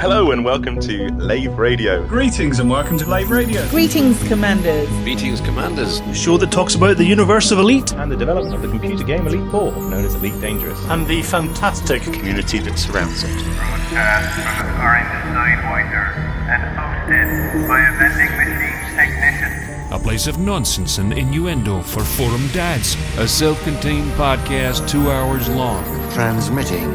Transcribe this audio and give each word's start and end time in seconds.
Hello 0.00 0.30
and 0.30 0.42
welcome 0.42 0.80
to 0.80 1.12
Lave 1.12 1.58
Radio. 1.58 2.06
Greetings 2.06 2.58
and 2.58 2.70
welcome 2.70 2.96
to 2.96 3.04
Lave 3.04 3.30
Radio. 3.30 3.68
Greetings, 3.68 4.26
Commanders. 4.28 4.88
Greetings, 5.02 5.42
Commanders. 5.42 6.00
The 6.00 6.14
show 6.14 6.38
that 6.38 6.50
talks 6.50 6.74
about 6.74 6.96
the 6.96 7.04
universe 7.04 7.50
of 7.50 7.58
Elite. 7.58 7.92
And 7.92 8.10
the 8.10 8.16
development 8.16 8.54
of 8.54 8.62
the 8.62 8.68
computer 8.68 9.04
game 9.04 9.26
Elite 9.26 9.50
4, 9.50 9.72
known 9.72 10.06
as 10.06 10.14
Elite 10.14 10.40
Dangerous. 10.40 10.82
And 10.86 11.06
the 11.06 11.20
fantastic 11.20 12.00
community 12.00 12.60
that 12.60 12.78
surrounds 12.78 13.24
it. 13.24 13.30
Broadcast 13.44 14.56
from 14.56 14.68
the 14.68 14.80
Orange 14.80 15.08
Sidewinder 15.36 16.16
and 16.48 16.62
hosted 16.78 17.68
by 17.68 17.80
a 17.80 17.98
vending 17.98 18.36
machine 18.38 18.96
technician. 18.96 19.92
A 19.92 19.98
place 19.98 20.26
of 20.26 20.38
nonsense 20.38 20.96
and 20.96 21.12
innuendo 21.12 21.82
for 21.82 22.02
forum 22.02 22.48
dads. 22.54 22.96
A 23.18 23.28
self 23.28 23.62
contained 23.64 24.10
podcast 24.12 24.88
two 24.88 25.10
hours 25.10 25.46
long. 25.50 25.84
Transmitting 26.12 26.88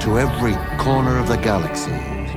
to 0.00 0.18
every 0.18 0.56
corner 0.78 1.16
of 1.16 1.28
the 1.28 1.36
galaxy. 1.36 2.19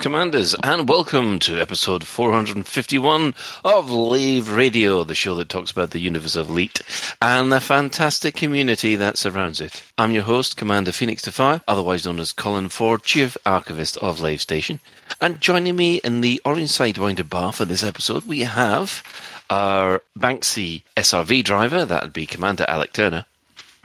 Commanders, 0.00 0.56
and 0.62 0.88
welcome 0.88 1.38
to 1.40 1.60
episode 1.60 2.04
451 2.04 3.34
of 3.66 3.90
Lave 3.90 4.50
Radio, 4.50 5.04
the 5.04 5.14
show 5.14 5.34
that 5.34 5.50
talks 5.50 5.70
about 5.70 5.90
the 5.90 5.98
universe 5.98 6.36
of 6.36 6.48
Elite 6.48 6.80
and 7.20 7.52
the 7.52 7.60
fantastic 7.60 8.34
community 8.34 8.96
that 8.96 9.18
surrounds 9.18 9.60
it. 9.60 9.82
I'm 9.98 10.12
your 10.12 10.22
host, 10.22 10.56
Commander 10.56 10.92
Phoenix 10.92 11.20
Defy, 11.20 11.60
otherwise 11.68 12.06
known 12.06 12.18
as 12.18 12.32
Colin 12.32 12.70
Ford, 12.70 13.02
Chief 13.02 13.36
Archivist 13.44 13.98
of 13.98 14.20
Lave 14.20 14.40
Station. 14.40 14.80
And 15.20 15.38
joining 15.38 15.76
me 15.76 15.96
in 15.96 16.22
the 16.22 16.40
Orange 16.46 16.70
Sidewinder 16.70 17.28
bar 17.28 17.52
for 17.52 17.66
this 17.66 17.84
episode, 17.84 18.24
we 18.24 18.40
have 18.40 19.02
our 19.50 20.02
Banksy 20.18 20.82
SRV 20.96 21.44
driver, 21.44 21.84
that 21.84 22.02
would 22.02 22.14
be 22.14 22.24
Commander 22.24 22.64
Alec 22.68 22.94
Turner. 22.94 23.26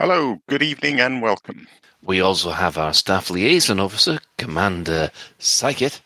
Hello, 0.00 0.40
good 0.48 0.62
evening 0.62 0.98
and 0.98 1.20
welcome. 1.20 1.66
We 2.02 2.20
also 2.20 2.52
have 2.52 2.78
our 2.78 2.94
Staff 2.94 3.28
Liaison 3.28 3.80
Officer, 3.80 4.20
Commander 4.38 5.10
Psychit. 5.38 6.00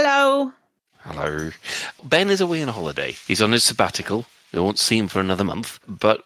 Hello. 0.00 0.52
Hello. 1.00 1.50
Ben 2.04 2.30
is 2.30 2.40
away 2.40 2.62
on 2.62 2.68
holiday. 2.68 3.16
He's 3.26 3.42
on 3.42 3.50
his 3.50 3.64
sabbatical. 3.64 4.26
We 4.52 4.60
won't 4.60 4.78
see 4.78 4.96
him 4.96 5.08
for 5.08 5.18
another 5.18 5.42
month, 5.42 5.80
but 5.88 6.22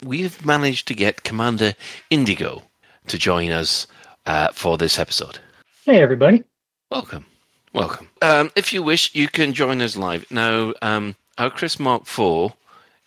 we've 0.00 0.46
managed 0.46 0.86
to 0.86 0.94
get 0.94 1.24
Commander 1.24 1.74
Indigo 2.08 2.62
to 3.08 3.18
join 3.18 3.50
us 3.50 3.88
uh, 4.26 4.52
for 4.52 4.78
this 4.78 4.96
episode. 5.00 5.40
Hey, 5.84 6.00
everybody. 6.00 6.44
Welcome. 6.92 7.26
Welcome. 7.72 8.10
Um, 8.22 8.52
if 8.54 8.72
you 8.72 8.84
wish, 8.84 9.12
you 9.12 9.26
can 9.26 9.54
join 9.54 9.82
us 9.82 9.96
live. 9.96 10.24
Now, 10.30 10.72
um, 10.80 11.16
our 11.36 11.50
Chris 11.50 11.80
Mark 11.80 12.02
IV 12.02 12.52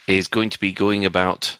is 0.09 0.27
going 0.27 0.49
to 0.49 0.59
be 0.59 0.73
going 0.73 1.05
about 1.05 1.57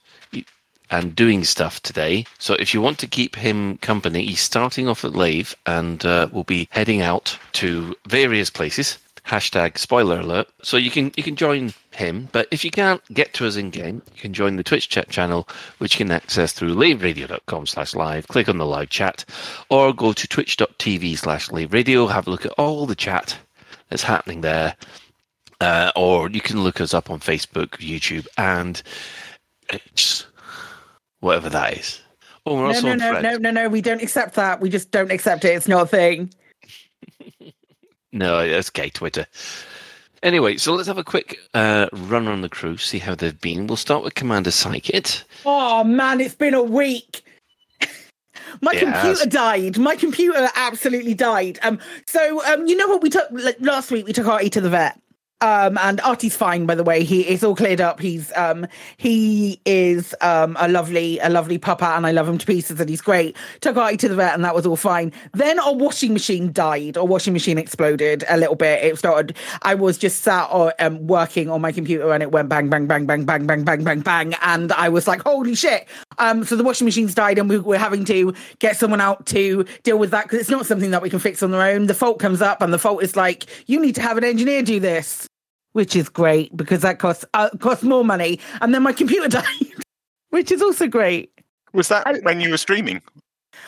and 0.92 1.16
doing 1.16 1.44
stuff 1.44 1.82
today. 1.82 2.26
So 2.38 2.54
if 2.56 2.74
you 2.74 2.82
want 2.82 3.00
to 3.00 3.08
keep 3.08 3.36
him 3.36 3.78
company, 3.78 4.26
he's 4.26 4.42
starting 4.42 4.88
off 4.88 5.06
at 5.06 5.16
Lave 5.16 5.56
and 5.66 6.04
uh, 6.06 6.30
will 6.32 6.44
be 6.44 6.68
heading 6.72 7.02
out 7.02 7.38
to 7.54 7.96
various 8.08 8.50
places. 8.50 8.98
Hashtag 9.26 9.78
spoiler 9.78 10.20
alert. 10.22 10.48
So 10.64 10.76
you 10.78 10.90
can 10.90 11.12
you 11.16 11.22
can 11.22 11.36
join 11.36 11.72
him, 11.92 12.30
but 12.32 12.48
if 12.50 12.66
you 12.66 12.72
can't 12.72 13.02
get 13.14 13.34
to 13.36 13.46
us 13.46 13.58
in 13.58 13.70
game, 13.70 14.02
you 14.16 14.22
can 14.22 14.34
join 14.34 14.56
the 14.56 14.64
Twitch 14.64 14.90
chat 14.90 15.10
channel, 15.10 15.48
which 15.78 15.94
you 16.00 16.06
can 16.06 16.12
access 16.12 16.52
through 16.52 16.74
laveradio.com 16.74 17.68
slash 17.68 17.94
live. 17.94 18.28
Click 18.28 18.50
on 18.50 18.58
the 18.58 18.66
live 18.66 18.90
chat, 18.90 19.26
or 19.70 19.94
go 19.94 20.14
to 20.14 20.28
twitch.tv 20.28 21.16
slash 21.18 21.52
lave 21.52 21.72
radio. 21.74 22.08
Have 22.08 22.26
a 22.26 22.32
look 22.32 22.46
at 22.46 22.54
all 22.54 22.88
the 22.88 22.96
chat 22.96 23.38
that's 23.90 24.04
happening 24.04 24.42
there. 24.42 24.76
Uh, 25.62 25.92
or 25.96 26.30
you 26.30 26.42
can 26.42 26.64
look 26.64 26.82
us 26.82 26.94
up 26.94 27.12
on 27.12 27.20
Facebook, 27.20 27.72
YouTube, 27.78 28.26
and 28.38 28.82
X, 29.70 30.26
whatever 31.20 31.50
that 31.50 31.78
is. 31.78 32.02
Oh, 32.46 32.56
we're 32.56 32.62
No, 32.62 32.68
also 32.68 32.88
no, 32.88 32.96
no, 32.96 33.20
no, 33.22 33.38
no, 33.38 33.52
no. 33.52 33.70
We 33.70 33.82
don't 33.82 34.02
accept 34.02 34.36
that. 34.36 34.60
We 34.62 34.70
just 34.70 34.92
don't 34.92 35.12
accept 35.12 35.46
it. 35.46 35.50
It's 35.56 35.68
not 35.68 35.84
a 35.84 35.88
thing. 35.88 36.34
No, 38.12 38.50
that's 38.50 38.70
okay, 38.72 38.90
Twitter. 38.90 39.28
Anyway, 40.24 40.58
so 40.58 40.74
let's 40.74 40.88
have 40.88 40.98
a 40.98 41.04
quick 41.04 41.38
uh, 41.54 41.88
run 41.94 42.28
on 42.28 42.42
the 42.42 42.50
crew, 42.50 42.76
see 42.76 42.98
how 42.98 43.14
they've 43.14 43.40
been. 43.40 43.68
We'll 43.68 43.78
start 43.78 44.04
with 44.04 44.16
Commander 44.16 44.50
Psychit. 44.50 45.24
Oh 45.46 45.84
man, 45.84 46.20
it's 46.20 46.34
been 46.34 46.56
a 46.56 46.64
week. 46.64 47.22
My 48.62 48.72
It 48.74 48.80
computer 48.80 49.10
has. 49.10 49.28
died. 49.28 49.78
My 49.78 49.96
computer 49.96 50.50
absolutely 50.56 51.14
died. 51.14 51.60
Um, 51.62 51.78
so 52.08 52.44
um, 52.46 52.66
you 52.66 52.76
know 52.76 52.88
what 52.88 53.04
we 53.04 53.12
took 53.12 53.28
like, 53.30 53.58
last 53.62 53.92
week? 53.92 54.08
We 54.08 54.14
took 54.14 54.26
Artie 54.26 54.50
to 54.50 54.62
the 54.62 54.72
vet. 54.72 55.00
Um, 55.42 55.78
and 55.78 56.02
Artie's 56.02 56.36
fine, 56.36 56.66
by 56.66 56.76
the 56.76 56.84
way. 56.84 57.06
He 57.06 57.22
is 57.22 57.46
all 57.46 57.56
cleared 57.56 57.80
up. 57.80 58.02
He's 58.02 58.30
um, 58.36 58.68
he 58.98 59.62
is 59.66 60.14
um 60.20 60.58
a 60.60 60.68
lovely, 60.68 61.18
a 61.20 61.30
lovely 61.30 61.58
pupper, 61.58 61.96
and 61.96 62.06
I 62.06 62.12
love 62.12 62.28
him 62.28 62.38
to 62.38 62.46
pieces, 62.46 62.78
and 62.78 62.90
he's 62.90 63.00
great. 63.00 63.38
Took 63.62 63.78
Artie 63.78 63.96
to 63.98 64.10
the 64.10 64.16
vet, 64.16 64.34
and 64.34 64.44
that 64.44 64.54
was 64.54 64.66
all 64.66 64.76
fine. 64.76 65.14
Then 65.34 65.58
our 65.58 65.74
washing 65.74 66.12
machine 66.12 66.52
died. 66.52 66.98
Our 66.98 67.06
washing 67.06 67.32
machine 67.32 67.58
exploded 67.58 68.26
a 68.28 68.36
little 68.38 68.56
bit. 68.56 68.84
It 68.84 68.98
started. 68.98 69.38
I 69.62 69.76
was 69.76 69.98
just 69.98 70.24
sat 70.24 70.50
or 70.52 70.74
um, 70.80 71.08
working 71.08 71.50
on 71.50 71.62
my 71.62 71.72
computer, 71.72 72.12
and 72.12 72.22
it 72.22 72.34
went 72.34 72.50
bang, 72.50 72.70
bang, 72.70 72.86
bang, 72.86 73.06
bang, 73.06 73.24
bang, 73.24 73.46
bang, 73.46 73.64
bang, 73.64 73.84
bang, 73.86 74.02
bang, 74.02 74.34
and 74.42 74.74
I 74.74 74.90
was 74.90 75.08
like, 75.08 75.22
holy 75.22 75.56
shit! 75.56 75.88
Um, 76.20 76.44
so 76.44 76.56
the 76.56 76.64
washing 76.64 76.86
machine's 76.86 77.16
died, 77.16 77.38
and 77.40 77.50
we, 77.50 77.58
we're 77.60 77.78
having 77.80 78.06
to 78.06 78.34
get 78.60 78.78
someone 78.78 79.02
out 79.02 79.26
to 79.28 79.66
deal 79.84 79.98
with 79.98 80.12
that 80.12 80.26
because 80.26 80.40
it's 80.40 80.50
not 80.50 80.66
something 80.66 80.92
that 80.92 81.02
we 81.02 81.10
can 81.10 81.20
fix 81.20 81.42
on 81.42 81.52
their 81.52 81.62
own. 81.62 81.88
The 81.88 81.94
fault 81.94 82.20
comes 82.20 82.42
up, 82.42 82.62
and 82.62 82.72
the 82.74 82.80
fault 82.80 83.02
is 83.04 83.16
like, 83.16 83.46
you 83.68 83.80
need 83.80 83.96
to 83.96 84.02
have 84.02 84.18
an 84.18 84.24
engineer 84.24 84.62
do 84.62 84.80
this, 84.80 85.28
which 85.74 85.96
is 85.96 86.10
great 86.10 86.56
because 86.56 86.82
that 86.82 87.00
costs 87.00 87.26
uh, 87.34 87.50
costs 87.60 87.84
more 87.84 88.04
money. 88.06 88.40
And 88.62 88.74
then 88.76 88.84
my 88.84 88.94
computer 88.94 89.28
died, 89.42 89.46
which 90.30 90.52
is 90.52 90.62
also 90.62 90.88
great. 90.88 91.32
Was 91.74 91.88
that 91.90 92.06
I- 92.08 92.20
when 92.20 92.42
you 92.42 92.50
were 92.52 92.58
streaming? 92.58 93.02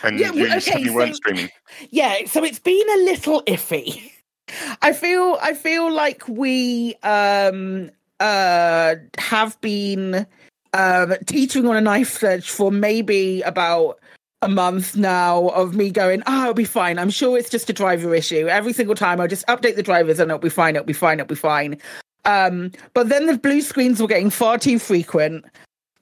And 0.03 0.19
Yeah, 0.19 0.31
you 0.31 0.51
okay, 0.55 0.79
you 0.81 0.93
weren't 0.93 1.11
so- 1.15 1.17
streaming. 1.17 1.49
Yeah, 1.89 2.25
so 2.25 2.43
it's 2.43 2.59
been 2.59 2.89
a 2.89 2.97
little 3.03 3.43
iffy. 3.43 4.11
I 4.81 4.93
feel 4.93 5.37
I 5.41 5.53
feel 5.53 5.91
like 5.91 6.27
we 6.27 6.95
um 7.03 7.91
uh 8.19 8.95
have 9.17 9.59
been 9.61 10.25
um 10.73 11.13
teetering 11.25 11.67
on 11.67 11.75
a 11.75 11.81
knife 11.81 12.23
edge 12.23 12.49
for 12.49 12.71
maybe 12.71 13.41
about 13.41 13.99
a 14.41 14.47
month 14.47 14.95
now 14.95 15.49
of 15.49 15.75
me 15.75 15.91
going, 15.91 16.23
oh, 16.25 16.41
it'll 16.41 16.53
be 16.53 16.65
fine. 16.65 16.97
I'm 16.97 17.11
sure 17.11 17.37
it's 17.37 17.49
just 17.49 17.69
a 17.69 17.73
driver 17.73 18.15
issue. 18.15 18.47
Every 18.47 18.73
single 18.73 18.95
time 18.95 19.21
I'll 19.21 19.27
just 19.27 19.45
update 19.47 19.75
the 19.75 19.83
drivers 19.83 20.19
and 20.19 20.31
it'll 20.31 20.39
be 20.39 20.49
fine, 20.49 20.75
it'll 20.75 20.85
be 20.85 20.93
fine, 20.93 21.19
it'll 21.19 21.29
be 21.29 21.35
fine. 21.35 21.77
Um, 22.25 22.71
but 22.93 23.09
then 23.09 23.27
the 23.27 23.37
blue 23.37 23.61
screens 23.61 24.01
were 24.01 24.07
getting 24.07 24.29
far 24.29 24.57
too 24.57 24.79
frequent. 24.79 25.45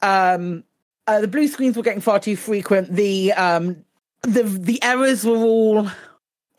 Um, 0.01 0.63
uh, 1.07 1.19
the 1.21 1.27
blue 1.27 1.47
screens 1.47 1.75
were 1.75 1.83
getting 1.83 2.01
far 2.01 2.19
too 2.19 2.35
frequent. 2.35 2.93
The 2.95 3.33
um, 3.33 3.83
the 4.21 4.43
the 4.43 4.81
errors 4.83 5.25
were 5.25 5.37
all 5.37 5.89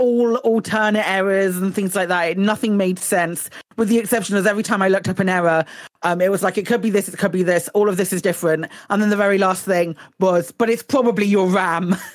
all 0.01 0.37
alternate 0.39 1.07
errors 1.07 1.59
and 1.59 1.75
things 1.75 1.95
like 1.95 2.09
that. 2.09 2.39
Nothing 2.39 2.77
made 2.77 2.99
sense, 2.99 3.51
with 3.77 3.89
the 3.89 3.99
exception 3.99 4.37
of 4.37 4.47
every 4.47 4.63
time 4.63 4.81
I 4.81 4.89
looked 4.89 5.09
up 5.09 5.19
an 5.19 5.29
error, 5.29 5.65
um, 6.03 6.21
it 6.23 6.31
was 6.31 6.43
like 6.43 6.57
it 6.57 6.67
could 6.67 6.81
be 6.81 6.91
this, 6.91 7.09
it 7.09 7.19
could 7.19 7.33
be 7.33 7.43
this. 7.43 7.69
All 7.75 7.89
of 7.89 7.99
this 7.99 8.13
is 8.13 8.23
different, 8.23 8.67
and 8.89 9.03
then 9.03 9.11
the 9.11 9.17
very 9.17 9.39
last 9.39 9.65
thing 9.65 9.95
was, 10.19 10.53
but 10.53 10.71
it's 10.71 10.83
probably 10.83 11.27
your 11.27 11.47
RAM. 11.47 11.95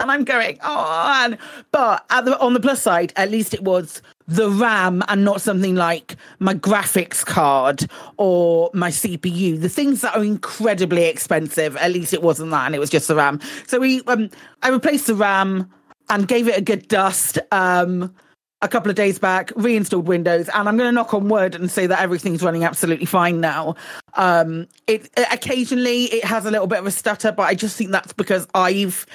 And 0.00 0.10
I'm 0.10 0.24
going, 0.24 0.58
oh 0.64 1.06
man. 1.06 1.38
But 1.70 2.04
the, 2.08 2.36
on 2.40 2.52
the 2.52 2.58
plus 2.58 2.82
side, 2.82 3.12
at 3.14 3.30
least 3.30 3.54
it 3.54 3.62
was 3.62 4.02
the 4.26 4.50
RAM 4.50 5.04
and 5.06 5.24
not 5.24 5.40
something 5.40 5.76
like 5.76 6.16
my 6.40 6.52
graphics 6.52 7.24
card 7.24 7.88
or 8.16 8.70
my 8.74 8.90
CPU. 8.90 9.60
The 9.60 9.68
things 9.68 10.00
that 10.00 10.16
are 10.16 10.24
incredibly 10.24 11.04
expensive. 11.04 11.76
At 11.76 11.92
least 11.92 12.12
it 12.12 12.22
wasn't 12.22 12.50
that, 12.50 12.66
and 12.66 12.74
it 12.74 12.80
was 12.80 12.90
just 12.90 13.06
the 13.06 13.14
RAM. 13.14 13.40
So 13.68 13.78
we, 13.78 14.02
um, 14.08 14.30
I 14.64 14.70
replaced 14.70 15.06
the 15.06 15.14
RAM 15.14 15.70
and 16.10 16.28
gave 16.28 16.48
it 16.48 16.58
a 16.58 16.62
good 16.62 16.88
dust. 16.88 17.38
Um, 17.52 18.14
a 18.62 18.68
couple 18.68 18.88
of 18.88 18.96
days 18.96 19.18
back, 19.18 19.52
reinstalled 19.56 20.08
Windows, 20.08 20.48
and 20.48 20.68
I'm 20.68 20.78
going 20.78 20.88
to 20.88 20.92
knock 20.92 21.12
on 21.12 21.28
wood 21.28 21.54
and 21.54 21.70
say 21.70 21.86
that 21.86 22.00
everything's 22.00 22.42
running 22.42 22.64
absolutely 22.64 23.04
fine 23.04 23.38
now. 23.38 23.74
Um, 24.14 24.68
it 24.86 25.10
occasionally 25.30 26.04
it 26.04 26.24
has 26.24 26.46
a 26.46 26.50
little 26.50 26.66
bit 26.66 26.78
of 26.78 26.86
a 26.86 26.90
stutter, 26.90 27.30
but 27.30 27.42
I 27.42 27.54
just 27.54 27.76
think 27.76 27.90
that's 27.90 28.14
because 28.14 28.46
I've 28.54 29.06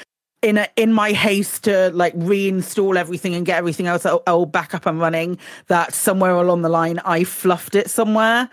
in 0.42 0.58
a, 0.58 0.68
in 0.76 0.94
my 0.94 1.12
haste 1.12 1.64
to 1.66 1.90
like 1.92 2.16
reinstall 2.16 2.96
everything 2.96 3.34
and 3.34 3.46
get 3.46 3.58
everything 3.58 3.88
else 3.88 4.06
all, 4.06 4.24
all 4.28 4.46
back 4.46 4.74
up 4.74 4.86
and 4.86 5.00
running, 5.00 5.38
that 5.68 5.94
somewhere 5.94 6.32
along 6.32 6.62
the 6.62 6.70
line 6.70 7.00
I 7.00 7.24
fluffed 7.24 7.76
it 7.76 7.90
somewhere. 7.90 8.50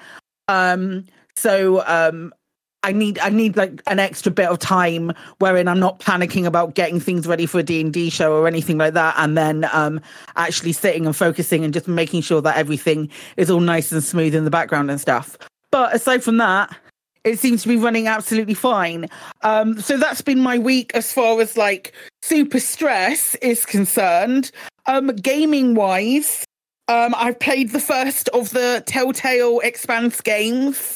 Um, 0.48 1.04
so 1.36 1.84
um, 1.86 2.32
I 2.82 2.92
need 2.92 3.18
I 3.18 3.30
need 3.30 3.56
like 3.56 3.82
an 3.88 3.98
extra 3.98 4.30
bit 4.30 4.48
of 4.48 4.60
time 4.60 5.12
wherein 5.38 5.66
I'm 5.66 5.80
not 5.80 5.98
panicking 5.98 6.46
about 6.46 6.74
getting 6.74 7.00
things 7.00 7.26
ready 7.26 7.44
for 7.44 7.58
a 7.58 7.62
D&D 7.64 8.10
show 8.10 8.32
or 8.32 8.46
anything 8.46 8.78
like 8.78 8.94
that 8.94 9.16
and 9.18 9.36
then 9.36 9.68
um 9.72 10.00
actually 10.36 10.72
sitting 10.72 11.04
and 11.04 11.16
focusing 11.16 11.64
and 11.64 11.74
just 11.74 11.88
making 11.88 12.22
sure 12.22 12.40
that 12.42 12.56
everything 12.56 13.10
is 13.36 13.50
all 13.50 13.58
nice 13.58 13.90
and 13.90 14.04
smooth 14.04 14.36
in 14.36 14.44
the 14.44 14.50
background 14.50 14.88
and 14.88 15.00
stuff. 15.00 15.36
But 15.72 15.96
aside 15.96 16.22
from 16.22 16.36
that, 16.36 16.76
it 17.24 17.40
seems 17.40 17.62
to 17.62 17.68
be 17.68 17.76
running 17.76 18.06
absolutely 18.06 18.54
fine. 18.54 19.08
Um 19.42 19.80
so 19.80 19.96
that's 19.96 20.22
been 20.22 20.40
my 20.40 20.58
week 20.58 20.92
as 20.94 21.12
far 21.12 21.40
as 21.40 21.56
like 21.56 21.92
super 22.22 22.60
stress 22.60 23.34
is 23.36 23.66
concerned. 23.66 24.52
Um 24.86 25.08
gaming 25.08 25.74
wise, 25.74 26.44
um 26.86 27.16
I've 27.16 27.40
played 27.40 27.72
the 27.72 27.80
first 27.80 28.28
of 28.28 28.50
the 28.50 28.84
Telltale 28.86 29.58
Expanse 29.60 30.20
games 30.20 30.95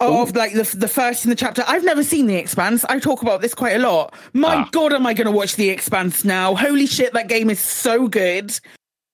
of 0.00 0.34
like 0.34 0.52
the 0.52 0.62
the 0.76 0.88
first 0.88 1.24
in 1.24 1.30
the 1.30 1.36
chapter. 1.36 1.62
I've 1.66 1.84
never 1.84 2.02
seen 2.02 2.26
The 2.26 2.36
Expanse. 2.36 2.84
I 2.86 2.98
talk 2.98 3.22
about 3.22 3.40
this 3.42 3.54
quite 3.54 3.76
a 3.76 3.78
lot. 3.78 4.14
My 4.32 4.56
Ah. 4.56 4.68
God, 4.72 4.92
am 4.92 5.06
I 5.06 5.14
going 5.14 5.26
to 5.26 5.30
watch 5.32 5.56
The 5.56 5.68
Expanse 5.68 6.24
now? 6.24 6.54
Holy 6.54 6.86
shit, 6.86 7.12
that 7.12 7.28
game 7.28 7.50
is 7.50 7.60
so 7.60 8.08
good. 8.08 8.58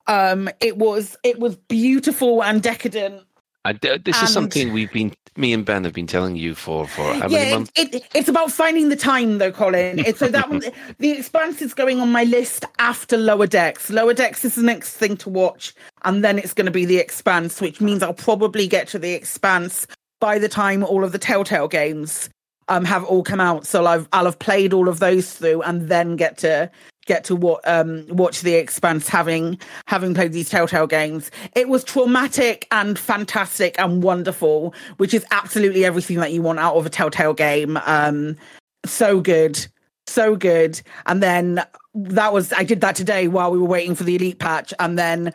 Um, 0.07 0.49
it 0.61 0.77
was 0.79 1.17
it 1.25 1.39
was 1.39 1.57
beautiful 1.57 2.43
and 2.43 2.63
decadent. 2.63 3.23
I, 3.65 3.73
this 3.73 4.23
is 4.23 4.33
something 4.33 4.73
we've 4.73 4.93
been, 4.93 5.13
me 5.37 5.53
and 5.53 5.65
Ben 5.65 5.83
have 5.83 5.93
been 5.93 6.07
telling 6.07 6.37
you 6.37 6.55
for 6.55 6.87
for 6.87 7.03
how 7.15 7.27
many 7.27 7.49
yeah, 7.49 7.55
months? 7.55 7.73
it, 7.75 7.93
it, 7.97 8.05
it's 8.15 8.29
about 8.29 8.53
finding 8.53 8.91
the 8.91 8.97
time 8.97 9.39
though, 9.39 9.51
Colin. 9.51 9.99
It's 10.07 10.21
so 10.21 10.29
that 10.29 10.49
one, 10.49 10.63
the 11.01 11.11
Expanse 11.11 11.61
is 11.61 11.75
going 11.75 11.99
on 12.01 12.13
my 12.13 12.23
list 12.23 12.65
after 12.79 13.17
Lower 13.17 13.49
Decks. 13.49 13.91
Lower 13.91 14.15
Decks 14.15 14.45
is 14.45 14.55
the 14.55 14.63
next 14.63 14.93
thing 14.93 15.17
to 15.17 15.29
watch, 15.29 15.75
and 16.05 16.23
then 16.23 16.39
it's 16.39 16.55
going 16.55 16.67
to 16.67 16.71
be 16.71 16.85
the 16.85 16.99
Expanse, 16.99 17.61
which 17.61 17.81
means 17.81 18.05
I'll 18.05 18.15
probably 18.15 18.69
get 18.69 18.87
to 18.89 19.01
the 19.01 19.15
Expanse 19.15 19.89
by 20.21 20.39
the 20.39 20.49
time 20.49 20.83
all 20.85 21.05
of 21.05 21.13
the 21.13 21.19
Telltale 21.19 21.69
games 21.69 22.29
um 22.69 22.85
have 22.85 23.05
all 23.05 23.23
come 23.23 23.41
out. 23.41 23.67
So 23.67 23.87
I've 23.87 24.09
I'll 24.13 24.25
have 24.25 24.39
played 24.39 24.73
all 24.73 24.89
of 24.89 24.99
those 24.99 25.35
through, 25.35 25.63
and 25.63 25.89
then 25.89 26.17
get 26.17 26.39
to 26.39 26.71
get 27.07 27.23
to 27.25 27.37
what 27.37 27.61
um 27.69 28.05
watch 28.09 28.41
the 28.41 28.55
Expanse 28.55 29.09
having 29.09 29.59
having 29.87 30.15
played 30.15 30.33
these 30.33 30.51
Telltale 30.51 30.87
games. 30.89 31.31
It 31.55 31.69
was 31.69 31.85
traumatic 31.85 32.67
and 32.71 32.99
fantastic 32.99 33.79
and 33.79 34.03
wonderful, 34.03 34.75
which 34.97 35.15
is 35.15 35.25
absolutely 35.31 35.85
everything 35.85 36.19
that 36.19 36.33
you 36.33 36.43
want 36.43 36.59
out 36.59 36.75
of 36.75 36.87
a 36.87 36.91
Telltale 36.91 37.35
game. 37.35 37.79
Um, 37.85 38.37
so 38.85 39.21
good, 39.21 39.65
so 40.07 40.37
good. 40.37 40.81
And 41.07 41.23
then 41.23 41.65
that 41.95 42.33
was 42.33 42.53
I 42.53 42.65
did 42.65 42.81
that 42.81 42.97
today 42.97 43.29
while 43.29 43.53
we 43.53 43.59
were 43.59 43.67
waiting 43.67 43.95
for 43.95 44.05
the 44.05 44.17
Elite 44.17 44.41
patch, 44.41 44.75
and 44.81 44.99
then 44.99 45.33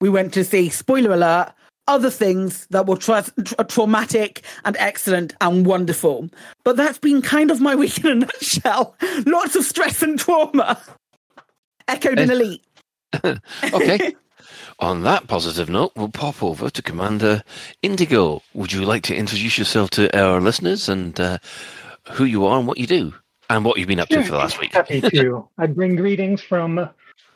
we 0.00 0.08
went 0.08 0.34
to 0.34 0.42
see 0.42 0.68
spoiler 0.68 1.12
alert 1.12 1.52
other 1.92 2.10
things 2.10 2.66
that 2.70 2.86
were 2.86 2.96
tra- 2.96 3.24
tra- 3.44 3.64
traumatic 3.64 4.42
and 4.64 4.76
excellent 4.78 5.34
and 5.40 5.66
wonderful. 5.66 6.28
But 6.64 6.76
that's 6.76 6.98
been 6.98 7.20
kind 7.22 7.50
of 7.50 7.60
my 7.60 7.74
week 7.82 7.98
in 8.04 8.06
a 8.10 8.14
nutshell. 8.14 8.96
Lots 9.26 9.54
of 9.56 9.64
stress 9.64 10.02
and 10.02 10.18
trauma. 10.18 10.80
Echoed 11.88 12.18
in 12.18 12.30
Eh. 12.30 12.32
Elite. 12.32 12.64
okay. 13.74 14.14
On 14.78 15.02
that 15.02 15.28
positive 15.28 15.68
note, 15.68 15.92
we'll 15.94 16.08
pop 16.08 16.42
over 16.42 16.70
to 16.70 16.82
Commander 16.82 17.42
Indigo. 17.82 18.42
Would 18.54 18.72
you 18.72 18.84
like 18.84 19.02
to 19.04 19.14
introduce 19.14 19.58
yourself 19.58 19.90
to 19.90 20.18
our 20.18 20.40
listeners 20.40 20.88
and 20.88 21.20
uh, 21.20 21.38
who 22.10 22.24
you 22.24 22.46
are 22.46 22.58
and 22.58 22.66
what 22.66 22.78
you 22.78 22.86
do 22.86 23.12
and 23.50 23.64
what 23.64 23.78
you've 23.78 23.86
been 23.88 24.00
up 24.00 24.08
to 24.08 24.24
for 24.24 24.30
the 24.32 24.38
last 24.38 24.58
week? 24.58 24.72
Happy 24.72 25.00
to. 25.02 25.46
I 25.58 25.66
bring 25.66 25.94
greetings 25.94 26.40
from 26.40 26.88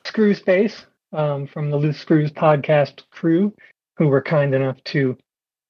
Screw 0.04 0.34
Space, 0.34 0.86
um, 1.12 1.46
from 1.46 1.70
the 1.70 1.76
Loose 1.76 1.98
Screws 1.98 2.32
podcast 2.32 3.02
crew, 3.10 3.52
who 3.96 4.08
were 4.08 4.22
kind 4.22 4.54
enough 4.54 4.82
to 4.84 5.16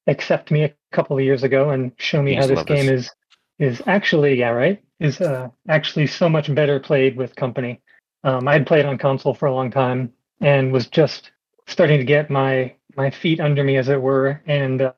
accept 0.07 0.51
me 0.51 0.65
a 0.65 0.73
couple 0.93 1.17
of 1.17 1.25
years 1.25 1.43
ago 1.43 1.71
and 1.71 1.93
show 1.99 2.23
me 2.23 2.35
how 2.35 2.47
this 2.47 2.63
game 2.65 2.89
is 2.89 3.11
is 3.59 3.83
actually 3.87 4.39
yeah 4.39 4.51
right 4.51 4.83
is 5.01 5.21
uh, 5.21 5.49
actually 5.69 6.07
so 6.07 6.29
much 6.29 6.55
better 6.55 6.81
played 6.81 7.17
with 7.17 7.37
company. 7.37 7.81
Um, 8.25 8.49
I 8.49 8.55
had 8.55 8.67
played 8.67 8.87
on 8.87 8.99
console 8.99 9.35
for 9.35 9.47
a 9.47 9.55
long 9.55 9.71
time 9.71 10.13
and 10.41 10.73
was 10.73 10.87
just 10.87 11.31
starting 11.67 11.99
to 11.99 12.05
get 12.05 12.31
my 12.31 12.75
my 12.97 13.11
feet 13.11 13.41
under 13.41 13.63
me, 13.63 13.77
as 13.77 13.89
it 13.89 14.01
were, 14.01 14.43
and 14.47 14.81
uh, 14.81 14.93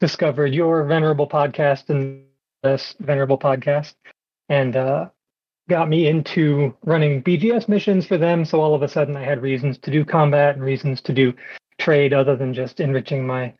discovered 0.00 0.52
your 0.52 0.84
venerable 0.84 1.26
podcast 1.26 1.88
and 1.88 2.24
this 2.62 2.94
venerable 3.00 3.38
podcast, 3.38 3.94
and 4.50 4.76
uh, 4.76 5.08
got 5.68 5.88
me 5.88 6.08
into 6.08 6.76
running 6.84 7.22
BGS 7.22 7.68
missions 7.68 8.06
for 8.06 8.18
them. 8.18 8.44
So 8.44 8.60
all 8.60 8.74
of 8.74 8.82
a 8.82 8.88
sudden, 8.88 9.16
I 9.16 9.24
had 9.24 9.40
reasons 9.40 9.78
to 9.78 9.90
do 9.90 10.04
combat 10.04 10.56
and 10.56 10.64
reasons 10.64 11.00
to 11.02 11.14
do 11.14 11.32
trade, 11.78 12.12
other 12.12 12.36
than 12.36 12.54
just 12.54 12.80
enriching 12.80 13.26
my 13.26 13.54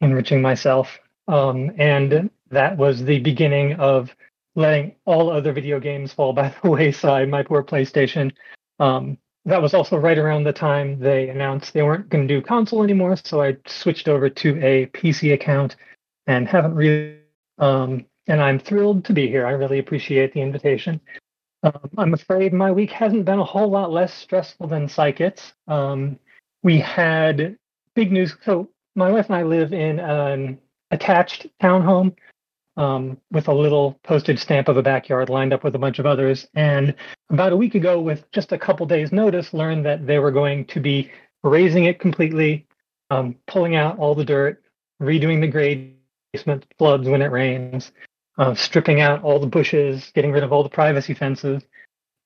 enriching 0.00 0.42
myself. 0.42 0.98
Um, 1.28 1.70
and 1.78 2.30
that 2.50 2.76
was 2.76 3.04
the 3.04 3.20
beginning 3.20 3.74
of 3.74 4.14
letting 4.54 4.94
all 5.04 5.30
other 5.30 5.52
video 5.52 5.80
games 5.80 6.12
fall 6.12 6.32
by 6.32 6.54
the 6.62 6.70
wayside. 6.70 7.28
My 7.28 7.42
poor 7.42 7.62
PlayStation. 7.62 8.32
Um, 8.78 9.18
that 9.44 9.60
was 9.60 9.74
also 9.74 9.96
right 9.96 10.18
around 10.18 10.44
the 10.44 10.52
time 10.52 11.00
they 11.00 11.28
announced 11.28 11.72
they 11.72 11.82
weren't 11.82 12.08
going 12.08 12.28
to 12.28 12.34
do 12.34 12.40
console 12.40 12.84
anymore. 12.84 13.16
So 13.24 13.42
I 13.42 13.56
switched 13.66 14.08
over 14.08 14.28
to 14.28 14.64
a 14.64 14.86
PC 14.86 15.32
account 15.34 15.76
and 16.26 16.46
haven't 16.46 16.74
really. 16.74 17.18
Um, 17.58 18.06
and 18.28 18.40
I'm 18.40 18.58
thrilled 18.58 19.04
to 19.06 19.12
be 19.12 19.26
here. 19.28 19.46
I 19.46 19.50
really 19.50 19.78
appreciate 19.78 20.32
the 20.32 20.40
invitation. 20.40 21.00
Um, 21.64 21.90
I'm 21.98 22.14
afraid 22.14 22.52
my 22.52 22.70
week 22.72 22.90
hasn't 22.90 23.24
been 23.24 23.38
a 23.38 23.44
whole 23.44 23.68
lot 23.68 23.90
less 23.92 24.12
stressful 24.14 24.68
than 24.68 24.86
Psychits. 24.86 25.52
Um, 25.68 26.18
we 26.62 26.78
had 26.78 27.56
big 27.94 28.12
news. 28.12 28.36
So 28.44 28.70
my 28.94 29.10
wife 29.10 29.26
and 29.26 29.36
I 29.36 29.42
live 29.42 29.72
in 29.72 29.98
an 29.98 30.58
attached 30.90 31.46
townhome 31.60 32.14
um, 32.76 33.18
with 33.30 33.48
a 33.48 33.52
little 33.52 33.98
postage 34.04 34.38
stamp 34.38 34.68
of 34.68 34.76
a 34.76 34.82
backyard 34.82 35.28
lined 35.28 35.52
up 35.52 35.64
with 35.64 35.74
a 35.74 35.78
bunch 35.78 35.98
of 35.98 36.06
others. 36.06 36.46
And 36.54 36.94
about 37.30 37.52
a 37.52 37.56
week 37.56 37.74
ago, 37.74 38.00
with 38.00 38.30
just 38.32 38.52
a 38.52 38.58
couple 38.58 38.86
days' 38.86 39.12
notice, 39.12 39.52
learned 39.52 39.84
that 39.86 40.06
they 40.06 40.18
were 40.18 40.30
going 40.30 40.64
to 40.66 40.80
be 40.80 41.10
razing 41.42 41.84
it 41.84 42.00
completely, 42.00 42.66
um, 43.10 43.36
pulling 43.46 43.76
out 43.76 43.98
all 43.98 44.14
the 44.14 44.24
dirt, 44.24 44.62
redoing 45.02 45.40
the 45.40 45.48
grade 45.48 45.96
basement 46.32 46.64
floods 46.78 47.08
when 47.08 47.20
it 47.20 47.30
rains, 47.30 47.92
uh, 48.38 48.54
stripping 48.54 49.00
out 49.00 49.22
all 49.22 49.38
the 49.38 49.46
bushes, 49.46 50.10
getting 50.14 50.32
rid 50.32 50.42
of 50.42 50.52
all 50.52 50.62
the 50.62 50.68
privacy 50.68 51.12
fences, 51.12 51.62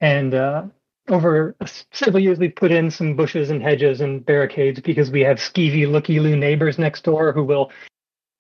and 0.01 0.35
uh, 0.35 0.65
over 1.09 1.57
several 1.93 2.23
years 2.23 2.39
we've 2.39 2.55
put 2.57 2.73
in 2.73 2.91
some 2.91 3.15
bushes 3.15 3.51
and 3.51 3.63
hedges 3.63 4.01
and 4.01 4.25
barricades 4.25 4.81
because 4.81 5.11
we 5.11 5.21
have 5.21 5.39
skeevy 5.39 5.91
looky 5.91 6.21
loo 6.21 6.37
neighbors 6.37 6.79
next 6.79 7.05
door 7.05 7.33
who 7.33 7.45
will 7.45 7.71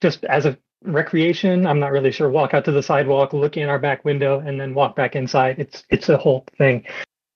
just 0.01 0.25
as 0.25 0.47
a 0.47 0.57
recreation 0.83 1.67
i'm 1.67 1.81
not 1.81 1.91
really 1.91 2.13
sure 2.13 2.29
walk 2.29 2.55
out 2.55 2.65
to 2.65 2.73
the 2.73 2.83
sidewalk 2.83 3.33
look 3.33 3.57
in 3.57 3.69
our 3.69 3.79
back 3.79 4.05
window 4.05 4.41
and 4.41 4.61
then 4.61 4.75
walk 4.75 4.95
back 4.95 5.17
inside. 5.17 5.59
It's 5.59 5.85
it's 5.91 6.09
a 6.09 6.17
whole 6.17 6.45
thing. 6.59 6.85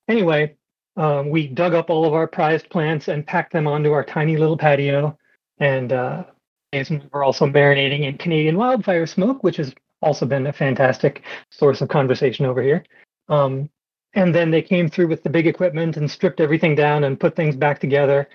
Anyway 0.09 0.57
um, 0.97 1.31
we 1.31 1.47
dug 1.47 1.75
up 1.75 1.89
all 1.89 2.05
of 2.05 2.15
our 2.15 2.27
prized 2.27 2.69
plants 2.69 3.09
and 3.09 3.27
packed 3.27 3.53
them 3.53 3.67
onto 3.67 3.93
our 3.93 4.05
tiny 4.05 4.37
little 4.37 4.59
patio. 4.59 5.17
And 5.59 5.93
uh, 5.93 6.25
we're 6.73 7.25
also 7.25 7.47
marinating 7.47 8.03
in 8.03 8.19
canadian 8.19 8.57
wildfire 8.57 9.07
smoke 9.07 9.43
which 9.43 9.57
has 9.57 9.75
also 10.03 10.27
been 10.27 10.47
a 10.47 10.53
fantastic 10.53 11.23
source 11.51 11.81
of 11.81 11.89
conversation 11.89 12.47
over 12.47 12.63
here. 12.63 12.85
Um, 13.29 13.69
and 14.15 14.35
then 14.35 14.51
they 14.51 14.63
came 14.63 14.89
through 14.89 15.09
with 15.09 15.23
the 15.23 15.31
big 15.31 15.47
equipment 15.47 15.97
and 15.97 16.11
stripped 16.11 16.41
everything 16.41 16.75
down 16.75 17.05
and 17.05 17.21
put 17.21 17.37
things 17.37 17.57
back 17.57 17.79
together. 17.79 18.29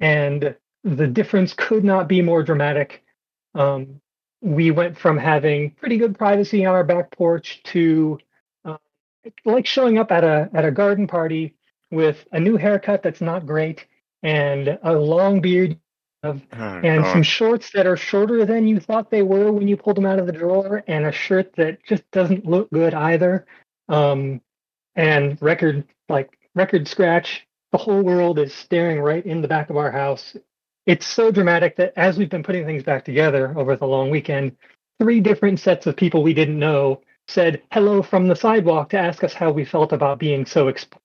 And 0.00 0.54
the 0.84 1.06
difference 1.06 1.52
could 1.52 1.84
not 1.84 2.08
be 2.08 2.22
more 2.22 2.42
dramatic. 2.42 3.02
Um, 3.54 4.00
we 4.40 4.70
went 4.70 4.98
from 4.98 5.16
having 5.18 5.70
pretty 5.72 5.96
good 5.96 6.16
privacy 6.16 6.64
on 6.64 6.74
our 6.74 6.84
back 6.84 7.10
porch 7.10 7.62
to 7.64 8.18
uh, 8.64 8.76
like 9.44 9.66
showing 9.66 9.98
up 9.98 10.12
at 10.12 10.22
a 10.24 10.48
at 10.54 10.64
a 10.64 10.70
garden 10.70 11.06
party 11.06 11.54
with 11.90 12.26
a 12.32 12.38
new 12.38 12.56
haircut 12.56 13.02
that's 13.02 13.20
not 13.20 13.46
great 13.46 13.86
and 14.22 14.78
a 14.82 14.92
long 14.92 15.40
beard 15.40 15.78
of, 16.22 16.42
Oh, 16.52 16.56
and 16.56 17.02
God. 17.02 17.12
some 17.12 17.22
shorts 17.22 17.70
that 17.72 17.86
are 17.86 17.96
shorter 17.96 18.44
than 18.44 18.66
you 18.66 18.80
thought 18.80 19.10
they 19.10 19.22
were 19.22 19.52
when 19.52 19.68
you 19.68 19.76
pulled 19.76 19.96
them 19.96 20.06
out 20.06 20.18
of 20.18 20.26
the 20.26 20.32
drawer 20.32 20.82
and 20.86 21.06
a 21.06 21.12
shirt 21.12 21.54
that 21.56 21.82
just 21.84 22.08
doesn't 22.10 22.44
look 22.46 22.70
good 22.70 22.94
either. 22.94 23.46
Um, 23.88 24.40
and 24.96 25.40
record 25.40 25.84
like 26.08 26.38
record 26.54 26.88
scratch 26.88 27.46
the 27.72 27.78
whole 27.78 28.02
world 28.02 28.38
is 28.38 28.54
staring 28.54 29.00
right 29.00 29.24
in 29.26 29.42
the 29.42 29.48
back 29.48 29.70
of 29.70 29.76
our 29.76 29.90
house. 29.90 30.36
It's 30.86 31.06
so 31.06 31.30
dramatic 31.30 31.76
that 31.76 31.92
as 31.96 32.16
we've 32.16 32.30
been 32.30 32.42
putting 32.42 32.64
things 32.64 32.82
back 32.82 33.04
together 33.04 33.52
over 33.58 33.76
the 33.76 33.86
long 33.86 34.08
weekend, 34.08 34.56
three 35.00 35.20
different 35.20 35.60
sets 35.60 35.86
of 35.86 35.96
people 35.96 36.22
we 36.22 36.32
didn't 36.32 36.58
know 36.58 37.02
said 37.28 37.60
hello 37.72 38.02
from 38.02 38.28
the 38.28 38.36
sidewalk 38.36 38.88
to 38.90 38.98
ask 38.98 39.24
us 39.24 39.34
how 39.34 39.50
we 39.50 39.64
felt 39.64 39.92
about 39.92 40.18
being 40.18 40.46
so 40.46 40.68
exposed. 40.68 41.02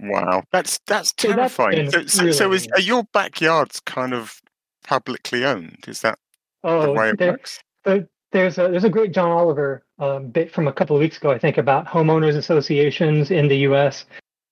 Wow, 0.00 0.42
that's 0.50 0.80
that's 0.86 1.14
So 1.16 1.28
that's 1.28 1.54
terrifying. 1.56 1.90
So, 1.92 2.06
so, 2.06 2.32
so 2.32 2.52
is, 2.52 2.66
are 2.74 2.80
your 2.80 3.04
backyards 3.12 3.78
kind 3.80 4.12
of 4.12 4.42
publicly 4.84 5.44
owned? 5.44 5.84
Is 5.86 6.00
that 6.00 6.18
oh, 6.64 6.82
the 6.82 6.92
way 6.92 7.10
it 7.10 7.18
there- 7.18 7.32
works? 7.32 7.60
the- 7.84 8.08
there's 8.32 8.58
a 8.58 8.68
there's 8.68 8.84
a 8.84 8.90
great 8.90 9.12
John 9.12 9.30
Oliver 9.30 9.84
um, 9.98 10.28
bit 10.28 10.52
from 10.52 10.68
a 10.68 10.72
couple 10.72 10.96
of 10.96 11.00
weeks 11.00 11.16
ago, 11.16 11.30
I 11.30 11.38
think, 11.38 11.58
about 11.58 11.86
homeowners 11.86 12.36
associations 12.36 13.30
in 13.30 13.48
the 13.48 13.58
U.S. 13.58 14.06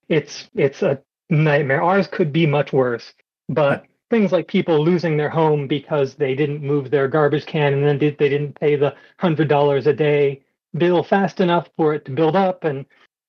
It's 0.09 0.49
it's 0.55 0.83
a 0.83 1.00
nightmare. 1.31 1.83
Ours 1.83 2.07
could 2.07 2.33
be 2.33 2.47
much 2.47 2.73
worse, 2.73 3.12
but 3.49 3.85
things 4.11 4.33
like 4.33 4.49
people 4.49 4.83
losing 4.85 5.17
their 5.17 5.31
home 5.31 5.67
because 5.67 6.15
they 6.15 6.35
didn't 6.35 6.62
move 6.62 6.91
their 6.91 7.09
garbage 7.09 7.47
can 7.47 7.73
and 7.73 7.85
then 7.85 7.99
did, 7.99 8.17
they 8.19 8.29
didn't 8.29 8.59
pay 8.59 8.76
the 8.76 8.95
hundred 9.19 9.49
dollars 9.49 9.87
a 9.87 9.93
day 9.93 10.43
bill 10.79 11.03
fast 11.03 11.41
enough 11.41 11.69
for 11.76 11.95
it 11.95 12.05
to 12.05 12.12
build 12.12 12.37
up, 12.37 12.65
and 12.65 12.85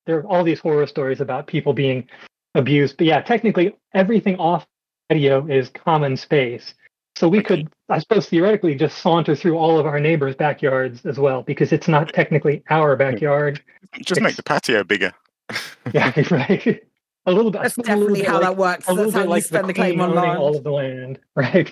there 0.05 0.17
are 0.17 0.27
all 0.27 0.43
these 0.43 0.59
horror 0.59 0.87
stories 0.87 1.21
about 1.21 1.47
people 1.47 1.73
being 1.73 2.07
abused. 2.55 2.97
But 2.97 3.07
yeah, 3.07 3.21
technically 3.21 3.75
everything 3.93 4.37
off 4.37 4.65
patio 5.09 5.47
is 5.47 5.69
common 5.69 6.17
space. 6.17 6.73
So 7.17 7.27
we 7.27 7.41
could, 7.41 7.67
I 7.89 7.99
suppose, 7.99 8.27
theoretically 8.29 8.75
just 8.75 8.99
saunter 8.99 9.35
through 9.35 9.57
all 9.57 9.79
of 9.79 9.85
our 9.87 9.99
neighbors' 9.99 10.35
backyards 10.35 11.05
as 11.05 11.17
well, 11.17 11.41
because 11.41 11.71
it's 11.71 11.87
not 11.87 12.13
technically 12.13 12.63
our 12.69 12.95
backyard. 12.95 13.61
Just 14.01 14.21
make 14.21 14.35
the 14.35 14.43
patio 14.43 14.83
bigger. 14.83 15.11
Yeah, 15.93 16.11
right. 16.31 16.81
A 17.25 17.31
little 17.31 17.49
bit. 17.51 17.61
That's 17.61 17.75
suppose 17.75 17.89
a 17.89 17.95
little 17.95 18.07
definitely 18.15 18.19
bit 18.21 18.27
how 18.27 18.33
like- 18.35 18.41
that 18.43 18.57
works. 18.57 18.87
A 18.87 18.93
little 18.93 19.05
That's 19.11 19.15
how 19.15 19.23
you 19.23 19.29
like 19.29 19.43
spend 19.43 19.69
the 19.69 19.73
claim 19.73 19.95
queen 19.95 20.09
on 20.09 20.15
land. 20.15 20.37
all 20.37 20.55
of 20.57 20.63
the 20.63 20.71
land, 20.71 21.19
right? 21.35 21.71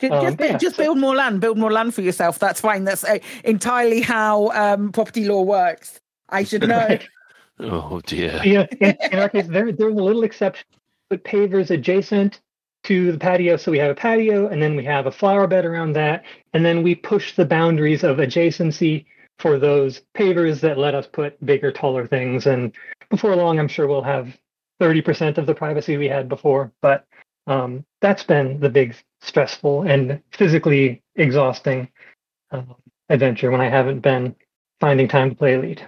Just, 0.00 0.12
Um, 0.12 0.24
just, 0.26 0.40
yeah, 0.40 0.58
just 0.58 0.76
so- 0.76 0.82
build 0.82 0.98
more 0.98 1.14
land. 1.14 1.40
Build 1.40 1.56
more 1.58 1.72
land 1.72 1.94
for 1.94 2.02
yourself. 2.02 2.38
That's 2.38 2.60
fine. 2.60 2.84
That's 2.84 3.04
uh, 3.04 3.18
entirely 3.44 4.00
how 4.00 4.48
um, 4.50 4.90
property 4.92 5.24
law 5.24 5.42
works. 5.42 6.00
I 6.28 6.44
should 6.44 6.66
know. 6.68 6.76
Right. 6.78 7.08
Oh 7.60 8.00
dear. 8.06 8.40
Yeah, 8.44 8.66
in, 8.80 8.96
in 9.12 9.18
our 9.18 9.28
case, 9.28 9.46
there 9.48 9.72
there 9.72 9.88
was 9.88 9.98
a 9.98 10.02
little 10.04 10.24
exception. 10.24 10.66
Put 11.10 11.24
pavers 11.24 11.70
adjacent 11.70 12.40
to 12.84 13.12
the 13.12 13.18
patio, 13.18 13.56
so 13.56 13.70
we 13.70 13.78
have 13.78 13.90
a 13.90 13.94
patio, 13.94 14.48
and 14.48 14.62
then 14.62 14.76
we 14.76 14.84
have 14.84 15.06
a 15.06 15.12
flower 15.12 15.46
bed 15.46 15.64
around 15.64 15.92
that, 15.94 16.24
and 16.52 16.64
then 16.64 16.82
we 16.82 16.94
push 16.94 17.34
the 17.34 17.44
boundaries 17.44 18.04
of 18.04 18.18
adjacency 18.18 19.04
for 19.38 19.58
those 19.58 20.02
pavers 20.16 20.60
that 20.60 20.78
let 20.78 20.94
us 20.94 21.06
put 21.06 21.44
bigger, 21.44 21.70
taller 21.70 22.06
things. 22.06 22.46
And 22.46 22.72
before 23.10 23.36
long, 23.36 23.58
I'm 23.58 23.68
sure 23.68 23.86
we'll 23.86 24.02
have 24.02 24.36
30% 24.80 25.38
of 25.38 25.46
the 25.46 25.54
privacy 25.54 25.96
we 25.96 26.08
had 26.08 26.28
before. 26.28 26.72
But 26.82 27.06
um, 27.46 27.84
that's 28.00 28.24
been 28.24 28.60
the 28.60 28.68
big 28.68 28.96
stressful 29.20 29.82
and 29.82 30.20
physically 30.32 31.02
exhausting 31.16 31.88
um, 32.50 32.74
adventure 33.08 33.50
when 33.50 33.60
I 33.60 33.68
haven't 33.68 34.00
been 34.00 34.34
finding 34.80 35.08
time 35.08 35.30
to 35.30 35.36
play 35.36 35.54
Elite, 35.54 35.84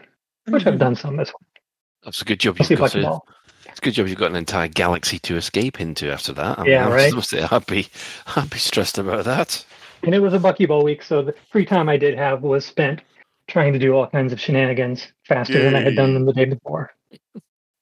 which 0.46 0.66
I've 0.66 0.78
done 0.78 0.96
some 0.96 1.20
as 1.20 1.28
well. 1.28 1.40
That's 2.02 2.22
a 2.22 2.24
good 2.24 2.40
job. 2.40 2.58
You've 2.58 2.78
got. 2.78 3.26
A, 3.84 3.86
it's 3.86 3.86
a 3.86 3.90
good 3.90 3.94
job 3.94 4.08
you've 4.08 4.18
got 4.18 4.30
an 4.30 4.36
entire 4.36 4.68
galaxy 4.68 5.18
to 5.20 5.36
escape 5.36 5.80
into 5.80 6.10
after 6.12 6.32
that. 6.34 6.58
I 6.58 6.64
Yeah, 6.66 6.86
I 6.88 6.90
right. 6.94 7.14
must 7.14 7.30
say, 7.30 7.46
I'd 7.50 7.66
be, 7.66 7.88
I'd 8.36 8.50
be 8.50 8.58
stressed 8.58 8.98
about 8.98 9.24
that. 9.24 9.64
And 10.02 10.14
it 10.14 10.20
was 10.20 10.32
a 10.32 10.38
buckyball 10.38 10.82
week, 10.82 11.02
so 11.02 11.22
the 11.22 11.34
free 11.50 11.66
time 11.66 11.88
I 11.88 11.96
did 11.96 12.16
have 12.16 12.42
was 12.42 12.64
spent 12.64 13.02
trying 13.48 13.72
to 13.72 13.78
do 13.78 13.92
all 13.94 14.06
kinds 14.06 14.32
of 14.32 14.40
shenanigans 14.40 15.08
faster 15.26 15.62
than 15.62 15.74
I 15.74 15.80
had 15.80 15.96
done 15.96 16.14
them 16.14 16.24
the 16.24 16.32
day 16.32 16.44
before. 16.46 16.92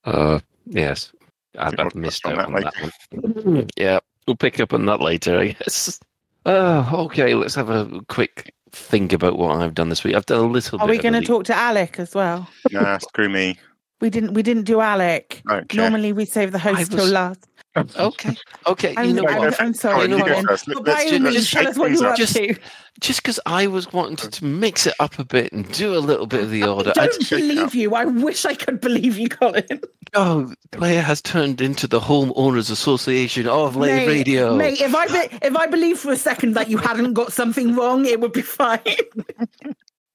Uh, 0.04 0.40
yes, 0.66 1.12
I've, 1.58 1.78
I've 1.78 1.94
missed 1.94 2.22
touch 2.22 2.38
on 2.38 2.54
out 2.56 2.62
that 2.62 2.82
on 2.82 2.90
that 3.12 3.52
one. 3.52 3.68
yeah, 3.76 4.00
we'll 4.26 4.36
pick 4.36 4.58
up 4.60 4.72
on 4.72 4.86
that 4.86 5.00
later, 5.00 5.38
I 5.38 5.48
guess. 5.48 6.00
Uh, 6.46 6.88
okay, 6.92 7.34
let's 7.34 7.54
have 7.54 7.68
a 7.68 8.00
quick 8.08 8.52
think 8.72 9.12
about 9.12 9.38
what 9.38 9.60
I've 9.60 9.74
done 9.74 9.88
this 9.90 10.02
week. 10.02 10.14
I've 10.14 10.26
done 10.26 10.40
a 10.44 10.48
little 10.48 10.80
Are 10.80 10.86
bit. 10.86 10.96
we 10.96 11.02
going 11.02 11.20
to 11.20 11.26
talk 11.26 11.44
to 11.44 11.54
Alec 11.54 11.98
as 11.98 12.14
well? 12.14 12.48
Nah, 12.72 12.98
screw 12.98 13.28
me. 13.28 13.58
We 14.00 14.10
didn't. 14.10 14.34
We 14.34 14.42
didn't 14.42 14.64
do 14.64 14.80
Alec. 14.80 15.42
Okay. 15.50 15.76
Normally 15.76 16.12
we 16.12 16.24
save 16.24 16.52
the 16.52 16.58
host 16.58 16.92
I 16.92 16.96
till 16.96 17.06
last. 17.06 17.44
Okay, 17.96 18.34
okay. 18.66 18.94
I'm, 18.96 19.06
you 19.08 19.12
know 19.14 19.28
I'm, 19.28 19.38
what? 19.38 19.60
I'm 19.62 19.72
sorry, 19.72 20.08
Colin, 20.08 20.10
you 20.10 20.18
go 20.18 20.24
Colin. 20.32 20.46
first. 20.46 20.66
Let- 20.66 20.74
But 20.78 20.86
let's 20.86 21.04
by 21.04 21.10
ju- 21.10 21.16
all 21.16 21.22
let's 21.22 21.34
means, 21.36 21.50
tell 21.50 21.62
shake 21.62 21.70
us 21.70 21.78
what 21.78 21.90
you're 21.92 22.04
up. 22.06 22.10
up 22.12 22.16
Just- 22.18 22.34
to. 22.34 22.54
Just 23.00 23.22
because 23.22 23.38
I 23.46 23.68
was 23.68 23.92
wanting 23.92 24.16
to, 24.16 24.28
to 24.30 24.44
mix 24.44 24.84
it 24.88 24.94
up 24.98 25.20
a 25.20 25.24
bit 25.24 25.52
and 25.52 25.70
do 25.72 25.94
a 25.94 26.00
little 26.00 26.26
bit 26.26 26.42
of 26.42 26.50
the 26.50 26.64
order. 26.64 26.92
I 26.96 27.02
I 27.02 27.06
don't 27.06 27.22
shake 27.22 27.44
it 27.44 27.48
believe 27.54 27.74
you. 27.76 27.94
I 27.94 28.04
wish 28.06 28.44
I 28.44 28.54
could 28.54 28.80
believe 28.80 29.16
you, 29.16 29.28
Colin. 29.28 29.64
Oh, 30.14 30.52
Claire 30.72 31.02
has 31.02 31.20
turned 31.22 31.60
into 31.60 31.86
the 31.86 32.00
Homeowners 32.00 32.70
Association 32.72 33.46
of 33.46 33.76
Lave 33.76 34.08
Radio. 34.08 34.56
Mate, 34.56 34.80
if 34.80 34.94
I 34.94 35.06
be, 35.06 35.36
if 35.42 35.54
I 35.54 35.66
believed 35.66 36.00
for 36.00 36.10
a 36.10 36.16
second 36.16 36.54
that 36.54 36.68
you 36.70 36.78
hadn't 36.78 37.12
got 37.12 37.30
something 37.32 37.76
wrong, 37.76 38.06
it 38.06 38.18
would 38.18 38.32
be 38.32 38.40
fine. 38.58 38.80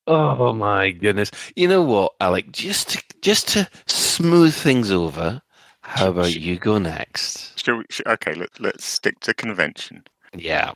Oh 0.08 0.54
my 0.54 0.92
goodness! 0.92 1.32
You 1.56 1.68
know 1.68 1.82
what, 1.82 2.14
Alec? 2.20 2.52
Just 2.52 2.90
to, 2.90 3.04
just 3.22 3.48
to 3.50 3.70
smooth 3.88 4.54
things 4.54 4.92
over, 4.92 5.42
how 5.82 6.10
about 6.10 6.36
you 6.36 6.58
go 6.60 6.78
next? 6.78 7.58
Shall 7.64 7.78
we, 7.78 7.86
sh- 7.90 8.02
okay, 8.06 8.34
let, 8.34 8.50
let's 8.60 8.86
stick 8.86 9.20
to 9.22 9.34
convention. 9.34 10.04
Yeah. 10.36 10.74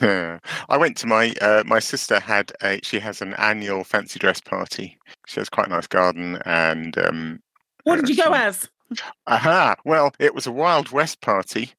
I 0.00 0.76
went 0.78 0.96
to 0.98 1.08
my 1.08 1.34
uh, 1.40 1.64
my 1.66 1.80
sister 1.80 2.20
had 2.20 2.52
a 2.62 2.78
she 2.84 3.00
has 3.00 3.20
an 3.20 3.34
annual 3.34 3.82
fancy 3.82 4.20
dress 4.20 4.40
party. 4.40 4.96
She 5.26 5.40
has 5.40 5.48
quite 5.48 5.66
a 5.66 5.70
nice 5.70 5.88
garden 5.88 6.40
and 6.46 6.96
um, 6.98 7.42
What 7.82 7.96
did 7.96 8.08
you 8.08 8.14
go 8.16 8.30
she- 8.32 8.38
as? 8.38 8.70
Aha! 9.26 9.74
Well, 9.84 10.14
it 10.20 10.36
was 10.36 10.46
a 10.46 10.52
Wild 10.52 10.90
West 10.92 11.20
party. 11.20 11.72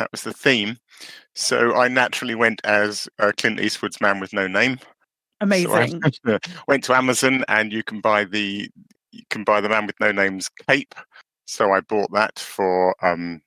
That 0.00 0.10
was 0.10 0.22
the 0.24 0.32
theme. 0.32 0.78
So 1.36 1.72
I 1.76 1.86
naturally 1.86 2.34
went 2.34 2.60
as 2.64 3.08
uh, 3.20 3.30
Clint 3.36 3.60
Eastwood's 3.60 4.00
Man 4.00 4.18
with 4.18 4.32
No 4.32 4.48
Name. 4.48 4.80
Amazing. 5.40 6.00
So 6.24 6.38
went 6.66 6.84
to 6.84 6.94
Amazon 6.94 7.44
and 7.48 7.72
you 7.72 7.82
can 7.82 8.00
buy 8.00 8.24
the 8.24 8.70
you 9.12 9.22
can 9.30 9.44
buy 9.44 9.60
the 9.60 9.68
Man 9.68 9.86
with 9.86 9.98
No 10.00 10.12
Name's 10.12 10.48
cape. 10.68 10.94
So 11.46 11.72
I 11.72 11.80
bought 11.80 12.10
that 12.12 12.38
for 12.38 12.94
um 13.04 13.42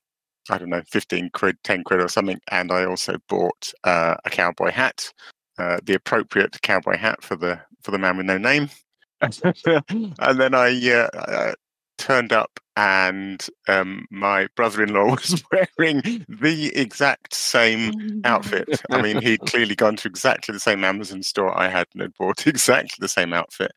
I 0.50 0.58
don't 0.58 0.70
know, 0.70 0.82
fifteen 0.88 1.30
quid, 1.32 1.58
ten 1.64 1.84
quid 1.84 2.02
or 2.02 2.08
something, 2.08 2.40
and 2.52 2.72
I 2.72 2.86
also 2.86 3.18
bought 3.28 3.72
uh, 3.84 4.16
a 4.26 4.30
cowboy 4.30 4.72
hat, 4.72 5.12
uh, 5.60 5.80
the 5.84 5.94
appropriate 5.94 6.60
cowboy 6.62 6.98
hat 6.98 7.24
for 7.24 7.36
the 7.36 7.60
for 7.82 7.92
the 7.92 8.00
Man 8.00 8.18
with 8.18 8.26
No 8.26 8.38
Name. 8.38 8.70
and 9.22 10.40
then 10.40 10.54
I 10.56 10.92
uh, 10.92 11.10
uh, 11.14 11.54
turned 12.00 12.34
up 12.34 12.60
and 12.80 13.46
um, 13.68 14.06
my 14.10 14.48
brother-in-law 14.56 15.10
was 15.10 15.44
wearing 15.52 16.02
the 16.30 16.72
exact 16.74 17.34
same 17.34 18.22
outfit. 18.24 18.82
I 18.90 19.02
mean, 19.02 19.22
he'd 19.22 19.42
clearly 19.42 19.76
gone 19.76 19.98
to 19.98 20.08
exactly 20.08 20.54
the 20.54 20.62
same 20.62 20.86
Amazon 20.86 21.22
store 21.22 21.58
I 21.60 21.68
had 21.68 21.88
and 21.94 22.02
had 22.02 22.14
bought 22.18 22.48
exactly 22.48 22.96
the 23.00 23.10
same 23.10 23.34
outfit. 23.34 23.74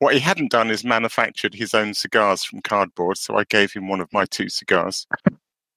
What 0.00 0.12
he 0.12 0.20
hadn't 0.20 0.50
done 0.50 0.70
is 0.70 0.84
manufactured 0.84 1.54
his 1.54 1.72
own 1.72 1.94
cigars 1.94 2.44
from 2.44 2.60
cardboard, 2.60 3.16
so 3.16 3.36
I 3.36 3.44
gave 3.44 3.72
him 3.72 3.88
one 3.88 4.00
of 4.00 4.12
my 4.12 4.26
two 4.26 4.50
cigars. 4.50 5.06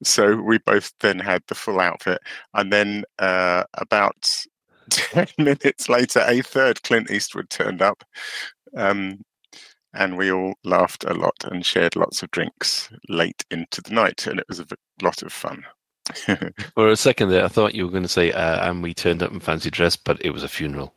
So 0.04 0.36
we 0.36 0.58
both 0.58 0.92
then 1.00 1.20
had 1.20 1.44
the 1.48 1.56
full 1.56 1.80
outfit, 1.80 2.20
and 2.54 2.74
then 2.74 3.06
uh, 3.20 3.64
about 3.75 4.46
ten 4.90 5.28
minutes 5.38 5.88
later, 5.88 6.25
a 6.28 6.42
third 6.42 6.84
Clint 6.84 7.10
Eastwood 7.10 7.50
turned 7.50 7.82
up, 7.82 8.04
um, 8.75 9.24
and 9.96 10.18
we 10.18 10.32
all 10.32 10.54
laughed 10.64 11.04
a 11.06 11.14
lot 11.14 11.36
and 11.46 11.66
shared 11.66 11.96
lots 11.96 12.22
of 12.24 12.32
drinks 12.32 12.90
late 13.10 13.44
into 13.52 13.82
the 13.82 13.94
night, 13.94 14.28
and 14.28 14.40
it 14.40 14.46
was 14.48 14.60
a 14.60 14.66
v- 14.66 14.75
lot 15.02 15.22
of 15.22 15.32
fun. 15.32 15.64
For 16.75 16.88
a 16.88 16.96
second 16.96 17.30
there, 17.30 17.44
I 17.44 17.48
thought 17.48 17.74
you 17.74 17.86
were 17.86 17.92
going 17.92 18.04
to 18.04 18.10
say, 18.10 18.32
uh, 18.32 18.70
and 18.70 18.84
we 18.84 18.94
turned 18.94 19.24
up 19.24 19.32
in 19.32 19.40
fancy 19.40 19.72
dress, 19.72 19.96
but 19.96 20.24
it 20.24 20.30
was 20.32 20.44
a 20.44 20.48
funeral. 20.48 20.94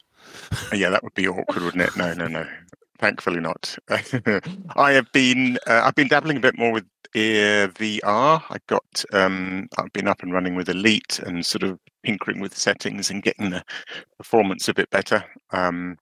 yeah, 0.73 0.91
that 0.91 1.03
would 1.03 1.15
be 1.15 1.29
awkward, 1.29 1.63
wouldn't 1.63 1.83
it? 1.83 1.97
No, 1.97 2.13
no, 2.13 2.27
no. 2.27 2.47
Thankfully 2.99 3.41
not. 3.41 3.79
I 4.77 4.93
have 4.93 5.11
been 5.13 5.59
uh, 5.67 5.83
I've 5.85 5.95
been 5.95 6.09
dabbling 6.09 6.37
a 6.37 6.41
bit 6.41 6.59
more 6.59 6.73
with 6.73 6.85
uh, 7.15 7.69
VR. 7.79 8.43
I 8.51 8.57
got 8.67 9.05
um, 9.13 9.69
I've 9.79 9.93
been 9.93 10.09
up 10.09 10.23
and 10.23 10.33
running 10.33 10.57
with 10.57 10.69
Elite 10.69 11.21
and 11.21 11.47
sort 11.47 11.63
of 11.63 11.79
tinkering 12.05 12.41
with 12.41 12.57
settings 12.57 13.09
and 13.09 13.23
getting 13.23 13.51
the 13.51 13.65
performance 14.17 14.69
a 14.69 14.75
bit 14.75 14.91
better. 14.91 15.25
Um, 15.53 15.97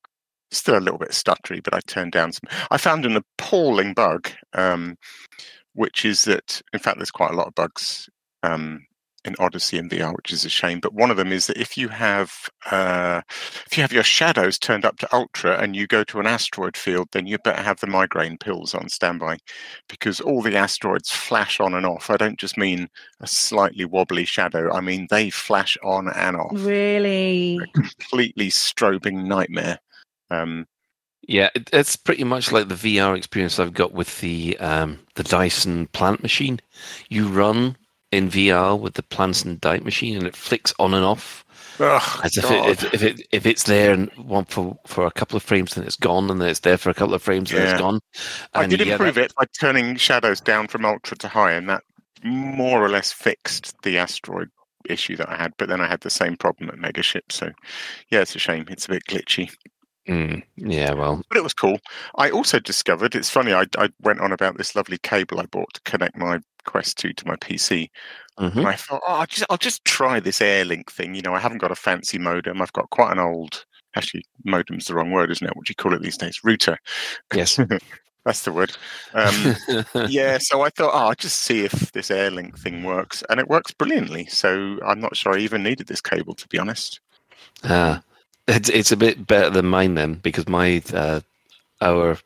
still 0.50 0.78
a 0.78 0.80
little 0.80 0.98
bit 0.98 1.10
stuttery, 1.10 1.62
but 1.62 1.74
I 1.74 1.80
turned 1.86 2.12
down 2.12 2.32
some. 2.32 2.48
I 2.70 2.78
found 2.78 3.04
an 3.04 3.16
appalling 3.16 3.94
bug, 3.94 4.30
um, 4.52 4.96
which 5.74 6.04
is 6.04 6.22
that 6.22 6.60
in 6.72 6.78
fact 6.78 6.98
there's 6.98 7.10
quite 7.10 7.32
a 7.32 7.36
lot 7.36 7.48
of 7.48 7.54
bugs 7.54 8.08
um, 8.42 8.86
in 9.26 9.34
Odyssey 9.38 9.76
and 9.76 9.90
VR, 9.90 10.14
which 10.14 10.32
is 10.32 10.44
a 10.44 10.48
shame. 10.48 10.80
But 10.80 10.94
one 10.94 11.10
of 11.10 11.16
them 11.16 11.32
is 11.32 11.48
that 11.48 11.58
if 11.58 11.76
you 11.76 11.88
have 11.88 12.48
uh, 12.70 13.20
if 13.66 13.76
you 13.76 13.82
have 13.82 13.92
your 13.92 14.04
shadows 14.04 14.58
turned 14.58 14.84
up 14.84 14.98
to 14.98 15.14
ultra 15.14 15.58
and 15.58 15.74
you 15.74 15.86
go 15.86 16.04
to 16.04 16.20
an 16.20 16.26
asteroid 16.26 16.76
field, 16.76 17.08
then 17.12 17.26
you 17.26 17.38
better 17.38 17.62
have 17.62 17.80
the 17.80 17.86
migraine 17.86 18.38
pills 18.38 18.74
on 18.74 18.88
standby 18.88 19.38
because 19.88 20.20
all 20.20 20.42
the 20.42 20.56
asteroids 20.56 21.10
flash 21.10 21.60
on 21.60 21.74
and 21.74 21.84
off. 21.84 22.08
I 22.08 22.16
don't 22.16 22.38
just 22.38 22.56
mean 22.56 22.88
a 23.20 23.26
slightly 23.26 23.84
wobbly 23.84 24.24
shadow. 24.24 24.72
I 24.72 24.80
mean 24.80 25.08
they 25.10 25.30
flash 25.30 25.76
on 25.82 26.08
and 26.08 26.36
off. 26.36 26.52
Really? 26.54 27.58
a 27.62 27.66
Completely 27.72 28.48
strobing 28.48 29.24
nightmare. 29.24 29.80
Um, 30.30 30.66
Yeah, 31.22 31.50
it, 31.54 31.70
it's 31.72 31.96
pretty 31.96 32.24
much 32.24 32.52
like 32.52 32.68
the 32.68 32.74
VR 32.74 33.16
experience 33.16 33.58
I've 33.58 33.74
got 33.74 33.92
with 33.92 34.20
the 34.20 34.56
um, 34.58 34.98
the 35.14 35.24
Dyson 35.24 35.86
plant 35.88 36.22
machine. 36.22 36.60
You 37.08 37.28
run 37.28 37.76
in 38.12 38.30
VR 38.30 38.78
with 38.78 38.94
the 38.94 39.02
plants 39.02 39.44
and 39.44 39.60
diet 39.60 39.84
machine, 39.84 40.16
and 40.16 40.26
it 40.26 40.36
flicks 40.36 40.72
on 40.78 40.94
and 40.94 41.04
off. 41.04 41.44
Oh, 41.78 42.20
As 42.24 42.38
if 42.38 42.50
it, 42.50 42.66
if, 42.68 42.94
if 42.94 43.02
it 43.02 43.26
if 43.32 43.44
it's 43.46 43.64
there 43.64 43.92
and 43.92 44.10
one 44.12 44.44
for, 44.46 44.78
for 44.86 45.04
a 45.06 45.10
couple 45.10 45.36
of 45.36 45.42
frames, 45.42 45.74
then 45.74 45.84
it's 45.84 45.96
gone, 45.96 46.30
and 46.30 46.40
then 46.40 46.48
it's 46.48 46.60
there 46.60 46.78
for 46.78 46.88
a 46.90 46.94
couple 46.94 47.14
of 47.14 47.22
frames, 47.22 47.50
and 47.50 47.60
Yeah. 47.62 47.72
it's 47.72 47.80
gone. 47.80 48.00
I 48.54 48.66
did 48.66 48.80
yeah, 48.80 48.92
improve 48.94 49.16
that- 49.16 49.24
it 49.26 49.34
by 49.36 49.44
turning 49.60 49.96
shadows 49.96 50.40
down 50.40 50.68
from 50.68 50.84
ultra 50.86 51.16
to 51.18 51.28
high, 51.28 51.52
and 51.52 51.68
that 51.68 51.82
more 52.22 52.82
or 52.82 52.88
less 52.88 53.12
fixed 53.12 53.74
the 53.82 53.98
asteroid 53.98 54.48
issue 54.88 55.16
that 55.16 55.28
I 55.28 55.36
had. 55.36 55.52
But 55.58 55.68
then 55.68 55.80
I 55.82 55.86
had 55.86 56.00
the 56.00 56.08
same 56.10 56.36
problem 56.36 56.70
at 56.70 56.76
Megaship, 56.76 57.30
so 57.30 57.50
yeah, 58.10 58.20
it's 58.20 58.34
a 58.36 58.38
shame. 58.38 58.64
It's 58.70 58.86
a 58.86 58.90
bit 58.90 59.04
glitchy, 59.04 59.54
Mm, 60.08 60.42
yeah, 60.56 60.92
well, 60.92 61.22
but 61.28 61.36
it 61.36 61.42
was 61.42 61.54
cool. 61.54 61.78
I 62.16 62.30
also 62.30 62.60
discovered 62.60 63.14
it's 63.14 63.30
funny. 63.30 63.52
I, 63.52 63.66
I 63.76 63.88
went 64.02 64.20
on 64.20 64.32
about 64.32 64.56
this 64.56 64.76
lovely 64.76 64.98
cable 64.98 65.40
I 65.40 65.46
bought 65.46 65.74
to 65.74 65.80
connect 65.82 66.16
my 66.16 66.40
Quest 66.64 66.98
2 66.98 67.12
to 67.12 67.26
my 67.26 67.36
PC, 67.36 67.90
mhm. 68.38 68.56
and 68.56 68.68
I 68.68 68.74
thought, 68.74 69.02
oh, 69.06 69.14
I'll 69.14 69.26
just, 69.26 69.46
I'll 69.50 69.56
just 69.56 69.84
try 69.84 70.20
this 70.20 70.40
AirLink 70.40 70.90
thing. 70.90 71.14
You 71.14 71.22
know, 71.22 71.34
I 71.34 71.40
haven't 71.40 71.58
got 71.58 71.72
a 71.72 71.76
fancy 71.76 72.18
modem. 72.18 72.62
I've 72.62 72.72
got 72.72 72.90
quite 72.90 73.12
an 73.12 73.18
old. 73.18 73.64
Actually, 73.96 74.24
modem's 74.44 74.86
the 74.86 74.94
wrong 74.94 75.10
word, 75.10 75.30
isn't 75.30 75.46
it? 75.46 75.56
What 75.56 75.66
do 75.66 75.70
you 75.70 75.76
call 75.76 75.94
it 75.94 76.02
these 76.02 76.18
days? 76.18 76.40
Router. 76.44 76.78
yes. 77.34 77.58
That's 78.26 78.42
the 78.42 78.52
word. 78.52 78.76
Um, 79.14 79.54
yeah, 80.08 80.38
so 80.38 80.62
I 80.62 80.70
thought, 80.70 80.90
oh, 80.92 81.06
I'll 81.06 81.14
just 81.14 81.44
see 81.44 81.64
if 81.64 81.92
this 81.92 82.10
AirLink 82.10 82.58
thing 82.58 82.82
works, 82.82 83.22
and 83.30 83.38
it 83.38 83.48
works 83.48 83.70
brilliantly. 83.70 84.26
So 84.26 84.80
I'm 84.84 84.98
not 84.98 85.16
sure 85.16 85.34
I 85.34 85.38
even 85.38 85.62
needed 85.62 85.86
this 85.86 86.00
cable, 86.00 86.34
to 86.34 86.48
be 86.48 86.58
honest. 86.58 86.98
Ah, 87.62 88.02
it's 88.48 88.68
it's 88.68 88.92
a 88.92 88.96
bit 88.96 89.26
better 89.26 89.50
than 89.50 89.66
mine 89.66 89.94
then 89.94 90.14
because 90.14 90.48
my 90.48 90.82
uh, 90.92 91.20
our 91.80 92.18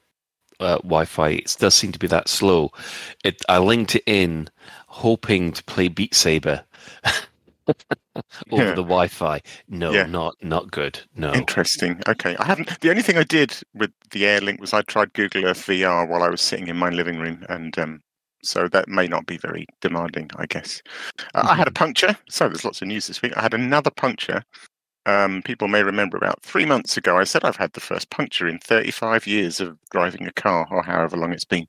uh, 0.61 0.77
Wi-Fi 0.79 1.29
it 1.31 1.57
does 1.59 1.75
seem 1.75 1.93
to 1.93 1.99
be 1.99 2.07
that 2.09 2.29
slow. 2.29 2.71
It 3.25 3.43
I 3.49 3.59
linked 3.59 3.97
it 3.97 4.03
in 4.07 4.49
hoping 4.89 5.53
to 5.53 5.65
play 5.65 5.89
Beat 5.89 6.15
Saber 6.15 6.63
over 8.51 8.65
Yeah. 8.65 8.75
the 8.75 8.83
Wi-Fi. 8.83 9.41
No, 9.69 9.93
Yeah. 9.93 10.07
not 10.07 10.35
not 10.43 10.71
good. 10.71 11.01
No. 11.15 11.33
Interesting. 11.33 12.01
Okay, 12.09 12.37
I 12.39 12.45
haven't. 12.45 12.81
The 12.81 12.91
only 12.91 13.03
thing 13.03 13.17
I 13.17 13.23
did 13.25 13.55
with 13.75 13.93
the 14.11 14.23
AirLink 14.25 14.61
was 14.61 14.73
I 14.73 14.83
tried 14.83 15.13
Google 15.15 15.47
Earth 15.47 15.65
VR 15.67 16.09
while 16.09 16.23
I 16.23 16.29
was 16.29 16.41
sitting 16.41 16.69
in 16.69 16.77
my 16.77 16.91
living 16.91 17.19
room, 17.19 17.45
and 17.49 17.79
um, 17.79 18.03
so 18.43 18.69
that 18.69 18.89
may 18.89 19.07
not 19.07 19.27
be 19.27 19.37
very 19.37 19.67
demanding, 19.81 20.31
I 20.37 20.47
guess. 20.47 20.83
Uh, 21.35 21.47
I 21.51 21.55
had 21.55 21.69
a 21.69 21.73
puncture. 21.73 22.17
So 22.29 22.49
there's 22.49 22.65
lots 22.65 22.83
of 22.83 22.89
news 22.89 23.07
this 23.07 23.23
week. 23.23 23.37
I 23.37 23.43
had 23.43 23.55
another 23.55 23.91
puncture. 23.91 24.43
Um, 25.07 25.43
people 25.43 25.67
may 25.69 25.83
remember 25.83 26.17
about 26.17 26.43
three 26.43 26.67
months 26.67 26.97
ago, 26.97 27.17
I 27.17 27.25
said 27.25 27.45
I've 27.45 27.57
had 27.57 27.73
the 27.73 27.81
first 27.81 28.11
puncture 28.11 28.47
in 28.47 28.59
35 28.59 29.27
years 29.27 29.61
of 29.61 29.79
driving 29.91 30.27
a 30.27 30.33
car, 30.33 30.67
or 30.71 30.83
however 30.83 31.17
long 31.17 31.33
it's 31.33 31.45
been. 31.45 31.67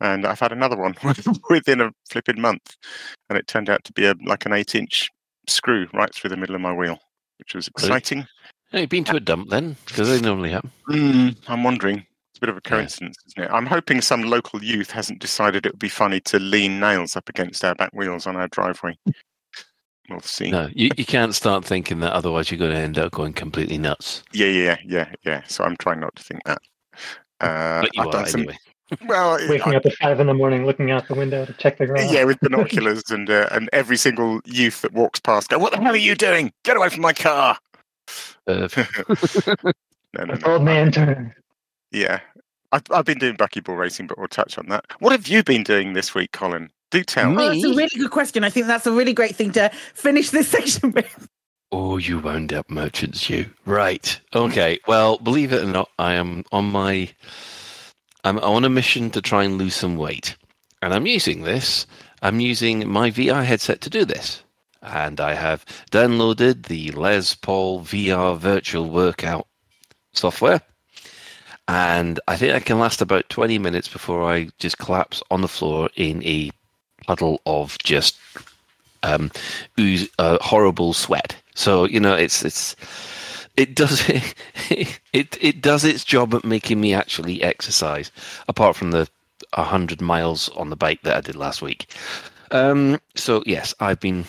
And 0.00 0.26
I've 0.26 0.40
had 0.40 0.52
another 0.52 0.76
one 0.76 0.94
within 1.50 1.80
a 1.80 1.92
flipping 2.10 2.40
month, 2.40 2.76
and 3.28 3.38
it 3.38 3.46
turned 3.46 3.70
out 3.70 3.84
to 3.84 3.92
be 3.92 4.06
a 4.06 4.14
like 4.24 4.46
an 4.46 4.52
eight-inch 4.52 5.08
screw 5.46 5.88
right 5.94 6.14
through 6.14 6.30
the 6.30 6.36
middle 6.36 6.54
of 6.54 6.60
my 6.60 6.72
wheel, 6.72 6.98
which 7.38 7.54
was 7.54 7.68
Really? 7.78 7.88
exciting. 7.88 8.26
Hey, 8.70 8.82
you've 8.82 8.90
been 8.90 9.04
to 9.04 9.16
a 9.16 9.20
dump 9.20 9.50
then 9.50 9.76
because 9.86 10.08
they 10.08 10.20
normally 10.20 10.50
happen. 10.52 10.70
Mm, 10.88 11.36
I'm 11.48 11.64
wondering. 11.64 11.98
It's 12.30 12.38
a 12.38 12.40
bit 12.40 12.50
of 12.50 12.56
a 12.56 12.60
coincidence, 12.60 13.16
isn't 13.26 13.44
it? 13.44 13.50
I'm 13.52 13.66
hoping 13.66 14.00
some 14.00 14.22
local 14.22 14.62
youth 14.62 14.90
hasn't 14.92 15.18
decided 15.18 15.66
it 15.66 15.72
would 15.72 15.80
be 15.80 15.88
funny 15.88 16.20
to 16.20 16.38
lean 16.38 16.78
nails 16.78 17.16
up 17.16 17.28
against 17.28 17.64
our 17.64 17.74
back 17.74 17.90
wheels 17.92 18.26
on 18.26 18.36
our 18.36 18.46
driveway. 18.48 18.96
We'll 20.10 20.20
see. 20.20 20.50
No, 20.50 20.68
you, 20.74 20.90
you 20.96 21.04
can't 21.04 21.34
start 21.34 21.64
thinking 21.64 22.00
that 22.00 22.12
otherwise 22.12 22.50
you're 22.50 22.58
going 22.58 22.72
to 22.72 22.76
end 22.76 22.98
up 22.98 23.12
going 23.12 23.32
completely 23.32 23.78
nuts. 23.78 24.22
Yeah, 24.32 24.48
yeah, 24.48 24.76
yeah, 24.84 25.12
yeah. 25.24 25.42
So 25.46 25.62
I'm 25.64 25.76
trying 25.76 26.00
not 26.00 26.16
to 26.16 26.22
think 26.22 26.40
that. 26.44 26.58
Uh, 27.40 27.82
But 27.82 27.94
you 27.94 28.02
I've 28.02 28.06
are 28.08 28.12
done 28.12 28.26
some- 28.26 28.40
anyway. 28.42 28.58
Well, 29.06 29.38
Waking 29.48 29.74
I- 29.74 29.76
up 29.76 29.86
at 29.86 29.92
five 29.94 30.18
in 30.18 30.26
the 30.26 30.34
morning, 30.34 30.66
looking 30.66 30.90
out 30.90 31.06
the 31.06 31.14
window 31.14 31.44
to 31.46 31.52
check 31.52 31.78
the 31.78 31.86
ground. 31.86 32.10
yeah, 32.10 32.24
with 32.24 32.40
binoculars 32.40 33.04
and 33.08 33.30
uh, 33.30 33.46
and 33.52 33.70
every 33.72 33.96
single 33.96 34.40
youth 34.44 34.82
that 34.82 34.92
walks 34.92 35.20
past 35.20 35.48
go, 35.48 35.58
"What 35.60 35.70
the 35.70 35.80
hell 35.80 35.94
are 35.94 35.96
you 35.96 36.16
doing? 36.16 36.52
Get 36.64 36.76
away 36.76 36.88
from 36.88 37.02
my 37.02 37.12
car!" 37.12 37.56
Uh, 38.48 38.66
No, 40.12 40.24
no, 40.24 40.34
no. 40.34 40.38
old 40.44 40.64
man 40.64 40.90
turn. 40.90 41.32
Yeah, 41.92 42.18
I've, 42.72 42.82
I've 42.90 43.04
been 43.04 43.18
doing 43.18 43.36
buckyball 43.36 43.78
racing, 43.78 44.08
but 44.08 44.18
we'll 44.18 44.26
touch 44.26 44.58
on 44.58 44.66
that. 44.70 44.84
What 44.98 45.12
have 45.12 45.28
you 45.28 45.44
been 45.44 45.62
doing 45.62 45.92
this 45.92 46.12
week, 46.12 46.32
Colin? 46.32 46.68
Do 46.90 47.04
tell. 47.04 47.30
Me? 47.30 47.44
Oh, 47.44 47.48
that's 47.48 47.64
a 47.64 47.74
really 47.74 47.88
good 47.96 48.10
question. 48.10 48.44
I 48.44 48.50
think 48.50 48.66
that's 48.66 48.86
a 48.86 48.92
really 48.92 49.12
great 49.12 49.36
thing 49.36 49.52
to 49.52 49.70
finish 49.94 50.30
this 50.30 50.48
section 50.56 50.92
with. 50.92 51.28
Oh, 51.72 51.98
you 51.98 52.18
wound 52.18 52.52
up 52.52 52.68
merchants, 52.68 53.30
you. 53.30 53.46
Right. 53.64 54.20
Okay. 54.34 54.80
Well, 54.88 55.18
believe 55.18 55.52
it 55.52 55.62
or 55.62 55.66
not, 55.66 55.88
I 55.98 56.14
am 56.14 56.44
on 56.50 56.66
my. 56.66 57.10
I'm 58.24 58.38
on 58.40 58.64
a 58.64 58.68
mission 58.68 59.10
to 59.10 59.22
try 59.22 59.44
and 59.44 59.56
lose 59.56 59.74
some 59.74 59.96
weight, 59.96 60.36
and 60.82 60.92
I'm 60.92 61.06
using 61.06 61.42
this. 61.42 61.86
I'm 62.22 62.40
using 62.40 62.88
my 62.88 63.10
VR 63.10 63.44
headset 63.44 63.80
to 63.82 63.90
do 63.90 64.04
this, 64.04 64.42
and 64.82 65.20
I 65.20 65.34
have 65.34 65.64
downloaded 65.90 66.66
the 66.66 66.90
Les 66.90 67.34
Paul 67.34 67.80
VR 67.80 68.36
Virtual 68.36 68.90
Workout 68.90 69.46
software, 70.12 70.60
and 71.68 72.20
I 72.28 72.36
think 72.36 72.52
I 72.52 72.60
can 72.60 72.78
last 72.78 73.00
about 73.00 73.30
20 73.30 73.58
minutes 73.58 73.88
before 73.88 74.30
I 74.30 74.48
just 74.58 74.76
collapse 74.76 75.22
on 75.30 75.40
the 75.40 75.48
floor 75.48 75.88
in 75.96 76.22
a 76.24 76.50
puddle 77.10 77.40
of 77.44 77.76
just 77.78 78.16
um, 79.02 79.32
ooze, 79.80 80.08
uh, 80.20 80.38
horrible 80.40 80.92
sweat. 80.92 81.34
So 81.56 81.84
you 81.84 81.98
know, 81.98 82.14
it's 82.14 82.44
it's 82.44 82.76
it 83.56 83.74
does 83.74 84.08
it 84.70 85.38
it 85.40 85.60
does 85.60 85.84
its 85.84 86.04
job 86.04 86.32
at 86.34 86.44
making 86.44 86.80
me 86.80 86.94
actually 86.94 87.42
exercise. 87.42 88.12
Apart 88.46 88.76
from 88.76 88.92
the 88.92 89.08
hundred 89.52 90.00
miles 90.00 90.48
on 90.50 90.70
the 90.70 90.76
bike 90.76 91.02
that 91.02 91.16
I 91.16 91.20
did 91.20 91.34
last 91.34 91.60
week. 91.62 91.92
Um, 92.52 93.00
so 93.16 93.42
yes, 93.44 93.74
I've 93.80 93.98
been 93.98 94.24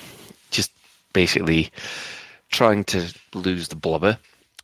just 0.49 0.71
basically 1.13 1.69
trying 2.49 2.83
to 2.85 3.13
lose 3.35 3.67
the 3.67 3.75
blubber. 3.75 4.17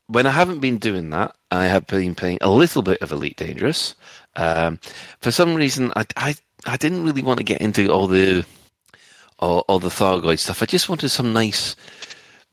When 0.08 0.26
I 0.26 0.32
haven't 0.32 0.60
been 0.60 0.80
doing 0.80 1.12
that, 1.12 1.36
I 1.52 1.66
have 1.66 1.86
been 1.86 2.16
playing 2.16 2.40
a 2.42 2.50
little 2.50 2.82
bit 2.82 3.00
of 3.04 3.12
Elite 3.12 3.38
Dangerous. 3.38 3.94
Um, 4.36 4.80
for 5.20 5.32
some 5.32 5.54
reason, 5.54 5.92
I, 5.96 6.06
I 6.16 6.36
I 6.68 6.78
didn't 6.78 7.04
really 7.06 7.24
want 7.24 7.38
to 7.38 7.44
get 7.44 7.62
into 7.62 7.90
all 7.92 8.08
the 8.08 8.46
all, 9.40 9.64
all 9.68 9.80
the 9.80 9.90
Thargoid 9.90 10.40
stuff. 10.40 10.62
I 10.62 10.66
just 10.66 10.90
wanted 10.90 11.10
some 11.10 11.32
nice, 11.34 11.76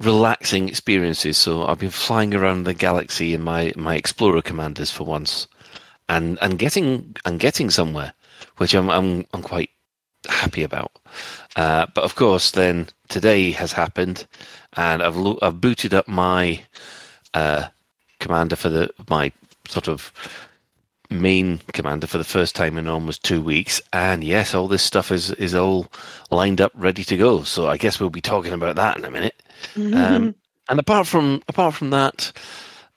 relaxing 0.01 0.69
experiences. 0.69 1.37
So 1.37 1.67
I've 1.67 1.79
been 1.79 1.91
flying 1.91 2.35
around 2.35 2.65
the 2.65 2.75
galaxy 2.75 3.35
in 3.35 3.43
my 3.43 3.73
my 3.77 3.97
Explorer 3.97 4.43
commanders 4.43 4.91
for 4.91 5.05
once, 5.05 5.47
and 6.09 6.39
and 6.41 6.59
getting 6.59 7.17
and 7.25 7.41
getting 7.41 7.71
somewhere, 7.71 8.13
which 8.59 8.75
I'm 8.75 8.91
I'm 8.91 9.27
I'm 9.33 9.43
quite 9.43 9.71
happy 10.29 10.63
about. 10.63 10.93
Uh, 11.57 11.87
but 11.95 12.05
of 12.05 12.15
course, 12.15 12.53
then 12.53 12.89
today 13.09 13.51
has 13.53 13.73
happened, 13.73 14.27
and 14.75 15.03
I've 15.03 15.17
lo- 15.17 15.39
I've 15.43 15.61
booted 15.61 15.95
up 15.95 16.09
my 16.09 16.65
uh, 17.35 17.69
commander 18.21 18.57
for 18.57 18.69
the 18.69 18.91
my 19.09 19.33
sort 19.69 19.89
of 19.89 20.13
main 21.11 21.61
commander 21.73 22.07
for 22.07 22.19
the 22.19 22.25
first 22.25 22.55
time 22.55 22.79
in 22.79 22.89
almost 22.89 23.23
two 23.23 23.43
weeks. 23.43 23.81
And 23.93 24.25
yes, 24.25 24.55
all 24.55 24.69
this 24.69 24.83
stuff 24.83 25.11
is 25.11 25.31
is 25.33 25.55
all 25.55 25.89
lined 26.31 26.61
up, 26.61 26.73
ready 26.75 27.05
to 27.05 27.17
go. 27.17 27.43
So 27.43 27.69
I 27.69 27.77
guess 27.77 28.01
we'll 28.01 28.11
be 28.11 28.21
talking 28.21 28.53
about 28.53 28.77
that 28.77 28.97
in 28.97 29.05
a 29.05 29.11
minute. 29.11 29.41
Um, 29.77 30.35
and 30.69 30.79
apart 30.79 31.07
from 31.07 31.43
apart 31.49 31.75
from 31.75 31.91
that, 31.91 32.33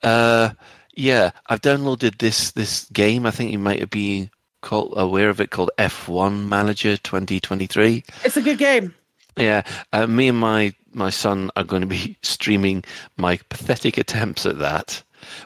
uh, 0.02 0.50
yeah, 0.94 1.30
I've 1.46 1.60
downloaded 1.60 2.18
this 2.18 2.52
this 2.52 2.86
game. 2.86 3.26
I 3.26 3.30
think 3.30 3.52
you 3.52 3.58
might 3.58 3.80
have 3.80 3.90
been 3.90 4.30
called 4.60 4.94
aware 4.96 5.30
of 5.30 5.40
it 5.40 5.50
called 5.50 5.70
F1 5.78 6.48
Manager 6.48 6.96
2023. 6.96 8.04
It's 8.24 8.36
a 8.36 8.42
good 8.42 8.58
game. 8.58 8.94
Yeah, 9.36 9.62
uh, 9.92 10.06
me 10.06 10.28
and 10.28 10.38
my 10.38 10.74
my 10.92 11.10
son 11.10 11.50
are 11.56 11.64
going 11.64 11.82
to 11.82 11.86
be 11.86 12.16
streaming 12.22 12.84
my 13.16 13.38
pathetic 13.48 13.98
attempts 13.98 14.46
at 14.46 14.58
that 14.58 15.02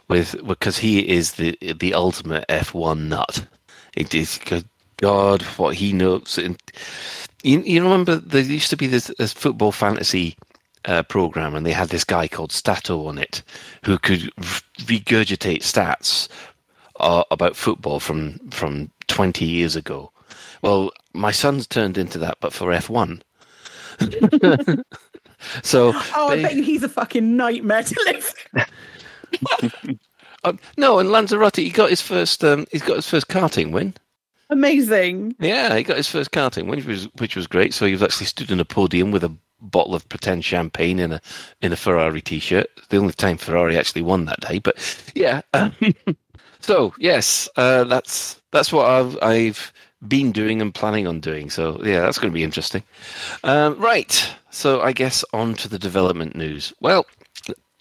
with 0.08 0.36
because 0.46 0.78
he 0.78 1.08
is 1.08 1.32
the 1.32 1.56
the 1.78 1.94
ultimate 1.94 2.44
F1 2.48 3.08
nut. 3.08 3.46
It 3.96 4.14
is 4.14 4.38
good 4.44 4.64
God 4.98 5.42
what 5.58 5.74
he 5.74 5.92
knows. 5.92 6.38
And 6.38 6.56
you, 7.42 7.60
you 7.60 7.82
remember 7.82 8.16
there 8.16 8.40
used 8.40 8.70
to 8.70 8.76
be 8.76 8.86
this, 8.86 9.10
this 9.18 9.32
football 9.32 9.72
fantasy 9.72 10.36
uh, 10.84 11.02
program, 11.02 11.54
and 11.54 11.66
they 11.66 11.72
had 11.72 11.88
this 11.90 12.04
guy 12.04 12.28
called 12.28 12.50
Statto 12.50 13.06
on 13.06 13.18
it 13.18 13.42
who 13.84 13.98
could 13.98 14.30
regurgitate 14.86 15.62
stats 15.62 16.28
uh, 17.00 17.24
about 17.30 17.56
football 17.56 17.98
from 18.00 18.38
from 18.50 18.90
20 19.08 19.44
years 19.44 19.76
ago. 19.76 20.10
Well, 20.62 20.90
my 21.12 21.32
son's 21.32 21.66
turned 21.66 21.98
into 21.98 22.18
that, 22.18 22.38
but 22.40 22.52
for 22.52 22.70
F1. 22.70 23.20
so 25.62 25.92
Oh, 26.14 26.28
I 26.30 26.36
they- 26.36 26.42
bet 26.42 26.54
you 26.54 26.62
he's 26.62 26.82
a 26.84 26.88
fucking 26.88 27.36
nightmare 27.36 27.82
to 27.82 28.00
live. 28.06 28.34
uh, 30.44 30.52
no, 30.76 30.98
and 30.98 31.10
Lanzarote, 31.10 31.56
he 31.56 31.70
got 31.70 31.90
his 31.90 32.00
first. 32.00 32.44
Um, 32.44 32.66
he's 32.70 32.82
got 32.82 32.96
his 32.96 33.08
first 33.08 33.28
karting 33.28 33.72
win. 33.72 33.94
Amazing. 34.50 35.34
Yeah, 35.38 35.76
he 35.76 35.82
got 35.82 35.96
his 35.96 36.08
first 36.08 36.30
karting 36.30 36.66
win, 36.66 36.78
which 36.78 36.86
was 36.86 37.04
which 37.18 37.36
was 37.36 37.46
great. 37.46 37.74
So 37.74 37.86
he 37.86 37.92
was 37.92 38.02
actually 38.02 38.26
stood 38.26 38.50
in 38.50 38.60
a 38.60 38.64
podium 38.64 39.10
with 39.10 39.24
a 39.24 39.34
bottle 39.60 39.94
of 39.94 40.08
pretend 40.08 40.44
champagne 40.44 40.98
in 40.98 41.12
a 41.12 41.20
in 41.60 41.72
a 41.72 41.76
Ferrari 41.76 42.20
t-shirt. 42.20 42.68
The 42.88 42.96
only 42.98 43.12
time 43.12 43.38
Ferrari 43.38 43.78
actually 43.78 44.02
won 44.02 44.24
that 44.26 44.40
day, 44.40 44.58
but 44.58 44.76
yeah. 45.14 45.42
um, 45.54 45.74
So 46.62 46.94
yes, 46.98 47.48
uh, 47.56 47.84
that's 47.84 48.40
that's 48.52 48.72
what 48.72 48.86
I've, 48.86 49.18
I've 49.20 49.72
been 50.06 50.32
doing 50.32 50.62
and 50.62 50.72
planning 50.72 51.06
on 51.06 51.20
doing. 51.20 51.50
So 51.50 51.80
yeah, 51.84 52.00
that's 52.00 52.18
going 52.18 52.30
to 52.30 52.34
be 52.34 52.44
interesting. 52.44 52.84
Um, 53.44 53.78
right. 53.78 54.34
So 54.50 54.80
I 54.80 54.92
guess 54.92 55.24
on 55.32 55.54
to 55.54 55.68
the 55.68 55.78
development 55.78 56.36
news. 56.36 56.72
Well, 56.80 57.04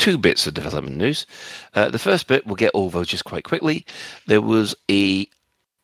two 0.01 0.17
bits 0.17 0.47
of 0.47 0.55
development 0.55 0.97
news. 0.97 1.27
Uh, 1.75 1.87
the 1.87 1.99
first 1.99 2.25
bit 2.25 2.47
we'll 2.47 2.55
get 2.55 2.71
over 2.73 3.05
just 3.05 3.23
quite 3.23 3.43
quickly. 3.43 3.85
There 4.25 4.41
was 4.41 4.73
a 4.89 5.27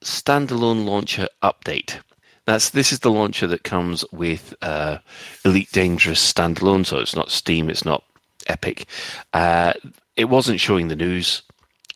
standalone 0.04 0.86
launcher 0.86 1.28
update. 1.44 2.00
That's 2.46 2.72
this 2.72 2.92
is 2.92 3.00
the 3.00 3.12
launcher 3.12 3.46
that 3.46 3.64
comes 3.64 4.04
with 4.12 4.56
uh, 4.64 4.98
Elite 5.46 5.72
Dangerous 5.72 6.34
standalone, 6.34 6.84
so 6.84 6.98
it's 6.98 7.16
not 7.16 7.30
Steam, 7.30 7.70
it's 7.70 7.86
not 7.86 8.04
Epic. 8.48 8.88
Uh, 9.34 9.74
it 10.16 10.26
wasn't 10.26 10.60
showing 10.60 10.88
the 10.88 10.96
news. 10.96 11.44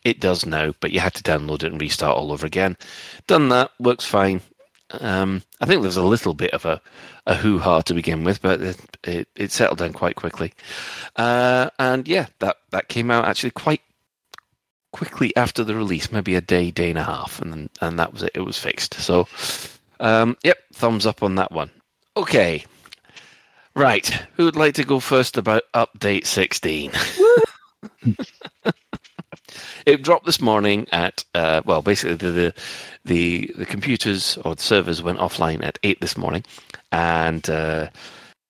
It 0.04 0.20
does 0.20 0.46
now, 0.46 0.74
but 0.78 0.92
you 0.92 1.00
had 1.00 1.14
to 1.14 1.24
download 1.24 1.64
it 1.64 1.72
and 1.72 1.80
restart 1.80 2.16
all 2.16 2.30
over 2.30 2.46
again. 2.46 2.76
Done 3.26 3.48
that, 3.48 3.72
works 3.80 4.04
fine. 4.04 4.42
Um, 5.00 5.42
I 5.60 5.66
think 5.66 5.80
there 5.80 5.88
was 5.88 5.96
a 5.96 6.02
little 6.02 6.34
bit 6.34 6.52
of 6.52 6.64
a, 6.64 6.80
a 7.26 7.34
hoo 7.34 7.58
ha 7.58 7.80
to 7.82 7.94
begin 7.94 8.24
with, 8.24 8.42
but 8.42 8.60
it, 8.60 8.78
it, 9.04 9.28
it 9.36 9.52
settled 9.52 9.78
down 9.78 9.92
quite 9.92 10.16
quickly. 10.16 10.52
Uh, 11.16 11.70
and 11.78 12.06
yeah, 12.06 12.26
that, 12.40 12.56
that 12.70 12.88
came 12.88 13.10
out 13.10 13.24
actually 13.24 13.50
quite 13.52 13.80
quickly 14.92 15.34
after 15.36 15.64
the 15.64 15.74
release, 15.74 16.12
maybe 16.12 16.34
a 16.34 16.40
day, 16.40 16.70
day 16.70 16.90
and 16.90 16.98
a 16.98 17.04
half, 17.04 17.40
and 17.40 17.68
and 17.80 17.98
that 17.98 18.12
was 18.12 18.22
it. 18.22 18.32
It 18.34 18.40
was 18.40 18.58
fixed. 18.58 18.94
So, 18.94 19.26
um, 20.00 20.36
yep, 20.44 20.58
thumbs 20.72 21.06
up 21.06 21.22
on 21.22 21.34
that 21.36 21.50
one. 21.50 21.70
Okay, 22.16 22.64
right. 23.74 24.06
Who 24.36 24.44
would 24.44 24.56
like 24.56 24.74
to 24.74 24.84
go 24.84 25.00
first 25.00 25.36
about 25.36 25.64
update 25.74 26.26
sixteen? 26.26 26.92
it 29.86 30.02
dropped 30.02 30.26
this 30.26 30.40
morning 30.40 30.86
at 30.92 31.24
uh, 31.34 31.62
well, 31.64 31.82
basically 31.82 32.16
the, 32.16 32.54
the 33.04 33.54
the 33.56 33.66
computers 33.66 34.38
or 34.44 34.54
the 34.54 34.62
servers 34.62 35.02
went 35.02 35.18
offline 35.18 35.64
at 35.64 35.78
eight 35.82 36.00
this 36.00 36.16
morning, 36.16 36.44
and 36.90 37.48
uh, 37.50 37.88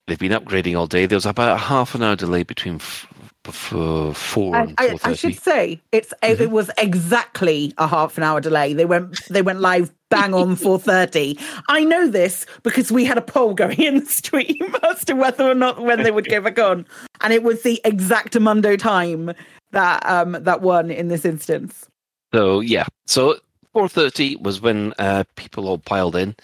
they've 0.06 0.18
been 0.18 0.32
upgrading 0.32 0.78
all 0.78 0.86
day. 0.86 1.06
There 1.06 1.16
was 1.16 1.26
about 1.26 1.56
a 1.56 1.58
half 1.58 1.94
an 1.94 2.02
hour 2.02 2.16
delay 2.16 2.42
between 2.42 2.76
f- 2.76 3.06
f- 3.46 4.16
four 4.16 4.56
I, 4.56 4.74
I, 4.78 4.98
I 5.04 5.12
should 5.14 5.40
say 5.40 5.80
it's 5.90 6.12
it 6.22 6.50
was 6.50 6.70
exactly 6.78 7.72
a 7.78 7.86
half 7.86 8.16
an 8.16 8.24
hour 8.24 8.40
delay. 8.40 8.74
They 8.74 8.84
went 8.84 9.26
they 9.28 9.42
went 9.42 9.60
live 9.60 9.92
bang 10.10 10.34
on 10.34 10.56
four 10.56 10.78
thirty. 10.78 11.38
I 11.68 11.84
know 11.84 12.08
this 12.08 12.46
because 12.62 12.92
we 12.92 13.04
had 13.04 13.18
a 13.18 13.22
poll 13.22 13.54
going 13.62 13.80
in 13.80 14.00
the 14.00 14.06
stream 14.06 14.76
as 14.90 15.04
to 15.06 15.14
whether 15.14 15.48
or 15.48 15.54
not 15.54 15.82
when 15.82 16.02
they 16.02 16.10
would 16.10 16.28
go 16.28 16.40
back 16.40 16.58
on, 16.58 16.86
and 17.20 17.32
it 17.32 17.42
was 17.42 17.62
the 17.62 17.80
exact 17.84 18.34
Amundo 18.34 18.78
time 18.78 19.32
that 19.72 20.04
um 20.06 20.32
that 20.32 20.62
won 20.62 20.90
in 20.90 21.08
this 21.08 21.24
instance. 21.24 21.86
So 22.32 22.60
yeah, 22.60 22.86
so 23.06 23.36
four 23.72 23.88
thirty 23.88 24.36
was 24.36 24.60
when 24.60 24.94
uh, 24.98 25.24
people 25.36 25.68
all 25.68 25.78
piled 25.78 26.16
in, 26.16 26.34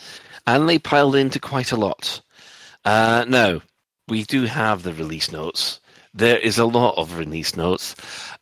and 0.46 0.68
they 0.68 0.78
piled 0.78 1.14
into 1.14 1.38
quite 1.38 1.72
a 1.72 1.76
lot. 1.76 2.20
Uh, 2.84 3.24
now 3.28 3.62
we 4.08 4.24
do 4.24 4.44
have 4.44 4.82
the 4.82 4.92
release 4.92 5.30
notes. 5.30 5.80
There 6.14 6.38
is 6.38 6.58
a 6.58 6.64
lot 6.64 6.96
of 6.96 7.18
release 7.18 7.56
notes, 7.56 7.94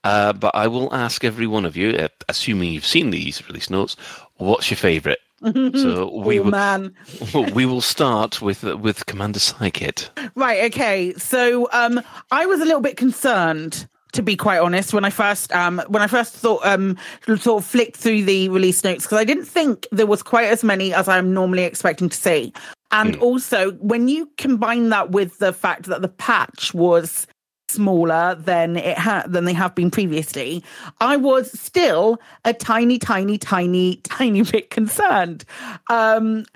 uh, 0.04 0.32
but 0.32 0.54
I 0.54 0.68
will 0.68 0.94
ask 0.94 1.24
every 1.24 1.46
one 1.46 1.64
of 1.64 1.76
you, 1.76 1.90
uh, 1.90 2.08
assuming 2.28 2.72
you've 2.72 2.86
seen 2.86 3.10
these 3.10 3.46
release 3.48 3.68
notes, 3.68 3.96
what's 4.36 4.70
your 4.70 4.78
favourite? 4.78 5.18
So 5.52 6.10
we 6.16 6.40
oh 6.40 6.44
will 6.44 6.50
man. 6.50 6.94
we 7.54 7.66
will 7.66 7.82
start 7.82 8.40
with 8.40 8.62
with 8.62 9.04
Commander 9.06 9.38
Psykit. 9.38 10.08
Right. 10.34 10.64
Okay. 10.72 11.12
So 11.14 11.68
um, 11.72 12.00
I 12.30 12.46
was 12.46 12.60
a 12.60 12.64
little 12.64 12.80
bit 12.80 12.96
concerned, 12.96 13.86
to 14.16 14.22
be 14.22 14.34
quite 14.34 14.58
honest, 14.58 14.92
when 14.94 15.04
I 15.04 15.10
first 15.10 15.52
um, 15.52 15.82
when 15.88 16.02
I 16.02 16.06
first 16.06 16.34
thought 16.34 16.64
um, 16.64 16.96
sort 17.26 17.62
of 17.62 17.64
flicked 17.64 17.96
through 17.96 18.24
the 18.24 18.48
release 18.48 18.82
notes 18.82 19.04
because 19.04 19.18
I 19.18 19.24
didn't 19.24 19.44
think 19.44 19.86
there 19.92 20.06
was 20.06 20.22
quite 20.22 20.46
as 20.46 20.64
many 20.64 20.92
as 20.92 21.06
I'm 21.06 21.32
normally 21.32 21.64
expecting 21.64 22.08
to 22.08 22.16
see. 22.16 22.52
And 22.90 23.16
also, 23.16 23.72
when 23.72 24.08
you 24.08 24.30
combine 24.38 24.88
that 24.88 25.10
with 25.10 25.38
the 25.38 25.52
fact 25.52 25.84
that 25.86 26.02
the 26.02 26.08
patch 26.08 26.72
was 26.72 27.26
smaller 27.68 28.36
than 28.36 28.76
it 28.76 28.96
had 28.96 29.30
than 29.32 29.44
they 29.44 29.52
have 29.52 29.74
been 29.74 29.90
previously, 29.90 30.64
I 31.00 31.16
was 31.16 31.58
still 31.58 32.18
a 32.44 32.54
tiny, 32.54 32.98
tiny, 32.98 33.36
tiny, 33.36 33.96
tiny 33.96 34.42
bit 34.42 34.70
concerned. 34.70 35.44
Um, 35.90 36.46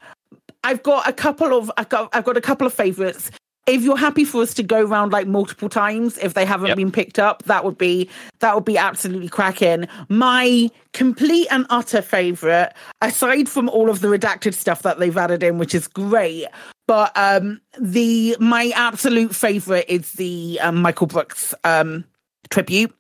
I've 0.65 0.83
got 0.83 1.07
a 1.07 1.13
couple 1.13 1.53
of 1.53 1.71
I've 1.77 1.91
got 1.91 2.09
I've 2.15 2.25
got 2.25 2.39
a 2.39 2.41
couple 2.41 2.67
of 2.67 2.73
favorites. 2.73 3.31
If 3.71 3.83
you're 3.83 3.97
happy 3.97 4.25
for 4.25 4.43
us 4.43 4.53
to 4.55 4.63
go 4.63 4.85
around 4.85 5.13
like 5.13 5.27
multiple 5.27 5.69
times, 5.69 6.19
if 6.19 6.35
they 6.35 6.45
haven't 6.45 6.69
Yep. 6.69 6.77
been 6.77 6.93
picked 6.93 7.19
up, 7.19 7.45
that 7.45 7.65
would 7.65 7.79
be 7.79 8.09
that 8.41 8.55
would 8.55 8.65
be 8.65 8.77
absolutely 8.77 9.29
cracking. 9.29 9.87
My 10.09 10.69
complete 10.93 11.47
and 11.51 11.67
utter 11.71 12.03
favorite, 12.03 12.73
aside 13.01 13.49
from 13.49 13.69
all 13.69 13.89
of 13.89 14.01
the 14.01 14.09
redacted 14.09 14.55
stuff 14.55 14.83
that 14.83 14.99
they've 14.99 15.17
added 15.17 15.43
in, 15.43 15.59
which 15.59 15.75
is 15.75 15.87
great, 15.87 16.47
but 16.89 17.13
um 17.17 17.61
the 17.81 18.37
my 18.41 18.73
absolute 18.75 19.35
favorite 19.37 19.87
is 19.89 20.13
the 20.15 20.59
um, 20.61 20.83
Michael 20.83 21.07
Brooks 21.07 21.55
um 21.65 22.05
tribute 22.51 22.93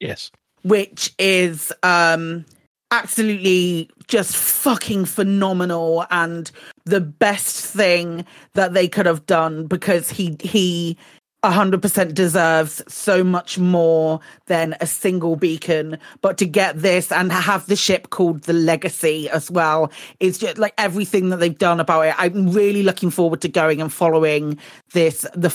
Yes. 0.00 0.30
which 0.62 1.12
is 1.18 1.72
um 1.82 2.44
absolutely 2.90 3.90
just 4.06 4.36
fucking 4.36 5.04
phenomenal 5.04 6.06
and 6.10 6.50
the 6.84 7.00
best 7.00 7.64
thing 7.64 8.24
that 8.54 8.74
they 8.74 8.86
could 8.88 9.06
have 9.06 9.26
done 9.26 9.66
because 9.66 10.10
he 10.10 10.36
he 10.40 10.96
100% 11.44 12.14
deserves 12.14 12.82
so 12.88 13.22
much 13.22 13.58
more 13.58 14.20
than 14.46 14.74
a 14.80 14.86
single 14.86 15.36
beacon. 15.36 15.98
But 16.20 16.38
to 16.38 16.46
get 16.46 16.80
this 16.80 17.12
and 17.12 17.30
have 17.30 17.66
the 17.66 17.76
ship 17.76 18.10
called 18.10 18.42
the 18.42 18.52
legacy 18.52 19.28
as 19.28 19.50
well 19.50 19.92
is 20.18 20.38
just 20.38 20.58
like 20.58 20.74
everything 20.78 21.28
that 21.30 21.36
they've 21.36 21.56
done 21.56 21.78
about 21.80 22.02
it. 22.02 22.14
I'm 22.18 22.50
really 22.50 22.82
looking 22.82 23.10
forward 23.10 23.40
to 23.42 23.48
going 23.48 23.80
and 23.80 23.92
following 23.92 24.58
this 24.92 25.22
the 25.34 25.54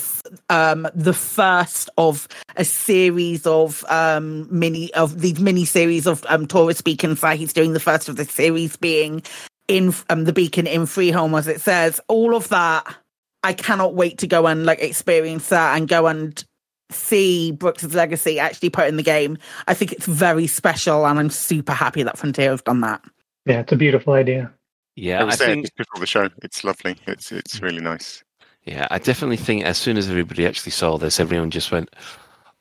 um 0.50 0.88
the 0.94 1.12
first 1.12 1.90
of 1.98 2.28
a 2.56 2.64
series 2.64 3.46
of 3.46 3.84
um 3.88 4.46
mini 4.50 4.92
of 4.94 5.20
these 5.20 5.40
mini 5.40 5.64
series 5.64 6.06
of 6.06 6.24
um 6.28 6.46
tourist 6.46 6.84
beacons 6.84 7.20
that 7.20 7.36
he's 7.36 7.52
doing 7.52 7.72
the 7.72 7.80
first 7.80 8.08
of 8.08 8.16
the 8.16 8.24
series 8.24 8.76
being 8.76 9.22
in 9.68 9.92
um 10.10 10.24
the 10.24 10.32
beacon 10.32 10.66
in 10.66 10.86
freeholm 10.86 11.34
as 11.34 11.48
it 11.48 11.60
says. 11.60 12.00
All 12.08 12.34
of 12.34 12.48
that 12.48 12.96
I 13.42 13.52
cannot 13.52 13.94
wait 13.94 14.18
to 14.18 14.26
go 14.26 14.46
and 14.46 14.64
like 14.64 14.80
experience 14.80 15.48
that 15.48 15.76
and 15.76 15.88
go 15.88 16.06
and 16.06 16.42
see 16.90 17.52
Brooks's 17.52 17.94
legacy 17.94 18.38
actually 18.38 18.70
put 18.70 18.88
in 18.88 18.96
the 18.96 19.02
game. 19.02 19.38
I 19.66 19.74
think 19.74 19.92
it's 19.92 20.06
very 20.06 20.46
special 20.46 21.06
and 21.06 21.18
I'm 21.18 21.30
super 21.30 21.72
happy 21.72 22.02
that 22.02 22.18
Frontier 22.18 22.50
have 22.50 22.64
done 22.64 22.80
that. 22.82 23.02
Yeah, 23.46 23.60
it's 23.60 23.72
a 23.72 23.76
beautiful 23.76 24.12
idea. 24.12 24.52
Yeah, 24.94 25.22
it 25.22 25.24
was 25.24 25.34
I 25.34 25.46
there 25.46 25.54
think 25.54 25.66
just 25.66 25.76
before 25.76 26.00
the 26.00 26.06
show. 26.06 26.28
It's 26.42 26.64
lovely. 26.64 26.96
It's 27.06 27.32
it's 27.32 27.62
really 27.62 27.80
nice. 27.80 28.22
Yeah, 28.64 28.86
I 28.90 28.98
definitely 28.98 29.38
think 29.38 29.64
as 29.64 29.78
soon 29.78 29.96
as 29.96 30.08
everybody 30.08 30.46
actually 30.46 30.72
saw 30.72 30.98
this, 30.98 31.18
everyone 31.18 31.50
just 31.50 31.72
went, 31.72 31.88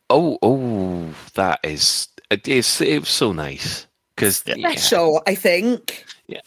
"Oh, 0.10 0.40
oh, 0.42 1.14
that 1.36 1.60
is 1.64 2.08
it 2.30 2.48
is 2.48 2.82
it 2.82 3.00
was 3.00 3.10
so 3.10 3.34
nice." 3.34 3.86
Because 4.16 4.38
Special, 4.38 5.22
I 5.28 5.36
think. 5.36 6.06
Yeah, 6.28 6.42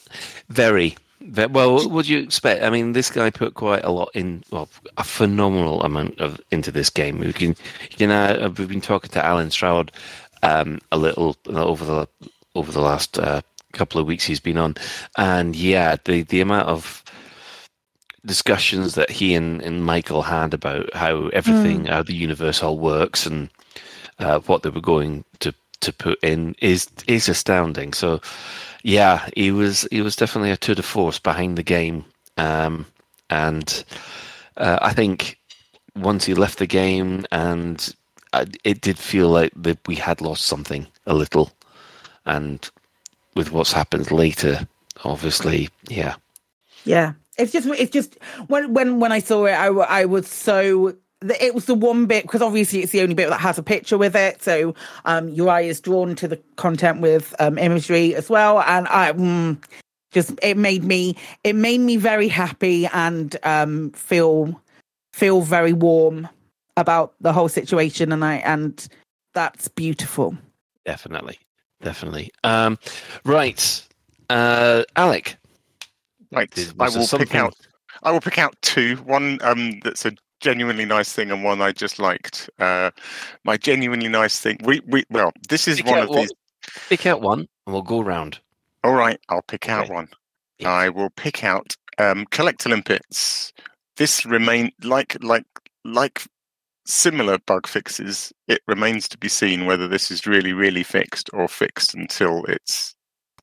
very. 0.48 0.96
Well, 1.32 1.74
what 1.74 1.90
would 1.90 2.08
you 2.08 2.18
expect? 2.18 2.62
I 2.62 2.70
mean, 2.70 2.92
this 2.92 3.10
guy 3.10 3.30
put 3.30 3.54
quite 3.54 3.82
a 3.84 3.90
lot 3.90 4.10
in, 4.14 4.44
well, 4.50 4.68
a 4.98 5.04
phenomenal 5.04 5.82
amount 5.82 6.20
of 6.20 6.40
into 6.50 6.70
this 6.70 6.90
game. 6.90 7.18
We 7.18 7.32
can, 7.32 7.56
you 7.96 8.06
know, 8.06 8.52
we've 8.56 8.68
been 8.68 8.82
talking 8.82 9.10
to 9.12 9.24
Allen 9.24 9.50
Stroud 9.50 9.90
um, 10.42 10.80
a 10.92 10.98
little 10.98 11.36
over 11.48 11.84
the 11.84 12.08
over 12.54 12.70
the 12.70 12.80
last 12.80 13.18
uh, 13.18 13.40
couple 13.72 14.00
of 14.00 14.06
weeks 14.06 14.24
he's 14.24 14.40
been 14.40 14.58
on, 14.58 14.74
and 15.16 15.56
yeah, 15.56 15.96
the 16.04 16.22
the 16.22 16.40
amount 16.42 16.68
of 16.68 17.02
discussions 18.26 18.94
that 18.94 19.10
he 19.10 19.34
and, 19.34 19.62
and 19.62 19.84
Michael 19.84 20.22
had 20.22 20.54
about 20.54 20.92
how 20.94 21.28
everything, 21.28 21.86
how 21.86 22.02
the 22.02 22.14
universe 22.14 22.62
all 22.62 22.78
works, 22.78 23.26
and 23.26 23.50
uh, 24.18 24.40
what 24.40 24.62
they 24.62 24.70
were 24.70 24.80
going 24.80 25.24
to 25.40 25.54
to 25.80 25.92
put 25.92 26.18
in 26.22 26.54
is 26.60 26.88
is 27.06 27.28
astounding. 27.28 27.92
So, 27.92 28.20
yeah, 28.84 29.28
he 29.34 29.50
was 29.50 29.88
he 29.90 30.02
was 30.02 30.14
definitely 30.14 30.52
a 30.52 30.56
tour 30.56 30.76
de 30.76 30.82
force 30.82 31.18
behind 31.18 31.58
the 31.58 31.62
game, 31.62 32.04
um, 32.36 32.86
and 33.30 33.84
uh, 34.58 34.78
I 34.80 34.92
think 34.92 35.38
once 35.96 36.24
he 36.24 36.34
left 36.34 36.58
the 36.58 36.66
game, 36.66 37.24
and 37.32 37.94
uh, 38.34 38.44
it 38.62 38.82
did 38.82 38.98
feel 38.98 39.30
like 39.30 39.52
that 39.56 39.78
we 39.88 39.96
had 39.96 40.20
lost 40.20 40.44
something 40.44 40.86
a 41.06 41.14
little, 41.14 41.50
and 42.26 42.70
with 43.34 43.50
what's 43.50 43.72
happened 43.72 44.12
later, 44.12 44.68
obviously, 45.02 45.70
yeah, 45.88 46.14
Yeah. 46.84 47.14
It's 47.36 47.52
just 47.52 47.66
it's 47.66 47.90
just 47.90 48.16
when 48.46 48.74
when 48.74 49.00
when 49.00 49.10
I 49.10 49.18
saw 49.18 49.46
it 49.46 49.54
I, 49.54 49.66
I 49.66 50.04
was 50.04 50.28
so 50.28 50.94
it 51.40 51.54
was 51.54 51.66
the 51.66 51.74
one 51.74 52.06
bit 52.06 52.22
because 52.24 52.42
obviously 52.42 52.82
it's 52.82 52.92
the 52.92 53.00
only 53.00 53.14
bit 53.14 53.28
that 53.28 53.40
has 53.40 53.58
a 53.58 53.62
picture 53.62 53.98
with 53.98 54.14
it 54.14 54.42
so 54.42 54.74
um 55.04 55.28
your 55.30 55.48
eye 55.48 55.62
is 55.62 55.80
drawn 55.80 56.14
to 56.14 56.28
the 56.28 56.36
content 56.56 57.00
with 57.00 57.34
um 57.40 57.58
imagery 57.58 58.14
as 58.14 58.28
well 58.28 58.60
and 58.62 58.86
I 58.88 59.12
mm, 59.12 59.62
just 60.12 60.32
it 60.42 60.56
made 60.56 60.84
me 60.84 61.16
it 61.42 61.54
made 61.54 61.80
me 61.80 61.96
very 61.96 62.28
happy 62.28 62.86
and 62.86 63.36
um 63.44 63.90
feel 63.92 64.60
feel 65.12 65.42
very 65.42 65.72
warm 65.72 66.28
about 66.76 67.14
the 67.20 67.32
whole 67.32 67.48
situation 67.48 68.12
and 68.12 68.24
I 68.24 68.36
and 68.36 68.86
that's 69.34 69.68
beautiful. 69.68 70.36
definitely, 70.86 71.38
definitely. 71.82 72.30
Um, 72.44 72.78
right, 73.24 73.82
uh, 74.30 74.84
Alec. 74.96 75.36
Right, 76.32 76.56
Is- 76.56 76.74
I 76.78 76.84
was 76.84 76.94
there 76.94 77.18
will 77.18 77.26
pick 77.26 77.34
out. 77.34 77.54
I 78.02 78.12
will 78.12 78.20
pick 78.20 78.38
out 78.38 78.56
two. 78.62 78.96
One 78.98 79.38
um, 79.42 79.80
that's 79.82 80.04
a 80.04 80.12
genuinely 80.40 80.84
nice 80.84 81.12
thing, 81.12 81.30
and 81.30 81.44
one 81.44 81.62
I 81.62 81.72
just 81.72 81.98
liked. 81.98 82.50
Uh, 82.58 82.90
my 83.44 83.56
genuinely 83.56 84.08
nice 84.08 84.38
thing. 84.40 84.58
We 84.64 84.80
we 84.86 85.04
well, 85.10 85.32
this 85.48 85.68
is 85.68 85.78
Pick 85.78 85.86
one 85.86 86.02
of 86.02 86.10
one. 86.10 86.20
these. 86.22 86.32
Pick 86.88 87.06
out 87.06 87.20
one, 87.20 87.40
and 87.66 87.72
we'll 87.74 87.82
go 87.82 88.00
round. 88.02 88.40
All 88.82 88.94
right, 88.94 89.20
I'll 89.28 89.42
pick 89.42 89.68
out 89.68 89.84
Okay. 89.84 89.94
one. 89.94 90.08
I 90.64 90.88
will 90.90 91.10
pick 91.10 91.44
out 91.44 91.76
um, 91.98 92.26
Collector 92.30 92.68
Limpets. 92.70 93.52
This 93.96 94.24
remain 94.26 94.72
like 94.82 95.22
like 95.22 95.46
like 95.84 96.22
similar 96.86 97.38
bug 97.38 97.66
fixes. 97.66 98.32
It 98.48 98.62
remains 98.66 99.08
to 99.08 99.18
be 99.18 99.28
seen 99.28 99.66
whether 99.66 99.88
this 99.88 100.10
is 100.10 100.26
really 100.26 100.52
really 100.52 100.82
fixed 100.82 101.30
or 101.32 101.48
fixed 101.48 101.94
until 101.94 102.44
it's 102.46 102.93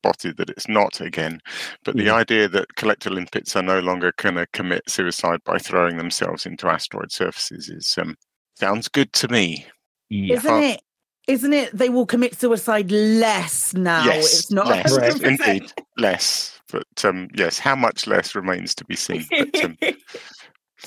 spotted 0.02 0.36
that 0.36 0.50
it's 0.50 0.68
not 0.68 1.00
again. 1.00 1.40
But 1.84 1.96
the 1.96 2.10
idea 2.10 2.48
that 2.48 2.74
collector 2.76 3.10
limpets 3.10 3.54
are 3.54 3.62
no 3.62 3.78
longer 3.80 4.12
going 4.16 4.34
to 4.34 4.46
commit 4.52 4.82
suicide 4.88 5.40
by 5.44 5.58
throwing 5.58 5.96
themselves 5.96 6.44
into 6.44 6.66
asteroid 6.68 7.12
surfaces 7.12 7.68
is 7.68 7.96
um, 7.98 8.16
sounds 8.58 8.88
good 8.88 9.12
to 9.14 9.28
me. 9.28 9.66
Isn't 10.10 10.62
it? 10.62 10.80
Isn't 11.28 11.52
it? 11.52 11.76
They 11.76 11.88
will 11.88 12.06
commit 12.06 12.34
suicide 12.38 12.90
less 12.90 13.74
now. 13.74 14.04
yes, 14.04 14.40
it's 14.40 14.50
not 14.50 14.66
less, 14.66 14.98
100%. 14.98 15.22
indeed, 15.22 15.72
less. 15.96 16.60
But 16.70 17.04
um, 17.04 17.28
yes, 17.34 17.58
how 17.60 17.76
much 17.76 18.06
less 18.08 18.34
remains 18.34 18.74
to 18.76 18.84
be 18.84 18.96
seen. 18.96 19.24
But, 19.30 19.64
um, 19.64 19.76
I, 19.82 19.92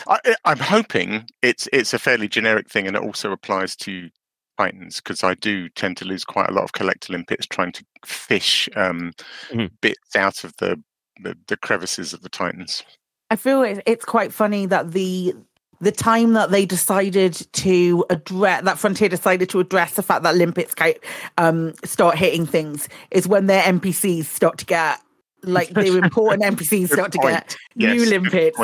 I- 0.25 0.35
I'm 0.43 0.59
hoping 0.59 1.25
it's 1.41 1.69
it's 1.71 1.93
a 1.93 1.99
fairly 1.99 2.27
generic 2.27 2.69
thing, 2.69 2.85
and 2.85 2.97
it 2.97 3.01
also 3.01 3.31
applies 3.31 3.77
to 3.77 4.09
Titans 4.57 4.97
because 4.97 5.23
I 5.23 5.35
do 5.35 5.69
tend 5.69 5.97
to 5.97 6.05
lose 6.05 6.23
quite 6.25 6.49
a 6.49 6.53
lot 6.53 6.63
of 6.63 6.73
collector 6.73 7.13
limpets 7.13 7.45
trying 7.45 7.71
to 7.73 7.85
fish 8.05 8.69
um, 8.75 9.11
Mhm. 9.51 9.71
bits 9.81 10.15
out 10.15 10.43
of 10.43 10.53
the, 10.57 10.81
the 11.21 11.37
the 11.47 11.57
crevices 11.57 12.13
of 12.13 12.21
the 12.21 12.29
Titans. 12.29 12.83
I 13.31 13.35
feel 13.35 13.63
it, 13.63 13.81
it's 13.85 14.05
quite 14.05 14.31
funny 14.33 14.65
that 14.67 14.91
the 14.91 15.33
the 15.81 15.91
time 15.91 16.33
that 16.33 16.51
they 16.51 16.65
decided 16.65 17.33
to 17.51 18.05
address 18.09 18.63
that 18.63 18.79
Frontier 18.79 19.09
decided 19.09 19.49
to 19.49 19.59
address 19.59 19.95
the 19.95 20.03
fact 20.03 20.23
that 20.23 20.35
limpets 20.35 20.73
ca- 20.73 20.93
um, 21.37 21.73
start 21.83 22.17
hitting 22.17 22.45
things 22.45 22.87
is 23.11 23.27
when 23.27 23.47
their 23.47 23.61
NPCs 23.63 24.25
start 24.25 24.57
to 24.59 24.65
get 24.65 25.01
like 25.43 25.69
their 25.73 25.97
important 25.97 26.57
NPCs 26.57 26.91
start 26.91 27.11
to 27.11 27.17
get 27.17 27.57
Yes, 27.75 27.91
new 27.91 28.05
good 28.05 28.53
limpets. 28.55 28.57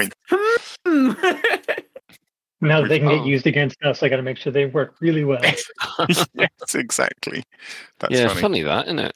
point. 2.62 2.70
Now 2.70 2.82
that 2.82 2.88
they 2.90 3.00
can 3.00 3.08
Oh. 3.10 3.18
get 3.18 3.26
used 3.26 3.48
against 3.48 3.82
us, 3.84 4.02
I 4.04 4.10
got 4.10 4.18
to 4.18 4.22
make 4.24 4.38
sure 4.38 4.52
they 4.54 4.66
work 4.66 4.96
really 5.02 5.24
well. 5.26 5.42
yes, 6.34 6.76
exactly. 6.76 7.44
That's 8.00 8.14
yeah, 8.14 8.28
funny. 8.30 8.42
funny. 8.42 8.62
that, 8.64 8.86
isn't 8.86 9.00
it? 9.00 9.16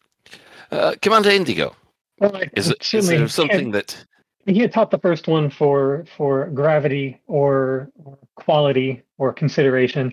Uh, 0.72 0.96
Commander 1.02 1.30
Indigo. 1.30 1.76
Well, 2.20 2.36
I 2.36 2.50
Is, 2.56 2.70
it, 2.72 2.94
is 2.94 3.08
there 3.08 3.28
something 3.28 3.72
can't- 3.72 3.74
that? 3.74 4.06
he 4.48 4.60
had 4.60 4.72
taught 4.72 4.92
the 4.92 5.00
first 5.00 5.28
one 5.28 5.50
for 5.50 6.06
for 6.16 6.48
gravity 6.50 7.20
or, 7.28 7.90
or 8.04 8.18
quality 8.36 9.02
or 9.18 9.34
consideration. 9.34 10.12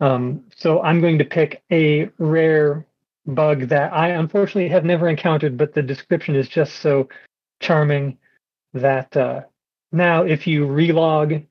Um, 0.00 0.42
so 0.56 0.82
I'm 0.82 1.00
going 1.00 1.18
to 1.18 1.24
pick 1.24 1.62
a 1.70 2.08
rare 2.18 2.86
bug 3.26 3.62
that 3.68 3.92
I 3.92 4.08
unfortunately 4.10 4.68
have 4.68 4.84
never 4.84 5.08
encountered, 5.08 5.56
but 5.58 5.74
the 5.74 5.82
description 5.82 6.34
is 6.36 6.48
just 6.48 6.76
so 6.76 7.08
charming 7.60 8.16
that 8.74 9.14
uh, 9.16 9.42
now 9.92 10.22
if 10.22 10.46
you 10.46 10.66
relog 10.66 11.44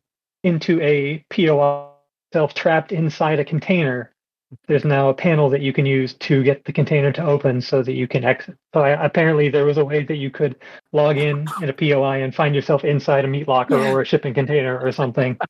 into 0.45 0.79
a 0.81 1.25
POI 1.31 1.89
self 2.31 2.53
trapped 2.53 2.91
inside 2.91 3.39
a 3.39 3.45
container, 3.45 4.14
there's 4.67 4.85
now 4.85 5.09
a 5.09 5.13
panel 5.13 5.49
that 5.49 5.61
you 5.61 5.73
can 5.73 5.85
use 5.85 6.13
to 6.15 6.43
get 6.43 6.65
the 6.65 6.73
container 6.73 7.11
to 7.13 7.23
open 7.23 7.61
so 7.61 7.83
that 7.83 7.93
you 7.93 8.07
can 8.07 8.23
exit. 8.23 8.57
So 8.73 8.81
I, 8.81 8.89
apparently 9.05 9.49
there 9.49 9.65
was 9.65 9.77
a 9.77 9.85
way 9.85 10.03
that 10.03 10.15
you 10.17 10.31
could 10.31 10.55
log 10.91 11.17
in 11.17 11.53
in 11.61 11.69
a 11.69 11.73
POI 11.73 12.21
and 12.23 12.33
find 12.33 12.55
yourself 12.55 12.83
inside 12.83 13.25
a 13.25 13.27
meat 13.27 13.47
locker 13.47 13.75
Yeah. 13.75 13.91
or 13.91 14.01
a 14.01 14.05
shipping 14.05 14.33
container 14.33 14.79
or 14.79 14.91
something. 14.91 15.37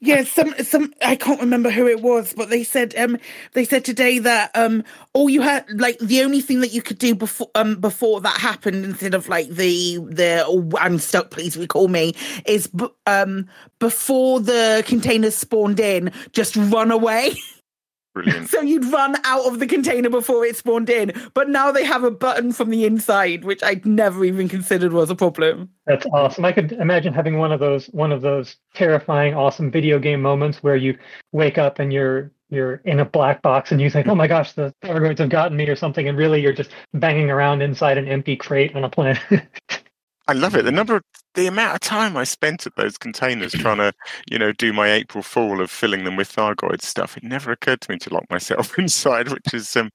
Yeah, 0.00 0.24
some 0.24 0.54
some 0.62 0.92
I 1.04 1.16
can't 1.16 1.40
remember 1.40 1.70
who 1.70 1.86
it 1.88 2.00
was, 2.02 2.32
but 2.34 2.50
they 2.50 2.62
said 2.62 2.94
um 2.96 3.18
they 3.52 3.64
said 3.64 3.84
today 3.84 4.18
that 4.20 4.50
um 4.54 4.84
all 5.14 5.28
you 5.30 5.40
had 5.42 5.64
like 5.80 5.98
the 5.98 6.22
only 6.22 6.40
thing 6.40 6.60
that 6.60 6.72
you 6.72 6.82
could 6.82 6.98
do 6.98 7.14
before 7.14 7.50
um 7.54 7.76
before 7.80 8.20
that 8.20 8.38
happened 8.38 8.84
instead 8.84 9.14
of 9.14 9.28
like 9.28 9.48
the 9.48 9.98
the 10.08 10.44
oh, 10.46 10.70
I'm 10.78 10.98
stuck 10.98 11.30
please 11.30 11.56
recall 11.56 11.88
me 11.88 12.14
is 12.46 12.66
b- 12.66 12.88
um 13.06 13.48
before 13.78 14.40
the 14.40 14.84
containers 14.86 15.34
spawned 15.34 15.80
in 15.80 16.12
just 16.32 16.54
run 16.56 16.90
away 16.90 17.34
Brilliant. 18.14 18.48
so 18.48 18.60
you'd 18.60 18.84
run 18.92 19.16
out 19.24 19.44
of 19.46 19.58
the 19.58 19.66
container 19.66 20.08
before 20.08 20.44
it 20.44 20.56
spawned 20.56 20.88
in 20.88 21.12
but 21.34 21.48
now 21.48 21.72
they 21.72 21.84
have 21.84 22.04
a 22.04 22.10
button 22.12 22.52
from 22.52 22.70
the 22.70 22.84
inside 22.84 23.42
which 23.44 23.62
I'd 23.62 23.84
never 23.84 24.24
even 24.24 24.48
considered 24.48 24.92
was 24.92 25.10
a 25.10 25.16
problem 25.16 25.68
That's 25.86 26.06
awesome. 26.12 26.44
I 26.44 26.52
could 26.52 26.72
imagine 26.72 27.12
having 27.12 27.38
one 27.38 27.50
of 27.52 27.58
those 27.60 27.86
one 27.88 28.12
of 28.12 28.22
those 28.22 28.56
terrifying, 28.72 29.34
awesome 29.34 29.70
video 29.70 29.98
game 29.98 30.22
moments 30.22 30.62
where 30.62 30.76
you 30.76 30.96
wake 31.32 31.58
up 31.58 31.78
and 31.80 31.92
you're 31.92 32.30
you're 32.50 32.76
in 32.84 33.00
a 33.00 33.04
black 33.04 33.42
box 33.42 33.72
and 33.72 33.80
you 33.80 33.90
think, 33.90 34.06
"Oh 34.06 34.14
my 34.14 34.26
gosh, 34.28 34.52
the 34.52 34.72
Thargoids 34.84 35.18
have 35.18 35.28
gotten 35.30 35.56
me" 35.56 35.68
or 35.68 35.74
something, 35.76 36.08
and 36.08 36.16
really 36.16 36.40
you're 36.40 36.52
just 36.52 36.70
banging 36.92 37.30
around 37.30 37.62
inside 37.62 37.98
an 37.98 38.06
empty 38.06 38.36
crate 38.36 38.76
on 38.76 38.84
a 38.84 38.88
planet. 38.88 39.18
I 40.26 40.32
love 40.32 40.54
it. 40.54 40.64
The 40.64 40.72
number, 40.72 40.96
of, 40.96 41.02
the 41.34 41.46
amount 41.46 41.74
of 41.74 41.80
time 41.80 42.16
I 42.16 42.24
spent 42.24 42.66
at 42.66 42.76
those 42.76 42.96
containers 42.96 43.52
trying 43.52 43.76
to, 43.78 43.92
you 44.30 44.38
know, 44.38 44.52
do 44.52 44.72
my 44.72 44.90
April 44.90 45.22
Fool 45.22 45.60
of 45.60 45.70
filling 45.70 46.04
them 46.04 46.16
with 46.16 46.34
Thargoid 46.34 46.80
stuff. 46.80 47.16
It 47.16 47.24
never 47.24 47.52
occurred 47.52 47.82
to 47.82 47.90
me 47.90 47.98
to 47.98 48.14
lock 48.14 48.24
myself 48.30 48.78
inside, 48.78 49.28
which 49.28 49.52
is 49.52 49.76
um, 49.76 49.90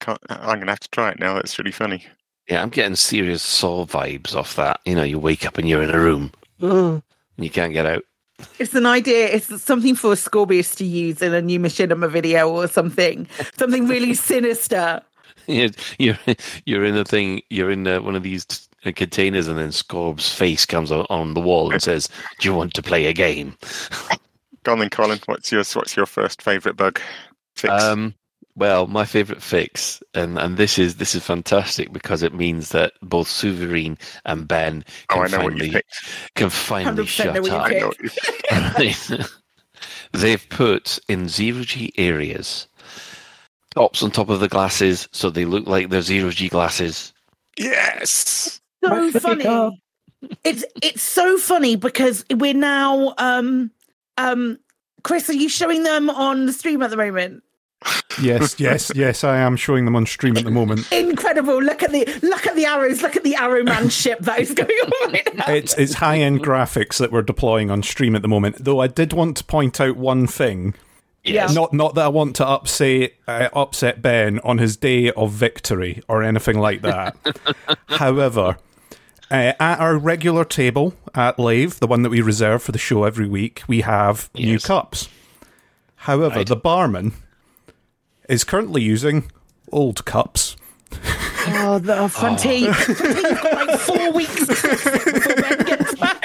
can't, 0.00 0.18
I'm 0.30 0.58
gonna 0.58 0.72
have 0.72 0.80
to 0.80 0.90
try 0.90 1.10
it 1.10 1.20
now. 1.20 1.34
That's 1.34 1.58
really 1.58 1.72
funny. 1.72 2.06
Yeah, 2.48 2.62
I'm 2.62 2.70
getting 2.70 2.96
serious 2.96 3.42
Saw 3.42 3.84
vibes 3.84 4.34
off 4.34 4.56
that. 4.56 4.80
You 4.86 4.94
know, 4.94 5.02
you 5.02 5.18
wake 5.18 5.44
up 5.44 5.58
and 5.58 5.68
you're 5.68 5.82
in 5.82 5.90
a 5.90 6.00
room, 6.00 6.32
and 6.60 7.02
you 7.36 7.50
can't 7.50 7.74
get 7.74 7.84
out. 7.84 8.04
It's 8.58 8.74
an 8.74 8.86
idea. 8.86 9.26
It's 9.26 9.62
something 9.62 9.96
for 9.96 10.12
a 10.12 10.16
Scorpius 10.16 10.74
to 10.76 10.84
use 10.84 11.20
in 11.20 11.34
a 11.34 11.42
new 11.42 11.58
Machinima 11.58 12.08
video 12.10 12.48
or 12.48 12.68
something. 12.68 13.28
Something 13.58 13.86
really 13.86 14.14
sinister. 14.14 15.02
You're 15.46 15.70
you're, 15.98 16.18
you're 16.64 16.84
in 16.84 16.96
a 16.96 17.04
thing. 17.04 17.42
You're 17.50 17.70
in 17.70 17.86
uh, 17.86 18.00
one 18.00 18.14
of 18.14 18.22
these 18.22 18.46
containers, 18.92 19.48
and 19.48 19.58
then 19.58 19.72
Scorb's 19.72 20.32
face 20.32 20.66
comes 20.66 20.90
on, 20.92 21.06
on 21.10 21.34
the 21.34 21.40
wall 21.40 21.72
and 21.72 21.82
says, 21.82 22.08
"Do 22.38 22.48
you 22.48 22.54
want 22.54 22.74
to 22.74 22.82
play 22.82 23.06
a 23.06 23.12
game?" 23.12 23.56
Go 24.64 24.72
on 24.72 24.78
then, 24.80 24.90
Colin. 24.90 25.20
What's 25.26 25.52
your 25.52 25.64
what's 25.74 25.96
your 25.96 26.06
first 26.06 26.42
favourite 26.42 26.76
bug 26.76 27.00
fix? 27.56 27.72
Um, 27.72 28.14
well, 28.56 28.88
my 28.88 29.04
favorite 29.04 29.40
fix, 29.40 30.02
and, 30.14 30.36
and 30.36 30.56
this 30.56 30.78
is 30.78 30.96
this 30.96 31.14
is 31.14 31.24
fantastic 31.24 31.92
because 31.92 32.22
it 32.22 32.34
means 32.34 32.70
that 32.70 32.92
both 33.02 33.28
Souverine 33.28 33.96
and 34.24 34.48
Ben 34.48 34.84
oh, 35.10 35.14
can 35.14 35.22
I 35.22 35.36
know 35.36 35.44
what 35.44 35.56
you 35.56 35.70
finally 35.70 35.82
can 36.34 36.50
finally 36.50 37.06
shut 37.06 37.34
know 37.34 37.42
what 37.42 37.50
you 37.50 37.56
up. 37.56 37.66
I 37.66 37.78
know 37.78 37.86
what 37.86 38.00
you 38.00 38.10
picked. 39.20 39.32
They've 40.12 40.48
put 40.48 40.98
in 41.08 41.28
zero 41.28 41.62
G 41.62 41.92
areas 41.96 42.66
tops 43.74 44.02
on 44.02 44.10
top 44.10 44.28
of 44.28 44.40
the 44.40 44.48
glasses, 44.48 45.08
so 45.12 45.30
they 45.30 45.44
look 45.44 45.68
like 45.68 45.88
they're 45.88 46.02
zero 46.02 46.30
G 46.30 46.48
glasses. 46.48 47.12
Yes. 47.56 48.60
So 48.84 49.10
funny. 49.12 49.80
It's 50.44 50.64
it's 50.82 51.02
so 51.02 51.38
funny 51.38 51.76
because 51.76 52.24
we're 52.30 52.54
now 52.54 53.14
um 53.18 53.70
um 54.16 54.58
Chris, 55.04 55.30
are 55.30 55.34
you 55.34 55.48
showing 55.48 55.84
them 55.84 56.10
on 56.10 56.46
the 56.46 56.52
stream 56.52 56.82
at 56.82 56.90
the 56.90 56.96
moment? 56.96 57.42
Yes, 58.20 58.58
yes, 58.58 58.90
yes. 58.94 59.22
I 59.22 59.38
am 59.38 59.56
showing 59.56 59.84
them 59.84 59.94
on 59.94 60.06
stream 60.06 60.36
at 60.36 60.44
the 60.44 60.50
moment. 60.50 60.90
Incredible. 60.92 61.62
Look 61.62 61.82
at 61.82 61.92
the 61.92 62.04
look 62.22 62.46
at 62.46 62.56
the 62.56 62.66
arrows, 62.66 63.02
look 63.02 63.16
at 63.16 63.22
the 63.22 63.36
Arrow 63.36 63.62
Man 63.62 63.88
ship 63.88 64.18
that 64.20 64.40
is 64.40 64.52
going 64.52 64.68
on 64.70 65.12
right 65.12 65.34
now. 65.34 65.44
It's 65.48 65.76
it's 65.78 65.94
high 65.94 66.18
end 66.18 66.42
graphics 66.42 66.98
that 66.98 67.12
we're 67.12 67.22
deploying 67.22 67.70
on 67.70 67.82
stream 67.82 68.16
at 68.16 68.22
the 68.22 68.28
moment. 68.28 68.64
Though 68.64 68.80
I 68.80 68.88
did 68.88 69.12
want 69.12 69.36
to 69.38 69.44
point 69.44 69.80
out 69.80 69.96
one 69.96 70.26
thing. 70.26 70.74
Yeah. 71.24 71.46
Not 71.46 71.72
not 71.72 71.94
that 71.94 72.06
I 72.06 72.08
want 72.08 72.36
to 72.36 72.46
upset 72.46 73.12
uh, 73.26 73.48
upset 73.52 74.02
Ben 74.02 74.40
on 74.40 74.58
his 74.58 74.76
day 74.76 75.10
of 75.12 75.30
victory 75.30 76.02
or 76.08 76.22
anything 76.22 76.58
like 76.58 76.82
that. 76.82 77.16
However, 77.88 78.56
uh, 79.30 79.52
at 79.60 79.78
our 79.80 79.96
regular 79.98 80.44
table 80.44 80.94
at 81.14 81.38
Lave, 81.38 81.80
the 81.80 81.86
one 81.86 82.02
that 82.02 82.10
we 82.10 82.20
reserve 82.20 82.62
for 82.62 82.72
the 82.72 82.78
show 82.78 83.04
every 83.04 83.26
week, 83.28 83.62
we 83.68 83.82
have 83.82 84.30
new 84.34 84.58
cups. 84.58 85.08
However, 86.02 86.36
Right. 86.36 86.46
the 86.46 86.56
barman 86.56 87.12
is 88.28 88.44
currently 88.44 88.82
using 88.82 89.30
old 89.72 90.04
cups. 90.04 90.56
Oh, 91.50 91.78
the 91.82 92.08
Frontier. 92.12 92.72
Frontier's 92.72 93.22
got 93.42 93.52
like 93.68 93.80
four 93.80 94.12
weeks 94.12 94.46
before 94.46 95.34
Ben 95.36 95.58
gets 95.66 95.94
back. 95.96 96.24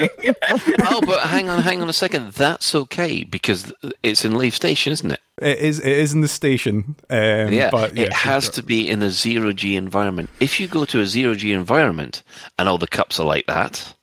oh, 0.90 1.00
but 1.04 1.20
hang 1.28 1.48
on, 1.50 1.62
hang 1.62 1.82
on 1.82 1.88
a 1.88 1.92
second. 1.92 2.32
That's 2.32 2.74
okay 2.74 3.24
because 3.24 3.72
it's 4.02 4.24
in 4.24 4.34
Lave 4.34 4.54
Station, 4.54 4.92
isn't 4.92 5.10
it? 5.10 5.20
It 5.42 5.58
is 5.58 5.80
it 5.80 5.86
is 5.86 6.12
in 6.12 6.20
the 6.20 6.28
station. 6.28 6.96
Um, 7.10 7.52
yeah, 7.52 7.70
but 7.70 7.98
it 7.98 8.12
has 8.12 8.48
to 8.50 8.62
be 8.62 8.88
in 8.88 9.02
a 9.02 9.10
zero 9.10 9.52
G 9.52 9.76
environment. 9.76 10.30
If 10.40 10.60
you 10.60 10.68
go 10.68 10.84
to 10.84 11.00
a 11.00 11.06
zero 11.06 11.34
G 11.34 11.52
environment 11.52 12.22
and 12.58 12.68
all 12.68 12.78
the 12.78 12.86
cups 12.86 13.18
are 13.18 13.26
like 13.26 13.46
that, 13.46 13.94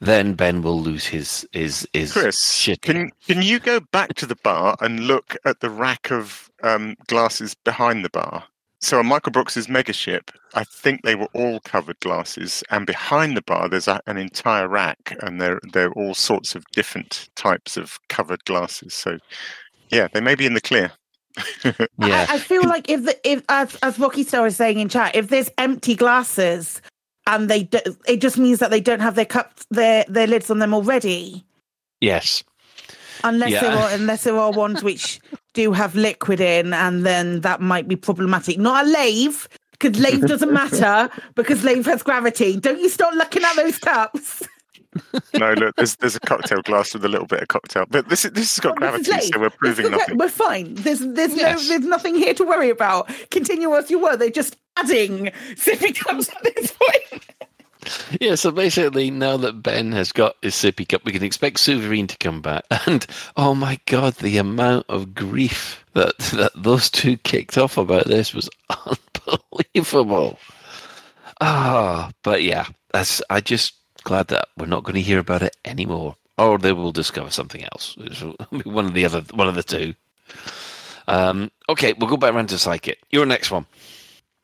then 0.00 0.34
Ben 0.34 0.62
will 0.62 0.80
lose 0.80 1.06
his 1.06 1.46
his 1.52 1.88
his 1.92 2.12
Chris, 2.12 2.52
shit. 2.52 2.82
can 2.82 3.10
can 3.26 3.40
you 3.40 3.58
go 3.58 3.80
back 3.80 4.14
to 4.14 4.26
the 4.26 4.36
bar 4.36 4.76
and 4.80 5.00
look 5.00 5.36
at 5.46 5.60
the 5.60 5.70
rack 5.70 6.10
of 6.10 6.50
um, 6.62 6.96
glasses 7.06 7.54
behind 7.54 8.04
the 8.04 8.10
bar? 8.10 8.44
so 8.80 8.98
on 8.98 9.06
Michael 9.06 9.32
Brooks's 9.32 9.66
megaship, 9.66 10.30
I 10.54 10.64
think 10.64 11.02
they 11.02 11.14
were 11.14 11.28
all 11.32 11.60
covered 11.60 11.98
glasses, 12.00 12.62
and 12.70 12.86
behind 12.86 13.36
the 13.36 13.42
bar 13.42 13.68
there's 13.68 13.88
a, 13.88 14.00
an 14.06 14.16
entire 14.16 14.68
rack, 14.68 15.16
and 15.20 15.40
there 15.40 15.60
there 15.72 15.88
are 15.88 15.92
all 15.92 16.14
sorts 16.14 16.54
of 16.54 16.64
different 16.72 17.28
types 17.36 17.76
of 17.76 17.98
covered 18.08 18.44
glasses. 18.44 18.94
So, 18.94 19.18
yeah, 19.90 20.08
they 20.12 20.20
may 20.20 20.34
be 20.34 20.46
in 20.46 20.54
the 20.54 20.60
clear. 20.60 20.92
I, 21.64 22.26
I 22.30 22.38
feel 22.38 22.62
like 22.64 22.88
if 22.88 23.04
the 23.04 23.18
if 23.30 23.42
as 23.48 23.76
as 23.82 23.98
Rocky 23.98 24.22
Star 24.22 24.46
is 24.46 24.56
saying 24.56 24.78
in 24.78 24.88
chat, 24.88 25.14
if 25.14 25.28
there's 25.28 25.50
empty 25.58 25.94
glasses 25.94 26.80
and 27.26 27.50
they 27.50 27.64
do, 27.64 27.78
it 28.08 28.20
just 28.20 28.38
means 28.38 28.58
that 28.60 28.70
they 28.70 28.80
don't 28.80 29.00
have 29.00 29.14
their 29.16 29.26
cups 29.26 29.66
their 29.70 30.04
their 30.08 30.26
lids 30.26 30.50
on 30.50 30.60
them 30.60 30.72
already. 30.72 31.44
Yes. 32.00 32.42
Unless 33.24 33.50
Yeah. 33.50 33.60
there 33.62 33.72
are 33.76 33.90
unless 33.90 34.24
there 34.24 34.38
are 34.38 34.50
ones 34.52 34.82
which 34.82 35.20
do 35.52 35.72
have 35.72 35.94
liquid 35.94 36.40
in, 36.40 36.72
and 36.72 37.04
then 37.04 37.40
that 37.42 37.60
might 37.60 37.86
be 37.88 37.96
problematic. 37.96 38.58
Not 38.58 38.86
a 38.86 38.88
lave, 38.88 39.46
because 39.72 39.98
lave 40.00 40.26
doesn't 40.26 40.52
matter 40.62 41.10
because 41.34 41.64
lave 41.64 41.84
has 41.86 42.02
gravity. 42.02 42.58
Don't 42.58 42.80
you 42.80 42.88
start 42.88 43.14
looking 43.14 43.42
at 43.44 43.56
those 43.56 43.78
cups. 43.78 44.42
No, 45.38 45.52
look, 45.54 45.76
there's 45.76 45.96
there's 45.96 46.16
a 46.16 46.20
cocktail 46.20 46.62
glass 46.62 46.92
with 46.94 47.04
a 47.04 47.08
little 47.08 47.26
bit 47.26 47.42
of 47.42 47.48
cocktail, 47.48 47.84
but 47.88 48.08
this 48.08 48.24
is- 48.24 48.32
this 48.32 48.56
has 48.56 48.60
got 48.60 48.78
This 48.80 49.00
is 49.00 49.06
gravity, 49.08 49.12
lave. 49.12 49.34
so 49.34 49.40
we're 49.40 49.50
proving 49.50 49.86
It's 49.86 49.94
okay, 49.94 50.00
nothing. 50.02 50.18
We're 50.18 50.28
fine. 50.28 50.74
There's 50.74 51.00
there's 51.00 51.34
Yes. 51.36 51.62
no 51.62 51.68
there's 51.68 51.88
nothing 51.88 52.14
here 52.14 52.34
to 52.34 52.44
worry 52.44 52.70
about. 52.70 53.10
Continue 53.30 53.74
as 53.74 53.90
you 53.90 53.98
were. 53.98 54.16
They're 54.16 54.30
just 54.30 54.56
adding 54.76 55.26
sippy 55.54 55.94
cups 55.98 56.28
at 56.30 56.42
this 56.54 56.72
point. 56.72 57.22
Yeah, 58.20 58.34
so 58.34 58.50
basically, 58.50 59.12
now 59.12 59.36
that 59.36 59.62
Ben 59.62 59.92
has 59.92 60.10
got 60.10 60.34
his 60.42 60.54
sippy 60.56 60.88
cup, 60.88 61.04
we 61.04 61.12
can 61.12 61.22
expect 61.22 61.58
Souverine 61.58 62.08
to 62.08 62.16
come 62.18 62.42
back. 62.42 62.64
And 62.86 63.06
oh 63.36 63.54
my 63.54 63.78
god, 63.86 64.14
the 64.14 64.38
amount 64.38 64.86
of 64.88 65.14
grief 65.14 65.84
that 65.94 66.18
that 66.18 66.50
those 66.56 66.90
two 66.90 67.16
kicked 67.18 67.56
off 67.56 67.76
about 67.78 68.06
this 68.06 68.34
was 68.34 68.50
unbelievable. 69.26 70.38
Ah, 71.40 72.10
but 72.22 72.42
yeah, 72.42 72.66
that's. 72.92 73.22
I 73.30 73.40
just 73.40 73.74
glad 74.06 74.28
that 74.28 74.48
we're 74.56 74.66
not 74.66 74.84
going 74.84 74.94
to 74.94 75.02
hear 75.02 75.18
about 75.18 75.42
it 75.42 75.56
anymore, 75.64 76.16
or 76.38 76.58
they 76.58 76.72
will 76.72 76.92
discover 76.92 77.30
something 77.30 77.64
else. 77.64 77.96
One 78.64 78.86
of 78.86 78.94
the 78.94 79.04
other, 79.04 79.22
one 79.32 79.48
of 79.48 79.56
the 79.56 79.62
two. 79.64 79.94
Um, 81.08 81.50
okay, 81.68 81.92
we'll 81.92 82.08
go 82.08 82.16
back 82.16 82.32
around 82.32 82.48
to 82.50 82.54
Psykit. 82.54 82.96
Your 83.10 83.26
next 83.26 83.50
one. 83.50 83.66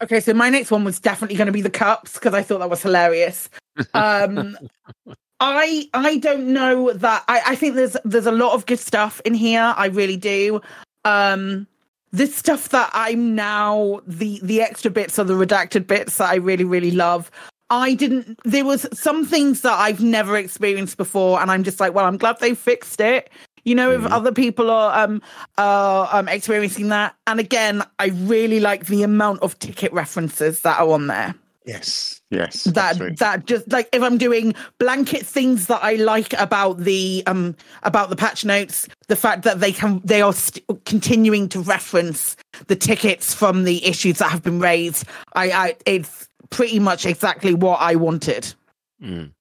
Okay, 0.03 0.21
so 0.21 0.35
my 0.35 0.51
next 0.51 0.71
one 0.71 0.85
was 0.85 0.99
definitely 0.99 1.37
going 1.37 1.47
to 1.47 1.53
be 1.53 1.63
the 1.63 1.71
cups 1.71 2.15
because 2.15 2.35
I 2.35 2.43
thought 2.43 2.59
that 2.59 2.71
was 2.71 2.83
hilarious. 2.83 3.49
Um, 3.95 4.59
I 5.41 5.89
I 5.95 6.19
don't 6.19 6.53
know 6.53 6.93
that 6.93 7.25
I, 7.29 7.43
I 7.47 7.55
think 7.57 7.75
there's 7.75 7.97
there's 8.05 8.27
a 8.27 8.33
lot 8.33 8.55
of 8.55 8.67
good 8.67 8.79
stuff 8.79 9.21
in 9.25 9.35
here. 9.35 9.75
I 9.77 9.87
really 9.87 10.17
do. 10.17 10.61
Um, 11.05 11.67
this 12.13 12.35
stuff 12.35 12.69
that 12.71 12.91
I'm 12.93 13.35
now 13.35 14.01
the 14.07 14.41
the 14.43 14.61
extra 14.61 14.91
bits 14.91 15.19
are 15.19 15.25
the 15.25 15.35
redacted 15.35 15.87
bits 15.87 16.19
that 16.19 16.31
I 16.31 16.37
really 16.37 16.65
really 16.65 16.91
love. 16.91 17.31
I 17.73 17.95
didn't. 17.95 18.39
There 18.45 18.67
was 18.67 18.87
some 18.93 19.25
things 19.25 19.63
that 19.63 19.73
I've 19.73 20.03
never 20.03 20.37
experienced 20.37 20.99
before, 20.99 21.41
and 21.41 21.51
I'm 21.51 21.65
just 21.65 21.81
like, 21.81 21.95
well, 21.95 22.05
I'm 22.05 22.19
glad 22.19 22.39
they 22.39 22.55
fixed 22.55 23.01
it. 23.01 23.31
You 23.65 23.75
know, 23.77 23.93
if 23.93 24.05
other 24.07 24.33
people 24.33 24.71
are 24.71 25.05
um 25.05 25.23
are 25.57 26.09
um 26.13 26.29
experiencing 26.29 26.89
that, 26.89 27.15
and 27.27 27.41
again, 27.41 27.83
I 27.99 28.09
really 28.09 28.61
like 28.61 28.87
the 28.87 29.05
amount 29.05 29.41
of 29.41 29.59
ticket 29.59 29.93
references 29.93 30.61
that 30.61 30.81
are 30.81 30.91
on 30.91 31.07
there. 31.07 31.35
Yes, 31.65 32.21
yes. 32.31 32.65
That 32.65 32.93
absolutely. 32.93 33.17
that 33.17 33.47
just 33.47 33.71
like 33.71 33.89
if 33.93 34.03
I'm 34.03 34.19
doing 34.19 34.55
blanket 34.79 35.25
things 35.25 35.69
that 35.69 35.83
I 35.83 35.95
like 35.95 36.33
about 36.35 36.79
the 36.79 37.23
um 37.27 37.55
about 37.85 38.11
the 38.11 38.17
patch 38.17 38.45
notes, 38.45 38.89
the 39.07 39.17
fact 39.17 39.45
that 39.45 39.61
they 39.61 39.73
can 39.73 40.01
they 40.05 40.23
are 40.23 40.33
st- 40.33 40.67
continuing 40.85 41.49
to 41.51 41.61
reference 41.61 42.37
the 42.67 42.77
tickets 42.77 43.33
from 43.33 43.63
the 43.63 43.85
issues 43.87 44.19
that 44.19 44.31
have 44.31 44.43
been 44.43 44.59
raised. 44.59 45.07
I, 45.35 45.51
I 45.53 45.77
it's 45.87 46.29
pretty 46.53 46.79
much 46.79 47.05
exactly 47.07 47.55
what 47.55 47.81
I 47.81 47.97
wanted. 47.97 48.55
Mm. 49.03 49.33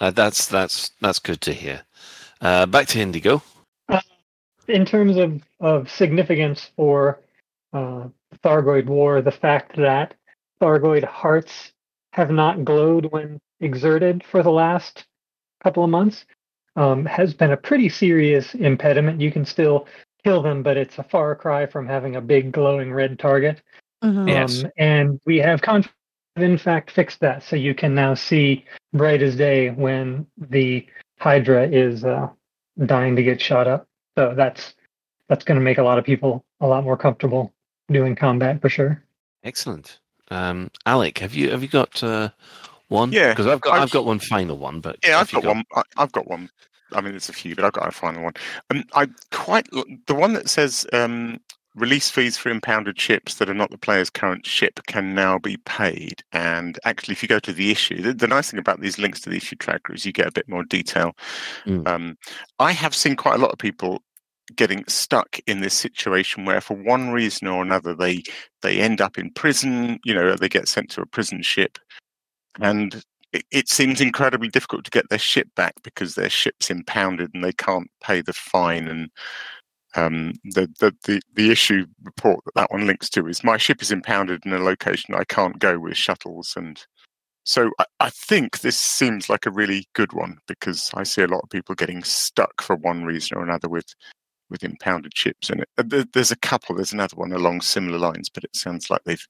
Uh, 0.00 0.10
that's 0.10 0.46
that's 0.46 0.90
that's 1.00 1.18
good 1.18 1.40
to 1.42 1.52
hear. 1.52 1.82
Uh, 2.40 2.66
back 2.66 2.86
to 2.88 3.00
Indigo. 3.00 3.42
in 4.68 4.84
terms 4.84 5.16
of, 5.16 5.42
of 5.60 5.90
significance 5.90 6.70
for 6.76 7.20
uh, 7.72 8.08
Thargoid 8.44 8.86
War, 8.86 9.22
the 9.22 9.32
fact 9.32 9.76
that 9.76 10.14
Thargoid 10.60 11.04
hearts 11.04 11.72
have 12.12 12.30
not 12.30 12.64
glowed 12.64 13.06
when 13.06 13.40
exerted 13.60 14.22
for 14.24 14.42
the 14.42 14.50
last 14.50 15.04
couple 15.62 15.82
of 15.82 15.90
months 15.90 16.26
um, 16.76 17.04
has 17.06 17.34
been 17.34 17.52
a 17.52 17.56
pretty 17.56 17.88
serious 17.88 18.54
impediment. 18.54 19.20
You 19.20 19.32
can 19.32 19.44
still 19.44 19.88
kill 20.22 20.42
them, 20.42 20.62
but 20.62 20.76
it's 20.76 20.98
a 20.98 21.02
far 21.02 21.34
cry 21.34 21.66
from 21.66 21.86
having 21.86 22.16
a 22.16 22.20
big 22.20 22.52
glowing 22.52 22.92
red 22.92 23.18
target. 23.18 23.62
Yes. 24.02 24.62
Um, 24.62 24.70
and 24.76 25.20
we 25.26 25.38
have 25.38 25.60
con- 25.60 25.84
in 26.42 26.58
fact 26.58 26.90
fixed 26.90 27.20
that, 27.20 27.42
so 27.42 27.56
you 27.56 27.74
can 27.74 27.94
now 27.94 28.14
see 28.14 28.64
bright 28.92 29.22
as 29.22 29.36
day 29.36 29.70
when 29.70 30.26
the 30.36 30.86
Hydra 31.18 31.68
is 31.68 32.04
uh, 32.04 32.28
dying 32.86 33.16
to 33.16 33.22
get 33.22 33.40
shot 33.40 33.66
up. 33.66 33.86
So 34.16 34.34
that's 34.36 34.74
that's 35.28 35.44
going 35.44 35.58
to 35.58 35.64
make 35.64 35.78
a 35.78 35.82
lot 35.82 35.98
of 35.98 36.04
people 36.04 36.44
a 36.60 36.66
lot 36.66 36.84
more 36.84 36.96
comfortable 36.96 37.52
doing 37.90 38.16
combat 38.16 38.60
for 38.60 38.68
sure. 38.68 39.02
Excellent. 39.44 39.98
Um, 40.30 40.70
Alec, 40.86 41.18
have 41.18 41.34
you 41.34 41.50
have 41.50 41.62
you 41.62 41.68
got 41.68 42.02
uh, 42.02 42.30
one? 42.88 43.12
Yeah, 43.12 43.30
because 43.30 43.46
I've 43.46 43.60
got 43.60 43.74
I've, 43.74 43.82
I've- 43.82 43.90
got 43.92 44.04
one 44.06 44.18
final 44.18 44.58
one, 44.58 44.80
but 44.80 44.96
Yeah, 45.06 45.20
I've 45.20 45.32
you 45.32 45.40
got 45.40 45.54
one. 45.56 45.64
I, 45.74 45.82
I've 45.96 46.12
got 46.12 46.26
one. 46.28 46.50
I 46.92 47.02
mean, 47.02 47.12
there's 47.12 47.28
a 47.28 47.34
few, 47.34 47.54
but 47.54 47.64
I've 47.64 47.72
got 47.72 47.86
a 47.86 47.92
final 47.92 48.22
one. 48.24 48.32
Um, 48.70 48.82
I 48.94 49.08
quite 49.30 49.68
the 50.06 50.14
one 50.14 50.32
that 50.32 50.48
says 50.48 50.86
um, 50.94 51.38
release 51.78 52.10
fees 52.10 52.36
for 52.36 52.50
impounded 52.50 53.00
ships 53.00 53.36
that 53.36 53.48
are 53.48 53.54
not 53.54 53.70
the 53.70 53.78
player's 53.78 54.10
current 54.10 54.46
ship 54.46 54.80
can 54.86 55.14
now 55.14 55.38
be 55.38 55.56
paid. 55.58 56.22
And 56.32 56.78
actually, 56.84 57.12
if 57.12 57.22
you 57.22 57.28
go 57.28 57.38
to 57.40 57.52
the 57.52 57.70
issue, 57.70 58.02
the, 58.02 58.12
the 58.12 58.26
nice 58.26 58.50
thing 58.50 58.60
about 58.60 58.80
these 58.80 58.98
links 58.98 59.20
to 59.20 59.30
the 59.30 59.36
issue 59.36 59.56
tracker 59.56 59.94
is 59.94 60.04
you 60.04 60.12
get 60.12 60.26
a 60.26 60.32
bit 60.32 60.48
more 60.48 60.64
detail. 60.64 61.12
Mm. 61.66 61.86
Um, 61.86 62.18
I 62.58 62.72
have 62.72 62.94
seen 62.94 63.16
quite 63.16 63.36
a 63.36 63.42
lot 63.42 63.52
of 63.52 63.58
people 63.58 64.02
getting 64.56 64.84
stuck 64.88 65.38
in 65.46 65.60
this 65.60 65.74
situation 65.74 66.44
where 66.44 66.60
for 66.60 66.74
one 66.74 67.10
reason 67.10 67.46
or 67.46 67.62
another 67.62 67.94
they 67.94 68.22
they 68.62 68.80
end 68.80 68.98
up 68.98 69.18
in 69.18 69.30
prison 69.32 69.98
you 70.04 70.14
know 70.14 70.34
they 70.36 70.48
get 70.48 70.66
sent 70.66 70.88
to 70.88 71.02
a 71.02 71.06
prison 71.06 71.42
ship 71.42 71.78
and 72.58 73.02
it, 73.34 73.44
it 73.50 73.68
seems 73.68 74.00
incredibly 74.00 74.48
difficult 74.48 74.84
to 74.84 74.90
get 74.90 75.08
their 75.10 75.18
ship 75.18 75.48
back 75.54 75.74
because 75.82 76.14
their 76.14 76.30
ship's 76.30 76.70
impounded 76.70 77.30
and 77.34 77.44
they 77.44 77.52
can't 77.52 77.90
pay 78.02 78.22
the 78.22 78.32
fine 78.32 78.88
and 78.88 79.10
um, 79.98 80.32
the, 80.44 80.68
the 80.80 80.94
the 81.04 81.20
the 81.34 81.50
issue 81.50 81.86
report 82.02 82.44
that 82.44 82.54
that 82.54 82.70
one 82.70 82.86
links 82.86 83.08
to 83.10 83.26
is 83.26 83.44
my 83.44 83.56
ship 83.56 83.82
is 83.82 83.90
impounded 83.90 84.44
in 84.44 84.52
a 84.52 84.58
location 84.58 85.14
I 85.14 85.24
can't 85.24 85.58
go 85.58 85.78
with 85.78 85.96
shuttles 85.96 86.54
and 86.56 86.84
so 87.44 87.70
I, 87.78 87.84
I 88.00 88.10
think 88.10 88.60
this 88.60 88.78
seems 88.78 89.30
like 89.30 89.46
a 89.46 89.50
really 89.50 89.88
good 89.94 90.12
one 90.12 90.38
because 90.46 90.90
I 90.94 91.02
see 91.02 91.22
a 91.22 91.28
lot 91.28 91.42
of 91.42 91.50
people 91.50 91.74
getting 91.74 92.04
stuck 92.04 92.60
for 92.60 92.76
one 92.76 93.04
reason 93.04 93.38
or 93.38 93.42
another 93.42 93.68
with 93.68 93.94
with 94.50 94.64
impounded 94.64 95.16
ships 95.16 95.50
it. 95.50 95.68
Uh, 95.76 96.04
There's 96.12 96.30
a 96.30 96.36
couple. 96.36 96.76
There's 96.76 96.92
another 96.92 97.16
one 97.16 97.32
along 97.32 97.60
similar 97.60 97.98
lines, 97.98 98.28
but 98.28 98.44
it 98.44 98.56
sounds 98.56 98.90
like 98.90 99.02
they've 99.04 99.26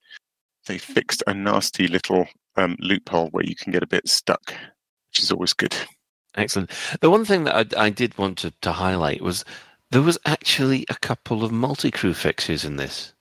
they 0.66 0.78
fixed 0.78 1.22
a 1.26 1.34
nasty 1.34 1.88
little 1.88 2.26
um, 2.56 2.76
loophole 2.80 3.28
where 3.30 3.44
you 3.44 3.56
can 3.56 3.72
get 3.72 3.82
a 3.82 3.86
bit 3.86 4.06
stuck, 4.08 4.52
which 5.08 5.22
is 5.22 5.32
always 5.32 5.52
good. 5.54 5.74
Excellent. 6.36 6.70
The 7.00 7.10
one 7.10 7.24
thing 7.24 7.44
that 7.44 7.76
I, 7.76 7.86
I 7.86 7.90
did 7.90 8.16
want 8.18 8.38
to, 8.38 8.52
to 8.62 8.72
highlight 8.72 9.22
was 9.22 9.44
there 9.90 10.02
was 10.02 10.18
actually 10.24 10.84
a 10.88 10.94
couple 10.94 11.44
of 11.44 11.52
multi-crew 11.52 12.14
fixes 12.14 12.64
in 12.64 12.76
this, 12.76 13.12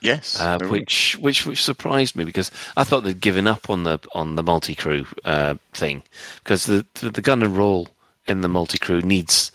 Yes, 0.00 0.40
uh, 0.40 0.58
which 0.58 1.16
which 1.20 1.46
which 1.46 1.62
surprised 1.62 2.16
me 2.16 2.24
because 2.24 2.50
I 2.76 2.84
thought 2.84 3.04
they'd 3.04 3.20
given 3.20 3.46
up 3.46 3.70
on 3.70 3.84
the 3.84 3.98
on 4.14 4.36
the 4.36 4.42
multi-crew 4.42 5.06
uh, 5.24 5.54
thing 5.72 6.02
because 6.44 6.66
the, 6.66 6.84
the 6.94 7.10
the 7.10 7.22
gun 7.22 7.42
and 7.42 7.56
roll 7.56 7.88
in 8.26 8.40
the 8.42 8.48
multi-crew 8.48 9.00
needs 9.00 9.52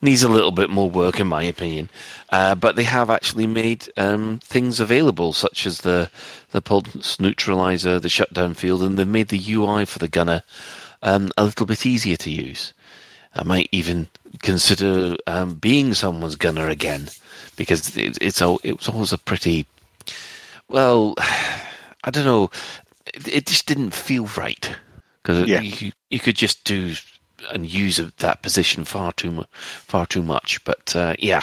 needs 0.00 0.22
a 0.22 0.28
little 0.28 0.52
bit 0.52 0.70
more 0.70 0.90
work 0.90 1.18
in 1.18 1.26
my 1.26 1.42
opinion. 1.42 1.90
Uh, 2.30 2.54
but 2.54 2.76
they 2.76 2.84
have 2.84 3.10
actually 3.10 3.46
made 3.46 3.88
um, 3.96 4.38
things 4.44 4.80
available 4.80 5.32
such 5.32 5.66
as 5.66 5.80
the 5.80 6.10
the 6.50 6.62
pulse 6.62 7.18
neutralizer, 7.18 7.98
the 7.98 8.08
shutdown 8.08 8.54
field, 8.54 8.82
and 8.82 8.98
they've 8.98 9.08
made 9.08 9.28
the 9.28 9.52
UI 9.52 9.84
for 9.84 9.98
the 9.98 10.08
gunner 10.08 10.42
um, 11.02 11.30
a 11.36 11.44
little 11.44 11.66
bit 11.66 11.86
easier 11.86 12.16
to 12.16 12.30
use. 12.30 12.72
I 13.34 13.44
might 13.44 13.68
even 13.72 14.08
consider 14.42 15.16
um, 15.26 15.54
being 15.54 15.94
someone's 15.94 16.36
gunner 16.36 16.68
again 16.68 17.08
because 17.56 17.96
it, 17.96 18.18
it's 18.20 18.42
al- 18.42 18.60
it 18.64 18.78
was 18.78 18.88
always 18.88 19.12
a 19.12 19.18
pretty 19.18 19.66
well, 20.68 21.14
I 22.04 22.10
don't 22.10 22.24
know, 22.24 22.50
it, 23.06 23.28
it 23.28 23.46
just 23.46 23.66
didn't 23.66 23.92
feel 23.94 24.26
right 24.36 24.70
because 25.22 25.48
Yeah. 25.48 25.60
you 25.60 25.92
you 26.10 26.18
could 26.20 26.36
just 26.36 26.64
do 26.64 26.94
and 27.52 27.70
use 27.72 27.98
that 28.18 28.42
position 28.42 28.84
far 28.84 29.12
too 29.12 29.44
far 29.52 30.06
too 30.06 30.22
much. 30.22 30.62
But 30.64 30.94
uh, 30.96 31.14
yeah, 31.18 31.42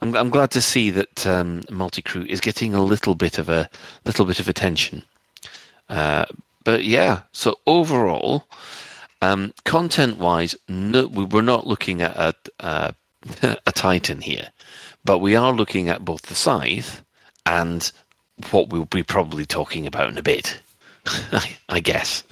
I'm 0.00 0.14
I'm 0.16 0.30
glad 0.30 0.50
to 0.52 0.62
see 0.62 0.90
that 0.90 1.26
um, 1.26 1.62
multi 1.70 2.02
crew 2.02 2.24
is 2.28 2.40
getting 2.40 2.74
a 2.74 2.82
little 2.82 3.14
bit 3.14 3.38
of 3.38 3.48
a 3.48 3.68
little 4.04 4.24
bit 4.24 4.40
of 4.40 4.48
attention. 4.48 5.02
Uh, 5.88 6.24
but 6.64 6.84
yeah, 6.84 7.20
so 7.32 7.58
overall, 7.66 8.44
um, 9.22 9.52
content-wise, 9.64 10.54
no, 10.68 11.06
we 11.06 11.24
we're 11.24 11.42
not 11.42 11.66
looking 11.66 12.02
at 12.02 12.16
a, 12.16 12.34
uh, 12.60 12.92
a 13.42 13.72
Titan 13.72 14.20
here, 14.20 14.48
but 15.04 15.18
we 15.18 15.36
are 15.36 15.52
looking 15.52 15.88
at 15.88 16.04
both 16.04 16.22
the 16.22 16.34
Scythe 16.34 17.02
and 17.46 17.90
what 18.50 18.70
we'll 18.70 18.86
be 18.86 19.02
probably 19.02 19.44
talking 19.44 19.86
about 19.86 20.08
in 20.08 20.18
a 20.18 20.22
bit. 20.22 20.60
I, 21.32 21.56
I 21.68 21.80
guess. 21.80 22.24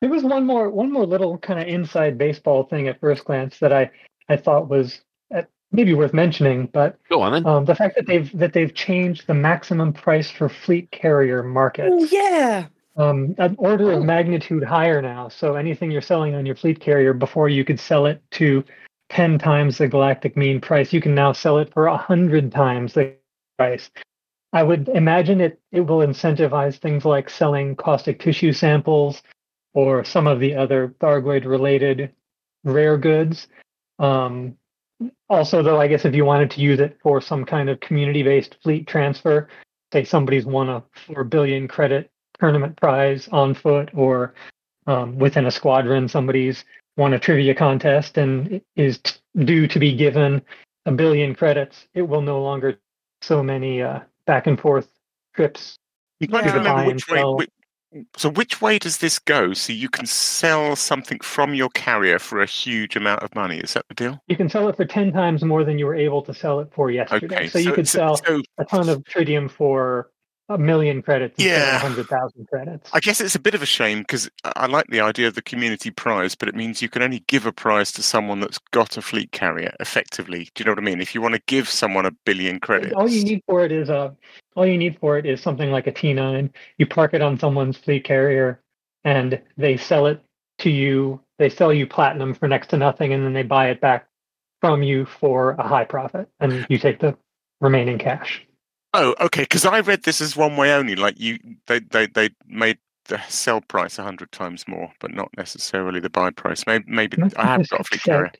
There 0.00 0.10
was 0.10 0.24
one 0.24 0.46
more 0.46 0.68
one 0.68 0.90
more 0.90 1.06
little 1.06 1.38
kind 1.38 1.60
of 1.60 1.68
inside 1.68 2.18
baseball 2.18 2.64
thing 2.64 2.88
at 2.88 3.00
first 3.00 3.24
glance 3.24 3.58
that 3.60 3.72
I 3.72 3.90
I 4.28 4.36
thought 4.36 4.68
was 4.68 5.00
uh, 5.34 5.42
maybe 5.70 5.94
worth 5.94 6.12
mentioning, 6.12 6.66
but 6.72 6.98
Go 7.08 7.20
on 7.22 7.32
then. 7.32 7.46
um, 7.46 7.64
the 7.66 7.74
fact 7.74 7.94
that 7.96 8.06
they've 8.06 8.30
that 8.38 8.52
they've 8.52 8.74
changed 8.74 9.26
the 9.26 9.34
maximum 9.34 9.92
price 9.92 10.30
for 10.30 10.48
fleet 10.48 10.90
carrier 10.90 11.42
markets. 11.42 11.90
Oh 11.92 12.04
yeah. 12.04 12.66
Um, 12.96 13.34
an 13.38 13.54
order 13.58 13.92
of 13.92 14.04
magnitude 14.04 14.62
higher 14.62 15.00
now. 15.00 15.28
So 15.28 15.54
anything 15.54 15.90
you're 15.90 16.02
selling 16.02 16.34
on 16.34 16.44
your 16.44 16.56
fleet 16.56 16.80
carrier 16.80 17.12
before 17.12 17.48
you 17.48 17.64
could 17.64 17.80
sell 17.80 18.06
it 18.06 18.22
to 18.32 18.64
10 19.10 19.38
times 19.38 19.78
the 19.78 19.88
galactic 19.88 20.36
mean 20.36 20.60
price, 20.60 20.92
you 20.92 21.00
can 21.00 21.14
now 21.14 21.32
sell 21.32 21.58
it 21.58 21.72
for 21.72 21.88
100 21.88 22.52
times 22.52 22.94
the 22.94 23.14
price. 23.58 23.90
I 24.52 24.62
would 24.62 24.88
imagine 24.88 25.40
it, 25.40 25.60
it 25.70 25.80
will 25.80 26.06
incentivize 26.06 26.78
things 26.78 27.04
like 27.04 27.30
selling 27.30 27.74
caustic 27.76 28.20
tissue 28.20 28.52
samples 28.52 29.22
or 29.74 30.04
some 30.04 30.26
of 30.26 30.40
the 30.40 30.54
other 30.54 30.94
Thargoid 31.00 31.46
related 31.46 32.12
rare 32.64 32.98
goods. 32.98 33.48
Um, 33.98 34.56
also, 35.30 35.62
though, 35.62 35.80
I 35.80 35.88
guess 35.88 36.04
if 36.04 36.14
you 36.14 36.26
wanted 36.26 36.50
to 36.52 36.60
use 36.60 36.80
it 36.80 36.98
for 37.02 37.20
some 37.22 37.44
kind 37.44 37.70
of 37.70 37.80
community 37.80 38.22
based 38.22 38.56
fleet 38.62 38.86
transfer, 38.86 39.48
say 39.92 40.04
somebody's 40.04 40.44
won 40.44 40.68
a 40.68 40.82
4 41.06 41.24
billion 41.24 41.66
credit 41.66 42.11
tournament 42.42 42.76
prize 42.76 43.28
on 43.30 43.54
foot 43.54 43.88
or 43.94 44.34
um, 44.88 45.16
within 45.16 45.46
a 45.46 45.50
squadron 45.50 46.08
somebody's 46.08 46.64
won 46.96 47.14
a 47.14 47.18
trivia 47.18 47.54
contest 47.54 48.18
and 48.18 48.60
is 48.74 48.98
t- 48.98 49.12
due 49.44 49.68
to 49.68 49.78
be 49.78 49.94
given 49.94 50.42
a 50.86 50.90
billion 50.90 51.36
credits 51.36 51.86
it 51.94 52.02
will 52.02 52.20
no 52.20 52.42
longer 52.42 52.76
so 53.20 53.44
many 53.44 53.80
uh, 53.80 54.00
back 54.26 54.48
and 54.48 54.58
forth 54.60 54.88
trips 55.34 55.78
to 56.20 56.26
to 56.26 56.32
buy 56.32 56.40
remember 56.40 56.80
and 56.82 56.86
which 56.86 57.08
way. 57.08 57.22
Which, 57.22 57.50
so 58.16 58.30
which 58.30 58.60
way 58.60 58.78
does 58.78 58.98
this 58.98 59.18
go? 59.18 59.52
So 59.52 59.72
you 59.72 59.88
can 59.88 60.06
sell 60.06 60.76
something 60.76 61.20
from 61.20 61.54
your 61.54 61.68
carrier 61.70 62.18
for 62.18 62.40
a 62.40 62.46
huge 62.46 62.96
amount 62.96 63.22
of 63.22 63.34
money. 63.34 63.58
Is 63.58 63.74
that 63.74 63.86
the 63.88 63.94
deal? 63.94 64.18
you 64.28 64.36
can 64.36 64.48
sell 64.48 64.68
it 64.68 64.76
for 64.76 64.84
10 64.84 65.12
times 65.12 65.44
more 65.44 65.62
than 65.64 65.78
you 65.78 65.86
were 65.86 65.94
able 65.94 66.22
to 66.22 66.34
sell 66.34 66.60
it 66.60 66.68
for 66.72 66.90
yesterday 66.90 67.36
Okay, 67.36 67.48
so 67.48 67.58
you 67.58 67.72
could 67.72 67.88
so- 67.88 67.98
sell 67.98 68.16
so- 68.16 68.42
a 68.58 68.64
ton 68.64 68.88
of 68.88 69.04
tritium 69.04 69.50
for 69.50 70.10
a 70.54 70.58
million 70.58 71.02
credits 71.02 71.42
Yeah. 71.42 71.76
of 71.76 71.82
100,000 71.82 72.46
credits 72.48 72.90
I 72.92 73.00
guess 73.00 73.20
it's 73.20 73.34
a 73.34 73.40
bit 73.40 73.54
of 73.54 73.62
a 73.62 73.66
shame 73.66 74.00
because 74.00 74.28
I 74.44 74.66
like 74.66 74.86
the 74.88 75.00
idea 75.00 75.28
of 75.28 75.34
the 75.34 75.42
community 75.42 75.90
prize, 75.90 76.34
but 76.34 76.48
it 76.48 76.54
means 76.54 76.82
you 76.82 76.88
can 76.88 77.02
only 77.02 77.24
give 77.26 77.46
a 77.46 77.52
prize 77.52 77.92
to 77.92 78.02
someone 78.02 78.40
that's 78.40 78.58
got 78.72 78.96
a 78.96 79.02
fleet 79.02 79.32
carrier. 79.32 79.74
Effectively, 79.80 80.48
do 80.54 80.62
you 80.62 80.64
know 80.66 80.72
what 80.72 80.78
I 80.78 80.82
mean? 80.82 81.00
If 81.00 81.14
you 81.14 81.22
want 81.22 81.34
to 81.34 81.42
give 81.46 81.68
someone 81.68 82.06
a 82.06 82.12
billion 82.24 82.60
credits, 82.60 82.94
All 82.94 83.08
you 83.08 83.24
need 83.24 83.42
for 83.46 83.64
it 83.64 83.72
is 83.72 83.88
a. 83.88 84.14
All 84.54 84.66
you 84.66 84.76
need 84.76 84.98
for 85.00 85.16
it 85.18 85.24
is 85.26 85.40
something 85.40 85.70
like 85.70 85.86
a 85.86 85.92
T9. 85.92 86.50
You 86.78 86.86
park 86.86 87.14
it 87.14 87.22
on 87.22 87.38
someone's 87.38 87.76
fleet 87.76 88.04
carrier, 88.04 88.60
and 89.04 89.40
they 89.56 89.76
sell 89.76 90.06
it 90.06 90.22
to 90.58 90.70
you. 90.70 91.20
They 91.38 91.48
sell 91.48 91.72
you 91.72 91.86
platinum 91.86 92.34
for 92.34 92.48
next 92.48 92.68
to 92.68 92.76
nothing, 92.76 93.12
and 93.12 93.24
then 93.24 93.32
they 93.32 93.42
buy 93.42 93.70
it 93.70 93.80
back 93.80 94.06
from 94.60 94.82
you 94.82 95.06
for 95.06 95.52
a 95.52 95.66
high 95.66 95.84
profit, 95.84 96.28
and 96.40 96.66
you 96.68 96.78
take 96.78 97.00
the 97.00 97.16
remaining 97.60 97.98
cash. 97.98 98.46
Oh, 98.94 99.14
okay. 99.20 99.42
Because 99.42 99.64
I 99.64 99.80
read 99.80 100.02
this 100.02 100.20
as 100.20 100.36
one 100.36 100.56
way 100.56 100.72
only. 100.72 100.96
Like 100.96 101.18
you, 101.18 101.38
they 101.66 101.80
they 101.80 102.06
they 102.06 102.30
made 102.46 102.78
the 103.06 103.20
sell 103.28 103.60
price 103.60 103.98
a 103.98 104.02
hundred 104.02 104.32
times 104.32 104.66
more, 104.68 104.92
but 105.00 105.12
not 105.12 105.30
necessarily 105.36 106.00
the 106.00 106.10
buy 106.10 106.30
price. 106.30 106.64
Maybe 106.66 106.84
maybe 106.88 107.18
I 107.36 107.46
have 107.46 107.68
got 107.68 107.80
a 107.80 107.84
fleet 107.84 108.02
Yeah, 108.06 108.12
carrier. 108.14 108.32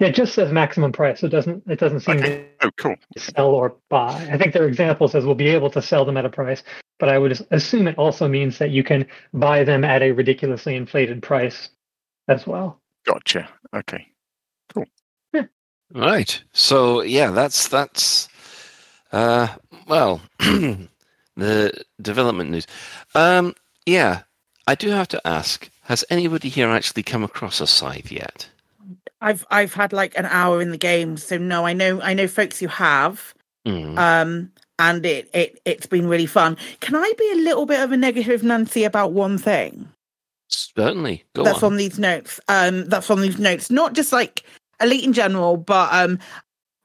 yeah, 0.00 0.06
it 0.08 0.14
just 0.14 0.34
says 0.34 0.50
maximum 0.52 0.92
price. 0.92 1.22
It 1.22 1.28
doesn't. 1.28 1.62
It 1.68 1.78
doesn't 1.78 2.00
seem 2.00 2.18
Okay. 2.18 2.48
Oh, 2.62 2.70
cool. 2.76 2.96
sell 3.16 3.48
or 3.50 3.76
buy. 3.88 4.28
I 4.32 4.38
think 4.38 4.52
their 4.52 4.66
example 4.66 5.08
says 5.08 5.24
we'll 5.24 5.34
be 5.34 5.48
able 5.48 5.70
to 5.70 5.82
sell 5.82 6.04
them 6.04 6.16
at 6.16 6.24
a 6.24 6.30
price, 6.30 6.62
but 6.98 7.08
I 7.08 7.18
would 7.18 7.46
assume 7.50 7.86
it 7.86 7.98
also 7.98 8.26
means 8.28 8.58
that 8.58 8.70
you 8.70 8.82
can 8.82 9.06
buy 9.34 9.62
them 9.62 9.84
at 9.84 10.02
a 10.02 10.12
ridiculously 10.12 10.74
inflated 10.74 11.22
price 11.22 11.68
as 12.28 12.46
well. 12.46 12.80
Gotcha. 13.06 13.48
Okay. 13.74 14.06
Cool 14.74 14.86
right. 15.94 16.42
So 16.52 17.02
yeah, 17.02 17.30
that's 17.30 17.68
that's 17.68 18.28
uh 19.12 19.48
well 19.88 20.20
the 20.38 21.84
development 22.00 22.50
news. 22.50 22.66
Um 23.14 23.54
yeah, 23.86 24.22
I 24.66 24.74
do 24.74 24.90
have 24.90 25.08
to 25.08 25.26
ask, 25.26 25.70
has 25.82 26.04
anybody 26.10 26.48
here 26.48 26.68
actually 26.68 27.02
come 27.02 27.24
across 27.24 27.60
a 27.60 27.66
scythe 27.66 28.12
yet? 28.12 28.48
I've 29.20 29.46
I've 29.50 29.74
had 29.74 29.92
like 29.92 30.16
an 30.18 30.26
hour 30.26 30.60
in 30.62 30.70
the 30.70 30.78
game, 30.78 31.16
so 31.16 31.38
no, 31.38 31.66
I 31.66 31.72
know 31.72 32.00
I 32.00 32.14
know 32.14 32.28
folks 32.28 32.58
who 32.58 32.68
have. 32.68 33.34
Mm. 33.66 33.98
Um 33.98 34.52
and 34.78 35.04
it, 35.04 35.28
it 35.34 35.60
it's 35.64 35.86
been 35.86 36.08
really 36.08 36.26
fun. 36.26 36.56
Can 36.80 36.94
I 36.94 37.12
be 37.18 37.30
a 37.32 37.42
little 37.42 37.66
bit 37.66 37.80
of 37.80 37.92
a 37.92 37.96
negative 37.96 38.42
Nancy 38.42 38.84
about 38.84 39.12
one 39.12 39.38
thing? 39.38 39.88
Certainly. 40.48 41.24
Go 41.34 41.44
that's 41.44 41.62
on. 41.62 41.72
on 41.72 41.76
these 41.76 41.98
notes. 41.98 42.40
Um, 42.48 42.86
that's 42.86 43.10
on 43.10 43.20
these 43.20 43.38
notes. 43.38 43.70
Not 43.70 43.92
just 43.92 44.12
like 44.12 44.44
elite 44.80 45.04
in 45.04 45.12
general, 45.12 45.56
but 45.56 45.92
um, 45.92 46.18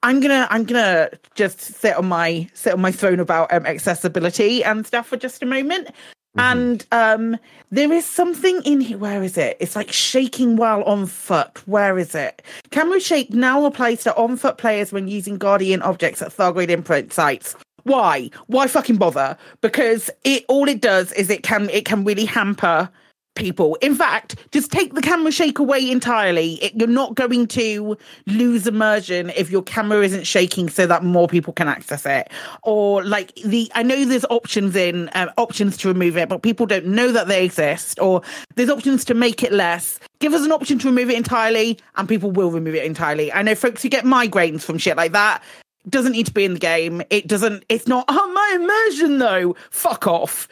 I'm 0.03 0.19
gonna 0.19 0.47
I'm 0.51 0.65
gonna 0.65 1.09
just 1.33 1.59
sit 1.59 1.95
on 1.95 2.07
my 2.07 2.47
sit 2.53 2.73
on 2.73 2.81
my 2.81 2.91
throne 2.91 3.19
about 3.19 3.51
um, 3.53 3.65
accessibility 3.65 4.63
and 4.63 4.85
stuff 4.85 5.07
for 5.07 5.17
just 5.17 5.41
a 5.41 5.45
moment. 5.45 5.89
And 6.35 6.83
um, 6.91 7.37
there 7.69 7.91
is 7.91 8.05
something 8.05 8.61
in 8.65 8.81
here. 8.81 8.97
Where 8.97 9.21
is 9.21 9.37
it? 9.37 9.55
It's 9.59 9.75
like 9.75 9.91
shaking 9.91 10.55
while 10.55 10.81
on 10.83 11.05
foot. 11.05 11.65
Where 11.67 11.99
is 11.99 12.15
it? 12.15 12.41
Camera 12.71 12.99
shake 12.99 13.31
now 13.31 13.65
applies 13.65 14.03
to 14.03 14.15
on 14.15 14.37
foot 14.37 14.57
players 14.57 14.91
when 14.91 15.07
using 15.07 15.37
Guardian 15.37 15.83
objects 15.83 16.23
at 16.23 16.35
Thargoid 16.35 16.69
imprint 16.69 17.13
sites. 17.13 17.55
Why? 17.83 18.31
Why 18.47 18.65
fucking 18.65 18.97
bother? 18.97 19.37
Because 19.61 20.09
it 20.23 20.43
all 20.47 20.67
it 20.67 20.81
does 20.81 21.11
is 21.11 21.29
it 21.29 21.43
can 21.43 21.69
it 21.69 21.85
can 21.85 22.03
really 22.03 22.25
hamper 22.25 22.89
people. 23.35 23.75
In 23.81 23.95
fact, 23.95 24.35
just 24.51 24.71
take 24.71 24.93
the 24.93 25.01
camera 25.01 25.31
shake 25.31 25.59
away 25.59 25.89
entirely. 25.89 26.55
It, 26.55 26.75
you're 26.75 26.87
not 26.87 27.15
going 27.15 27.47
to 27.47 27.97
lose 28.27 28.67
immersion 28.67 29.31
if 29.35 29.49
your 29.49 29.63
camera 29.63 30.03
isn't 30.03 30.25
shaking 30.25 30.69
so 30.69 30.85
that 30.87 31.03
more 31.03 31.27
people 31.27 31.53
can 31.53 31.67
access 31.67 32.05
it. 32.05 32.31
Or 32.63 33.03
like 33.03 33.35
the, 33.35 33.71
I 33.75 33.83
know 33.83 34.05
there's 34.05 34.25
options 34.25 34.75
in 34.75 35.09
um, 35.13 35.29
options 35.37 35.77
to 35.77 35.87
remove 35.87 36.17
it, 36.17 36.29
but 36.29 36.41
people 36.41 36.65
don't 36.65 36.87
know 36.87 37.11
that 37.11 37.27
they 37.27 37.45
exist. 37.45 37.99
Or 37.99 38.21
there's 38.55 38.69
options 38.69 39.05
to 39.05 39.13
make 39.13 39.43
it 39.43 39.51
less. 39.51 39.99
Give 40.19 40.33
us 40.33 40.45
an 40.45 40.51
option 40.51 40.79
to 40.79 40.87
remove 40.87 41.09
it 41.09 41.17
entirely, 41.17 41.79
and 41.95 42.07
people 42.07 42.31
will 42.31 42.51
remove 42.51 42.75
it 42.75 42.85
entirely. 42.85 43.31
I 43.33 43.41
know 43.41 43.55
folks 43.55 43.83
who 43.83 43.89
get 43.89 44.05
migraines 44.05 44.61
from 44.61 44.77
shit 44.77 44.95
like 44.95 45.11
that. 45.11 45.43
Doesn't 45.89 46.13
need 46.13 46.27
to 46.27 46.31
be 46.31 46.45
in 46.45 46.53
the 46.53 46.59
game. 46.59 47.01
It 47.09 47.27
doesn't. 47.27 47.65
It's 47.67 47.89
not. 47.89 48.05
Oh, 48.07 48.31
my 48.31 48.63
immersion 48.63 49.17
though. 49.17 49.57
Fuck 49.69 50.07
off. 50.07 50.47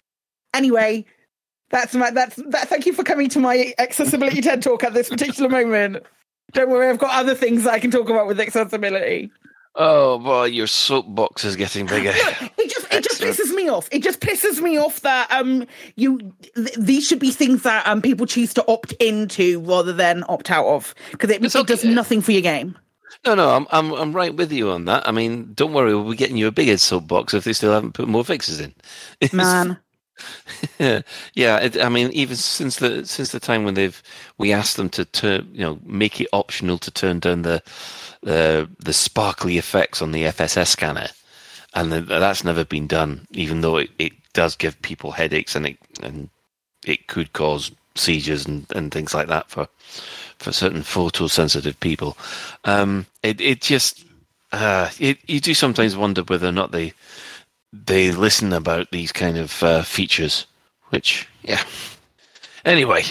Anyway, 0.54 1.06
that's 1.72 1.96
my 1.96 2.12
that's 2.12 2.36
that. 2.48 2.70
Thank 2.70 2.86
you 2.86 2.94
for 2.94 3.04
coming 3.04 3.30
to 3.30 3.40
my 3.40 3.74
accessibility 3.80 4.42
TED 4.42 4.62
talk 4.62 4.84
at 4.84 4.94
this 4.94 5.10
particular 5.10 5.50
moment. 5.50 6.06
Don't 6.54 6.70
worry, 6.70 6.90
I've 6.90 7.00
got 7.00 7.18
other 7.18 7.34
things 7.34 7.66
I 7.66 7.80
can 7.80 7.92
talk 7.92 8.10
about 8.10 8.28
with 8.28 8.40
accessibility. 8.40 9.32
Oh 9.76 10.20
boy, 10.20 10.46
your 10.46 10.68
soapbox 10.68 11.46
is 11.46 11.56
getting 11.56 11.86
bigger. 11.86 12.12
It 12.58 12.70
just 12.70 12.94
it 12.94 13.04
just 13.04 13.22
pisses 13.22 13.56
me 13.56 13.70
off. 13.70 13.88
It 13.92 14.04
just 14.04 14.20
pisses 14.20 14.62
me 14.62 14.78
off 14.78 15.00
that 15.02 15.32
um 15.32 15.66
you 15.96 16.34
th- 16.56 16.76
these 16.76 17.08
should 17.08 17.20
be 17.20 17.32
things 17.32 17.64
that 17.64 17.88
um 17.88 18.02
people 18.02 18.26
choose 18.26 18.54
to 18.56 18.68
opt 18.68 18.92
into 19.00 19.62
rather 19.62 19.94
than 19.94 20.26
opt 20.28 20.52
out 20.52 20.66
of 20.66 20.94
because 21.12 21.30
it, 21.30 21.44
it 21.44 21.68
does 21.68 21.86
nothing 21.86 22.22
for 22.22 22.34
your 22.34 22.42
game. 22.42 22.78
No, 23.26 23.34
no, 23.36 23.50
I'm 23.52 23.66
I'm 23.72 23.94
I'm 23.94 24.14
right 24.14 24.36
with 24.36 24.52
you 24.52 24.72
on 24.72 24.86
that. 24.86 25.08
I 25.08 25.12
mean, 25.12 25.54
don't 25.54 25.74
worry, 25.74 25.96
we'll 25.96 26.10
be 26.10 26.18
getting 26.18 26.38
you 26.38 26.48
a 26.48 26.52
bigger 26.52 26.78
soapbox 26.78 27.34
if 27.34 27.46
they 27.46 27.54
still 27.54 27.72
haven't 27.72 27.94
put 27.94 28.10
more 28.10 28.26
fixes 28.26 28.60
in. 28.60 28.74
Man, 29.32 29.78
yeah. 30.80 31.58
It, 31.60 31.82
I 31.82 31.90
mean, 31.90 32.12
even 32.12 32.36
since 32.36 32.78
the 32.78 33.06
since 33.06 33.32
the 33.32 33.40
time 33.40 33.64
when 33.64 33.74
they've 33.74 34.02
we 34.38 34.52
asked 34.54 34.78
them 34.78 34.90
to 34.90 35.06
turn, 35.06 35.50
you 35.54 35.62
know, 35.62 35.80
make 35.86 36.20
it 36.22 36.28
optional 36.34 36.78
to 36.80 36.92
turn 36.92 37.20
down 37.20 37.42
the 37.44 37.62
the 38.22 38.70
the 38.80 38.94
sparkly 38.94 39.58
effects 39.58 40.02
on 40.02 40.12
the 40.12 40.24
FSS 40.24 40.68
scanner, 40.68 41.08
and 41.74 41.92
the, 41.92 42.02
that's 42.02 42.44
never 42.44 42.64
been 42.64 42.88
done. 42.88 43.28
Even 43.32 43.62
though 43.62 43.78
it, 43.78 43.90
it 43.98 44.14
does 44.34 44.56
give 44.56 44.82
people 44.82 45.12
headaches 45.12 45.56
and 45.56 45.66
it 45.66 45.78
and 46.04 46.30
it 46.86 47.08
could 47.08 47.34
cause 47.34 47.72
seizures 47.96 48.46
and, 48.46 48.66
and 48.76 48.92
things 48.92 49.14
like 49.14 49.28
that 49.28 49.50
for 49.50 49.68
for 50.38 50.52
certain 50.52 50.82
photosensitive 50.82 51.80
people. 51.80 52.18
Um, 52.66 53.06
it 53.24 53.40
it 53.42 53.62
just 53.62 54.06
uh, 54.52 54.90
it, 55.00 55.18
you 55.28 55.40
do 55.40 55.54
sometimes 55.54 55.96
wonder 55.96 56.24
whether 56.24 56.48
or 56.48 56.52
not 56.52 56.72
they 56.72 56.94
they 57.74 58.12
listen 58.12 58.54
about 58.54 58.92
these 58.92 59.12
kind 59.12 59.38
of 59.38 59.62
uh, 59.64 59.82
features. 59.84 60.46
Which 60.90 61.28
yeah. 61.44 61.64
Anyway, 62.66 63.04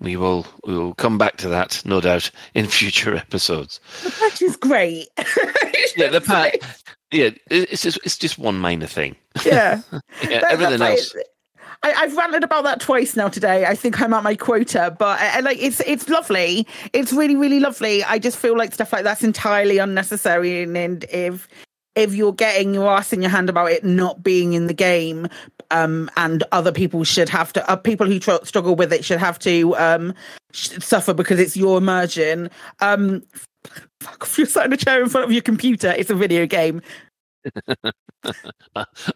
we 0.00 0.16
will 0.16 0.46
we 0.66 0.76
will 0.76 0.94
come 0.94 1.18
back 1.18 1.36
to 1.38 1.48
that 1.48 1.80
no 1.84 2.00
doubt 2.00 2.30
in 2.54 2.66
future 2.66 3.14
episodes. 3.26 3.80
the 4.02 4.10
patch 4.10 4.42
is 4.42 4.56
great. 4.56 5.08
Yeah, 5.94 6.08
the 6.08 6.22
pat. 6.22 6.56
Yeah, 7.10 7.30
it's 7.50 7.82
just 7.82 7.98
it's 8.02 8.16
just 8.16 8.38
one 8.38 8.58
minor 8.58 8.86
thing. 8.86 9.14
yeah. 9.44 9.82
Yeah, 10.22 10.40
That- 10.40 10.52
everything 10.52 10.80
else. 10.82 11.14
like- 11.14 11.26
I, 11.84 11.92
I've 12.04 12.16
ranted 12.16 12.44
about 12.44 12.62
that 12.64 12.80
twice 12.80 13.16
now 13.16 13.28
today. 13.28 13.66
I 13.66 13.74
think 13.74 14.00
I'm 14.00 14.14
at 14.14 14.22
my 14.22 14.36
quota, 14.36 14.94
but 14.98 15.20
uh, 15.20 15.42
like 15.42 15.58
it's 15.60 15.80
it's 15.80 16.08
lovely. 16.08 16.66
It's 16.92 17.12
really 17.12 17.34
really 17.36 17.58
lovely. 17.60 18.04
I 18.04 18.18
just 18.20 18.36
feel 18.38 18.56
like 18.56 18.72
stuff 18.72 18.92
like 18.92 19.02
that's 19.04 19.24
entirely 19.24 19.78
unnecessary, 19.78 20.62
and, 20.62 20.76
and 20.76 21.04
if 21.10 21.48
if 21.94 22.14
you're 22.14 22.32
getting 22.32 22.74
your 22.74 22.88
ass 22.90 23.12
in 23.12 23.20
your 23.20 23.30
hand 23.30 23.48
about 23.48 23.70
it 23.70 23.84
not 23.84 24.22
being 24.22 24.52
in 24.54 24.66
the 24.66 24.74
game, 24.74 25.28
um, 25.70 26.10
and 26.16 26.44
other 26.52 26.72
people 26.72 27.04
should 27.04 27.28
have 27.28 27.52
to, 27.54 27.70
uh, 27.70 27.76
people 27.76 28.06
who 28.06 28.18
tr- 28.18 28.44
struggle 28.44 28.74
with 28.74 28.92
it 28.92 29.04
should 29.04 29.18
have 29.18 29.38
to 29.40 29.74
um, 29.76 30.14
sh- 30.52 30.78
suffer 30.80 31.14
because 31.14 31.40
it's 31.40 31.56
your 31.56 31.78
immersion. 31.78 32.50
Um, 32.80 33.22
fuck 34.00 34.22
off, 34.22 34.38
you're 34.38 34.46
sat 34.46 34.66
in 34.66 34.72
a 34.72 34.76
chair 34.76 35.02
in 35.02 35.08
front 35.08 35.24
of 35.24 35.32
your 35.32 35.42
computer. 35.42 35.94
It's 35.96 36.10
a 36.10 36.14
video 36.14 36.46
game. 36.46 36.82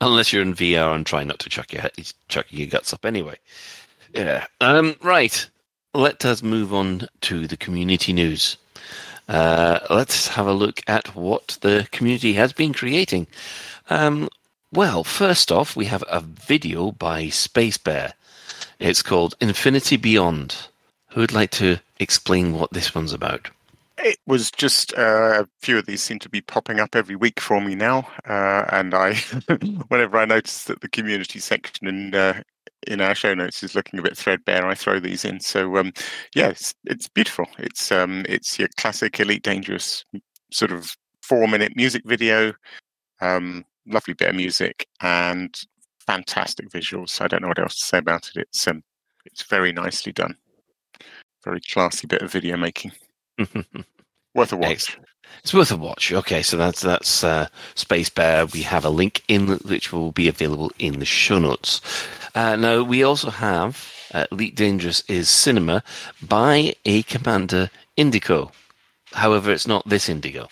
Unless 0.01 0.33
you're 0.33 0.43
in 0.43 0.55
VR 0.55 0.95
and 0.95 1.07
try 1.07 1.23
not 1.25 1.39
to 1.41 1.49
chuck 1.49 1.73
your 1.73 1.85
chuck 2.29 2.47
your 2.51 2.67
guts 2.67 2.93
up 2.93 3.05
anyway. 3.05 3.37
Yeah. 4.13 4.47
Um, 4.61 4.97
right. 5.03 5.49
Let 5.95 6.25
us 6.25 6.43
move 6.43 6.75
on 6.75 7.07
to 7.23 7.47
the 7.47 7.57
community 7.57 8.13
news. 8.13 8.57
Uh, 9.29 9.81
let's 9.91 10.29
have 10.29 10.47
a 10.47 10.53
look 10.53 10.81
at 10.87 11.15
what 11.17 11.59
the 11.61 11.89
community 11.91 12.35
has 12.35 12.53
been 12.53 12.73
creating. 12.73 13.27
Um, 13.91 14.29
well, 14.73 15.05
first 15.05 15.51
off, 15.51 15.77
we 15.77 15.87
have 15.87 16.05
a 16.09 16.21
video 16.21 16.93
by 16.93 17.29
Space 17.29 17.79
Bear. 17.79 18.15
It's 18.79 19.03
called 19.03 19.35
Infinity 19.41 19.97
Beyond. 19.97 20.69
Who 21.11 21.21
would 21.21 21.33
like 21.33 21.51
to 21.53 21.79
explain 21.99 22.53
what 22.53 22.73
this 22.73 22.95
one's 22.95 23.13
about? 23.13 23.51
It 23.99 24.19
was 24.27 24.51
just 24.51 24.97
uh, 24.99 25.45
a 25.45 25.49
few 25.61 25.79
of 25.79 25.87
these 25.87 26.03
seem 26.03 26.19
to 26.19 26.29
be 26.29 26.43
popping 26.43 26.79
up 26.79 26.95
every 26.95 27.17
week 27.17 27.41
for 27.41 27.61
me 27.61 27.75
now, 27.75 28.07
uh, 28.29 28.67
and 28.71 28.93
I, 28.93 29.15
whenever 29.89 30.19
I 30.19 30.27
notice 30.27 30.65
that 30.65 30.83
the 30.83 30.89
community 30.89 31.39
section 31.39 31.87
in 31.87 32.15
uh, 32.15 32.43
in 32.87 33.01
our 33.01 33.15
show 33.15 33.35
notes 33.35 33.63
is 33.63 33.75
looking 33.75 33.99
a 33.99 34.03
bit 34.03 34.17
threadbare, 34.17 34.67
I 34.67 34.75
throw 34.75 35.01
these 35.01 35.25
in. 35.25 35.41
So 35.41 35.77
um, 35.79 35.93
yeah, 36.35 36.49
it's, 36.49 36.75
it's 36.85 37.09
beautiful. 37.09 37.47
It's 37.59 37.91
um, 37.93 38.25
it's 38.29 38.59
your 38.59 38.69
classic 38.77 39.19
Elite 39.21 39.43
Dangerous 39.43 40.05
sort 40.53 40.73
of 40.73 40.97
four 41.23 41.49
minute 41.49 41.73
music 41.77 42.03
video, 42.05 42.53
um, 43.21 43.65
lovely 43.87 44.15
bit 44.15 44.31
of 44.31 44.37
music, 44.37 44.87
and 45.01 45.55
fantastic 46.07 46.71
visuals. 46.71 47.21
I 47.21 47.29
don't 47.29 47.43
know 47.43 47.49
what 47.49 47.59
else 47.59 47.79
to 47.81 47.87
say 47.87 47.99
about 47.99 48.29
it. 48.35 48.43
It's 48.43 48.67
um, 48.69 48.83
it's 49.25 49.43
very 49.43 49.73
nicely 49.73 50.13
done, 50.13 50.37
very 51.45 51.61
classy 51.61 52.07
bit 52.07 52.23
of 52.23 52.33
video 52.33 52.57
making. 52.57 52.93
Worth 54.35 54.53
a 54.53 54.57
watch. 54.57 54.99
It's 55.43 55.55
worth 55.55 55.71
a 55.71 55.77
watch. 55.77 56.13
Okay, 56.13 56.43
so 56.43 56.57
that's 56.57 56.81
that's 56.83 57.23
uh, 57.23 57.49
Space 57.75 58.11
Bear. 58.11 58.47
We 58.47 58.63
have 58.63 58.85
a 58.85 58.91
link 58.91 59.23
in 59.29 59.59
which 59.59 59.93
will 59.93 60.13
be 60.13 60.29
available 60.29 60.73
in 60.79 60.99
the 60.99 61.05
show 61.05 61.39
notes. 61.39 61.81
Uh, 62.35 62.57
now 62.57 62.83
we 62.83 63.03
also 63.03 63.31
have 63.31 63.93
uh, 64.13 64.27
Elite 64.33 64.55
Dangerous 64.55 65.03
is 65.09 65.29
Cinema 65.29 65.83
by 66.23 66.75
a 66.85 67.03
Commander 67.05 67.71
Indigo. 67.97 68.53
However, 69.13 69.53
it's 69.53 69.67
not 69.67 69.89
this 69.89 70.09
Indigo. 70.09 70.49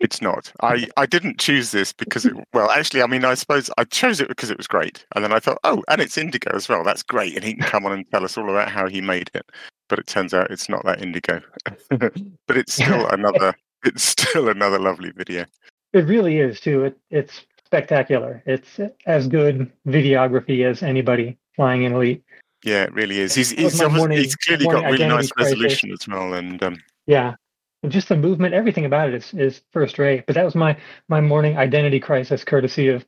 It's 0.00 0.20
not. 0.20 0.52
I, 0.62 0.86
I 0.96 1.06
didn't 1.06 1.38
choose 1.38 1.70
this 1.70 1.92
because 1.92 2.24
it, 2.24 2.32
well, 2.52 2.70
actually, 2.70 3.02
I 3.02 3.06
mean, 3.06 3.24
I 3.24 3.34
suppose 3.34 3.70
I 3.78 3.84
chose 3.84 4.20
it 4.20 4.28
because 4.28 4.50
it 4.50 4.56
was 4.56 4.66
great. 4.66 5.04
And 5.14 5.22
then 5.22 5.32
I 5.32 5.38
thought, 5.38 5.58
oh, 5.64 5.82
and 5.88 6.00
it's 6.00 6.18
indigo 6.18 6.50
as 6.54 6.68
well. 6.68 6.84
That's 6.84 7.02
great. 7.02 7.34
And 7.36 7.44
he 7.44 7.54
can 7.54 7.64
come 7.64 7.86
on 7.86 7.92
and 7.92 8.10
tell 8.10 8.24
us 8.24 8.36
all 8.36 8.50
about 8.50 8.70
how 8.70 8.88
he 8.88 9.00
made 9.00 9.30
it. 9.34 9.46
But 9.88 9.98
it 9.98 10.06
turns 10.06 10.34
out 10.34 10.50
it's 10.50 10.68
not 10.68 10.84
that 10.84 11.02
indigo. 11.02 11.40
but 11.90 12.56
it's 12.56 12.74
still 12.82 13.06
another, 13.08 13.54
it's 13.84 14.04
still 14.04 14.48
another 14.48 14.78
lovely 14.78 15.10
video. 15.10 15.44
It 15.92 16.06
really 16.06 16.38
is 16.38 16.60
too. 16.60 16.84
It, 16.84 16.98
it's 17.10 17.46
spectacular. 17.64 18.42
It's 18.46 18.80
as 19.06 19.26
good 19.28 19.70
videography 19.86 20.64
as 20.64 20.82
anybody 20.82 21.38
flying 21.56 21.84
in 21.84 21.92
Elite. 21.92 22.24
Yeah, 22.64 22.84
it 22.84 22.94
really 22.94 23.18
is. 23.20 23.34
He's, 23.34 23.50
he's, 23.50 23.80
morning- 23.80 24.18
he's 24.18 24.34
clearly 24.36 24.64
got 24.66 24.84
really 24.84 25.06
nice 25.06 25.30
crisis. 25.30 25.52
resolution 25.52 25.92
as 25.92 26.08
well. 26.08 26.34
And 26.34 26.62
um, 26.62 26.76
Yeah. 27.06 27.34
And 27.82 27.92
just 27.92 28.08
the 28.08 28.16
movement, 28.16 28.54
everything 28.54 28.86
about 28.86 29.10
it 29.10 29.14
is, 29.14 29.34
is 29.34 29.60
first 29.70 29.98
rate. 29.98 30.24
But 30.26 30.34
that 30.36 30.44
was 30.44 30.54
my 30.54 30.76
my 31.08 31.20
morning 31.20 31.58
identity 31.58 32.00
crisis, 32.00 32.42
courtesy 32.42 32.88
of 32.88 33.04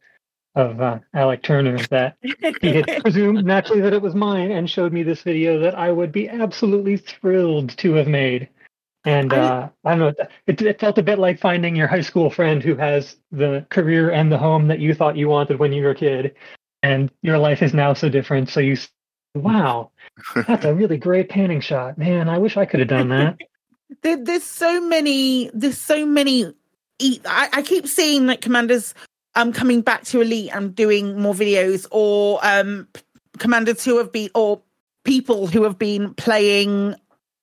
of 0.54 0.80
uh, 0.80 0.98
Alec 1.14 1.42
Turner, 1.42 1.78
that 1.90 2.16
he 2.60 2.74
had 2.74 2.86
presumed 3.02 3.44
naturally 3.44 3.80
that 3.80 3.92
it 3.94 4.02
was 4.02 4.14
mine 4.14 4.50
and 4.50 4.68
showed 4.68 4.92
me 4.92 5.02
this 5.02 5.22
video 5.22 5.58
that 5.60 5.74
I 5.78 5.90
would 5.92 6.12
be 6.12 6.28
absolutely 6.28 6.98
thrilled 6.98 7.76
to 7.78 7.94
have 7.94 8.08
made. 8.08 8.48
And 9.06 9.32
uh, 9.32 9.68
I 9.84 9.90
don't 9.94 9.98
know, 10.00 10.26
it, 10.48 10.60
it 10.60 10.80
felt 10.80 10.98
a 10.98 11.02
bit 11.02 11.20
like 11.20 11.38
finding 11.38 11.76
your 11.76 11.86
high 11.86 12.00
school 12.00 12.28
friend 12.28 12.60
who 12.60 12.74
has 12.74 13.16
the 13.30 13.64
career 13.70 14.10
and 14.10 14.32
the 14.32 14.38
home 14.38 14.66
that 14.66 14.80
you 14.80 14.94
thought 14.94 15.16
you 15.16 15.28
wanted 15.28 15.60
when 15.60 15.72
you 15.72 15.84
were 15.84 15.90
a 15.90 15.94
kid, 15.94 16.34
and 16.82 17.10
your 17.22 17.38
life 17.38 17.62
is 17.62 17.72
now 17.72 17.94
so 17.94 18.08
different. 18.08 18.48
So 18.48 18.58
you, 18.58 18.76
wow, 19.36 19.92
that's 20.34 20.64
a 20.64 20.74
really 20.74 20.96
great 21.08 21.28
panning 21.28 21.60
shot, 21.60 21.96
man. 21.96 22.28
I 22.28 22.38
wish 22.38 22.56
I 22.56 22.66
could 22.66 22.80
have 22.80 22.88
done 22.88 23.08
that. 23.10 23.38
there, 24.02 24.16
there's 24.16 24.42
so 24.42 24.80
many 24.80 25.50
there's 25.54 25.78
so 25.78 26.04
many 26.04 26.52
I 27.26 27.62
keep 27.64 27.86
seeing 27.86 28.26
like 28.26 28.40
commanders 28.40 28.94
um 29.34 29.52
coming 29.52 29.82
back 29.82 30.02
to 30.06 30.20
elite 30.20 30.50
and 30.52 30.74
doing 30.74 31.20
more 31.20 31.34
videos 31.34 31.86
or 31.92 32.40
um 32.42 32.88
commanders 33.38 33.84
who 33.84 33.98
have 33.98 34.10
been 34.10 34.30
or 34.34 34.62
people 35.04 35.46
who 35.46 35.62
have 35.62 35.78
been 35.78 36.14
playing 36.14 36.96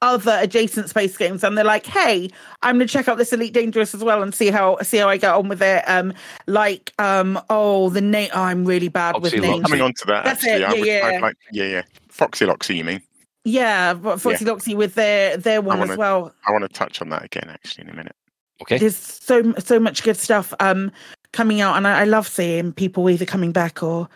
other 0.04 0.38
adjacent 0.42 0.90
space 0.90 1.16
games 1.16 1.44
and 1.46 1.58
they're 1.58 1.64
like 1.64 1.86
hey 1.86 2.30
i'm 2.62 2.76
gonna 2.76 2.86
check 2.86 3.08
out 3.08 3.18
this 3.18 3.32
elite 3.32 3.54
dangerous 3.54 3.96
as 3.96 4.04
well 4.04 4.22
and 4.22 4.36
see 4.36 4.52
how 4.52 4.78
see 4.82 4.98
how 4.98 5.08
i 5.08 5.16
get 5.16 5.34
on 5.34 5.48
with 5.48 5.62
it 5.62 5.82
um 5.88 6.14
like 6.46 6.92
um 7.00 7.40
oh 7.50 7.90
the 7.90 8.02
name 8.02 8.30
oh, 8.34 8.42
i'm 8.42 8.66
really 8.66 8.90
bad 8.90 9.16
with 9.22 9.32
Foxy 9.32 9.38
Loxy. 9.40 9.50
names 9.52 9.64
coming 9.64 9.82
on 9.82 9.94
to 9.94 10.06
that, 10.08 10.26
That's 10.26 10.46
actually, 10.46 10.62
it, 10.62 10.66
I 10.66 10.74
yeah, 10.74 10.80
would, 10.80 10.88
yeah. 10.88 11.18
I'd 11.18 11.22
like, 11.22 11.38
yeah, 11.52 11.64
yeah. 11.66 11.82
Foxy 12.10 12.46
Loxy, 12.46 12.76
you 12.76 12.84
mean? 12.84 13.02
yeah 13.46 13.94
but 13.94 14.20
Foxy 14.20 14.44
Loxy 14.46 14.76
with 14.76 14.96
their 14.96 15.38
their 15.38 15.62
one 15.62 15.80
wanna- 15.80 15.94
as 15.94 15.98
well 15.98 16.34
I 16.46 16.52
want 16.52 16.64
to 16.64 16.70
touch 16.70 17.02
on 17.02 17.10
that 17.10 17.24
again, 17.24 17.50
actually, 17.50 17.86
in 17.86 17.90
a 17.90 17.96
minute. 17.96 18.16
Okay. 18.62 18.78
There's 18.78 18.96
so 18.98 19.54
so 19.58 19.80
much 19.80 20.04
good 20.04 20.18
stuff 20.18 20.54
um 20.60 20.92
coming 21.32 21.62
out, 21.62 21.76
and 21.76 21.88
I, 21.88 22.02
I 22.02 22.04
love 22.04 22.28
seeing 22.28 22.72
people 22.74 23.10
either 23.10 23.26
coming 23.26 23.52
back 23.52 23.82
or 23.82 24.08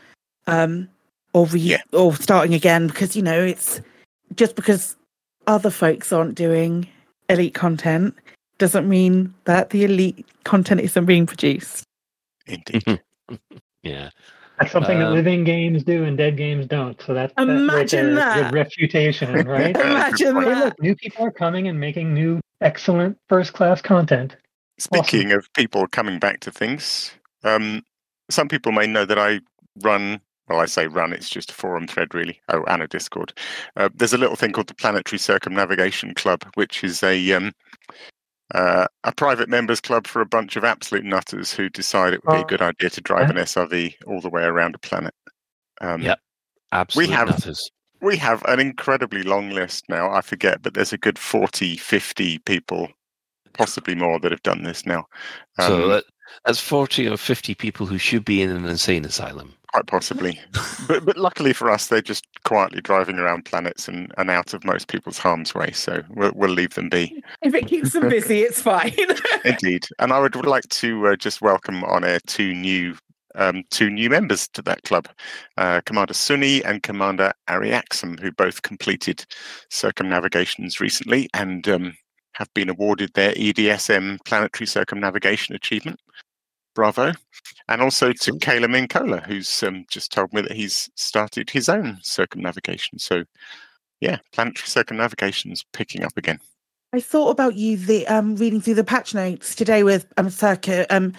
um 0.48 0.88
or 1.34 1.46
re- 1.48 1.82
or 1.92 2.14
starting 2.16 2.54
again 2.54 2.88
because 2.88 3.16
you 3.16 3.22
know 3.22 3.42
it's 3.44 3.82
just 4.36 4.56
because 4.56 4.96
other 5.48 5.70
folks 5.72 6.12
aren't 6.14 6.36
doing 6.36 6.88
elite 7.30 7.54
content 7.54 8.14
doesn't 8.58 8.88
mean 8.88 9.34
that 9.46 9.70
the 9.72 9.84
elite 9.84 10.26
content 10.44 10.82
isn't 10.82 11.06
being 11.06 11.26
produced. 11.26 11.84
Indeed. 12.46 13.02
yeah. 13.84 14.10
That's 14.60 14.72
something 14.72 14.98
that 15.00 15.08
Um, 15.10 15.14
living 15.14 15.44
games 15.44 15.84
do 15.84 16.04
and 16.04 16.18
dead 16.18 16.36
games 16.36 16.66
don't. 16.66 17.00
So 17.02 17.14
that, 17.14 17.36
that 17.36 17.44
right 17.48 17.50
Imagine 17.58 18.16
that. 18.16 18.52
good 18.52 18.54
refutation, 18.56 19.34
right? 19.48 19.76
Imagine 19.76 20.36
Hey, 20.36 20.46
that. 20.46 20.66
look, 20.66 20.82
new 20.82 20.96
people 20.96 21.26
are 21.26 21.32
coming 21.32 21.68
and 21.68 21.80
making 21.80 22.14
new, 22.14 22.40
excellent, 22.62 23.18
first-class 23.30 23.82
content. 23.82 24.36
Speaking 24.80 25.32
of 25.32 25.52
people 25.54 25.86
coming 25.88 26.18
back 26.18 26.40
to 26.42 26.52
things, 26.52 27.12
um, 27.44 27.84
some 28.32 28.48
people 28.48 28.72
may 28.72 28.88
know 28.88 29.06
that 29.06 29.20
I 29.20 29.42
run. 29.84 30.22
Well, 30.48 30.60
I 30.60 30.66
say 30.66 30.88
run; 30.88 31.14
it's 31.14 31.30
just 31.30 31.52
a 31.52 31.54
forum 31.54 31.88
thread, 31.88 32.14
really. 32.14 32.42
Oh, 32.50 32.64
and 32.68 32.82
a 32.82 32.88
Discord. 32.88 33.34
Uh, 33.76 33.90
there's 33.94 34.14
a 34.14 34.18
little 34.18 34.36
thing 34.36 34.52
called 34.54 34.68
the 34.68 34.74
Planetary 34.76 35.20
Circumnavigation 35.20 36.14
Club, 36.14 36.44
which 36.56 36.84
is 36.84 37.04
a 37.04 37.34
um, 37.34 37.52
uh, 38.56 38.88
a 39.04 39.12
private 39.12 39.50
members 39.50 39.82
club 39.82 40.08
for 40.08 40.22
a 40.22 40.26
bunch 40.26 40.56
of 40.56 40.64
absolute 40.64 41.04
nutters 41.04 41.52
who 41.52 41.68
decide 41.70 42.14
it 42.14 42.24
would 42.26 42.34
be 42.34 42.40
a 42.40 42.44
Oh. 42.44 42.48
good 42.48 42.62
idea 42.62 42.90
to 42.92 43.02
drive 43.02 43.30
an 43.30 43.38
SRV 43.38 43.96
all 44.06 44.22
the 44.22 44.30
way 44.30 44.44
around 44.44 44.74
a 44.76 44.80
planet. 44.80 45.14
Um, 45.82 46.02
Yep. 46.02 46.20
Absolute 46.72 47.08
we 47.08 47.14
have 47.14 47.28
nutters. 47.28 47.70
we 48.02 48.16
have 48.18 48.42
an 48.46 48.60
incredibly 48.60 49.24
long 49.24 49.50
list 49.50 49.86
now. 49.90 50.10
I 50.12 50.22
forget, 50.22 50.62
but 50.62 50.74
there's 50.76 50.94
a 50.94 50.98
good 50.98 51.20
40, 51.20 51.76
50 51.78 52.40
people, 52.40 52.88
possibly 53.54 53.96
more, 53.96 54.20
that 54.20 54.32
have 54.32 54.44
done 54.44 54.64
this 54.64 54.86
now. 54.86 55.06
so 55.60 55.84
Um, 55.84 55.90
that, 55.90 56.04
that's 56.46 56.60
40 56.60 57.08
or 57.10 57.18
50 57.18 57.54
people 57.56 57.86
who 57.86 57.98
should 57.98 58.24
be 58.24 58.42
in 58.42 58.50
an 58.50 58.66
insane 58.66 59.04
asylum. 59.04 59.54
Quite 59.78 59.88
possibly. 59.88 60.40
but 60.88 61.06
but 61.06 61.18
luckily 61.18 61.54
for 61.54 61.70
us, 61.70 61.88
they're 61.88 62.02
just 62.02 62.26
quietly 62.44 62.82
driving 62.82 63.20
around 63.20 63.46
planets 63.46 63.88
and, 63.88 64.12
and 64.18 64.30
out 64.30 64.54
of 64.54 64.64
most 64.64 64.88
people's 64.88 65.18
harm's 65.18 65.54
way. 65.54 65.72
So 65.72 66.02
we'll 66.10 66.32
we'll 66.34 66.52
leave 66.52 66.74
them 66.74 66.90
be. 66.90 67.22
If 67.42 67.54
it 67.54 67.68
keeps 67.68 67.94
them 67.94 68.10
busy, 68.10 68.42
it's 68.48 68.62
fine. 68.62 68.96
Indeed. 69.46 69.86
And 70.00 70.12
I 70.12 70.20
would, 70.20 70.36
like 70.48 70.68
to 70.70 71.08
uh, 71.08 71.16
just 71.16 71.42
welcome 71.42 71.84
on 71.84 72.04
air 72.04 72.20
two 72.26 72.54
new 72.54 72.96
um, 73.36 73.64
two 73.70 73.90
new 73.90 74.10
members 74.10 74.48
to 74.50 74.62
that 74.64 74.82
club, 74.84 75.08
uh, 75.58 75.82
Commander 75.86 76.14
Sunni 76.14 76.64
and 76.64 76.82
Commander 76.82 77.34
Ariaxum, 77.48 78.20
who 78.20 78.32
both 78.32 78.64
completed 78.64 79.26
circumnavigations 79.70 80.80
recently 80.80 81.30
and 81.34 81.68
um, 81.68 81.94
have 82.34 82.52
been 82.54 82.70
awarded 82.70 83.14
their 83.14 83.34
EDSM 83.34 84.20
Planetary 84.26 84.66
Circumnavigation 84.66 85.54
Achievement. 85.54 86.00
Bravo. 86.78 87.12
And 87.68 87.82
also 87.82 88.14
to 88.14 88.34
Kayla 88.34 88.68
Minkola, 88.68 89.26
who's 89.26 89.64
um, 89.64 89.86
just 89.90 90.12
told 90.12 90.32
me 90.32 90.42
that 90.42 90.52
he's 90.52 90.92
started 90.94 91.50
his 91.50 91.68
own 91.68 91.98
circumnavigation. 92.04 93.00
So, 93.00 93.24
yeah, 94.00 94.20
planetary 94.32 94.68
circumnavigation 94.68 95.52
is 95.52 95.66
picking 95.74 96.04
up 96.04 96.16
again. 96.16 96.40
I 96.94 97.00
thought 97.00 97.32
about 97.32 97.56
you 97.56 97.78
the 97.78 98.08
um 98.08 98.36
reading 98.36 98.62
through 98.62 98.76
the 98.76 98.84
patch 98.84 99.16
notes 99.16 99.56
today 99.56 99.84
with 99.84 100.06
um 100.18 100.32
um 100.92 101.14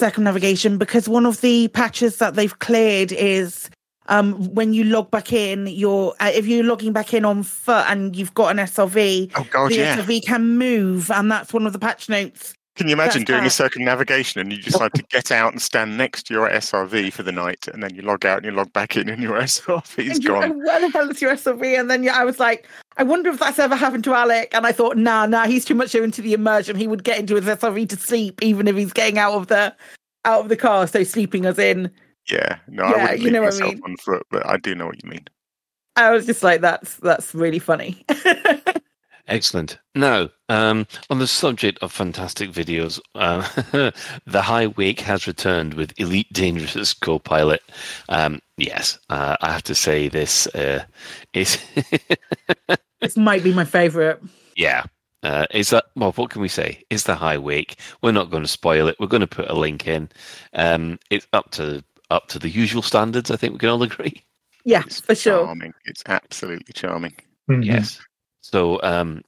circumnavigation 0.00 0.78
because 0.78 1.08
one 1.08 1.26
of 1.26 1.40
the 1.40 1.68
patches 1.68 2.18
that 2.18 2.34
they've 2.36 2.58
cleared 2.60 3.12
is 3.12 3.68
um 4.06 4.32
when 4.54 4.72
you 4.72 4.84
log 4.84 5.10
back 5.10 5.32
in 5.32 5.66
you're 5.66 6.14
uh, 6.20 6.30
if 6.32 6.46
you're 6.46 6.64
logging 6.64 6.94
back 6.94 7.12
in 7.12 7.26
on 7.26 7.42
foot 7.42 7.84
and 7.88 8.16
you've 8.16 8.32
got 8.32 8.50
an 8.50 8.56
SRV 8.56 9.30
oh 9.36 9.46
god 9.50 9.70
the 9.70 9.76
yeah. 9.76 9.98
SRV 9.98 10.24
can 10.24 10.56
move 10.56 11.10
and 11.10 11.30
that's 11.30 11.52
one 11.52 11.66
of 11.66 11.74
the 11.74 11.78
patch 11.78 12.08
notes 12.08 12.54
Can 12.80 12.88
you 12.88 12.94
imagine 12.94 13.24
doing 13.24 13.44
a 13.44 13.50
circumnavigation 13.50 14.40
and 14.40 14.50
you 14.50 14.56
decide 14.56 14.94
to 14.94 15.02
get 15.02 15.30
out 15.30 15.52
and 15.52 15.60
stand 15.60 15.98
next 15.98 16.22
to 16.22 16.32
your 16.32 16.48
SRV 16.48 17.12
for 17.12 17.22
the 17.22 17.30
night, 17.30 17.68
and 17.68 17.82
then 17.82 17.94
you 17.94 18.00
log 18.00 18.24
out 18.24 18.38
and 18.38 18.46
you 18.46 18.52
log 18.52 18.72
back 18.72 18.96
in, 18.96 19.10
and 19.10 19.22
your 19.22 19.38
you 19.98 20.20
go, 20.20 20.40
gone. 20.40 20.64
Where 20.64 20.80
the 20.80 20.88
hell 20.88 21.10
is 21.10 21.20
your 21.20 21.32
SRV? 21.32 21.78
And 21.78 21.90
then 21.90 22.02
yeah, 22.02 22.16
I 22.16 22.24
was 22.24 22.40
like, 22.40 22.66
I 22.96 23.02
wonder 23.02 23.28
if 23.28 23.38
that's 23.38 23.58
ever 23.58 23.76
happened 23.76 24.04
to 24.04 24.14
Alec. 24.14 24.54
And 24.54 24.66
I 24.66 24.72
thought, 24.72 24.96
nah, 24.96 25.26
nah, 25.26 25.44
he's 25.44 25.66
too 25.66 25.74
much 25.74 25.94
into 25.94 26.22
the 26.22 26.32
immersion. 26.32 26.74
He 26.74 26.86
would 26.86 27.04
get 27.04 27.18
into 27.18 27.34
his 27.34 27.44
SRV 27.44 27.86
to 27.90 27.96
sleep, 27.96 28.42
even 28.42 28.66
if 28.66 28.74
he's 28.76 28.94
getting 28.94 29.18
out 29.18 29.34
of 29.34 29.48
the 29.48 29.76
out 30.24 30.40
of 30.40 30.48
the 30.48 30.56
car. 30.56 30.86
So 30.86 31.04
sleeping 31.04 31.44
as 31.44 31.58
in, 31.58 31.90
Yeah, 32.30 32.60
no, 32.66 32.84
Yeah, 32.84 32.92
I 32.92 33.02
wouldn't 33.02 33.20
you 33.20 33.30
know 33.30 33.42
what 33.42 33.52
I 33.52 33.58
myself 33.58 33.74
mean. 33.74 33.82
on 33.84 33.96
foot, 33.98 34.26
but 34.30 34.46
I 34.46 34.56
do 34.56 34.74
know 34.74 34.86
what 34.86 35.04
you 35.04 35.10
mean. 35.10 35.26
I 35.96 36.12
was 36.12 36.24
just 36.24 36.42
like, 36.42 36.62
that's 36.62 36.96
that's 36.96 37.34
really 37.34 37.58
funny. 37.58 38.02
Excellent. 39.30 39.78
Now, 39.94 40.28
um, 40.48 40.86
on 41.08 41.20
the 41.20 41.26
subject 41.28 41.78
of 41.82 41.92
fantastic 41.92 42.50
videos, 42.50 43.00
uh, 43.14 43.42
the 44.26 44.42
High 44.42 44.66
Wake 44.66 45.00
has 45.00 45.28
returned 45.28 45.74
with 45.74 45.94
Elite 45.98 46.32
Dangerous 46.32 46.92
co-pilot. 46.92 47.62
Um, 48.08 48.40
yes, 48.56 48.98
uh, 49.08 49.36
I 49.40 49.52
have 49.52 49.62
to 49.64 49.74
say 49.74 50.08
this 50.08 50.48
uh, 50.48 50.84
is 51.32 51.58
this 53.00 53.16
might 53.16 53.44
be 53.44 53.54
my 53.54 53.64
favorite. 53.64 54.20
yeah. 54.56 54.84
Uh, 55.22 55.44
is 55.50 55.68
that 55.68 55.84
well? 55.96 56.12
What 56.12 56.30
can 56.30 56.40
we 56.40 56.48
say? 56.48 56.82
Is 56.88 57.04
the 57.04 57.14
High 57.14 57.36
Wake? 57.36 57.76
We're 58.02 58.10
not 58.10 58.30
going 58.30 58.42
to 58.42 58.48
spoil 58.48 58.88
it. 58.88 58.96
We're 58.98 59.06
going 59.06 59.20
to 59.20 59.26
put 59.26 59.50
a 59.50 59.54
link 59.54 59.86
in. 59.86 60.08
Um, 60.54 60.98
it's 61.10 61.26
up 61.34 61.50
to 61.52 61.84
up 62.08 62.28
to 62.28 62.38
the 62.38 62.48
usual 62.48 62.80
standards. 62.80 63.30
I 63.30 63.36
think 63.36 63.52
we 63.52 63.58
can 63.58 63.68
all 63.68 63.82
agree. 63.82 64.24
Yeah, 64.64 64.80
for 64.80 65.14
sure. 65.14 65.44
Charming. 65.44 65.74
It's 65.84 66.02
absolutely 66.06 66.72
charming. 66.72 67.12
Mhm. 67.50 67.66
Yes. 67.66 68.00
So 68.40 68.80
um, 68.82 69.22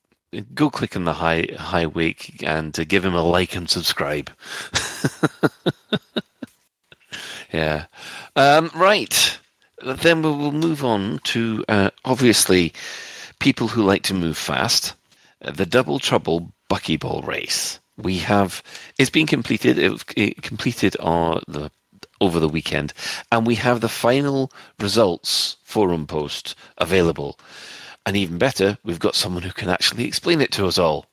go 0.54 0.70
click 0.70 0.96
on 0.96 1.04
the 1.04 1.12
high 1.12 1.48
high 1.58 1.86
wake 1.86 2.42
and 2.42 2.78
uh, 2.78 2.84
give 2.84 3.04
him 3.04 3.14
a 3.14 3.22
like 3.22 3.54
and 3.54 3.68
subscribe. 3.68 4.30
yeah. 7.52 7.86
Um, 8.36 8.70
right. 8.74 9.38
Then 9.84 10.22
we 10.22 10.30
will 10.30 10.52
move 10.52 10.84
on 10.84 11.20
to 11.24 11.64
uh, 11.68 11.90
obviously 12.04 12.72
people 13.40 13.68
who 13.68 13.82
like 13.82 14.02
to 14.04 14.14
move 14.14 14.38
fast. 14.38 14.94
Uh, 15.42 15.50
the 15.50 15.66
Double 15.66 15.98
Trouble 15.98 16.52
Buckyball 16.70 17.26
Race. 17.26 17.78
We 17.98 18.18
have 18.18 18.62
it's 18.98 19.10
been 19.10 19.26
completed. 19.26 19.78
It 19.78 20.02
it 20.16 20.42
completed 20.42 20.96
on 20.98 21.42
the 21.46 21.70
over 22.20 22.40
the 22.40 22.48
weekend, 22.48 22.94
and 23.30 23.46
we 23.46 23.56
have 23.56 23.80
the 23.80 23.88
final 23.88 24.50
results 24.78 25.56
forum 25.64 26.06
post 26.06 26.54
available. 26.78 27.38
And 28.06 28.16
even 28.16 28.38
better, 28.38 28.78
we've 28.84 28.98
got 28.98 29.14
someone 29.14 29.42
who 29.42 29.52
can 29.52 29.68
actually 29.68 30.04
explain 30.06 30.40
it 30.40 30.52
to 30.52 30.66
us 30.66 30.78
all. 30.78 31.06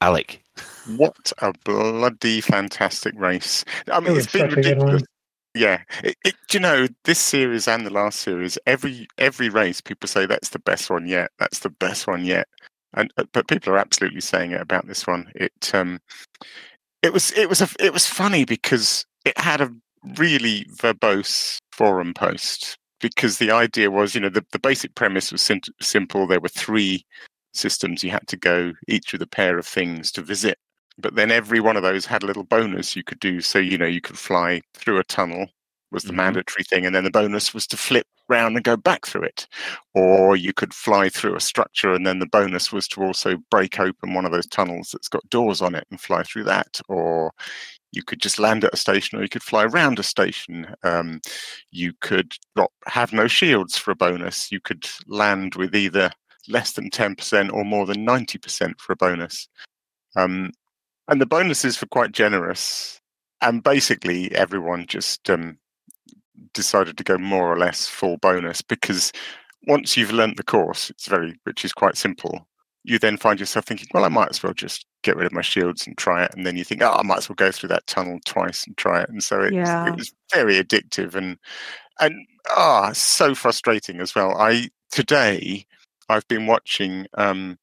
Alec. 0.00 0.42
What 0.84 1.32
a 1.38 1.52
bloody 1.64 2.40
fantastic 2.40 3.14
race! 3.16 3.64
I 3.92 4.00
mean, 4.00 4.12
It 4.12 4.16
it's 4.16 4.26
was 4.26 4.28
been 4.28 4.50
such 4.50 4.52
a 4.54 4.60
good 4.60 4.78
one. 4.78 5.00
ridiculous. 5.00 5.02
Yeah, 5.54 5.82
it, 6.04 6.16
it, 6.24 6.34
do 6.48 6.58
you 6.58 6.60
know 6.62 6.88
this 7.04 7.18
series 7.18 7.68
and 7.68 7.86
the 7.86 7.90
last 7.90 8.20
series? 8.20 8.58
Every 8.66 9.06
every 9.18 9.48
race, 9.50 9.80
people 9.80 10.08
say 10.08 10.26
that's 10.26 10.50
the 10.50 10.58
best 10.60 10.90
one 10.90 11.06
yet. 11.06 11.30
That's 11.38 11.60
the 11.60 11.70
best 11.70 12.06
one 12.06 12.24
yet. 12.24 12.48
And 12.94 13.12
uh, 13.18 13.24
but 13.32 13.48
people 13.48 13.72
are 13.72 13.78
absolutely 13.78 14.22
saying 14.22 14.52
it 14.52 14.60
about 14.60 14.86
this 14.86 15.06
one. 15.06 15.30
It 15.34 15.52
um, 15.74 16.00
it 17.02 17.12
was 17.12 17.32
it 17.32 17.48
was 17.48 17.62
a 17.62 17.68
it 17.80 17.92
was 17.92 18.06
funny 18.06 18.44
because 18.44 19.04
it 19.24 19.38
had 19.38 19.60
a 19.60 19.72
really 20.18 20.66
verbose 20.76 21.58
forum 21.72 22.14
post 22.14 22.76
because 23.02 23.38
the 23.38 23.52
idea 23.52 23.90
was 23.90 24.14
you 24.14 24.22
know 24.22 24.30
the, 24.30 24.46
the 24.52 24.60
basic 24.60 24.94
premise 24.96 25.32
was 25.32 25.42
sim- 25.42 25.60
simple. 25.82 26.26
There 26.28 26.40
were 26.40 26.48
three 26.48 27.06
systems 27.54 28.04
you 28.04 28.10
had 28.10 28.26
to 28.28 28.36
go 28.38 28.72
each 28.88 29.12
with 29.12 29.22
a 29.22 29.28
pair 29.28 29.58
of 29.58 29.66
things 29.66 30.12
to 30.12 30.22
visit 30.22 30.58
but 30.98 31.14
then 31.16 31.30
every 31.30 31.60
one 31.60 31.76
of 31.76 31.82
those 31.82 32.06
had 32.06 32.22
a 32.22 32.26
little 32.26 32.44
bonus 32.44 32.96
you 32.96 33.04
could 33.04 33.20
do 33.20 33.40
so 33.42 33.58
you 33.58 33.78
know 33.78 33.86
you 33.86 34.00
could 34.00 34.18
fly 34.18 34.60
through 34.74 34.98
a 34.98 35.04
tunnel 35.04 35.46
was 35.90 36.04
the 36.04 36.12
Mhm. 36.12 36.16
mandatory 36.16 36.64
thing 36.64 36.86
and 36.86 36.94
then 36.94 37.04
the 37.04 37.10
bonus 37.10 37.52
was 37.52 37.66
to 37.66 37.76
flip 37.76 38.06
round 38.28 38.56
and 38.56 38.64
go 38.64 38.76
back 38.76 39.06
through 39.06 39.24
it 39.24 39.46
or 39.94 40.36
you 40.36 40.54
could 40.54 40.72
fly 40.72 41.08
through 41.10 41.36
a 41.36 41.40
structure 41.40 41.92
and 41.92 42.06
then 42.06 42.18
the 42.20 42.26
bonus 42.26 42.72
was 42.72 42.88
to 42.88 43.02
also 43.02 43.36
break 43.50 43.78
open 43.78 44.14
one 44.14 44.24
of 44.24 44.32
those 44.32 44.46
tunnels 44.46 44.90
that's 44.92 45.08
got 45.08 45.28
doors 45.28 45.60
on 45.60 45.74
it 45.74 45.86
and 45.90 46.00
fly 46.00 46.22
through 46.22 46.44
that 46.44 46.80
or 46.88 47.32
you 47.92 48.02
could 48.02 48.20
just 48.20 48.38
land 48.38 48.64
at 48.64 48.74
a 48.74 48.76
station 48.76 49.18
or 49.18 49.22
you 49.22 49.28
could 49.28 49.42
fly 49.42 49.64
around 49.64 49.98
a 49.98 50.02
station 50.02 50.74
um, 50.82 51.20
you 51.70 51.92
could 52.00 52.34
have 52.86 53.12
no 53.12 53.26
shields 53.26 53.76
for 53.76 53.90
a 53.90 53.96
bonus 53.96 54.50
you 54.50 54.60
could 54.60 54.86
land 55.06 55.54
with 55.54 55.74
either 55.74 56.10
less 56.48 56.72
than 56.72 56.90
10% 56.90 57.52
or 57.52 57.64
more 57.64 57.86
than 57.86 58.06
90% 58.06 58.80
for 58.80 58.92
a 58.92 58.96
bonus. 58.96 59.48
Um, 60.16 60.52
and 61.08 61.20
the 61.20 61.26
bonuses 61.26 61.80
were 61.80 61.88
quite 61.88 62.12
generous 62.12 63.00
and 63.40 63.62
basically 63.62 64.34
everyone 64.34 64.86
just 64.86 65.28
um, 65.30 65.58
decided 66.54 66.96
to 66.98 67.04
go 67.04 67.18
more 67.18 67.52
or 67.52 67.58
less 67.58 67.86
full 67.86 68.18
bonus 68.18 68.62
because 68.62 69.12
once 69.66 69.96
you've 69.96 70.12
learnt 70.12 70.36
the 70.36 70.42
course 70.42 70.90
it's 70.90 71.06
very 71.06 71.38
which 71.44 71.64
is 71.64 71.72
quite 71.72 71.96
simple 71.96 72.46
you 72.84 72.98
then 72.98 73.16
find 73.16 73.38
yourself 73.40 73.64
thinking 73.64 73.86
well 73.94 74.04
i 74.04 74.08
might 74.08 74.28
as 74.28 74.42
well 74.42 74.52
just 74.52 74.86
get 75.02 75.16
rid 75.16 75.26
of 75.26 75.32
my 75.32 75.42
shields 75.42 75.86
and 75.86 75.96
try 75.98 76.24
it 76.24 76.32
and 76.36 76.46
then 76.46 76.56
you 76.56 76.64
think 76.64 76.82
oh 76.82 76.92
i 76.92 77.02
might 77.02 77.18
as 77.18 77.28
well 77.28 77.36
go 77.36 77.50
through 77.52 77.68
that 77.68 77.86
tunnel 77.86 78.18
twice 78.24 78.66
and 78.66 78.76
try 78.76 79.00
it 79.02 79.08
and 79.08 79.22
so 79.22 79.40
it, 79.40 79.52
Yeah. 79.52 79.86
it 79.88 79.96
was 79.96 80.12
very 80.32 80.54
addictive 80.62 81.14
and 81.14 81.38
and 82.00 82.14
ah 82.50 82.92
so 82.92 83.34
frustrating 83.34 84.00
as 84.00 84.14
well 84.14 84.36
i 84.38 84.68
today 84.90 85.64
i've 86.08 86.26
been 86.28 86.46
watching 86.46 87.06
um 87.14 87.58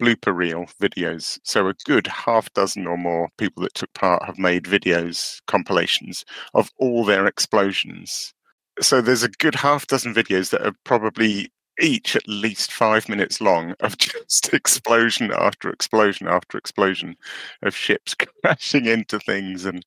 blooper 0.00 0.34
reel 0.34 0.66
videos. 0.80 1.38
So 1.44 1.68
a 1.68 1.74
good 1.84 2.06
half 2.06 2.52
dozen 2.52 2.86
or 2.86 2.96
more 2.98 3.28
people 3.38 3.62
that 3.62 3.74
took 3.74 3.92
part 3.94 4.24
have 4.24 4.38
made 4.38 4.64
videos, 4.64 5.40
compilations 5.46 6.24
of 6.54 6.70
all 6.78 7.04
their 7.04 7.26
explosions. 7.26 8.34
So 8.80 9.00
there's 9.00 9.22
a 9.22 9.28
good 9.30 9.54
half 9.54 9.86
dozen 9.86 10.14
videos 10.14 10.50
that 10.50 10.66
are 10.66 10.74
probably 10.84 11.50
each 11.80 12.16
at 12.16 12.26
least 12.26 12.72
five 12.72 13.08
minutes 13.08 13.40
long 13.40 13.74
of 13.80 13.98
just 14.06 14.52
explosion 14.54 15.32
after 15.32 15.70
explosion 15.70 16.26
after 16.26 16.56
explosion 16.58 17.16
of 17.62 17.74
ships 17.76 18.14
crashing 18.44 18.86
into 18.86 19.18
things 19.20 19.64
and 19.64 19.84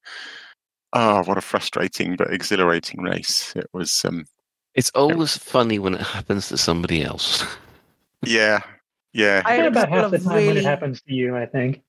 ah 0.93 1.23
what 1.23 1.37
a 1.37 1.41
frustrating 1.41 2.15
but 2.15 2.31
exhilarating 2.33 3.01
race 3.01 3.53
it 3.55 3.67
was 3.73 4.03
um 4.05 4.25
It's 4.75 4.91
always 4.91 5.37
funny 5.37 5.79
when 5.79 5.95
it 5.95 6.01
happens 6.01 6.47
to 6.49 6.57
somebody 6.57 7.03
else. 7.03 7.43
yeah 8.25 8.59
yeah 9.13 9.41
I 9.45 9.53
had 9.53 9.65
about 9.65 9.89
half 9.89 10.11
the 10.11 10.17
of 10.17 10.23
time 10.23 10.45
when 10.45 10.57
it 10.57 10.63
happens 10.63 11.01
to 11.01 11.13
you, 11.13 11.35
I 11.35 11.45
think. 11.45 11.81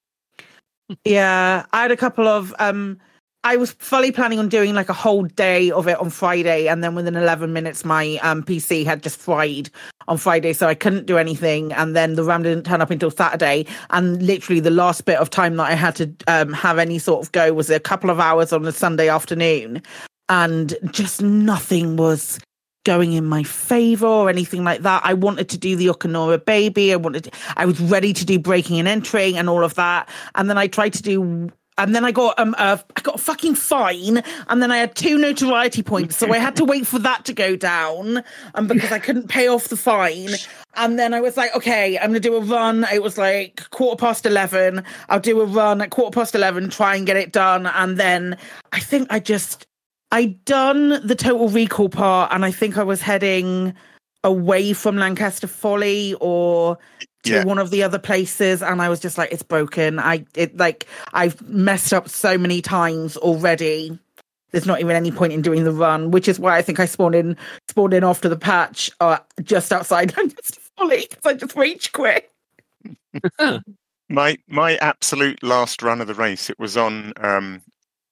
Yeah, 1.04 1.66
I 1.72 1.82
had 1.82 1.92
a 1.92 1.96
couple 1.96 2.26
of. 2.26 2.54
um 2.58 2.98
I 3.42 3.56
was 3.56 3.72
fully 3.72 4.12
planning 4.12 4.38
on 4.38 4.50
doing 4.50 4.74
like 4.74 4.90
a 4.90 4.94
whole 4.94 5.22
day 5.22 5.70
of 5.70 5.88
it 5.88 5.98
on 5.98 6.10
Friday, 6.10 6.68
and 6.68 6.84
then 6.84 6.94
within 6.94 7.16
11 7.16 7.52
minutes, 7.52 7.86
my 7.86 8.18
um, 8.22 8.42
PC 8.42 8.84
had 8.84 9.02
just 9.02 9.18
fried 9.18 9.70
on 10.08 10.18
Friday, 10.18 10.52
so 10.52 10.68
I 10.68 10.74
couldn't 10.74 11.06
do 11.06 11.16
anything. 11.16 11.72
And 11.72 11.96
then 11.96 12.16
the 12.16 12.24
RAM 12.24 12.42
didn't 12.42 12.66
turn 12.66 12.82
up 12.82 12.90
until 12.90 13.10
Saturday, 13.10 13.64
and 13.90 14.22
literally 14.22 14.60
the 14.60 14.70
last 14.70 15.06
bit 15.06 15.18
of 15.18 15.30
time 15.30 15.56
that 15.56 15.70
I 15.70 15.74
had 15.74 15.96
to 15.96 16.10
um, 16.28 16.52
have 16.52 16.78
any 16.78 16.98
sort 16.98 17.24
of 17.24 17.32
go 17.32 17.54
was 17.54 17.70
a 17.70 17.80
couple 17.80 18.10
of 18.10 18.20
hours 18.20 18.52
on 18.52 18.66
a 18.66 18.72
Sunday 18.72 19.08
afternoon, 19.08 19.82
and 20.28 20.76
just 20.90 21.22
nothing 21.22 21.96
was 21.96 22.38
going 22.84 23.12
in 23.12 23.24
my 23.24 23.42
favor 23.42 24.06
or 24.06 24.28
anything 24.28 24.64
like 24.64 24.82
that. 24.82 25.02
I 25.04 25.14
wanted 25.14 25.48
to 25.50 25.58
do 25.58 25.76
the 25.76 25.86
Okanora 25.86 26.42
baby. 26.44 26.92
I 26.92 26.96
wanted, 26.96 27.24
to, 27.24 27.30
I 27.56 27.66
was 27.66 27.80
ready 27.80 28.12
to 28.12 28.24
do 28.24 28.38
breaking 28.38 28.78
and 28.78 28.88
entering 28.88 29.36
and 29.36 29.48
all 29.48 29.64
of 29.64 29.74
that. 29.74 30.08
And 30.34 30.48
then 30.48 30.56
I 30.56 30.66
tried 30.66 30.94
to 30.94 31.02
do, 31.02 31.50
and 31.78 31.94
then 31.94 32.04
I 32.04 32.12
got 32.12 32.38
um, 32.38 32.54
uh, 32.58 32.78
I 32.96 33.00
got 33.00 33.14
a 33.14 33.18
fucking 33.18 33.54
fine, 33.54 34.22
and 34.48 34.62
then 34.62 34.70
I 34.70 34.78
had 34.78 34.94
two 34.94 35.18
notoriety 35.18 35.82
points, 35.82 36.16
so 36.16 36.32
I 36.32 36.38
had 36.38 36.56
to 36.56 36.64
wait 36.64 36.86
for 36.86 36.98
that 36.98 37.24
to 37.26 37.32
go 37.32 37.56
down, 37.56 38.22
um, 38.54 38.66
because 38.66 38.92
I 38.92 38.98
couldn't 38.98 39.28
pay 39.28 39.48
off 39.48 39.68
the 39.68 39.76
fine. 39.76 40.30
And 40.76 40.98
then 40.98 41.14
I 41.14 41.20
was 41.20 41.36
like, 41.36 41.54
okay, 41.56 41.98
I'm 41.98 42.10
gonna 42.10 42.20
do 42.20 42.36
a 42.36 42.40
run. 42.40 42.84
It 42.92 43.02
was 43.02 43.18
like 43.18 43.68
quarter 43.70 43.98
past 43.98 44.26
eleven. 44.26 44.84
I'll 45.08 45.20
do 45.20 45.40
a 45.40 45.46
run 45.46 45.80
at 45.80 45.90
quarter 45.90 46.14
past 46.14 46.34
eleven, 46.34 46.70
try 46.70 46.96
and 46.96 47.06
get 47.06 47.16
it 47.16 47.32
done, 47.32 47.66
and 47.66 47.98
then 47.98 48.36
I 48.72 48.80
think 48.80 49.08
I 49.10 49.20
just 49.20 49.66
I'd 50.12 50.44
done 50.44 51.06
the 51.06 51.14
total 51.14 51.48
recall 51.48 51.88
part, 51.88 52.32
and 52.32 52.44
I 52.44 52.50
think 52.50 52.76
I 52.76 52.82
was 52.82 53.00
heading 53.00 53.74
away 54.22 54.74
from 54.74 54.96
Lancaster 54.96 55.46
Folly 55.46 56.14
or 56.20 56.76
to 57.24 57.32
Yeah. 57.32 57.44
one 57.44 57.58
of 57.58 57.70
the 57.70 57.82
other 57.82 57.98
places, 57.98 58.62
and 58.62 58.80
I 58.80 58.88
was 58.88 59.00
just 59.00 59.18
like, 59.18 59.32
it's 59.32 59.42
broken. 59.42 59.98
I 59.98 60.24
it 60.34 60.56
like 60.56 60.86
I've 61.12 61.40
messed 61.48 61.92
up 61.92 62.08
so 62.08 62.38
many 62.38 62.62
times 62.62 63.16
already. 63.16 63.98
There's 64.52 64.66
not 64.66 64.80
even 64.80 64.96
any 64.96 65.12
point 65.12 65.32
in 65.32 65.42
doing 65.42 65.62
the 65.64 65.72
run, 65.72 66.10
which 66.10 66.26
is 66.26 66.40
why 66.40 66.56
I 66.56 66.62
think 66.62 66.80
I 66.80 66.86
spawned 66.86 67.14
in 67.14 67.36
spawned 67.68 67.94
in 67.94 68.02
after 68.04 68.28
the 68.28 68.36
patch, 68.36 68.90
uh, 69.00 69.18
just 69.42 69.72
outside 69.72 70.12
just 70.36 70.58
fully 70.76 71.06
because 71.08 71.24
I 71.26 71.34
just 71.34 71.54
rage 71.56 71.92
quit. 71.92 72.30
My 74.08 74.36
my 74.48 74.76
absolute 74.78 75.40
last 75.42 75.82
run 75.82 76.00
of 76.00 76.08
the 76.08 76.14
race. 76.14 76.50
It 76.50 76.58
was 76.58 76.76
on. 76.76 77.12
Um, 77.18 77.62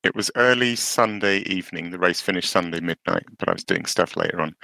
it 0.04 0.14
was 0.14 0.30
early 0.36 0.76
Sunday 0.76 1.38
evening. 1.40 1.90
The 1.90 1.98
race 1.98 2.20
finished 2.20 2.50
Sunday 2.50 2.78
midnight, 2.78 3.24
but 3.36 3.48
I 3.48 3.52
was 3.52 3.64
doing 3.64 3.84
stuff 3.84 4.16
later 4.16 4.40
on. 4.40 4.54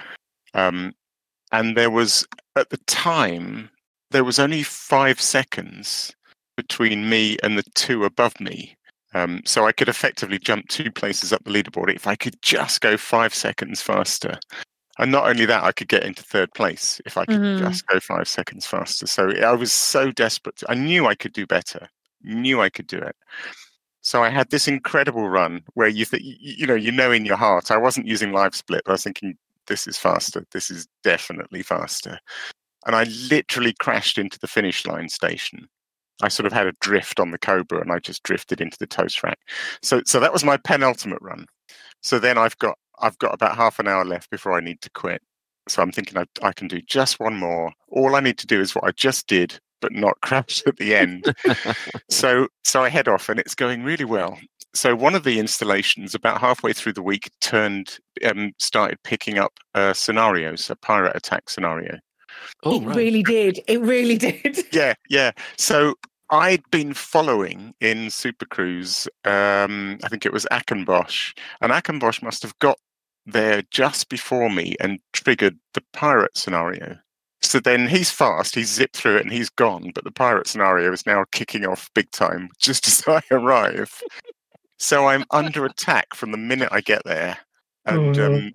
Um, 0.53 0.93
and 1.51 1.75
there 1.75 1.89
was 1.91 2.25
at 2.55 2.69
the 2.69 2.77
time 2.87 3.69
there 4.11 4.23
was 4.23 4.39
only 4.39 4.63
five 4.63 5.19
seconds 5.19 6.13
between 6.57 7.09
me 7.09 7.37
and 7.43 7.57
the 7.57 7.63
two 7.75 8.05
above 8.05 8.39
me. 8.39 8.77
Um, 9.13 9.41
so 9.45 9.65
I 9.65 9.71
could 9.71 9.89
effectively 9.89 10.39
jump 10.39 10.67
two 10.67 10.91
places 10.91 11.31
up 11.31 11.43
the 11.43 11.51
leaderboard 11.51 11.93
if 11.95 12.05
I 12.05 12.15
could 12.15 12.41
just 12.41 12.81
go 12.81 12.97
five 12.97 13.33
seconds 13.33 13.81
faster. 13.81 14.37
And 14.97 15.11
not 15.11 15.27
only 15.27 15.45
that, 15.45 15.63
I 15.63 15.71
could 15.71 15.87
get 15.87 16.03
into 16.03 16.23
third 16.23 16.53
place 16.53 17.01
if 17.05 17.17
I 17.17 17.25
could 17.25 17.41
Mhm. 17.41 17.59
just 17.59 17.85
go 17.87 17.99
five 17.99 18.27
seconds 18.27 18.65
faster. 18.65 19.07
So 19.07 19.31
I 19.31 19.53
was 19.53 19.71
so 19.71 20.11
desperate. 20.11 20.63
I 20.69 20.75
knew 20.75 21.07
I 21.07 21.15
could 21.15 21.33
do 21.33 21.45
better. 21.45 21.89
Knew 22.23 22.61
I 22.61 22.69
could 22.69 22.87
do 22.87 22.97
it. 22.97 23.15
So 24.01 24.23
I 24.23 24.29
had 24.29 24.49
this 24.49 24.67
incredible 24.67 25.29
run 25.29 25.63
where 25.73 25.87
you 25.87 26.05
think, 26.05 26.23
you 26.23 26.67
know, 26.67 26.75
you 26.75 26.91
know 26.91 27.11
in 27.11 27.25
your 27.25 27.37
heart. 27.37 27.71
I 27.71 27.77
wasn't 27.77 28.07
using 28.07 28.31
live 28.31 28.55
split. 28.55 28.83
But 28.85 28.91
I 28.91 28.93
was 28.93 29.03
thinking, 29.03 29.37
this 29.67 29.87
is 29.87 29.97
faster. 29.97 30.45
This 30.51 30.69
is 30.69 30.87
definitely 31.03 31.63
faster. 31.63 32.19
And 32.85 32.95
I 32.95 33.05
literally 33.29 33.73
crashed 33.79 34.17
into 34.17 34.39
the 34.39 34.47
finish 34.47 34.85
line 34.85 35.09
station. 35.09 35.67
I 36.21 36.29
sort 36.29 36.45
of 36.47 36.53
had 36.53 36.67
a 36.67 36.73
drift 36.79 37.19
on 37.19 37.31
the 37.31 37.37
Cobra, 37.37 37.81
and 37.81 37.91
I 37.91 37.99
just 37.99 38.23
drifted 38.23 38.61
into 38.61 38.77
the 38.79 38.87
toast 38.87 39.21
rack. 39.23 39.39
So, 39.81 40.01
so 40.05 40.19
that 40.19 40.31
was 40.31 40.43
my 40.43 40.57
penultimate 40.57 41.21
run. 41.21 41.45
So 42.01 42.19
then 42.19 42.37
I've 42.37 42.57
got 42.59 42.77
I've 42.99 43.17
got 43.17 43.33
about 43.33 43.57
half 43.57 43.79
an 43.79 43.87
hour 43.87 44.05
left 44.05 44.29
before 44.29 44.53
I 44.53 44.61
need 44.61 44.81
to 44.81 44.89
quit. 44.91 45.21
So 45.67 45.81
I'm 45.81 45.91
thinking 45.91 46.17
I, 46.17 46.25
I 46.43 46.53
can 46.53 46.67
do 46.67 46.81
just 46.81 47.19
one 47.19 47.35
more. 47.35 47.73
All 47.89 48.15
I 48.15 48.19
need 48.19 48.37
to 48.37 48.47
do 48.47 48.61
is 48.61 48.75
what 48.75 48.85
I 48.85 48.91
just 48.91 49.27
did, 49.27 49.59
but 49.81 49.91
not 49.91 50.19
crash 50.21 50.63
at 50.67 50.77
the 50.77 50.95
end. 50.95 51.33
so 52.09 52.47
so 52.63 52.83
I 52.83 52.89
head 52.89 53.07
off, 53.07 53.29
and 53.29 53.39
it's 53.39 53.55
going 53.55 53.83
really 53.83 54.05
well. 54.05 54.37
So 54.73 54.95
one 54.95 55.15
of 55.15 55.23
the 55.23 55.39
installations, 55.39 56.13
about 56.13 56.41
halfway 56.41 56.73
through 56.73 56.93
the 56.93 57.01
week, 57.01 57.29
turned 57.39 57.97
um, 58.25 58.51
started 58.59 59.01
picking 59.03 59.39
up 59.39 59.53
uh, 59.73 59.93
scenarios, 59.93 60.69
a 60.69 60.75
pirate 60.75 61.15
attack 61.15 61.49
scenario. 61.49 61.97
Oh, 62.63 62.81
it 62.81 62.85
right. 62.85 62.95
really 62.95 63.23
did. 63.23 63.59
It 63.67 63.79
really 63.81 64.17
did. 64.27 64.59
Yeah, 64.73 64.93
yeah. 65.09 65.31
So 65.57 65.95
I'd 66.29 66.63
been 66.71 66.93
following 66.93 67.73
in 67.81 68.09
Super 68.09 68.45
Cruise, 68.45 69.07
um, 69.25 69.99
I 70.03 70.09
think 70.09 70.25
it 70.25 70.33
was 70.33 70.45
Ackenbosch, 70.51 71.37
and 71.61 71.71
Ackenbosch 71.71 72.21
must 72.23 72.41
have 72.43 72.57
got 72.59 72.77
there 73.25 73.63
just 73.71 74.09
before 74.09 74.49
me 74.49 74.75
and 74.79 74.99
triggered 75.13 75.57
the 75.73 75.83
pirate 75.93 76.35
scenario. 76.37 76.97
So 77.41 77.59
then 77.59 77.87
he's 77.87 78.09
fast, 78.09 78.55
he's 78.55 78.71
zipped 78.71 78.97
through 78.97 79.17
it 79.17 79.21
and 79.23 79.31
he's 79.31 79.49
gone, 79.51 79.91
but 79.93 80.03
the 80.03 80.11
pirate 80.11 80.47
scenario 80.47 80.91
is 80.91 81.05
now 81.05 81.25
kicking 81.31 81.65
off 81.65 81.89
big 81.93 82.09
time 82.11 82.49
just 82.59 82.87
as 82.87 83.03
I 83.07 83.21
arrive. 83.31 84.01
so 84.77 85.07
I'm 85.07 85.25
under 85.31 85.65
attack 85.65 86.15
from 86.15 86.31
the 86.31 86.37
minute 86.37 86.69
I 86.71 86.81
get 86.81 87.03
there. 87.05 87.37
And 87.85 88.17
Oh, 88.17 88.29
no. 88.29 88.35
um, 88.37 88.51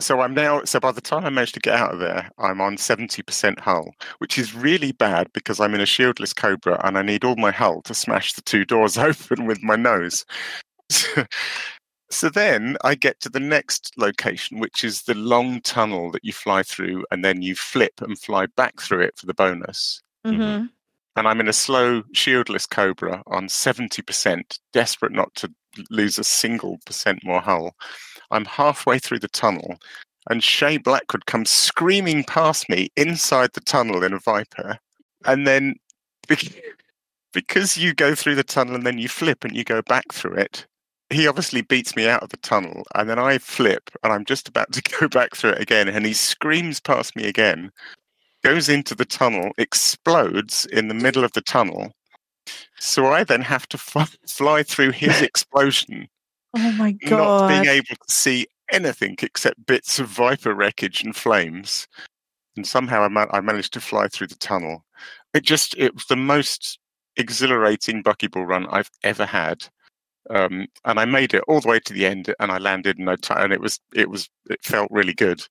so 0.00 0.20
I'm 0.20 0.34
now, 0.34 0.64
so 0.64 0.80
by 0.80 0.92
the 0.92 1.00
time 1.00 1.24
I 1.24 1.30
manage 1.30 1.52
to 1.52 1.60
get 1.60 1.74
out 1.74 1.92
of 1.92 2.00
there, 2.00 2.30
I'm 2.38 2.60
on 2.60 2.76
70% 2.76 3.58
hull, 3.60 3.94
which 4.18 4.38
is 4.38 4.54
really 4.54 4.92
bad 4.92 5.32
because 5.32 5.60
I'm 5.60 5.74
in 5.74 5.80
a 5.80 5.84
shieldless 5.86 6.34
Cobra 6.34 6.80
and 6.84 6.98
I 6.98 7.02
need 7.02 7.24
all 7.24 7.36
my 7.36 7.50
hull 7.50 7.82
to 7.82 7.94
smash 7.94 8.32
the 8.32 8.42
two 8.42 8.64
doors 8.64 8.98
open 8.98 9.46
with 9.46 9.62
my 9.62 9.76
nose. 9.76 10.24
so 12.10 12.28
then 12.28 12.76
I 12.84 12.94
get 12.94 13.20
to 13.20 13.28
the 13.28 13.40
next 13.40 13.92
location, 13.96 14.58
which 14.58 14.84
is 14.84 15.02
the 15.02 15.14
long 15.14 15.60
tunnel 15.60 16.10
that 16.12 16.24
you 16.24 16.32
fly 16.32 16.62
through 16.62 17.04
and 17.10 17.24
then 17.24 17.42
you 17.42 17.54
flip 17.54 18.00
and 18.00 18.18
fly 18.18 18.46
back 18.56 18.80
through 18.80 19.02
it 19.02 19.16
for 19.16 19.26
the 19.26 19.34
bonus. 19.34 20.02
hmm 20.24 20.66
And 21.16 21.28
I'm 21.28 21.40
in 21.40 21.48
a 21.48 21.52
slow, 21.52 22.02
shieldless 22.14 22.68
Cobra 22.68 23.22
on 23.26 23.46
70%, 23.46 24.58
desperate 24.72 25.12
not 25.12 25.34
to 25.36 25.52
lose 25.90 26.18
a 26.18 26.24
single 26.24 26.78
percent 26.84 27.24
more 27.24 27.40
hull. 27.40 27.74
I'm 28.32 28.44
halfway 28.44 28.98
through 28.98 29.20
the 29.20 29.28
tunnel, 29.28 29.76
and 30.28 30.42
Shay 30.42 30.76
Blackwood 30.78 31.26
comes 31.26 31.50
screaming 31.50 32.24
past 32.24 32.68
me 32.68 32.90
inside 32.96 33.50
the 33.52 33.60
tunnel 33.60 34.02
in 34.02 34.12
a 34.12 34.18
Viper. 34.18 34.78
And 35.24 35.46
then, 35.46 35.76
because 37.32 37.76
you 37.76 37.94
go 37.94 38.14
through 38.14 38.34
the 38.34 38.44
tunnel 38.44 38.74
and 38.74 38.86
then 38.86 38.98
you 38.98 39.08
flip 39.08 39.44
and 39.44 39.56
you 39.56 39.64
go 39.64 39.82
back 39.82 40.12
through 40.12 40.34
it, 40.34 40.66
he 41.10 41.26
obviously 41.26 41.62
beats 41.62 41.94
me 41.94 42.08
out 42.08 42.22
of 42.22 42.30
the 42.30 42.38
tunnel. 42.38 42.84
And 42.94 43.08
then 43.08 43.18
I 43.18 43.38
flip, 43.38 43.90
and 44.02 44.12
I'm 44.12 44.24
just 44.24 44.48
about 44.48 44.72
to 44.72 44.82
go 45.00 45.08
back 45.08 45.36
through 45.36 45.50
it 45.50 45.62
again, 45.62 45.88
and 45.88 46.06
he 46.06 46.12
screams 46.12 46.80
past 46.80 47.16
me 47.16 47.26
again 47.26 47.70
goes 48.42 48.68
into 48.68 48.94
the 48.94 49.04
tunnel, 49.04 49.52
explodes 49.58 50.66
in 50.66 50.88
the 50.88 50.94
middle 50.94 51.24
of 51.24 51.32
the 51.32 51.40
tunnel. 51.40 51.92
So 52.78 53.06
I 53.06 53.24
then 53.24 53.42
have 53.42 53.68
to 53.68 53.78
fly, 53.78 54.06
fly 54.28 54.62
through 54.62 54.92
his 54.92 55.22
explosion, 55.22 56.08
Oh 56.54 56.72
my 56.72 56.92
god! 56.92 57.10
not 57.10 57.48
being 57.48 57.66
able 57.66 57.86
to 57.86 58.14
see 58.14 58.46
anything 58.70 59.16
except 59.22 59.66
bits 59.66 59.98
of 59.98 60.08
Viper 60.08 60.54
wreckage 60.54 61.02
and 61.02 61.14
flames. 61.14 61.86
And 62.56 62.66
somehow 62.66 63.02
I, 63.02 63.08
ma- 63.08 63.26
I 63.30 63.40
managed 63.40 63.72
to 63.74 63.80
fly 63.80 64.08
through 64.08 64.26
the 64.26 64.34
tunnel. 64.36 64.84
It 65.32 65.42
just, 65.42 65.74
it 65.78 65.94
was 65.94 66.04
the 66.06 66.16
most 66.16 66.78
exhilarating 67.16 68.02
buckyball 68.02 68.46
run 68.46 68.66
I've 68.66 68.90
ever 69.02 69.24
had. 69.24 69.64
Um, 70.30 70.66
and 70.84 71.00
I 71.00 71.04
made 71.04 71.34
it 71.34 71.44
all 71.48 71.60
the 71.60 71.68
way 71.68 71.80
to 71.80 71.92
the 71.92 72.06
end, 72.06 72.32
and 72.38 72.52
I 72.52 72.58
landed, 72.58 72.98
and 72.98 73.10
I 73.10 73.16
t- 73.16 73.34
and 73.36 73.52
it 73.52 73.60
was 73.60 73.80
it 73.94 74.08
was 74.08 74.28
it 74.48 74.62
felt 74.62 74.88
really 74.90 75.14
good. 75.14 75.42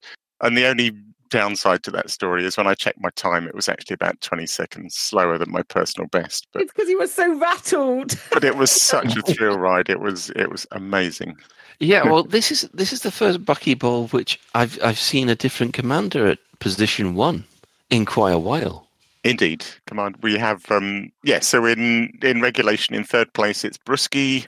And 0.42 0.58
the 0.58 0.66
only 0.66 0.92
downside 1.32 1.82
to 1.84 1.92
that 1.92 2.12
story 2.12 2.46
is 2.46 2.58
when 2.58 2.68
I 2.68 2.76
checked 2.76 3.02
my 3.02 3.10
time, 3.16 3.48
it 3.48 3.56
was 3.56 3.68
actually 3.68 3.96
about 3.96 4.22
20 4.22 4.46
seconds 4.46 4.96
slower 4.96 5.38
than 5.40 5.50
my 5.52 5.64
personal 5.64 6.08
best. 6.10 6.48
But 6.54 6.62
It's 6.62 6.72
because 6.72 6.90
you 6.90 7.00
were 7.00 7.08
so 7.08 7.34
rattled. 7.40 8.20
but 8.32 8.44
it 8.44 8.56
was 8.58 8.70
such 8.70 9.16
a 9.18 9.22
thrill 9.34 9.58
ride. 9.58 9.90
It 9.90 10.00
was 10.00 10.30
it 10.36 10.52
was 10.52 10.68
amazing. 10.72 11.36
Yeah, 11.80 12.04
well, 12.04 12.24
this 12.24 12.52
is 12.52 12.70
this 12.74 12.94
is 12.94 13.02
the 13.02 13.10
first 13.12 13.44
buckyball 13.44 14.12
which 14.14 14.40
I've 14.54 14.78
I've 14.84 15.00
seen 15.00 15.30
a 15.30 15.36
different 15.36 15.74
commander 15.74 16.28
at 16.28 16.38
position 16.60 17.16
one 17.16 17.44
in 17.90 18.06
quite 18.06 18.34
a 18.34 18.40
while. 18.40 18.88
Indeed, 19.24 19.66
command. 19.88 20.18
We 20.22 20.38
have 20.38 20.70
um 20.72 21.12
yeah. 21.24 21.40
So 21.40 21.66
in 21.66 22.18
in 22.22 22.42
regulation, 22.42 22.94
in 22.96 23.04
third 23.04 23.34
place, 23.34 23.64
it's 23.64 23.78
Brusky. 23.80 24.46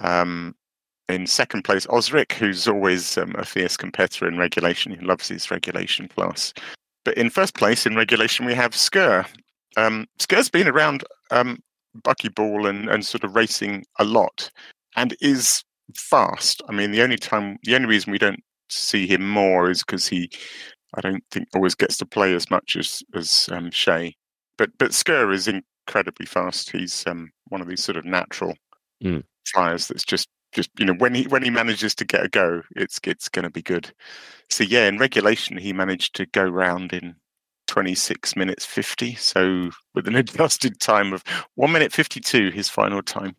Um, 0.00 0.54
in 1.08 1.26
second 1.26 1.62
place, 1.64 1.86
Osric, 1.90 2.32
who's 2.32 2.66
always 2.66 3.18
um, 3.18 3.34
a 3.36 3.44
fierce 3.44 3.76
competitor 3.76 4.26
in 4.26 4.38
regulation. 4.38 4.92
He 4.92 5.04
loves 5.04 5.28
his 5.28 5.50
regulation 5.50 6.08
class. 6.08 6.52
But 7.04 7.18
in 7.18 7.30
first 7.30 7.54
place 7.54 7.84
in 7.86 7.94
regulation, 7.94 8.46
we 8.46 8.54
have 8.54 8.72
Skur. 8.72 9.26
Um, 9.76 10.06
Skur's 10.18 10.48
been 10.48 10.68
around 10.68 11.04
um, 11.30 11.58
buckyball 12.02 12.68
and 12.68 12.88
and 12.88 13.04
sort 13.04 13.24
of 13.24 13.34
racing 13.34 13.84
a 13.98 14.04
lot, 14.04 14.50
and 14.96 15.14
is 15.20 15.62
fast. 15.94 16.62
I 16.68 16.72
mean, 16.72 16.92
the 16.92 17.02
only 17.02 17.18
time, 17.18 17.58
the 17.64 17.74
only 17.74 17.88
reason 17.88 18.10
we 18.10 18.18
don't 18.18 18.42
see 18.70 19.06
him 19.06 19.28
more 19.28 19.70
is 19.70 19.82
because 19.84 20.08
he 20.08 20.30
I 20.96 21.00
don't 21.02 21.22
think 21.30 21.48
always 21.54 21.74
gets 21.74 21.98
to 21.98 22.06
play 22.06 22.34
as 22.34 22.50
much 22.50 22.76
as 22.76 23.02
as 23.14 23.48
um, 23.52 23.70
Shay, 23.70 24.16
but 24.56 24.70
but 24.78 24.92
Skur 24.92 25.34
is 25.34 25.48
incredibly 25.48 26.24
fast. 26.24 26.70
He's 26.70 27.04
um, 27.06 27.30
one 27.48 27.60
of 27.60 27.68
these 27.68 27.84
sort 27.84 27.98
of 27.98 28.04
natural 28.06 28.54
Mm. 29.02 29.24
flyers 29.52 29.88
that's 29.88 30.04
just 30.04 30.28
just 30.54 30.70
you 30.78 30.86
know 30.86 30.94
when 30.94 31.14
he 31.14 31.24
when 31.24 31.42
he 31.42 31.50
manages 31.50 31.94
to 31.96 32.04
get 32.04 32.24
a 32.24 32.28
go, 32.28 32.62
it's 32.76 32.98
it's 33.04 33.28
going 33.28 33.42
to 33.42 33.50
be 33.50 33.62
good. 33.62 33.92
So 34.48 34.64
yeah, 34.64 34.86
in 34.86 34.98
regulation 34.98 35.58
he 35.58 35.72
managed 35.72 36.14
to 36.16 36.26
go 36.26 36.44
round 36.44 36.92
in 36.92 37.16
26 37.66 38.36
minutes 38.36 38.64
50. 38.64 39.14
So 39.16 39.70
with 39.94 40.08
an 40.08 40.14
adjusted 40.16 40.80
time 40.80 41.12
of 41.12 41.22
one 41.56 41.72
minute 41.72 41.92
52, 41.92 42.50
his 42.50 42.68
final 42.68 43.02
time. 43.02 43.36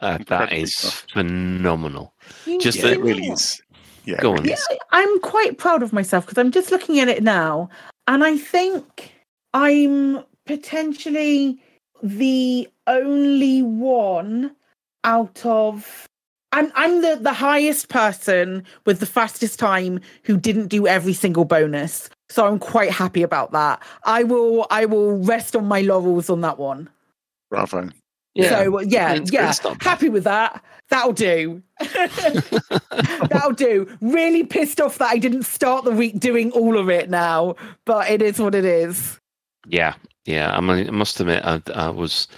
Uh, 0.00 0.16
that 0.28 0.50
Incredibly 0.52 0.66
phenomenal. 1.12 2.14
Just 2.60 2.78
Yeah, 2.78 2.84
the- 2.84 2.92
it 2.92 3.00
really 3.00 3.26
is. 3.26 3.60
Yeah, 4.06 4.20
Go 4.20 4.32
on. 4.34 4.46
Yeah. 4.46 4.56
I'm 4.92 5.20
quite 5.20 5.58
proud 5.58 5.82
of 5.82 5.92
myself 5.92 6.24
because 6.24 6.38
I'm 6.38 6.50
just 6.50 6.70
looking 6.70 7.00
at 7.00 7.08
it 7.08 7.22
now, 7.22 7.68
and 8.08 8.24
I 8.24 8.38
think 8.38 9.12
I'm 9.52 10.24
potentially 10.46 11.62
the 12.02 12.66
only 12.86 13.60
one 13.60 14.56
out 15.04 15.44
of. 15.44 16.06
I'm 16.52 16.72
I'm 16.74 17.00
the 17.02 17.16
the 17.20 17.32
highest 17.32 17.88
person 17.88 18.64
with 18.84 18.98
the 19.00 19.06
fastest 19.06 19.58
time 19.58 20.00
who 20.24 20.36
didn't 20.36 20.66
do 20.66 20.86
every 20.88 21.12
single 21.12 21.44
bonus, 21.44 22.10
so 22.28 22.44
I'm 22.46 22.58
quite 22.58 22.90
happy 22.90 23.22
about 23.22 23.52
that. 23.52 23.80
I 24.04 24.24
will 24.24 24.66
I 24.70 24.84
will 24.86 25.18
rest 25.22 25.54
on 25.54 25.66
my 25.66 25.80
laurels 25.82 26.28
on 26.28 26.40
that 26.40 26.58
one. 26.58 26.88
Bravo. 27.50 27.88
So 28.40 28.78
uh, 28.78 28.82
yeah, 28.82 29.12
It's- 29.14 29.32
yeah, 29.32 29.48
it's 29.50 29.62
not 29.62 29.78
bad. 29.78 29.84
happy 29.88 30.08
with 30.08 30.24
that. 30.24 30.62
That'll 30.88 31.12
do. 31.12 31.62
That'll 33.28 33.52
do. 33.52 33.86
Really 34.00 34.44
pissed 34.44 34.80
off 34.80 34.98
that 34.98 35.10
I 35.10 35.18
didn't 35.18 35.44
start 35.44 35.84
the 35.84 35.90
week 35.92 36.18
doing 36.18 36.50
all 36.52 36.76
of 36.78 36.88
it 36.90 37.10
now, 37.10 37.54
but 37.84 38.10
it 38.10 38.22
is 38.22 38.38
what 38.40 38.54
it 38.54 38.64
is. 38.64 39.18
Yeah, 39.66 39.94
yeah. 40.24 40.56
I 40.56 40.60
mean, 40.60 40.88
I 40.88 40.90
must 40.90 41.20
admit, 41.20 41.44
I, 41.44 41.60
I 41.74 41.90
was, 41.90 42.28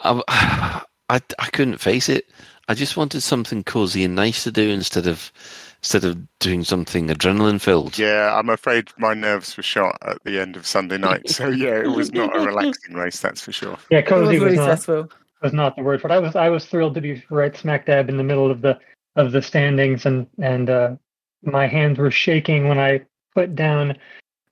I, 0.00 0.82
I, 1.10 1.20
I 1.40 1.46
couldn't 1.50 1.78
face 1.78 2.08
it. 2.08 2.28
I 2.68 2.74
just 2.74 2.96
wanted 2.96 3.22
something 3.22 3.64
cozy 3.64 4.04
and 4.04 4.14
nice 4.14 4.44
to 4.44 4.52
do 4.52 4.68
instead 4.70 5.08
of, 5.08 5.32
instead 5.78 6.04
of 6.04 6.38
doing 6.38 6.62
something 6.62 7.08
adrenaline 7.08 7.60
filled. 7.60 7.98
Yeah, 7.98 8.32
I'm 8.32 8.48
afraid 8.48 8.90
my 8.96 9.12
nerves 9.12 9.56
were 9.56 9.64
shot 9.64 9.98
at 10.02 10.22
the 10.22 10.38
end 10.38 10.54
of 10.54 10.66
Sunday 10.66 10.96
night. 10.98 11.28
So 11.28 11.48
yeah, 11.48 11.80
it 11.80 11.88
was 11.88 12.12
not 12.12 12.36
a 12.36 12.40
relaxing 12.46 12.94
race, 12.94 13.18
that's 13.18 13.40
for 13.40 13.50
sure. 13.50 13.76
Yeah, 13.90 13.98
It 13.98 14.06
cozy 14.06 14.38
was 14.38 14.50
was, 14.50 14.54
not 14.54 14.64
stressful. 14.64 15.10
was 15.42 15.52
not 15.52 15.74
the 15.74 15.82
word 15.82 16.00
for 16.00 16.08
it. 16.08 16.12
I 16.12 16.18
was 16.20 16.36
I 16.36 16.48
was 16.48 16.64
thrilled 16.66 16.94
to 16.94 17.00
be 17.00 17.24
right 17.28 17.56
smack 17.56 17.86
dab 17.86 18.08
in 18.08 18.16
the 18.16 18.22
middle 18.24 18.48
of 18.48 18.60
the 18.60 18.78
of 19.16 19.32
the 19.32 19.42
standings, 19.42 20.06
and 20.06 20.28
and 20.38 20.70
uh, 20.70 20.94
my 21.42 21.66
hands 21.66 21.98
were 21.98 22.12
shaking 22.12 22.68
when 22.68 22.78
I 22.78 23.00
put 23.34 23.56
down 23.56 23.96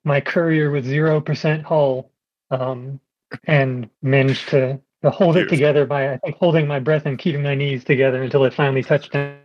my 0.02 0.20
courier 0.20 0.72
with 0.72 0.84
zero 0.84 1.20
percent 1.20 1.62
hull, 1.62 2.10
um, 2.50 2.98
and 3.44 3.88
managed 4.02 4.48
to 4.48 4.80
to 5.02 5.10
hold 5.10 5.36
it 5.36 5.48
together 5.48 5.86
by 5.86 6.12
I 6.12 6.16
think 6.18 6.36
holding 6.36 6.66
my 6.66 6.78
breath 6.78 7.06
and 7.06 7.18
keeping 7.18 7.42
my 7.42 7.54
knees 7.54 7.84
together 7.84 8.22
until 8.22 8.44
it 8.44 8.54
finally 8.54 8.82
touched 8.82 9.12
down. 9.12 9.38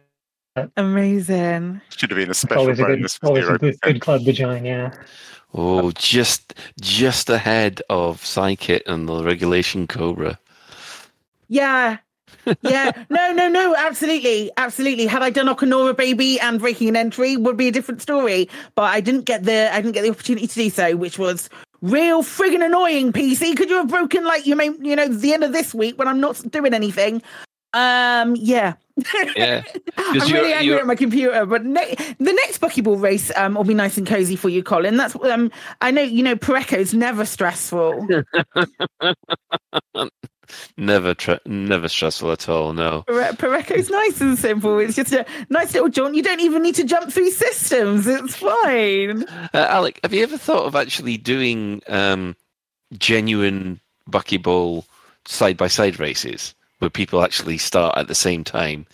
Amazing. 0.77 1.81
Should 1.89 2.11
have 2.11 2.17
been 2.17 2.29
a 2.29 2.31
It's 2.31 2.39
special 2.39 2.61
always 2.61 2.79
a 2.79 2.83
good, 2.83 2.97
bonus 2.99 3.19
always 3.23 3.47
a 3.47 3.57
good, 3.57 3.79
good 3.81 4.01
club 4.01 4.23
to 4.25 4.33
join. 4.33 4.65
Yeah. 4.65 4.93
Oh, 5.53 5.91
just 5.91 6.53
just 6.81 7.29
ahead 7.29 7.81
of 7.89 8.21
Psykit 8.21 8.81
and 8.87 9.07
the 9.07 9.23
regulation 9.23 9.87
Cobra. 9.87 10.39
Yeah. 11.47 11.97
yeah, 12.61 12.91
no, 13.09 13.31
no, 13.31 13.47
no, 13.47 13.75
absolutely, 13.75 14.51
absolutely. 14.57 15.05
Had 15.05 15.21
I 15.21 15.29
done 15.29 15.45
Okanora 15.45 15.95
Baby 15.95 16.39
and 16.39 16.59
Breaking 16.59 16.89
an 16.89 16.95
Entry, 16.95 17.37
would 17.37 17.55
be 17.55 17.67
a 17.67 17.71
different 17.71 18.01
story. 18.01 18.49
But 18.75 18.83
I 18.83 18.99
didn't 19.01 19.25
get 19.25 19.43
the, 19.43 19.73
I 19.73 19.77
didn't 19.77 19.93
get 19.93 20.01
the 20.01 20.09
opportunity 20.09 20.47
to 20.47 20.55
do 20.55 20.69
so, 20.69 20.95
which 20.97 21.19
was 21.19 21.49
real 21.83 22.23
friggin' 22.23 22.65
annoying. 22.65 23.13
PC, 23.13 23.55
could 23.55 23.69
you 23.69 23.75
have 23.75 23.89
broken 23.89 24.23
like 24.23 24.47
you 24.47 24.55
may, 24.55 24.71
you 24.81 24.95
know, 24.95 25.07
the 25.07 25.33
end 25.33 25.43
of 25.43 25.53
this 25.53 25.75
week 25.75 25.99
when 25.99 26.07
I'm 26.07 26.19
not 26.19 26.41
doing 26.49 26.73
anything? 26.73 27.21
Um, 27.73 28.35
yeah. 28.35 28.73
Yeah, 29.35 29.63
I'm 29.97 30.13
really 30.19 30.29
you're- 30.29 30.53
angry 30.53 30.65
you're- 30.67 30.79
at 30.79 30.85
my 30.85 30.93
computer, 30.95 31.45
but 31.47 31.65
ne- 31.65 31.95
the 32.19 32.31
next 32.33 32.61
buckyball 32.61 33.01
race 33.01 33.31
um 33.35 33.55
will 33.55 33.63
be 33.63 33.73
nice 33.73 33.97
and 33.97 34.05
cozy 34.05 34.35
for 34.35 34.49
you, 34.49 34.61
Colin. 34.61 34.97
That's 34.97 35.15
um 35.15 35.51
I 35.81 35.89
know 35.89 36.03
you 36.03 36.21
know 36.21 36.35
Pareco's 36.35 36.93
never 36.93 37.25
stressful. 37.25 38.07
Never, 40.77 41.13
tr- 41.13 41.33
never 41.45 41.87
stressful 41.87 42.31
at 42.31 42.49
all. 42.49 42.73
No. 42.73 43.03
Pare- 43.07 43.33
Pareco's 43.33 43.89
nice 43.89 44.21
and 44.21 44.37
simple. 44.37 44.79
It's 44.79 44.95
just 44.95 45.13
a 45.13 45.25
nice 45.49 45.73
little 45.73 45.89
jaunt. 45.89 46.15
You 46.15 46.23
don't 46.23 46.39
even 46.41 46.63
need 46.63 46.75
to 46.75 46.83
jump 46.83 47.11
through 47.11 47.29
systems. 47.31 48.07
It's 48.07 48.35
fine. 48.35 49.23
Uh, 49.53 49.67
Alec, 49.69 49.99
have 50.03 50.13
you 50.13 50.23
ever 50.23 50.37
thought 50.37 50.65
of 50.65 50.75
actually 50.75 51.17
doing 51.17 51.81
um, 51.87 52.35
genuine 52.97 53.79
buckyball 54.09 54.85
side 55.25 55.57
by 55.57 55.67
side 55.67 55.99
races 55.99 56.53
where 56.79 56.89
people 56.89 57.23
actually 57.23 57.57
start 57.57 57.97
at 57.97 58.07
the 58.07 58.15
same 58.15 58.43
time 58.43 58.85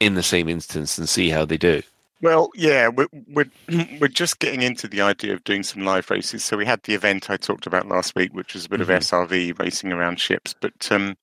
in 0.00 0.14
the 0.14 0.22
same 0.22 0.48
instance 0.48 0.98
and 0.98 1.08
see 1.08 1.28
how 1.28 1.44
they 1.44 1.56
do? 1.56 1.82
Well, 2.20 2.50
yeah, 2.54 2.88
we're, 2.88 3.06
we're 3.28 3.50
we're 4.00 4.08
just 4.08 4.38
getting 4.40 4.62
into 4.62 4.88
the 4.88 5.00
idea 5.00 5.34
of 5.34 5.44
doing 5.44 5.62
some 5.62 5.84
live 5.84 6.10
races. 6.10 6.44
So 6.44 6.56
we 6.56 6.66
had 6.66 6.82
the 6.82 6.94
event 6.94 7.30
I 7.30 7.36
talked 7.36 7.66
about 7.66 7.86
last 7.88 8.14
week, 8.16 8.32
which 8.34 8.54
was 8.54 8.64
a 8.66 8.68
bit 8.68 8.80
Mhm. 8.80 8.82
of 8.82 8.88
SRV 8.88 9.58
racing 9.58 9.92
around 9.92 10.20
ships. 10.20 10.54
But 10.60 10.90
um, 10.90 11.16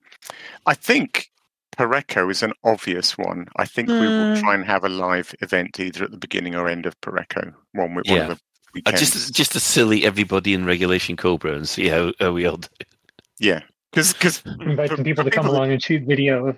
I 0.66 0.74
think 0.74 1.30
Pareco 1.78 2.32
is 2.32 2.42
an 2.44 2.54
obvious 2.64 3.18
one. 3.18 3.48
I 3.58 3.66
think 3.66 3.90
we 3.90 4.00
will 4.00 4.08
Mm. 4.36 4.40
try 4.40 4.54
and 4.56 4.64
have 4.66 4.86
a 4.86 4.90
live 4.90 5.36
event 5.42 5.78
either 5.80 6.06
at 6.06 6.12
the 6.12 6.18
beginning 6.18 6.56
or 6.56 6.70
end 6.70 6.86
of 6.86 7.00
Pareco. 7.02 7.54
One 7.74 7.96
with 7.96 8.08
one 8.08 8.16
Yeah. 8.18 8.22
of 8.24 8.28
the 8.30 8.34
Uh, 8.86 8.92
weekends. 8.92 9.00
just, 9.02 9.34
just 9.34 9.52
to 9.54 9.60
silly 9.60 10.06
everybody 10.06 10.54
in 10.54 10.66
regulation 10.66 11.18
Cobra 11.18 11.54
and 11.54 11.68
see 11.68 11.88
how, 11.90 12.14
how 12.20 12.32
we 12.32 12.46
all 12.46 12.58
do. 12.58 12.68
yeah, 13.40 13.60
because 13.92 14.14
because 14.14 14.42
Invite 14.46 14.90
some 14.92 15.04
people 15.04 15.24
to 15.26 15.32
come 15.32 15.48
along 15.48 15.72
and 15.72 15.84
shoot 15.84 16.04
video 16.08 16.48
of 16.48 16.58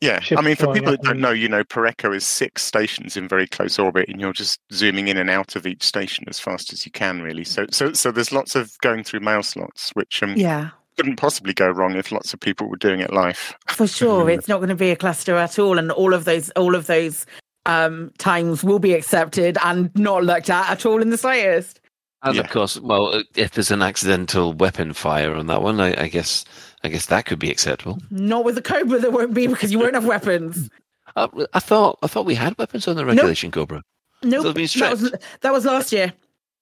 Yeah, 0.00 0.20
I 0.36 0.42
mean, 0.42 0.54
for 0.54 0.72
people 0.72 0.92
that 0.92 1.02
don't 1.02 1.18
know, 1.18 1.32
you 1.32 1.48
know, 1.48 1.64
Pareco 1.64 2.14
is 2.14 2.24
six 2.24 2.62
stations 2.62 3.16
in 3.16 3.26
very 3.26 3.48
close 3.48 3.80
orbit, 3.80 4.08
and 4.08 4.20
you're 4.20 4.32
just 4.32 4.60
zooming 4.72 5.08
in 5.08 5.16
and 5.16 5.28
out 5.28 5.56
of 5.56 5.66
each 5.66 5.82
station 5.82 6.24
as 6.28 6.38
fast 6.38 6.72
as 6.72 6.86
you 6.86 6.92
can, 6.92 7.20
really. 7.20 7.42
So, 7.42 7.66
so, 7.72 7.92
so 7.92 8.12
there's 8.12 8.30
lots 8.30 8.54
of 8.54 8.78
going 8.80 9.02
through 9.02 9.20
mail 9.20 9.42
slots, 9.42 9.90
which 9.94 10.22
um, 10.22 10.34
Yeah, 10.36 10.70
couldn't 10.96 11.16
possibly 11.16 11.52
go 11.52 11.68
wrong 11.68 11.96
if 11.96 12.12
lots 12.12 12.32
of 12.32 12.38
people 12.38 12.68
were 12.68 12.76
doing 12.76 13.00
it 13.00 13.12
live. 13.12 13.56
for 13.66 13.88
sure. 13.88 14.30
It's 14.30 14.46
not 14.46 14.58
going 14.58 14.68
to 14.68 14.76
be 14.76 14.90
a 14.90 14.96
cluster 14.96 15.34
at 15.34 15.58
all, 15.58 15.78
and 15.78 15.90
all 15.90 16.14
of 16.14 16.24
those, 16.24 16.50
all 16.50 16.74
of 16.76 16.86
those 16.86 17.26
um 17.66 18.12
times 18.18 18.62
will 18.64 18.78
be 18.78 18.94
accepted 18.94 19.58
and 19.64 19.90
not 19.96 20.24
looked 20.24 20.48
at 20.48 20.70
at 20.70 20.86
all 20.86 21.02
in 21.02 21.10
the 21.10 21.18
slightest. 21.18 21.80
And 22.22 22.34
Yeah. 22.36 22.42
of 22.42 22.50
course, 22.50 22.80
well, 22.80 23.14
uh, 23.16 23.22
if 23.34 23.50
there's 23.52 23.70
an 23.72 23.82
accidental 23.82 24.52
weapon 24.52 24.92
fire 24.92 25.34
on 25.34 25.48
that 25.48 25.62
one, 25.62 25.80
I, 25.80 26.04
I 26.04 26.08
guess, 26.08 26.44
I 26.84 26.88
guess 26.88 27.06
that 27.06 27.26
could 27.26 27.38
be 27.38 27.50
acceptable. 27.50 27.98
Not 28.10 28.44
with 28.44 28.54
the 28.54 28.62
Cobra, 28.62 28.98
there 28.98 29.10
won't 29.10 29.34
be 29.34 29.46
because 29.46 29.72
you 29.72 29.78
won't 29.78 29.94
have 29.94 30.06
weapons. 30.06 30.70
Uh, 31.16 31.26
I 31.54 31.58
thought, 31.58 31.98
I 32.02 32.06
thought 32.06 32.26
we 32.26 32.34
had 32.36 32.56
weapons 32.58 32.86
on 32.86 32.94
the 32.94 33.04
regulation 33.04 33.50
Cobra. 33.50 33.82
Nope, 34.22 34.44
they've 34.44 34.54
been 34.54 34.80
that 34.80 34.90
was 34.92 35.14
that 35.40 35.52
was 35.52 35.64
last 35.64 35.90
year. 35.90 36.12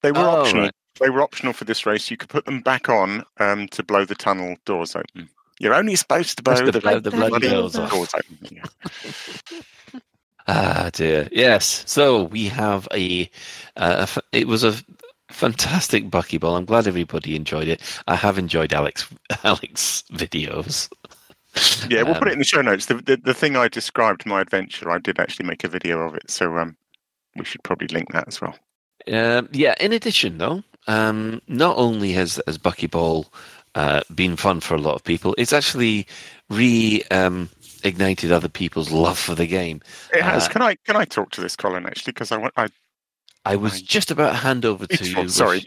They 0.01 0.11
were 0.11 0.19
Oh, 0.19 0.41
optional. 0.41 0.63
right. 0.63 0.71
They 0.99 1.09
were 1.09 1.21
optional 1.21 1.53
for 1.53 1.65
this 1.65 1.85
race. 1.85 2.09
You 2.09 2.17
could 2.17 2.29
put 2.29 2.45
them 2.45 2.61
back 2.61 2.87
on 2.89 3.23
um, 3.39 3.67
to 3.67 3.83
blow 3.83 4.05
the 4.05 4.15
tunnel 4.15 4.55
doors 4.65 4.95
open. 4.95 5.29
You're 5.59 5.75
only 5.75 5.95
supposed 5.95 6.37
to 6.37 6.43
blow, 6.43 6.55
to 6.55 6.71
the, 6.71 6.79
blow 6.79 6.99
the 6.99 7.11
bloody 7.11 7.29
bloody 7.29 7.49
doors 7.49 7.75
off. 7.75 7.91
doors 7.91 8.09
open. 8.15 8.37
Yeah. 8.49 8.63
Ah 10.47 10.89
dear. 10.93 11.27
Yes. 11.31 11.83
So 11.87 12.23
we 12.23 12.45
have 12.47 12.87
a. 12.93 13.29
Uh, 13.75 14.07
it 14.31 14.47
was 14.47 14.63
a 14.63 14.73
fantastic 15.37 16.05
buckyball. 16.09 16.57
I'm 16.57 16.65
glad 16.65 16.87
everybody 16.87 17.35
enjoyed 17.35 17.67
it. 17.67 17.81
I 18.07 18.15
have 18.15 18.37
enjoyed 18.37 18.73
Alex 18.73 19.07
Alex 19.43 20.03
videos. 20.11 20.89
Yeah, 21.89 22.03
we'll 22.03 22.15
put 22.15 22.27
Um, 22.27 22.29
it 22.29 22.33
in 22.33 22.39
the 22.39 22.45
show 22.45 22.61
notes. 22.61 22.85
The, 22.87 22.95
the 22.95 23.17
the 23.17 23.33
thing 23.33 23.55
I 23.55 23.67
described 23.67 24.25
my 24.25 24.41
adventure, 24.41 24.89
I 24.91 24.99
did 24.99 25.19
actually 25.19 25.45
make 25.47 25.63
a 25.63 25.67
video 25.67 26.01
of 26.01 26.15
it, 26.15 26.29
so 26.29 26.57
um, 26.57 26.77
we 27.35 27.45
should 27.45 27.63
probably 27.63 27.87
link 27.89 28.11
that 28.13 28.27
as 28.27 28.41
well. 28.41 28.57
Um, 29.11 29.49
yeah. 29.53 29.75
In 29.79 29.93
addition, 29.93 30.37
though, 30.37 30.63
um, 30.87 31.41
not 31.47 31.77
only 31.77 32.11
has 32.13 32.41
has 32.47 32.57
buckyball 32.57 33.27
uh, 33.75 34.01
been 34.13 34.35
fun 34.35 34.59
for 34.59 34.75
a 34.75 34.81
lot 34.81 34.95
of 34.95 35.03
people, 35.03 35.35
it's 35.37 35.53
actually 35.53 36.07
re 36.49 37.03
um, 37.11 37.49
ignited 37.83 38.31
other 38.31 38.49
people's 38.49 38.91
love 38.91 39.17
for 39.19 39.35
the 39.35 39.47
game. 39.47 39.81
It 40.13 40.23
has. 40.23 40.47
Uh, 40.47 40.49
can 40.49 40.61
I 40.61 40.75
can 40.75 40.95
I 40.95 41.05
talk 41.05 41.31
to 41.31 41.41
this, 41.41 41.55
Colin? 41.55 41.85
Actually, 41.85 42.13
because 42.13 42.31
I 42.31 42.37
want 42.37 42.53
I 42.57 42.69
I 43.47 43.55
was 43.55 43.81
just 43.81 44.11
about 44.11 44.31
to 44.31 44.35
hand 44.35 44.65
over 44.65 44.85
to 44.85 45.05
you. 45.05 45.29
sorry. 45.29 45.65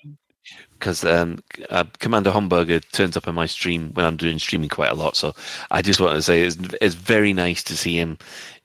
Because 0.78 1.04
um, 1.04 1.42
uh, 1.68 1.84
Commander 1.98 2.30
Homburger 2.30 2.82
turns 2.92 3.16
up 3.16 3.26
in 3.26 3.34
my 3.34 3.46
stream 3.46 3.90
when 3.94 4.06
I'm 4.06 4.16
doing 4.16 4.38
streaming 4.38 4.68
quite 4.68 4.90
a 4.90 4.94
lot, 4.94 5.14
so 5.14 5.34
I 5.70 5.82
just 5.82 6.00
want 6.00 6.16
to 6.16 6.22
say 6.22 6.42
it's, 6.42 6.56
it's 6.80 6.94
very 6.94 7.32
nice 7.32 7.62
to 7.64 7.76
see 7.76 7.96
him 7.98 8.18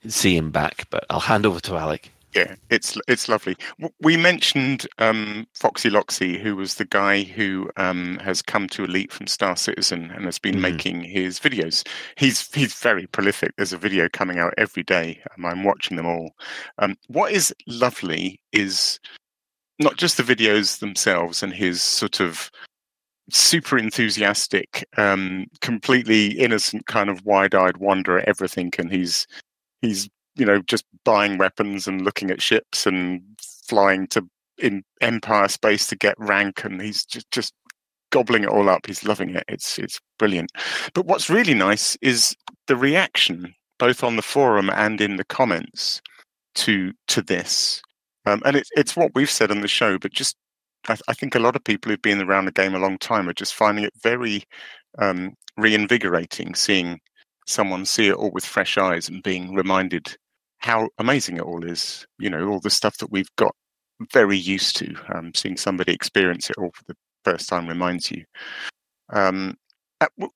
see 0.06 0.36
him 0.36 0.50
back. 0.50 0.86
But 0.90 1.04
I'll 1.10 1.20
hand 1.20 1.44
over 1.44 1.60
to 1.60 1.76
Alec. 1.76 2.10
Yeah, 2.36 2.54
it's 2.68 2.98
it's 3.08 3.30
lovely. 3.30 3.56
We 4.02 4.18
mentioned 4.18 4.86
um, 4.98 5.46
Foxy 5.54 5.88
Loxy, 5.88 6.38
who 6.38 6.54
was 6.54 6.74
the 6.74 6.84
guy 6.84 7.22
who 7.22 7.70
um, 7.78 8.18
has 8.18 8.42
come 8.42 8.68
to 8.68 8.84
Elite 8.84 9.10
from 9.10 9.26
Star 9.26 9.56
Citizen 9.56 10.10
and 10.10 10.26
has 10.26 10.38
been 10.38 10.56
Mhm. 10.56 10.60
making 10.60 11.00
his 11.00 11.40
videos. 11.40 11.86
He's 12.18 12.52
he's 12.54 12.74
very 12.74 13.06
prolific. 13.06 13.52
There's 13.56 13.72
a 13.72 13.78
video 13.78 14.08
coming 14.10 14.38
out 14.38 14.52
every 14.58 14.82
day, 14.82 15.22
and 15.34 15.46
I'm 15.46 15.64
watching 15.64 15.96
them 15.96 16.04
all. 16.06 16.36
Um, 16.78 16.96
what 17.08 17.32
is 17.32 17.54
lovely 17.66 18.38
is 18.52 19.00
not 19.78 19.96
just 19.96 20.18
the 20.18 20.22
videos 20.22 20.80
themselves 20.80 21.42
and 21.42 21.54
his 21.54 21.80
sort 21.80 22.20
of 22.20 22.50
super 23.30 23.78
enthusiastic, 23.78 24.86
um, 24.98 25.46
completely 25.62 26.38
innocent 26.38 26.86
kind 26.86 27.08
of 27.10 27.24
wide-eyed 27.24 27.78
wonder 27.78 28.18
at 28.18 28.28
everything, 28.28 28.70
and 28.78 28.92
he's 28.92 29.26
he's 29.80 30.08
you 30.36 30.46
know 30.46 30.60
just 30.62 30.84
buying 31.04 31.38
weapons 31.38 31.86
and 31.86 32.02
looking 32.02 32.30
at 32.30 32.42
ships 32.42 32.86
and 32.86 33.22
flying 33.68 34.06
to 34.08 34.26
in 34.58 34.82
empire 35.00 35.48
space 35.48 35.86
to 35.86 35.96
get 35.96 36.14
rank 36.18 36.64
and 36.64 36.80
he's 36.80 37.04
just 37.04 37.30
just 37.30 37.52
gobbling 38.10 38.44
it 38.44 38.48
all 38.48 38.68
up. 38.68 38.86
He's 38.86 39.04
loving 39.04 39.34
it. 39.34 39.44
It's 39.48 39.78
it's 39.78 40.00
brilliant. 40.18 40.52
But 40.94 41.06
what's 41.06 41.30
really 41.30 41.54
nice 41.54 41.96
is 42.02 42.36
the 42.66 42.76
reaction 42.76 43.54
both 43.78 44.02
on 44.02 44.16
the 44.16 44.22
forum 44.22 44.70
and 44.70 45.00
in 45.00 45.16
the 45.16 45.24
comments 45.24 46.00
to 46.56 46.92
to 47.08 47.22
this. 47.22 47.82
Um, 48.24 48.42
and 48.44 48.56
it's 48.56 48.70
it's 48.76 48.96
what 48.96 49.14
we've 49.14 49.30
said 49.30 49.50
on 49.50 49.60
the 49.60 49.68
show 49.68 49.98
but 49.98 50.12
just 50.12 50.36
I, 50.88 50.96
I 51.08 51.14
think 51.14 51.34
a 51.34 51.40
lot 51.40 51.56
of 51.56 51.64
people 51.64 51.90
who've 51.90 52.02
been 52.02 52.22
around 52.22 52.46
the 52.46 52.52
game 52.52 52.74
a 52.74 52.78
long 52.78 52.98
time 52.98 53.28
are 53.28 53.34
just 53.34 53.54
finding 53.54 53.84
it 53.84 53.92
very 54.02 54.44
um, 54.98 55.34
reinvigorating 55.56 56.54
seeing 56.54 57.00
someone 57.46 57.84
see 57.84 58.08
it 58.08 58.14
all 58.14 58.30
with 58.30 58.44
fresh 58.44 58.76
eyes 58.78 59.08
and 59.08 59.22
being 59.22 59.54
reminded 59.54 60.16
how 60.58 60.88
amazing 60.98 61.36
it 61.36 61.42
all 61.42 61.64
is. 61.64 62.06
You 62.18 62.30
know, 62.30 62.48
all 62.48 62.60
the 62.60 62.70
stuff 62.70 62.98
that 62.98 63.10
we've 63.10 63.34
got 63.36 63.54
very 64.12 64.36
used 64.36 64.76
to. 64.76 64.94
Um, 65.14 65.32
seeing 65.34 65.56
somebody 65.56 65.92
experience 65.92 66.50
it 66.50 66.58
all 66.58 66.70
for 66.74 66.84
the 66.88 66.96
first 67.24 67.48
time 67.48 67.66
reminds 67.66 68.10
you. 68.10 68.24
Um, 69.12 69.56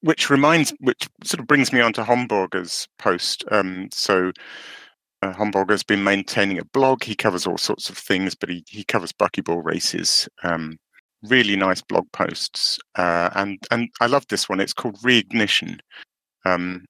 which 0.00 0.30
reminds, 0.30 0.72
which 0.80 1.08
sort 1.24 1.40
of 1.40 1.46
brings 1.46 1.72
me 1.72 1.80
on 1.80 1.92
to 1.94 2.04
Homburger's 2.04 2.86
post. 2.98 3.44
Um, 3.50 3.88
so. 3.92 4.32
Uh, 5.22 5.34
Homburger's 5.34 5.82
been 5.82 6.02
maintaining 6.02 6.58
a 6.58 6.64
blog. 6.64 7.04
He 7.04 7.14
covers 7.14 7.46
all 7.46 7.58
sorts 7.58 7.90
of 7.90 7.98
things, 7.98 8.34
but 8.34 8.48
he, 8.48 8.64
he 8.66 8.84
covers 8.84 9.12
buckyball 9.12 9.62
races. 9.62 10.26
Um, 10.44 10.78
really 11.22 11.56
nice 11.56 11.82
blog 11.82 12.10
posts, 12.12 12.78
uh, 12.96 13.30
and 13.34 13.58
and 13.70 13.88
I 14.00 14.06
love 14.06 14.26
this 14.28 14.48
one. 14.48 14.60
It's 14.60 14.72
called 14.72 15.00
Reignition. 15.02 15.78
Um, 16.44 16.86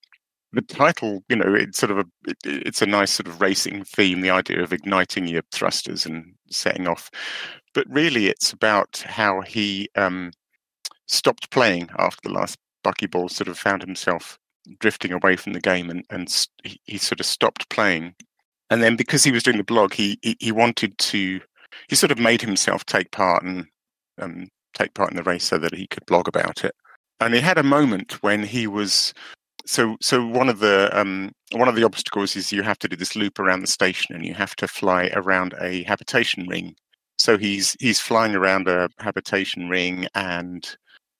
the 0.52 0.62
title, 0.62 1.22
you 1.28 1.36
know, 1.36 1.54
it's 1.54 1.78
sort 1.78 1.92
of 1.92 1.98
a 1.98 2.04
it, 2.26 2.38
it's 2.44 2.82
a 2.82 2.86
nice 2.86 3.12
sort 3.12 3.28
of 3.28 3.40
racing 3.40 3.84
theme. 3.84 4.20
The 4.20 4.30
idea 4.30 4.62
of 4.62 4.72
igniting 4.72 5.26
your 5.26 5.42
thrusters 5.52 6.06
and 6.06 6.34
setting 6.50 6.88
off, 6.88 7.10
but 7.74 7.86
really, 7.88 8.26
it's 8.26 8.52
about 8.52 9.02
how 9.06 9.42
he 9.42 9.88
um, 9.96 10.32
stopped 11.06 11.50
playing 11.50 11.88
after 11.98 12.20
the 12.28 12.34
last 12.34 12.58
buckyball. 12.84 13.30
Sort 13.30 13.48
of 13.48 13.58
found 13.58 13.82
himself 13.82 14.38
drifting 14.78 15.12
away 15.12 15.36
from 15.36 15.52
the 15.52 15.60
game, 15.60 15.90
and 15.90 16.04
and 16.10 16.46
he, 16.64 16.80
he 16.84 16.98
sort 16.98 17.20
of 17.20 17.26
stopped 17.26 17.68
playing. 17.70 18.14
And 18.70 18.82
then 18.82 18.96
because 18.96 19.24
he 19.24 19.32
was 19.32 19.42
doing 19.42 19.56
the 19.58 19.64
blog, 19.64 19.92
he 19.94 20.18
he, 20.22 20.36
he 20.40 20.52
wanted 20.52 20.96
to. 20.98 21.40
He 21.88 21.94
sort 21.94 22.10
of 22.10 22.18
made 22.18 22.42
himself 22.42 22.84
take 22.84 23.12
part 23.12 23.44
and 23.44 23.64
um, 24.20 24.48
take 24.74 24.94
part 24.94 25.10
in 25.10 25.16
the 25.16 25.22
race 25.22 25.44
so 25.44 25.58
that 25.58 25.74
he 25.74 25.86
could 25.86 26.04
blog 26.06 26.26
about 26.26 26.64
it. 26.64 26.74
And 27.20 27.32
he 27.32 27.40
had 27.40 27.58
a 27.58 27.62
moment 27.62 28.22
when 28.22 28.42
he 28.42 28.66
was 28.66 29.14
so 29.70 29.96
so 30.00 30.26
one 30.26 30.48
of 30.48 30.58
the 30.58 30.90
um, 30.98 31.30
one 31.52 31.68
of 31.68 31.76
the 31.76 31.84
obstacles 31.84 32.34
is 32.34 32.50
you 32.50 32.62
have 32.62 32.78
to 32.80 32.88
do 32.88 32.96
this 32.96 33.14
loop 33.14 33.38
around 33.38 33.60
the 33.60 33.68
station, 33.68 34.16
and 34.16 34.26
you 34.26 34.34
have 34.34 34.56
to 34.56 34.66
fly 34.66 35.10
around 35.14 35.54
a 35.60 35.84
habitation 35.84 36.48
ring. 36.48 36.74
So 37.18 37.38
he's 37.38 37.76
he's 37.78 38.00
flying 38.00 38.34
around 38.34 38.66
a 38.66 38.88
habitation 38.98 39.68
ring, 39.68 40.08
and 40.16 40.68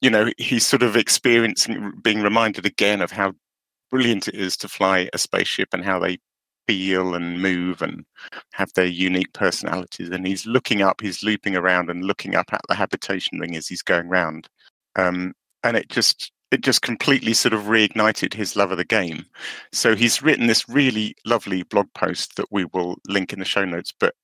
you 0.01 0.11
know 0.11 0.33
he's 0.37 0.67
sort 0.67 0.83
of 0.83 0.97
experiencing, 0.97 1.93
being 2.03 2.23
reminded 2.23 2.67
again 2.67 3.01
of 3.03 3.13
how 3.13 3.35
brilliant 3.89 4.27
it 4.27 4.35
is 4.35 4.57
to 4.57 4.69
fly 4.69 5.09
a 5.13 5.19
spaceship 5.19 5.69
and 5.73 5.85
how 5.85 6.01
they 6.01 6.19
feel 6.67 7.15
and 7.15 7.41
move 7.41 7.83
and 7.83 8.05
have 8.53 8.73
their 8.75 8.87
unique 8.87 9.33
personalities. 9.33 10.09
And 10.09 10.27
he's 10.27 10.45
looking 10.45 10.83
up, 10.83 11.01
he's 11.01 11.23
looping 11.23 11.55
around 11.55 11.89
and 11.89 12.05
looking 12.05 12.35
up 12.35 12.53
at 12.53 12.63
the 12.69 12.75
habitation 12.75 13.39
ring 13.39 13.55
as 13.55 13.69
he's 13.69 13.83
going 13.83 14.09
round. 14.09 14.49
Um, 14.97 15.35
and 15.63 15.77
it 15.77 15.89
just 15.89 16.33
it 16.51 16.63
just 16.63 16.83
completely 16.83 17.33
sort 17.33 17.55
of 17.55 17.63
reignited 17.65 18.35
his 18.35 18.57
love 18.57 18.73
of 18.73 18.79
the 18.79 18.85
game. 18.85 19.25
So 19.73 19.95
he's 19.95 20.23
written 20.23 20.47
this 20.47 20.69
really 20.69 21.15
lovely 21.25 21.63
blog 21.63 21.87
post 21.95 22.37
that 22.37 22.51
we 22.51 22.65
will 22.67 22.97
link 23.07 23.33
in 23.33 23.39
the 23.39 23.45
show 23.45 23.65
notes. 23.65 23.93
But 23.99 24.15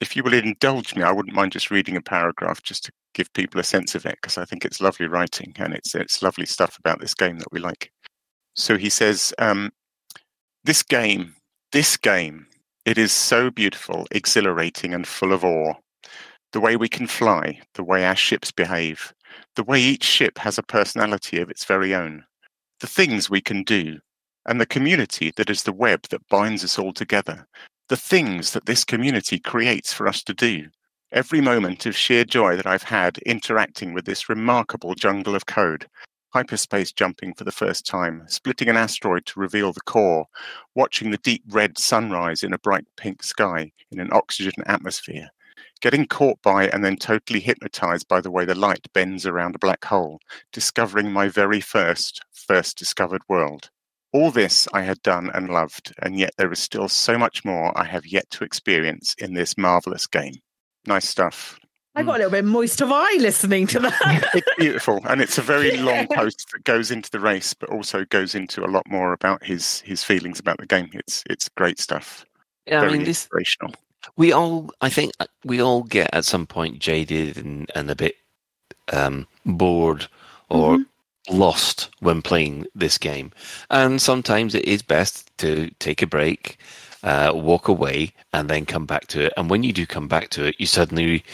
if 0.00 0.16
you 0.16 0.22
will 0.22 0.34
indulge 0.34 0.94
me, 0.96 1.02
I 1.02 1.12
wouldn't 1.12 1.34
mind 1.34 1.52
just 1.52 1.70
reading 1.70 1.96
a 1.96 2.02
paragraph 2.02 2.62
just 2.62 2.84
to 2.84 2.92
give 3.14 3.32
people 3.32 3.60
a 3.60 3.64
sense 3.64 3.94
of 3.94 4.06
it 4.06 4.16
because 4.20 4.38
I 4.38 4.44
think 4.44 4.64
it's 4.64 4.80
lovely 4.80 5.06
writing 5.06 5.52
and 5.58 5.74
it's 5.74 5.94
it's 5.94 6.22
lovely 6.22 6.46
stuff 6.46 6.78
about 6.78 7.00
this 7.00 7.14
game 7.14 7.38
that 7.38 7.52
we 7.52 7.60
like. 7.60 7.92
So 8.54 8.76
he 8.76 8.90
says, 8.90 9.32
um, 9.38 9.70
"This 10.64 10.82
game, 10.82 11.34
this 11.72 11.96
game, 11.96 12.46
it 12.84 12.98
is 12.98 13.12
so 13.12 13.50
beautiful, 13.50 14.06
exhilarating, 14.10 14.94
and 14.94 15.06
full 15.06 15.32
of 15.32 15.44
awe. 15.44 15.74
The 16.52 16.60
way 16.60 16.76
we 16.76 16.88
can 16.88 17.06
fly, 17.06 17.60
the 17.74 17.84
way 17.84 18.04
our 18.04 18.16
ships 18.16 18.50
behave." 18.52 19.12
The 19.56 19.64
way 19.64 19.80
each 19.80 20.04
ship 20.04 20.38
has 20.38 20.58
a 20.58 20.62
personality 20.62 21.40
of 21.40 21.50
its 21.50 21.64
very 21.64 21.94
own, 21.94 22.24
the 22.80 22.86
things 22.86 23.28
we 23.28 23.40
can 23.40 23.62
do, 23.62 23.98
and 24.46 24.60
the 24.60 24.66
community 24.66 25.32
that 25.36 25.50
is 25.50 25.62
the 25.62 25.72
web 25.72 26.02
that 26.10 26.28
binds 26.28 26.64
us 26.64 26.78
all 26.78 26.92
together, 26.92 27.46
the 27.88 27.96
things 27.96 28.52
that 28.52 28.66
this 28.66 28.84
community 28.84 29.38
creates 29.38 29.92
for 29.92 30.06
us 30.08 30.22
to 30.22 30.34
do. 30.34 30.66
Every 31.12 31.40
moment 31.40 31.86
of 31.86 31.96
sheer 31.96 32.24
joy 32.24 32.56
that 32.56 32.66
I've 32.66 32.82
had 32.82 33.18
interacting 33.18 33.94
with 33.94 34.04
this 34.04 34.28
remarkable 34.28 34.94
jungle 34.94 35.34
of 35.34 35.46
code, 35.46 35.86
hyperspace 36.30 36.92
jumping 36.92 37.34
for 37.34 37.44
the 37.44 37.52
first 37.52 37.86
time, 37.86 38.24
splitting 38.28 38.68
an 38.68 38.76
asteroid 38.76 39.24
to 39.26 39.40
reveal 39.40 39.72
the 39.72 39.80
core, 39.80 40.26
watching 40.74 41.10
the 41.10 41.18
deep 41.18 41.42
red 41.48 41.78
sunrise 41.78 42.42
in 42.42 42.52
a 42.52 42.58
bright 42.58 42.84
pink 42.96 43.22
sky 43.22 43.72
in 43.90 44.00
an 44.00 44.10
oxygen 44.12 44.62
atmosphere, 44.66 45.30
getting 45.80 46.06
caught 46.06 46.40
by 46.42 46.68
and 46.68 46.84
then 46.84 46.96
totally 46.96 47.40
hypnotized 47.40 48.08
by 48.08 48.20
the 48.20 48.30
way 48.30 48.44
the 48.44 48.54
light 48.54 48.86
bends 48.92 49.26
around 49.26 49.54
a 49.54 49.58
black 49.58 49.84
hole, 49.84 50.20
discovering 50.52 51.12
my 51.12 51.28
very 51.28 51.60
first, 51.60 52.20
first 52.32 52.78
discovered 52.78 53.22
world. 53.28 53.70
All 54.12 54.30
this 54.30 54.66
I 54.72 54.82
had 54.82 55.02
done 55.02 55.30
and 55.34 55.50
loved, 55.50 55.94
and 56.02 56.18
yet 56.18 56.30
there 56.38 56.50
is 56.50 56.58
still 56.58 56.88
so 56.88 57.18
much 57.18 57.44
more 57.44 57.76
I 57.78 57.84
have 57.84 58.06
yet 58.06 58.28
to 58.30 58.44
experience 58.44 59.14
in 59.18 59.34
this 59.34 59.58
marvelous 59.58 60.06
game. 60.06 60.34
Nice 60.86 61.08
stuff. 61.08 61.58
I 61.94 62.02
got 62.02 62.12
a 62.12 62.14
mm. 62.14 62.16
little 62.18 62.30
bit 62.30 62.44
moist 62.44 62.80
of 62.80 62.90
eye 62.92 63.16
listening 63.18 63.66
to 63.68 63.80
that. 63.80 64.30
it's 64.34 64.54
beautiful, 64.56 65.00
and 65.08 65.20
it's 65.20 65.36
a 65.36 65.42
very 65.42 65.74
yeah. 65.74 65.82
long 65.82 66.06
post 66.06 66.46
that 66.52 66.64
goes 66.64 66.90
into 66.90 67.10
the 67.10 67.20
race, 67.20 67.52
but 67.52 67.70
also 67.70 68.04
goes 68.06 68.34
into 68.34 68.64
a 68.64 68.70
lot 68.70 68.88
more 68.88 69.12
about 69.12 69.44
his 69.44 69.80
his 69.80 70.02
feelings 70.02 70.40
about 70.40 70.58
the 70.58 70.66
game. 70.66 70.90
It's 70.94 71.22
it's 71.28 71.48
great 71.50 71.78
stuff. 71.78 72.24
Yeah, 72.66 72.80
very 72.80 72.92
I 72.92 72.96
mean, 72.96 73.04
this, 73.04 73.24
inspirational 73.24 73.74
we 74.16 74.32
all 74.32 74.70
i 74.80 74.88
think 74.88 75.12
uh, 75.20 75.26
we 75.44 75.60
all 75.60 75.82
get 75.82 76.08
at 76.12 76.24
some 76.24 76.46
point 76.46 76.78
jaded 76.78 77.36
and, 77.36 77.70
and 77.74 77.90
a 77.90 77.96
bit 77.96 78.16
um, 78.92 79.26
bored 79.44 80.06
or 80.48 80.78
mm-hmm. 80.78 81.36
lost 81.36 81.90
when 82.00 82.22
playing 82.22 82.66
this 82.74 82.98
game. 82.98 83.32
And 83.70 84.00
sometimes 84.00 84.54
it 84.54 84.64
is 84.64 84.82
best 84.82 85.30
to 85.38 85.70
take 85.78 86.02
a 86.02 86.06
break 86.06 86.58
uh, 87.04 87.30
walk 87.32 87.68
away 87.68 88.12
and 88.32 88.50
then 88.50 88.66
come 88.66 88.84
back 88.84 89.06
to 89.06 89.26
it. 89.26 89.32
And 89.36 89.48
when 89.48 89.62
you 89.62 89.72
do 89.72 89.86
come 89.86 90.08
back 90.08 90.30
to 90.30 90.44
it 90.46 90.56
you 90.58 90.66
suddenly 90.66 91.24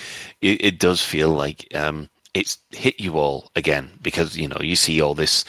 it, 0.43 0.63
it 0.63 0.79
does 0.79 1.03
feel 1.03 1.31
like 1.31 1.67
um, 1.75 2.09
it's 2.35 2.59
hit 2.71 3.01
you 3.01 3.19
all 3.19 3.51
again 3.57 3.91
because 4.03 4.37
you 4.37 4.49
know 4.49 4.59
you 4.61 4.77
see 4.77 5.01
all 5.01 5.15
this 5.15 5.45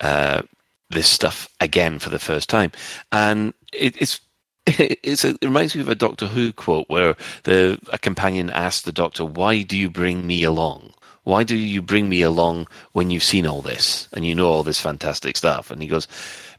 uh, 0.00 0.42
this 0.88 1.08
stuff 1.08 1.48
again 1.60 1.98
for 1.98 2.10
the 2.10 2.18
first 2.18 2.48
time. 2.48 2.72
And 3.12 3.52
it, 3.72 4.00
it's 4.00 4.20
it's 4.66 5.24
a, 5.24 5.30
it 5.30 5.44
reminds 5.44 5.74
me 5.74 5.82
of 5.82 5.88
a 5.88 5.94
Doctor 5.94 6.26
Who 6.26 6.52
quote 6.52 6.88
where 6.88 7.16
the 7.42 7.78
a 7.92 7.98
companion 7.98 8.48
asked 8.50 8.86
the 8.86 8.92
Doctor, 8.92 9.24
"Why 9.24 9.62
do 9.62 9.76
you 9.76 9.90
bring 9.90 10.26
me 10.26 10.42
along? 10.42 10.94
Why 11.24 11.44
do 11.44 11.56
you 11.56 11.82
bring 11.82 12.08
me 12.08 12.22
along 12.22 12.68
when 12.92 13.10
you've 13.10 13.22
seen 13.22 13.46
all 13.46 13.62
this 13.62 14.08
and 14.12 14.26
you 14.26 14.34
know 14.34 14.48
all 14.48 14.62
this 14.62 14.80
fantastic 14.80 15.36
stuff?" 15.36 15.70
And 15.70 15.82
he 15.82 15.88
goes, 15.88 16.08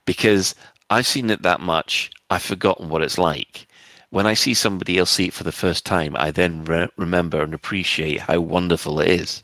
"Because 0.05 0.53
I've 0.91 1.07
seen 1.07 1.31
it 1.31 1.41
that 1.41 1.61
much, 1.61 2.11
I've 2.29 2.43
forgotten 2.43 2.89
what 2.89 3.01
it's 3.01 3.17
like." 3.17 3.67
When 4.11 4.27
I 4.27 4.35
see 4.35 4.53
somebody 4.53 4.99
else 4.99 5.09
see 5.09 5.25
it 5.25 5.33
for 5.33 5.43
the 5.43 5.51
first 5.51 5.83
time, 5.83 6.15
I 6.15 6.29
then 6.29 6.63
re- 6.63 6.87
remember 6.95 7.41
and 7.41 7.53
appreciate 7.55 8.21
how 8.21 8.39
wonderful 8.39 8.99
it 8.99 9.09
is, 9.09 9.43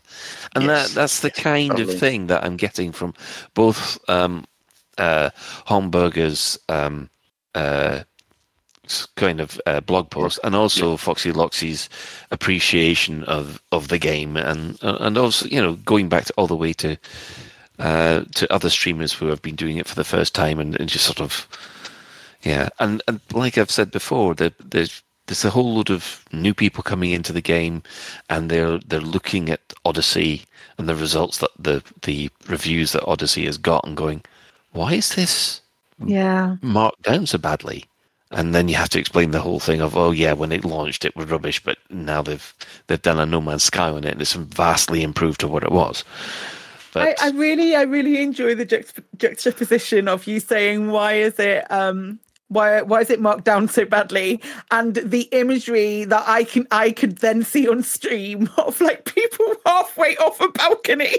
and 0.54 0.66
yes. 0.66 0.90
that 0.90 0.96
that's 0.96 1.20
the 1.22 1.32
kind 1.32 1.80
of 1.80 2.00
thing 2.00 2.28
that 2.28 2.44
I'm 2.44 2.58
getting 2.58 2.92
from 2.92 3.16
both 3.56 3.98
um, 4.08 4.46
uh, 5.00 5.32
Homburger's 5.66 6.60
um, 6.70 7.10
uh, 7.56 8.04
kind 9.16 9.40
of 9.40 9.60
uh, 9.66 9.82
blog 9.82 10.10
post, 10.10 10.40
and 10.44 10.56
also 10.56 10.92
yeah. 10.92 10.98
Foxy 10.98 11.32
Loxy's 11.32 11.90
appreciation 12.32 13.24
of, 13.26 13.62
of 13.72 13.88
the 13.88 14.00
game, 14.00 14.38
and 14.38 14.78
and 14.82 15.18
also 15.18 15.48
you 15.48 15.62
know 15.62 15.74
going 15.78 16.10
back 16.10 16.26
to, 16.26 16.34
all 16.38 16.48
the 16.48 16.56
way 16.56 16.74
to 16.74 16.98
uh, 17.80 18.24
to 18.36 18.52
other 18.54 18.70
streamers 18.70 19.14
who 19.14 19.28
have 19.28 19.42
been 19.42 19.56
doing 19.56 19.78
it 19.78 19.88
for 19.88 19.96
the 19.96 20.04
first 20.04 20.36
time, 20.36 20.60
and, 20.60 20.80
and 20.80 20.90
just 20.90 21.06
sort 21.06 21.22
of 21.22 21.48
yeah, 22.44 22.70
and 22.80 23.02
and 23.08 23.20
like 23.34 23.58
I've 23.58 23.72
said 23.72 23.92
before, 23.92 24.36
there, 24.36 24.52
there's 24.60 25.02
there's 25.28 25.46
a 25.46 25.50
whole 25.50 25.76
load 25.76 25.90
of 25.90 26.26
new 26.32 26.54
people 26.54 26.84
coming 26.84 27.12
into 27.12 27.34
the 27.34 27.42
game, 27.42 27.84
and 28.30 28.50
they're 28.50 28.80
they're 28.80 29.00
looking 29.00 29.50
at 29.50 29.74
Odyssey 29.86 30.44
and 30.78 30.90
the 30.90 30.96
results 30.96 31.38
that 31.40 31.52
the 31.58 31.84
the 32.02 32.30
reviews 32.48 32.92
that 32.94 33.06
Odyssey 33.06 33.46
has 33.46 33.58
got, 33.58 33.86
and 33.86 33.96
going, 33.96 34.24
why 34.72 34.94
is 34.94 35.16
this 35.16 35.62
yeah 36.04 36.58
marked 36.62 37.04
down 37.04 37.28
so 37.28 37.38
badly? 37.38 37.86
And 38.32 38.56
then 38.56 38.68
you 38.68 38.76
have 38.76 38.90
to 38.90 39.00
explain 39.00 39.32
the 39.32 39.42
whole 39.42 39.60
thing 39.60 39.82
of 39.82 39.96
oh 39.96 40.12
yeah 40.12 40.34
when 40.34 40.52
it 40.52 40.66
launched 40.66 41.06
it 41.06 41.16
was 41.16 41.30
rubbish 41.30 41.64
but 41.64 41.78
now 41.90 42.22
they've 42.22 42.54
they've 42.88 43.02
done 43.02 43.20
a 43.20 43.26
no 43.26 43.42
man's 43.42 43.64
sky 43.64 43.90
on 43.90 44.04
it 44.04 44.14
and 44.14 44.22
it's 44.22 44.34
vastly 44.34 45.04
improved 45.04 45.40
to 45.42 45.48
what 45.48 45.64
it 45.64 45.72
was. 45.72 46.04
But... 46.94 47.22
I, 47.22 47.28
I, 47.28 47.30
really 47.32 47.76
i 47.76 47.84
really 47.84 48.22
enjoy 48.22 48.56
the 48.56 48.66
juxt- 48.66 49.04
juxtaposition 49.18 50.08
of 50.08 50.28
you 50.28 50.40
saying 50.40 50.92
why 50.92 51.14
is 51.14 51.40
it 51.40 51.70
um 51.72 52.20
why 52.48 52.82
why 52.82 53.00
is 53.00 53.10
it 53.10 53.22
marked 53.22 53.46
down 53.46 53.70
so 53.70 53.86
badly? 53.86 54.42
And 54.72 54.96
the 54.96 55.22
imagery 55.32 56.04
that 56.06 56.24
i 56.28 56.44
can 56.44 56.68
i 56.72 56.92
could 56.92 57.18
then 57.20 57.44
see 57.44 57.68
on 57.68 57.84
stream 57.84 58.50
of 58.58 58.82
like 58.82 59.06
people 59.06 59.46
halfway 59.66 60.16
off 60.18 60.40
a 60.42 60.50
balcony. 60.50 61.18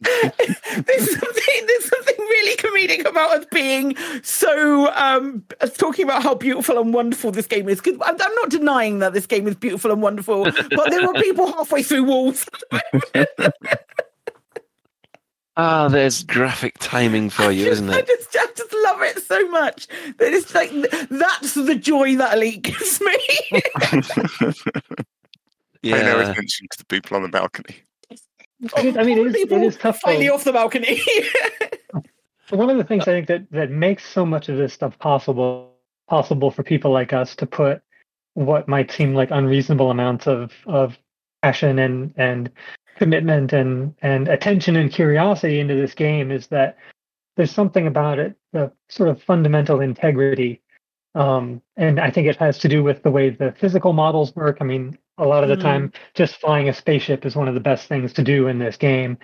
There's 0.00 1.18
something 1.18 1.66
there's 1.66 1.88
something 1.88 2.13
really 2.44 2.56
comedic 2.98 3.08
about 3.08 3.38
us 3.38 3.46
being 3.52 3.96
so 4.22 4.92
um 4.94 5.44
talking 5.76 6.04
about 6.04 6.22
how 6.22 6.34
beautiful 6.34 6.78
and 6.78 6.94
wonderful 6.94 7.30
this 7.30 7.46
game 7.46 7.68
is 7.68 7.80
because 7.80 7.98
I'm, 8.04 8.16
I'm, 8.20 8.34
not 8.34 8.50
denying 8.50 8.98
that 9.00 9.12
this 9.12 9.26
game 9.26 9.46
is 9.48 9.54
beautiful 9.54 9.90
and 9.90 10.02
wonderful 10.02 10.44
but 10.70 10.90
there 10.90 11.06
were 11.06 11.14
people 11.14 11.46
halfway 11.52 11.82
through 11.82 12.04
walls 12.04 12.46
Ah, 15.56 15.84
oh, 15.84 15.88
there's 15.88 16.24
graphic 16.24 16.76
timing 16.80 17.30
for 17.30 17.52
you, 17.52 17.66
just, 17.66 17.74
isn't 17.74 17.88
it? 17.90 17.94
I 17.94 18.00
just, 18.02 18.36
I 18.36 18.46
just 18.56 18.72
love 18.72 19.02
it 19.02 19.22
so 19.22 19.48
much. 19.50 19.86
That 20.18 20.32
it's 20.32 20.52
like 20.52 20.72
that's 21.10 21.54
the 21.54 21.76
joy 21.76 22.16
that 22.16 22.36
Elite 22.36 22.62
gives 22.62 23.00
me. 23.00 23.16
yeah. 25.80 25.96
Pay 25.96 26.02
no 26.02 26.18
attention 26.18 26.66
to 26.72 26.78
the 26.78 26.84
people 26.88 27.16
on 27.16 27.22
the 27.22 27.28
balcony. 27.28 27.76
I 28.76 28.82
mean, 28.82 29.18
it 29.18 29.26
is, 29.28 29.34
it 29.36 29.52
is 29.62 29.76
tough. 29.76 30.00
Finally 30.00 30.28
off 30.28 30.42
the 30.42 30.52
balcony. 30.52 31.00
One 32.50 32.70
of 32.70 32.76
the 32.76 32.84
things 32.84 33.02
I 33.02 33.12
think 33.12 33.26
that 33.28 33.50
that 33.52 33.70
makes 33.70 34.04
so 34.04 34.26
much 34.26 34.48
of 34.48 34.56
this 34.56 34.72
stuff 34.72 34.98
possible 34.98 35.70
possible 36.08 36.50
for 36.50 36.62
people 36.62 36.90
like 36.90 37.12
us 37.12 37.34
to 37.36 37.46
put 37.46 37.82
what 38.34 38.68
might 38.68 38.90
seem 38.90 39.14
like 39.14 39.30
unreasonable 39.30 39.90
amounts 39.90 40.26
of 40.26 40.52
of 40.66 40.98
passion 41.42 41.78
and 41.78 42.12
and 42.16 42.50
commitment 42.96 43.52
and 43.52 43.94
and 44.02 44.28
attention 44.28 44.76
and 44.76 44.92
curiosity 44.92 45.60
into 45.60 45.74
this 45.74 45.94
game 45.94 46.30
is 46.30 46.48
that 46.48 46.76
there's 47.36 47.50
something 47.50 47.86
about 47.86 48.18
it, 48.18 48.36
the 48.52 48.70
sort 48.88 49.08
of 49.08 49.22
fundamental 49.22 49.80
integrity. 49.80 50.60
Um, 51.16 51.62
and 51.76 52.00
I 52.00 52.10
think 52.10 52.28
it 52.28 52.36
has 52.36 52.58
to 52.60 52.68
do 52.68 52.82
with 52.82 53.02
the 53.02 53.10
way 53.10 53.30
the 53.30 53.52
physical 53.58 53.92
models 53.92 54.34
work. 54.36 54.58
I 54.60 54.64
mean, 54.64 54.98
a 55.18 55.26
lot 55.26 55.42
of 55.42 55.48
the 55.48 55.56
mm. 55.56 55.62
time 55.62 55.92
just 56.14 56.36
flying 56.36 56.68
a 56.68 56.74
spaceship 56.74 57.24
is 57.24 57.36
one 57.36 57.48
of 57.48 57.54
the 57.54 57.60
best 57.60 57.88
things 57.88 58.12
to 58.14 58.22
do 58.22 58.48
in 58.48 58.58
this 58.58 58.76
game 58.76 59.18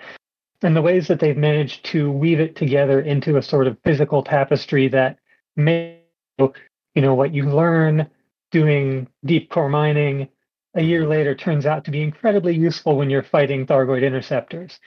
and 0.63 0.75
the 0.75 0.81
ways 0.81 1.07
that 1.07 1.19
they've 1.19 1.37
managed 1.37 1.85
to 1.85 2.11
weave 2.11 2.39
it 2.39 2.55
together 2.55 3.01
into 3.01 3.37
a 3.37 3.41
sort 3.41 3.67
of 3.67 3.77
physical 3.83 4.23
tapestry 4.23 4.87
that 4.87 5.17
may 5.55 5.97
you 6.39 7.01
know 7.01 7.13
what 7.13 7.33
you 7.33 7.49
learn 7.49 8.09
doing 8.51 9.07
deep 9.25 9.49
core 9.49 9.69
mining 9.69 10.27
a 10.75 10.81
year 10.81 11.07
later 11.07 11.35
turns 11.35 11.65
out 11.65 11.85
to 11.85 11.91
be 11.91 12.01
incredibly 12.01 12.55
useful 12.55 12.97
when 12.97 13.09
you're 13.09 13.23
fighting 13.23 13.65
thargoid 13.65 14.03
interceptors 14.03 14.79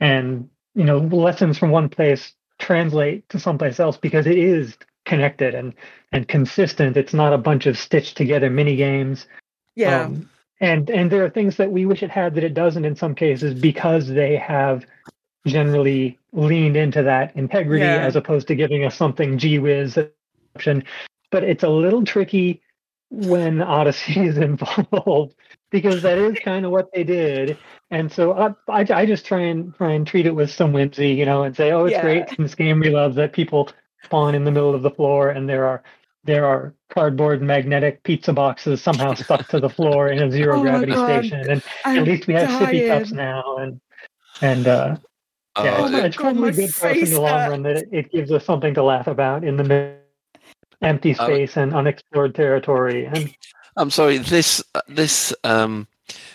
and 0.00 0.48
you 0.74 0.84
know 0.84 0.98
lessons 0.98 1.58
from 1.58 1.70
one 1.70 1.88
place 1.88 2.32
translate 2.58 3.28
to 3.28 3.38
someplace 3.38 3.80
else 3.80 3.96
because 3.96 4.26
it 4.26 4.36
is 4.36 4.76
connected 5.08 5.54
and 5.54 5.74
and 6.12 6.28
consistent. 6.28 6.96
It's 6.96 7.14
not 7.14 7.32
a 7.32 7.38
bunch 7.38 7.66
of 7.66 7.78
stitched 7.78 8.16
together 8.16 8.50
mini 8.50 8.76
games. 8.76 9.26
Yeah. 9.74 10.02
Um, 10.02 10.30
and 10.60 10.90
and 10.90 11.10
there 11.10 11.24
are 11.24 11.30
things 11.30 11.56
that 11.56 11.72
we 11.72 11.86
wish 11.86 12.02
it 12.02 12.10
had 12.10 12.34
that 12.34 12.44
it 12.44 12.54
doesn't 12.54 12.84
in 12.84 12.94
some 12.94 13.14
cases 13.14 13.58
because 13.58 14.08
they 14.08 14.36
have 14.36 14.84
generally 15.46 16.18
leaned 16.32 16.76
into 16.76 17.02
that 17.02 17.34
integrity 17.36 17.96
Yeah. 17.96 18.06
as 18.06 18.16
opposed 18.16 18.48
to 18.48 18.54
giving 18.54 18.84
us 18.84 18.96
something 18.96 19.38
gee 19.38 19.58
whiz 19.58 19.98
option. 20.56 20.84
But 21.30 21.44
it's 21.44 21.64
a 21.64 21.68
little 21.68 22.04
tricky 22.04 22.62
when 23.10 23.62
Odyssey 23.62 24.20
is 24.26 24.38
involved 24.38 25.34
because 25.70 26.02
that 26.02 26.18
is 26.18 26.38
kind 26.40 26.64
of 26.66 26.72
what 26.72 26.90
they 26.92 27.04
did. 27.04 27.58
And 27.90 28.10
so 28.12 28.32
I, 28.32 28.48
I, 28.68 28.86
I 29.02 29.06
just 29.06 29.24
try 29.26 29.40
and 29.42 29.74
try 29.74 29.92
and 29.92 30.06
treat 30.06 30.26
it 30.26 30.34
with 30.34 30.50
some 30.50 30.72
whimsy, 30.72 31.10
you 31.10 31.24
know, 31.26 31.44
and 31.44 31.56
say, 31.56 31.72
oh, 31.72 31.86
it's 31.86 31.94
Yeah. 31.94 32.02
great 32.02 32.32
in 32.38 32.44
this 32.44 32.54
game 32.54 32.80
we 32.80 32.90
love 32.90 33.14
that 33.16 33.32
people 33.32 33.70
spawn 34.04 34.34
in 34.34 34.44
the 34.44 34.50
middle 34.52 34.74
of 34.74 34.82
the 34.82 34.90
floor 34.90 35.30
and 35.30 35.48
there 35.48 35.66
are 35.66 35.82
there 36.24 36.46
are 36.46 36.74
cardboard 36.90 37.42
magnetic 37.42 38.02
pizza 38.02 38.32
boxes 38.32 38.82
somehow 38.82 39.14
stuck 39.14 39.48
to 39.48 39.60
the 39.60 39.70
floor 39.70 40.08
in 40.10 40.20
a 40.20 40.30
zero 40.30 40.58
Oh 40.58 40.62
gravity 40.62 40.92
station. 40.96 41.40
And 41.50 41.62
I'm 41.84 41.98
at 41.98 42.04
least 42.04 42.26
we 42.26 42.34
have 42.34 42.48
sippy 42.50 42.86
cups 42.86 43.12
now 43.12 43.56
and 43.58 43.80
and 44.40 44.68
uh 44.68 44.96
yeah, 45.64 45.76
Oh, 45.78 45.84
it's, 45.84 45.92
my 45.92 46.04
it's 46.06 46.16
probably 46.16 46.42
my 46.42 46.50
good 46.50 46.74
for 46.74 46.88
us 46.88 46.96
in 46.96 47.10
the 47.10 47.20
long 47.20 47.50
run 47.50 47.62
that 47.62 47.76
it, 47.78 47.88
it 47.92 48.12
gives 48.12 48.30
us 48.32 48.44
something 48.44 48.74
to 48.74 48.82
laugh 48.82 49.06
about 49.06 49.44
in 49.44 49.56
the 49.56 49.64
mi- 49.64 50.38
empty 50.82 51.16
Uh, 51.18 51.24
space 51.24 51.56
and 51.56 51.74
unexplored 51.74 52.34
territory. 52.34 53.06
And 53.06 53.34
I'm 53.76 53.90
sorry. 53.90 54.18
This 54.18 54.62
uh, 54.74 54.80
this 54.88 55.34
um 55.44 55.86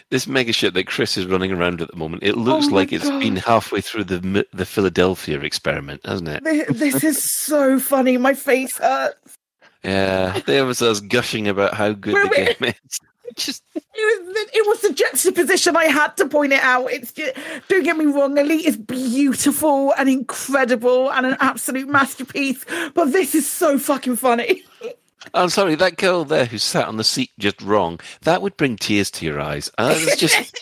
this 0.10 0.28
mega 0.28 0.54
ship 0.54 0.74
that 0.76 0.86
Chris 0.88 1.18
is 1.18 1.26
running 1.26 1.52
around 1.52 1.82
at 1.82 1.90
the 1.90 1.98
moment. 1.98 2.24
It 2.24 2.38
looks 2.38 2.68
Oh 2.70 2.76
like 2.76 2.94
it's 2.94 3.10
been 3.10 3.36
halfway 3.38 3.82
through 3.82 4.04
the 4.06 4.46
the 4.54 4.66
Philadelphia 4.66 5.40
experiment, 5.40 6.02
hasn't 6.06 6.30
it? 6.30 6.44
Thi- 6.44 6.74
This 6.74 7.04
is 7.04 7.22
so 7.22 7.80
funny. 7.80 8.18
My 8.18 8.34
face 8.34 8.78
hurts. 8.78 9.38
Yeah, 9.84 10.40
there 10.46 10.66
was 10.66 10.82
us 10.82 11.02
gushing 11.02 11.48
about 11.50 11.74
how 11.74 11.92
good 11.92 12.16
the 12.16 12.30
Wait, 12.30 12.48
wait. 12.48 12.60
game 12.60 12.74
is. 12.86 13.00
Just 13.36 13.64
It 13.76 13.84
was, 13.96 14.34
the, 14.34 14.58
it 14.58 14.68
was 14.68 14.82
the 14.82 14.94
juxtaposition. 14.94 15.76
I 15.76 15.86
had 15.86 16.16
to 16.18 16.28
point 16.28 16.54
it 16.54 16.62
out. 16.62 16.92
It's 16.92 17.12
just, 17.12 17.36
don't 17.68 17.84
get 17.84 17.98
me 17.98 18.06
wrong, 18.06 18.38
Elite 18.38 18.66
is 18.66 18.78
beautiful 18.78 19.94
and 19.98 20.10
incredible 20.10 21.12
and 21.12 21.26
an 21.26 21.38
absolute 21.40 21.88
masterpiece. 21.88 22.66
But 22.94 23.12
this 23.12 23.36
is 23.36 23.50
so 23.50 23.78
fucking 23.80 24.18
funny. 24.18 24.64
I'm 25.34 25.50
sorry, 25.50 25.76
that 25.76 25.98
girl 25.98 26.26
there 26.26 26.46
who 26.46 26.58
sat 26.58 26.88
on 26.88 26.98
the 26.98 27.04
seat 27.04 27.32
just 27.40 27.62
wrong. 27.62 28.00
That 28.22 28.42
would 28.42 28.58
bring 28.58 28.76
tears 28.76 29.10
to 29.12 29.26
your 29.26 29.40
eyes. 29.40 29.72
Uh, 29.78 29.94
it's 29.96 30.18
just 30.20 30.60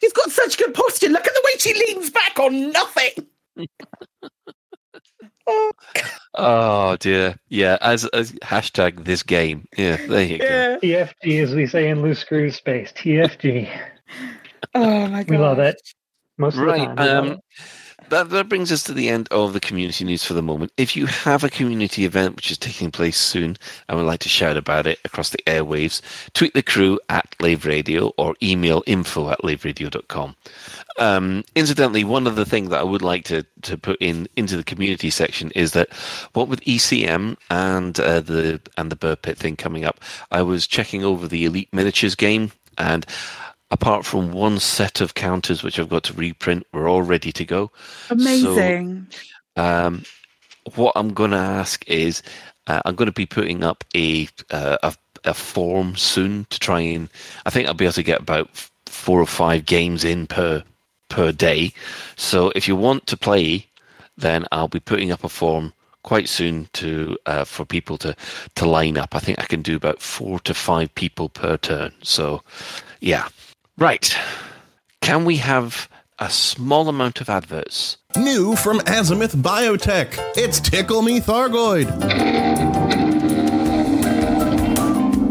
She's 0.00 0.12
got 0.12 0.30
such 0.30 0.58
good 0.58 0.74
posture. 0.74 1.08
Look 1.08 1.26
at 1.26 1.34
the 1.34 1.42
way 1.44 1.58
she 1.58 1.74
leans 1.74 2.10
back 2.10 2.38
on 2.38 2.72
nothing. 2.72 3.26
oh, 6.34 6.96
dear, 6.98 7.36
yeah. 7.48 7.78
As, 7.80 8.04
as 8.06 8.32
hashtag 8.34 9.04
this 9.04 9.22
game. 9.22 9.66
Yeah, 9.76 9.96
there 10.06 10.24
you 10.24 10.38
go. 10.38 10.78
TFG, 10.82 11.42
as 11.42 11.54
we 11.54 11.66
say 11.66 11.88
in 11.88 12.02
loose 12.02 12.20
screw 12.20 12.50
space, 12.50 12.92
TFG. 12.92 13.70
Oh 14.76 15.06
my 15.06 15.22
god. 15.22 15.30
We 15.30 15.36
love 15.38 15.58
it. 15.60 15.76
Most 16.38 16.54
of 16.54 16.60
the 16.60 16.66
Right. 16.66 16.96
time. 16.96 16.98
Um, 16.98 17.26
it. 17.32 17.38
That, 18.14 18.30
that 18.30 18.48
brings 18.48 18.70
us 18.70 18.84
to 18.84 18.94
the 18.94 19.08
end 19.08 19.26
of 19.32 19.52
the 19.52 19.60
community 19.60 20.04
news 20.04 20.22
for 20.22 20.34
the 20.34 20.42
moment. 20.42 20.70
If 20.76 20.96
you 20.96 21.06
have 21.06 21.42
a 21.42 21.50
community 21.50 22.04
event 22.04 22.36
which 22.36 22.48
is 22.48 22.56
taking 22.56 22.92
place 22.92 23.18
soon 23.18 23.56
and 23.88 23.98
would 23.98 24.06
like 24.06 24.20
to 24.20 24.28
shout 24.28 24.56
about 24.56 24.86
it 24.86 25.00
across 25.04 25.30
the 25.30 25.42
airwaves, 25.48 26.00
tweet 26.32 26.54
the 26.54 26.62
crew 26.62 27.00
at 27.08 27.34
Lave 27.40 27.66
Radio 27.66 28.12
or 28.16 28.36
email 28.40 28.84
info 28.86 29.30
at 29.30 29.40
laveradio.com. 29.40 30.36
Um, 30.96 31.42
incidentally, 31.56 32.04
one 32.04 32.28
of 32.28 32.36
the 32.36 32.44
things 32.44 32.68
that 32.70 32.80
I 32.80 32.84
would 32.84 33.02
like 33.02 33.24
to, 33.24 33.44
to 33.62 33.76
put 33.76 33.96
in 34.00 34.28
into 34.36 34.56
the 34.56 34.62
community 34.62 35.10
section 35.10 35.50
is 35.52 35.72
that 35.72 35.92
what 36.34 36.46
with 36.46 36.60
ECM 36.60 37.36
and 37.50 37.98
uh, 37.98 38.20
the 38.20 38.60
and 38.76 38.92
the 38.92 38.96
Burr 38.96 39.16
Pit 39.16 39.36
thing 39.36 39.56
coming 39.56 39.84
up, 39.84 39.98
I 40.30 40.42
was 40.42 40.68
checking 40.68 41.02
over 41.02 41.26
the 41.26 41.44
Elite 41.46 41.72
Miniatures 41.72 42.14
game 42.14 42.52
and 42.78 43.06
apart 43.70 44.04
from 44.04 44.32
one 44.32 44.58
set 44.58 45.00
of 45.00 45.14
counters 45.14 45.62
which 45.62 45.78
I've 45.78 45.88
got 45.88 46.04
to 46.04 46.12
reprint, 46.14 46.66
we're 46.72 46.88
all 46.88 47.02
ready 47.02 47.32
to 47.32 47.44
go. 47.44 47.70
Amazing. 48.10 49.08
Um, 49.56 50.04
what 50.74 50.92
I'm 50.96 51.12
going 51.12 51.32
to 51.32 51.36
ask 51.36 51.86
is, 51.88 52.22
uh, 52.66 52.80
I'm 52.84 52.94
going 52.94 53.06
to 53.06 53.12
be 53.12 53.26
putting 53.26 53.62
up 53.62 53.84
a, 53.94 54.28
uh, 54.50 54.78
a 54.82 54.94
a 55.24 55.34
form 55.34 55.96
soon 55.96 56.46
to 56.50 56.58
try 56.58 56.80
and. 56.80 57.08
I 57.46 57.50
think 57.50 57.66
I'll 57.66 57.74
be 57.74 57.84
able 57.84 57.94
to 57.94 58.02
get 58.02 58.20
about 58.20 58.50
four 58.86 59.20
or 59.20 59.26
five 59.26 59.66
games 59.66 60.04
in 60.04 60.26
per 60.26 60.62
per 61.08 61.32
day. 61.32 61.72
So 62.16 62.52
if 62.54 62.68
you 62.68 62.76
want 62.76 63.06
to 63.06 63.16
play, 63.16 63.66
then 64.16 64.46
I'll 64.52 64.68
be 64.68 64.80
putting 64.80 65.12
up 65.12 65.24
a 65.24 65.28
form 65.28 65.72
quite 66.02 66.28
soon 66.28 66.68
to 66.74 67.16
uh, 67.26 67.44
for 67.44 67.64
people 67.64 67.96
to 67.98 68.14
to 68.54 68.66
line 68.66 68.98
up. 68.98 69.14
I 69.14 69.18
think 69.18 69.38
I 69.38 69.46
can 69.46 69.62
do 69.62 69.76
about 69.76 70.00
four 70.00 70.38
to 70.40 70.54
five 70.54 70.94
people 70.94 71.28
per 71.28 71.56
turn. 71.56 71.92
So, 72.02 72.42
yeah, 73.00 73.28
right. 73.78 74.16
Can 75.00 75.24
we 75.24 75.36
have 75.38 75.88
a 76.18 76.30
small 76.30 76.88
amount 76.88 77.20
of 77.20 77.28
adverts? 77.28 77.96
New 78.16 78.56
from 78.56 78.78
Azimuth 78.80 79.34
Biotech, 79.34 80.14
it's 80.36 80.60
Tickle 80.60 81.02
Me 81.02 81.20
Thargoid. 81.20 81.86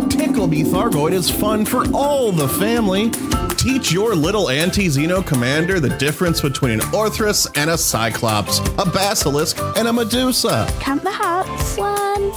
Tickle 0.10 0.48
Me 0.48 0.64
Thargoid 0.64 1.14
is 1.14 1.30
fun 1.30 1.66
for 1.66 1.86
all 1.94 2.32
the 2.32 2.48
family. 2.48 3.10
Teach 3.56 3.94
your 3.94 4.14
little 4.14 4.50
anti-Xeno 4.50 5.26
commander 5.26 5.80
the 5.80 5.96
difference 5.98 6.42
between 6.42 6.74
an 6.74 6.80
Orthrus 6.88 7.50
and 7.56 7.70
a 7.70 7.78
Cyclops, 7.78 8.60
a 8.78 8.86
Basilisk 8.86 9.58
and 9.78 9.88
a 9.88 9.94
Medusa. 9.94 10.68
Count 10.82 11.02
the 11.02 11.12
hearts. 11.12 11.78
One, 11.78 12.32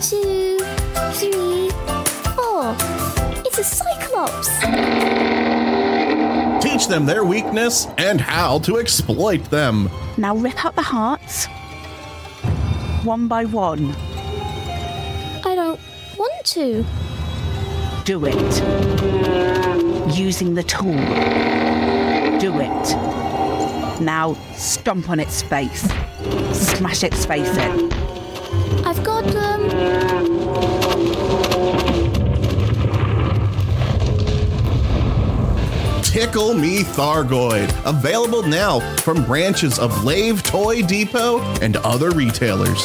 two, 0.00 0.58
three, 1.14 1.70
four. 2.36 2.76
It's 3.44 3.58
a 3.58 3.64
cyclops. 3.64 5.47
Teach 6.60 6.88
them 6.88 7.06
their 7.06 7.24
weakness 7.24 7.86
and 7.98 8.20
how 8.20 8.58
to 8.60 8.78
exploit 8.78 9.44
them. 9.50 9.88
Now 10.16 10.36
rip 10.36 10.64
out 10.64 10.74
the 10.74 10.82
hearts. 10.82 11.46
One 13.04 13.28
by 13.28 13.44
one. 13.44 13.94
I 15.44 15.54
don't 15.54 15.80
want 16.18 16.44
to. 16.46 16.84
Do 18.04 18.24
it. 18.26 18.34
Using 20.16 20.54
the 20.54 20.64
tool. 20.64 20.96
Do 22.38 22.60
it. 22.60 24.00
Now 24.00 24.34
stomp 24.54 25.10
on 25.10 25.20
its 25.20 25.42
face. 25.42 25.88
Smash 26.52 27.04
its 27.04 27.24
face 27.24 27.56
in. 27.56 27.92
I've 28.84 29.02
got 29.04 29.24
them. 29.26 30.87
Tickle 36.08 36.54
Me 36.54 36.84
Thargoid. 36.84 37.70
Available 37.84 38.42
now 38.42 38.80
from 39.00 39.22
branches 39.26 39.78
of 39.78 40.04
Lave 40.04 40.42
Toy 40.42 40.80
Depot 40.80 41.38
and 41.60 41.76
other 41.76 42.10
retailers. 42.12 42.82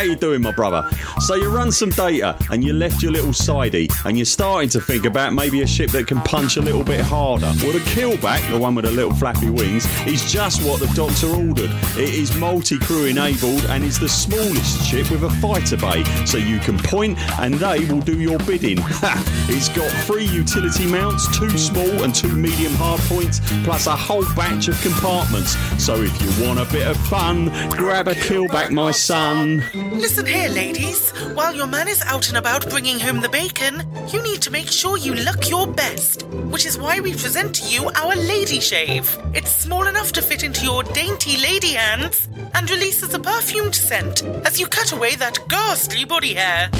How 0.00 0.06
you 0.06 0.16
doing, 0.16 0.40
my 0.40 0.52
brother? 0.52 0.88
So 1.18 1.34
you 1.34 1.54
run 1.54 1.70
some 1.70 1.90
data 1.90 2.34
and 2.50 2.64
you 2.64 2.72
left 2.72 3.02
your 3.02 3.12
little 3.12 3.34
sidey 3.34 3.86
and 4.06 4.16
you're 4.16 4.24
starting 4.24 4.70
to 4.70 4.80
think 4.80 5.04
about 5.04 5.34
maybe 5.34 5.60
a 5.60 5.66
ship 5.66 5.90
that 5.90 6.06
can 6.06 6.22
punch 6.22 6.56
a 6.56 6.62
little 6.62 6.82
bit 6.82 7.02
harder. 7.02 7.52
Well, 7.62 7.72
the 7.72 7.80
Keelback, 7.80 8.50
the 8.50 8.58
one 8.58 8.74
with 8.74 8.86
the 8.86 8.92
little 8.92 9.12
flappy 9.12 9.50
wings, 9.50 9.84
is 10.06 10.32
just 10.32 10.62
what 10.62 10.80
the 10.80 10.86
doctor 10.94 11.26
ordered. 11.26 11.70
It 11.98 12.14
is 12.14 12.34
multi-crew 12.36 13.04
enabled 13.04 13.62
and 13.66 13.84
is 13.84 13.98
the 13.98 14.08
smallest 14.08 14.88
ship 14.88 15.10
with 15.10 15.22
a 15.22 15.28
fighter 15.28 15.76
bay, 15.76 16.02
so 16.24 16.38
you 16.38 16.60
can 16.60 16.78
point 16.78 17.18
and 17.38 17.52
they 17.52 17.84
will 17.84 18.00
do 18.00 18.18
your 18.18 18.38
bidding. 18.38 18.78
Ha! 19.00 19.22
It's 19.48 19.68
got 19.68 19.90
three 20.06 20.24
utility 20.26 20.86
mounts, 20.86 21.26
two 21.38 21.58
small 21.58 22.04
and 22.04 22.14
two 22.14 22.34
medium 22.34 22.72
hard 22.74 23.00
points, 23.02 23.40
plus 23.64 23.86
a 23.86 23.96
whole 23.96 24.24
batch 24.34 24.68
of 24.68 24.80
compartments. 24.80 25.56
So 25.82 25.96
if 25.96 26.22
you 26.22 26.46
want 26.46 26.58
a 26.58 26.64
bit 26.72 26.86
of 26.86 26.96
fun, 27.08 27.46
grab 27.70 28.08
a 28.08 28.14
Keelback, 28.14 28.70
my 28.70 28.92
son. 28.92 29.62
Listen 29.92 30.24
here, 30.24 30.48
ladies. 30.48 31.10
While 31.34 31.54
your 31.54 31.66
man 31.66 31.88
is 31.88 32.00
out 32.02 32.28
and 32.28 32.38
about 32.38 32.68
bringing 32.70 33.00
home 33.00 33.20
the 33.20 33.28
bacon, 33.28 33.84
you 34.12 34.22
need 34.22 34.40
to 34.42 34.50
make 34.50 34.68
sure 34.68 34.96
you 34.96 35.14
look 35.14 35.50
your 35.50 35.66
best. 35.66 36.22
Which 36.28 36.64
is 36.64 36.78
why 36.78 37.00
we 37.00 37.12
present 37.12 37.54
to 37.56 37.68
you 37.68 37.90
our 37.96 38.14
Lady 38.14 38.60
Shave. 38.60 39.18
It's 39.34 39.50
small 39.50 39.88
enough 39.88 40.12
to 40.12 40.22
fit 40.22 40.44
into 40.44 40.64
your 40.64 40.84
dainty 40.84 41.38
lady 41.38 41.72
hands 41.72 42.28
and 42.54 42.70
releases 42.70 43.14
a 43.14 43.18
perfumed 43.18 43.74
scent 43.74 44.22
as 44.46 44.60
you 44.60 44.66
cut 44.68 44.92
away 44.92 45.16
that 45.16 45.38
ghastly 45.48 46.04
body 46.04 46.34
hair. 46.34 46.70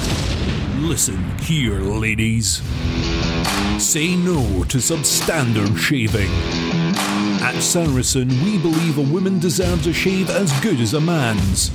Listen 0.77 1.37
here, 1.39 1.79
ladies. 1.81 2.61
Say 3.77 4.15
no 4.15 4.63
to 4.69 4.77
substandard 4.77 5.77
shaving. 5.77 6.70
At 7.41 7.59
Saracen, 7.61 8.29
we 8.43 8.59
believe 8.59 8.99
a 8.99 9.13
woman 9.13 9.39
deserves 9.39 9.87
a 9.87 9.93
shave 9.93 10.29
as 10.29 10.51
good 10.59 10.79
as 10.79 10.93
a 10.93 11.01
man's. 11.01 11.71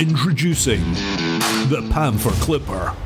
Introducing 0.00 0.80
the 1.68 1.86
Panther 1.92 2.30
Clipper. 2.42 2.96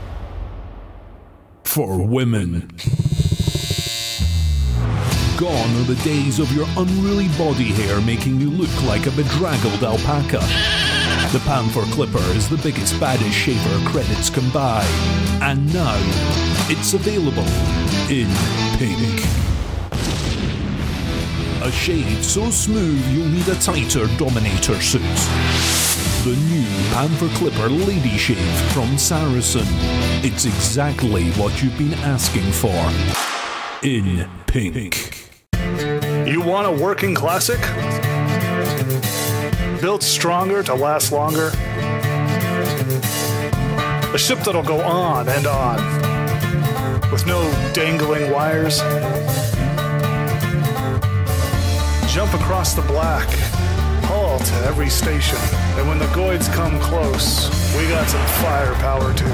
for 1.64 2.06
women. 2.06 2.70
Gone 5.36 5.76
are 5.80 5.82
the 5.82 6.00
days 6.04 6.38
of 6.38 6.52
your 6.52 6.68
unruly 6.76 7.26
body 7.36 7.72
hair 7.72 8.00
making 8.00 8.40
you 8.40 8.48
look 8.50 8.82
like 8.84 9.06
a 9.06 9.10
bedraggled 9.10 9.82
alpaca. 9.82 10.38
The 11.32 11.42
Panther 11.44 11.82
Clipper 11.92 12.22
is 12.36 12.48
the 12.48 12.58
biggest, 12.58 13.00
baddest 13.00 13.36
shaver 13.36 13.90
credits 13.90 14.30
can 14.30 14.48
buy. 14.50 14.84
And 15.42 15.66
now, 15.74 15.98
it's 16.70 16.94
available 16.94 17.42
in 18.08 18.28
pink. 18.78 19.43
A 21.64 21.72
shade 21.72 22.22
so 22.22 22.50
smooth 22.50 23.02
you'll 23.10 23.26
need 23.26 23.48
a 23.48 23.54
tighter 23.54 24.06
Dominator 24.18 24.78
suit. 24.82 25.00
The 26.22 26.36
new 26.50 26.66
Panther 26.92 27.28
Clipper 27.38 27.70
Lady 27.70 28.18
Shave 28.18 28.36
from 28.72 28.98
Saracen. 28.98 29.64
It's 30.22 30.44
exactly 30.44 31.30
what 31.32 31.62
you've 31.62 31.78
been 31.78 31.94
asking 31.94 32.52
for. 32.52 32.68
In 33.82 34.28
pink. 34.46 35.30
You 36.28 36.42
want 36.42 36.66
a 36.66 36.70
working 36.70 37.14
classic? 37.14 37.60
Built 39.80 40.02
stronger 40.02 40.62
to 40.64 40.74
last 40.74 41.12
longer? 41.12 41.46
A 44.12 44.18
ship 44.18 44.40
that'll 44.40 44.62
go 44.62 44.82
on 44.82 45.30
and 45.30 45.46
on 45.46 47.10
with 47.10 47.26
no 47.26 47.40
dangling 47.72 48.30
wires? 48.30 48.82
Jump 52.14 52.32
across 52.34 52.74
the 52.74 52.82
black, 52.82 53.28
haul 54.04 54.38
to 54.38 54.54
every 54.66 54.88
station, 54.88 55.36
and 55.76 55.88
when 55.88 55.98
the 55.98 56.04
Goids 56.14 56.46
come 56.54 56.78
close, 56.78 57.48
we 57.76 57.88
got 57.88 58.08
some 58.08 58.24
firepower 58.40 59.12
too. 59.14 59.24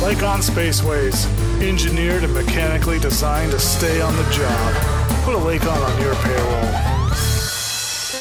Lakon 0.00 0.40
Spaceways, 0.40 1.26
engineered 1.62 2.24
and 2.24 2.32
mechanically 2.32 2.98
designed 2.98 3.52
to 3.52 3.60
stay 3.60 4.00
on 4.00 4.16
the 4.16 4.22
job. 4.30 4.74
Put 5.24 5.34
a 5.34 5.38
Lakon 5.38 5.76
on 5.76 6.00
your 6.00 6.14
payroll. 6.14 6.94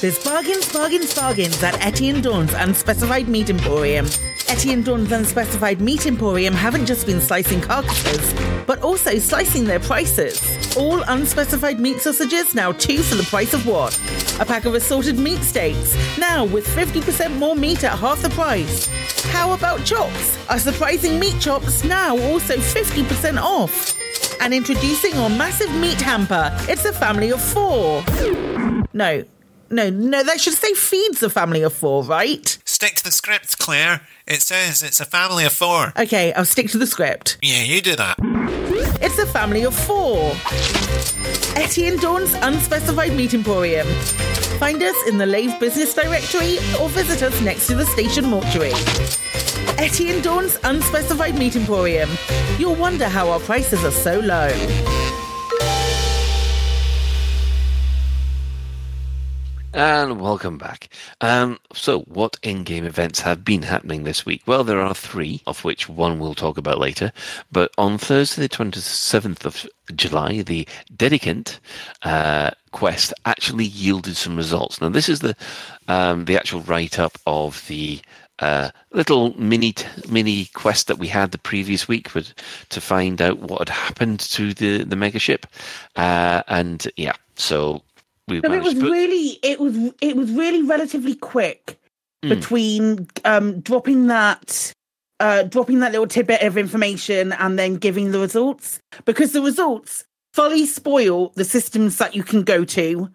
There's 0.01 0.19
bargains, 0.21 0.73
bargains, 0.73 1.15
bargains 1.15 1.63
at 1.63 1.81
Etienne 1.81 2.21
Dawn's 2.21 2.53
Unspecified 2.53 3.29
Meat 3.29 3.49
Emporium. 3.49 4.07
Etienne 4.49 4.83
Dawn's 4.83 5.13
Unspecified 5.13 5.79
Meat 5.79 6.05
Emporium 6.05 6.53
haven't 6.53 6.87
just 6.87 7.05
been 7.05 7.21
slicing 7.21 7.61
carcasses, 7.61 8.33
but 8.65 8.81
also 8.81 9.17
slicing 9.19 9.65
their 9.65 9.79
prices. 9.79 10.41
All 10.77 11.01
unspecified 11.03 11.79
meat 11.79 11.99
sausages 11.99 12.55
now 12.55 12.71
two 12.71 13.03
for 13.03 13.15
the 13.15 13.23
price 13.23 13.53
of 13.53 13.65
one. 13.65 13.93
A 14.39 14.45
pack 14.45 14.65
of 14.65 14.75
assorted 14.75 15.17
meat 15.17 15.41
steaks 15.43 15.95
now 16.17 16.45
with 16.45 16.67
50% 16.67 17.37
more 17.37 17.55
meat 17.55 17.83
at 17.83 17.97
half 17.97 18.21
the 18.21 18.29
price. 18.29 18.87
How 19.31 19.53
about 19.53 19.85
chops? 19.85 20.37
Our 20.49 20.59
surprising 20.59 21.19
meat 21.19 21.39
chops 21.39 21.83
now 21.83 22.17
also 22.17 22.55
50% 22.55 23.41
off. 23.41 23.97
And 24.41 24.53
introducing 24.53 25.17
our 25.17 25.29
massive 25.29 25.73
meat 25.75 26.01
hamper. 26.01 26.51
It's 26.69 26.85
a 26.85 26.93
family 26.93 27.31
of 27.31 27.41
four. 27.41 28.03
No, 28.93 29.23
no, 29.69 29.89
no, 29.89 30.23
that 30.23 30.39
should 30.39 30.53
say 30.53 30.73
feeds 30.73 31.23
a 31.23 31.29
family 31.29 31.63
of 31.63 31.73
four, 31.73 32.03
right? 32.03 32.57
Stick 32.83 32.95
to 32.95 33.03
the 33.05 33.11
script, 33.11 33.59
Claire. 33.59 34.01
It 34.27 34.41
says 34.41 34.83
it's 34.83 34.99
a 34.99 35.05
family 35.05 35.45
of 35.45 35.53
four. 35.53 35.93
Okay, 35.97 36.33
I'll 36.33 36.43
stick 36.43 36.67
to 36.71 36.77
the 36.77 36.85
script. 36.85 37.37
Yeah, 37.41 37.63
you 37.63 37.79
do 37.79 37.95
that. 37.95 38.17
It's 39.01 39.17
a 39.19 39.25
family 39.25 39.63
of 39.63 39.73
four. 39.73 40.33
Etty 41.55 41.87
and 41.87 41.97
Dawn's 42.01 42.33
Unspecified 42.33 43.13
Meat 43.13 43.33
Emporium. 43.33 43.87
Find 44.59 44.83
us 44.83 44.97
in 45.07 45.17
the 45.17 45.25
Lave 45.25 45.57
Business 45.61 45.93
Directory 45.93 46.57
or 46.77 46.89
visit 46.89 47.23
us 47.23 47.39
next 47.39 47.67
to 47.67 47.75
the 47.75 47.85
station 47.85 48.25
mortuary. 48.25 48.73
Etty 49.77 50.09
and 50.09 50.21
Dawn's 50.21 50.57
Unspecified 50.65 51.35
Meat 51.35 51.55
Emporium. 51.55 52.09
You'll 52.59 52.75
wonder 52.75 53.07
how 53.07 53.29
our 53.29 53.39
prices 53.39 53.85
are 53.85 53.91
so 53.91 54.19
low. 54.19 54.49
And 59.75 60.21
welcome 60.21 60.59
back. 60.59 60.89
Um, 61.19 61.57
so, 61.73 62.01
what 62.01 62.37
in 62.43 62.63
game 62.63 62.85
events 62.85 63.21
have 63.21 63.43
been 63.43 63.63
happening 63.63 64.03
this 64.03 64.23
week? 64.23 64.43
Well, 64.45 64.63
there 64.63 64.79
are 64.79 64.93
three, 64.93 65.41
of 65.47 65.63
which 65.63 65.89
one 65.89 66.19
we'll 66.19 66.35
talk 66.35 66.59
about 66.59 66.77
later. 66.77 67.11
But 67.51 67.71
on 67.79 67.97
Thursday, 67.97 68.43
the 68.43 68.49
27th 68.49 69.45
of 69.45 69.67
July, 69.95 70.43
the 70.43 70.67
Dedicant 70.95 71.57
uh, 72.03 72.51
quest 72.71 73.15
actually 73.25 73.65
yielded 73.65 74.15
some 74.15 74.37
results. 74.37 74.79
Now, 74.79 74.89
this 74.89 75.09
is 75.09 75.21
the 75.21 75.35
um, 75.87 76.25
the 76.25 76.37
actual 76.37 76.61
write 76.61 76.99
up 76.99 77.17
of 77.25 77.65
the 77.67 77.99
uh, 78.37 78.69
little 78.91 79.35
mini 79.41 79.73
mini 80.07 80.45
quest 80.53 80.85
that 80.85 80.99
we 80.99 81.07
had 81.07 81.31
the 81.31 81.39
previous 81.39 81.87
week 81.87 82.13
with, 82.13 82.31
to 82.69 82.79
find 82.79 83.23
out 83.23 83.39
what 83.39 83.67
had 83.67 83.69
happened 83.69 84.19
to 84.19 84.53
the 84.53 84.83
the 84.83 84.95
mega 84.95 85.17
ship, 85.17 85.47
uh, 85.95 86.43
and 86.47 86.87
yeah, 86.95 87.13
so 87.37 87.81
we 88.27 88.41
So 88.41 88.51
it 88.53 88.63
was 88.63 88.73
put- 88.73 88.91
really 88.91 89.39
it 89.43 89.59
was 89.59 89.75
it 90.01 90.15
was 90.15 90.31
really 90.31 90.61
relatively 90.63 91.15
quick 91.15 91.79
Mm. 92.23 92.29
between 92.29 93.07
um 93.25 93.59
dropping 93.59 94.07
that 94.07 94.71
uh 95.19 95.43
dropping 95.43 95.79
that 95.79 95.91
little 95.91 96.07
tidbit 96.07 96.41
of 96.41 96.57
information 96.57 97.33
and 97.33 97.59
then 97.59 97.75
giving 97.75 98.11
the 98.11 98.19
results 98.19 98.79
because 99.03 99.33
the 99.33 99.41
results 99.41 100.05
fully 100.33 100.65
spoil 100.65 101.33
the 101.35 101.43
systems 101.43 101.97
that 101.97 102.15
you 102.15 102.23
can 102.23 102.43
go 102.43 102.63
to 102.63 103.09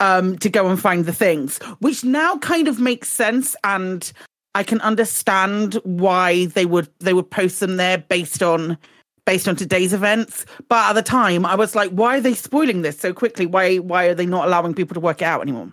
um 0.00 0.38
to 0.38 0.48
go 0.48 0.68
and 0.70 0.80
find 0.80 1.04
the 1.04 1.12
things 1.12 1.58
which 1.80 2.02
now 2.02 2.38
kind 2.38 2.66
of 2.66 2.80
makes 2.80 3.10
sense 3.10 3.54
and 3.62 4.10
I 4.54 4.62
can 4.62 4.80
understand 4.80 5.74
why 5.84 6.46
they 6.46 6.64
would 6.64 6.88
they 7.00 7.12
would 7.12 7.30
post 7.30 7.60
them 7.60 7.76
there 7.76 7.98
based 7.98 8.42
on 8.42 8.78
based 9.26 9.48
on 9.48 9.56
today's 9.56 9.92
events. 9.92 10.46
But 10.68 10.90
at 10.90 10.92
the 10.94 11.02
time, 11.02 11.44
I 11.44 11.56
was 11.56 11.74
like, 11.74 11.90
why 11.90 12.16
are 12.16 12.20
they 12.20 12.34
spoiling 12.34 12.80
this 12.80 12.98
so 12.98 13.12
quickly? 13.12 13.44
Why 13.44 13.76
why 13.76 14.06
are 14.06 14.14
they 14.14 14.26
not 14.26 14.46
allowing 14.46 14.74
people 14.74 14.94
to 14.94 15.00
work 15.00 15.20
it 15.20 15.26
out 15.26 15.42
anymore? 15.42 15.72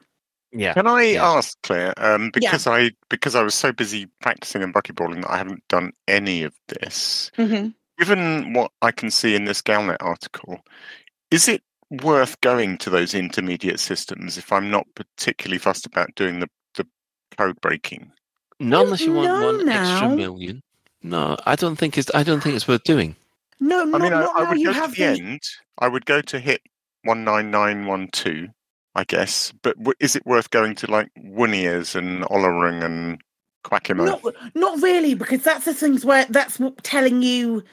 Yeah. 0.51 0.73
Can 0.73 0.87
I 0.87 1.13
ask 1.13 1.57
Claire? 1.63 1.93
Um, 1.97 2.29
because 2.31 2.67
I 2.67 2.91
because 3.09 3.35
I 3.35 3.41
was 3.41 3.55
so 3.55 3.71
busy 3.71 4.07
practicing 4.21 4.61
and 4.61 4.73
buckyballing 4.73 5.21
that 5.21 5.31
I 5.31 5.37
haven't 5.37 5.63
done 5.69 5.93
any 6.07 6.43
of 6.43 6.53
this. 6.67 7.31
Mm-hmm. 7.37 7.69
Given 7.97 8.53
what 8.53 8.71
I 8.81 8.91
can 8.91 9.09
see 9.09 9.35
in 9.35 9.45
this 9.45 9.61
Galnet 9.61 9.97
article, 9.99 10.59
is 11.31 11.47
it 11.47 11.61
worth 12.01 12.39
going 12.41 12.77
to 12.79 12.89
those 12.89 13.13
intermediate 13.13 13.79
systems 13.79 14.37
if 14.37 14.51
I'm 14.51 14.69
not 14.69 14.87
particularly 14.95 15.59
fussed 15.59 15.85
about 15.85 16.13
doing 16.15 16.39
the, 16.39 16.49
the 16.75 16.87
code 17.37 17.59
breaking? 17.61 18.11
Not 18.59 18.85
unless 18.85 19.01
you 19.01 19.13
want 19.13 19.27
no, 19.27 19.45
one 19.45 19.69
extra 19.69 20.09
million. 20.09 20.63
No, 21.01 21.35
I 21.45 21.55
don't 21.55 21.75
think 21.75 21.97
it's. 21.97 22.09
I 22.13 22.23
don't 22.23 22.41
think 22.41 22.55
it's 22.55 22.67
worth 22.67 22.83
doing. 22.83 23.15
No, 23.63 23.81
I 23.83 23.85
not, 23.85 24.01
mean, 24.01 24.13
I, 24.13 24.19
not 24.19 24.35
I 24.35 24.43
now. 24.43 24.49
would 24.49 24.59
You 24.59 24.67
go 24.67 24.73
to 24.73 24.79
have 24.79 24.93
the 24.95 25.03
end. 25.05 25.41
I 25.79 25.87
would 25.87 26.05
go 26.05 26.19
to 26.21 26.39
HIP 26.39 26.61
one 27.03 27.23
nine 27.23 27.49
nine 27.49 27.85
one 27.85 28.09
two, 28.11 28.49
I 28.93 29.05
guess. 29.05 29.53
But 29.61 29.77
w- 29.77 29.93
is 30.01 30.17
it 30.17 30.25
worth 30.25 30.49
going 30.49 30.75
to 30.75 30.91
like 30.91 31.09
Wuniers 31.17 31.95
and 31.95 32.23
Ollerung 32.25 32.83
and 32.83 33.21
Quackimo? 33.65 34.05
not 34.05 34.21
not 34.53 34.81
really 34.81 35.13
because 35.13 35.43
that's 35.43 35.63
the 35.63 35.73
things 35.73 36.03
where 36.03 36.25
that's 36.25 36.59
what 36.59 36.83
telling 36.83 37.21
you. 37.21 37.63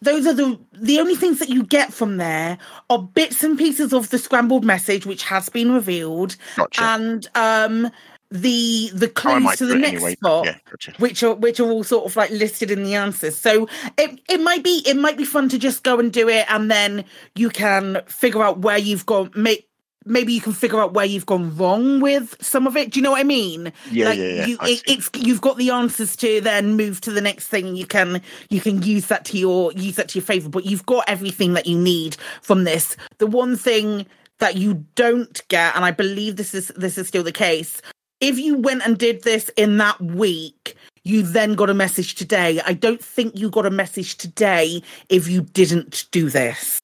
Those 0.00 0.26
are 0.28 0.32
the 0.32 0.58
the 0.74 1.00
only 1.00 1.16
things 1.16 1.40
that 1.40 1.48
you 1.48 1.64
get 1.64 1.92
from 1.92 2.18
there 2.18 2.56
are 2.88 3.02
bits 3.02 3.42
and 3.42 3.58
pieces 3.58 3.92
of 3.92 4.10
the 4.10 4.18
scrambled 4.18 4.64
message, 4.64 5.06
which 5.06 5.24
has 5.24 5.48
been 5.48 5.72
revealed, 5.72 6.36
Gotcha. 6.56 6.82
and 6.84 7.28
um 7.34 7.90
the 8.32 8.90
the 8.94 9.06
Oh, 9.06 9.10
clues 9.10 9.56
to 9.58 9.66
the 9.66 9.74
next 9.76 9.94
anyway. 9.96 10.14
spot. 10.16 10.46
Yeah, 10.46 10.56
gotcha. 10.70 10.92
which 10.98 11.22
are 11.22 11.34
which 11.34 11.60
are 11.60 11.70
all 11.70 11.84
sort 11.84 12.06
of 12.06 12.16
like 12.16 12.30
listed 12.30 12.70
in 12.70 12.82
the 12.84 12.94
answers. 12.94 13.36
So 13.36 13.68
it 13.98 14.20
it 14.28 14.40
might 14.40 14.64
be 14.64 14.82
it 14.86 14.96
might 14.96 15.16
be 15.16 15.24
fun 15.24 15.48
to 15.50 15.58
just 15.58 15.82
go 15.84 15.98
and 16.00 16.12
do 16.12 16.28
it, 16.28 16.46
and 16.48 16.70
then 16.70 17.04
you 17.34 17.50
can 17.50 18.00
figure 18.06 18.42
out 18.42 18.58
where 18.60 18.78
you've 18.78 19.06
gone. 19.06 19.30
May, 19.34 19.64
maybe 20.04 20.32
you 20.32 20.40
can 20.40 20.52
figure 20.52 20.80
out 20.80 20.94
where 20.94 21.04
you've 21.04 21.26
gone 21.26 21.56
wrong 21.56 22.00
with 22.00 22.36
some 22.40 22.66
of 22.66 22.76
it. 22.76 22.90
Do 22.90 22.98
you 23.00 23.04
know 23.04 23.12
what 23.12 23.20
I 23.20 23.24
mean? 23.24 23.72
Yeah, 23.90 24.06
like 24.08 24.18
yeah, 24.18 24.24
yeah, 24.26 24.46
You, 24.46 24.58
it, 24.62 24.82
it's 24.86 25.10
you've 25.14 25.40
got 25.42 25.58
the 25.58 25.70
answers 25.70 26.16
to 26.16 26.40
then 26.40 26.74
move 26.76 27.00
to 27.02 27.12
the 27.12 27.20
next 27.20 27.48
thing. 27.48 27.76
You 27.76 27.86
can 27.86 28.22
you 28.50 28.60
can 28.60 28.82
use 28.82 29.06
that 29.06 29.24
to 29.26 29.38
your 29.38 29.72
use 29.72 29.96
that 29.96 30.08
to 30.08 30.18
your 30.18 30.24
favor. 30.24 30.48
But 30.48 30.64
you've 30.66 30.86
got 30.86 31.04
everything 31.08 31.52
that 31.54 31.66
you 31.66 31.78
need 31.78 32.16
from 32.40 32.64
this. 32.64 32.96
The 33.18 33.26
one 33.26 33.56
thing 33.56 34.06
that 34.38 34.56
you 34.56 34.84
don't 34.96 35.40
get, 35.48 35.76
and 35.76 35.84
I 35.84 35.92
believe 35.92 36.34
this 36.34 36.52
is 36.54 36.68
this 36.74 36.98
is 36.98 37.06
still 37.06 37.22
the 37.22 37.30
case, 37.30 37.80
if 38.22 38.38
you 38.38 38.56
went 38.56 38.86
and 38.86 38.96
did 38.96 39.24
this 39.24 39.50
in 39.56 39.76
that 39.78 40.00
week, 40.00 40.76
you 41.04 41.22
then 41.22 41.54
got 41.54 41.68
a 41.68 41.74
message 41.74 42.14
today. 42.14 42.60
I 42.64 42.72
don't 42.72 43.02
think 43.02 43.36
you 43.36 43.50
got 43.50 43.66
a 43.66 43.70
message 43.70 44.16
today 44.16 44.80
if 45.08 45.28
you 45.28 45.42
didn't 45.42 46.06
do 46.12 46.30
this. 46.30 46.78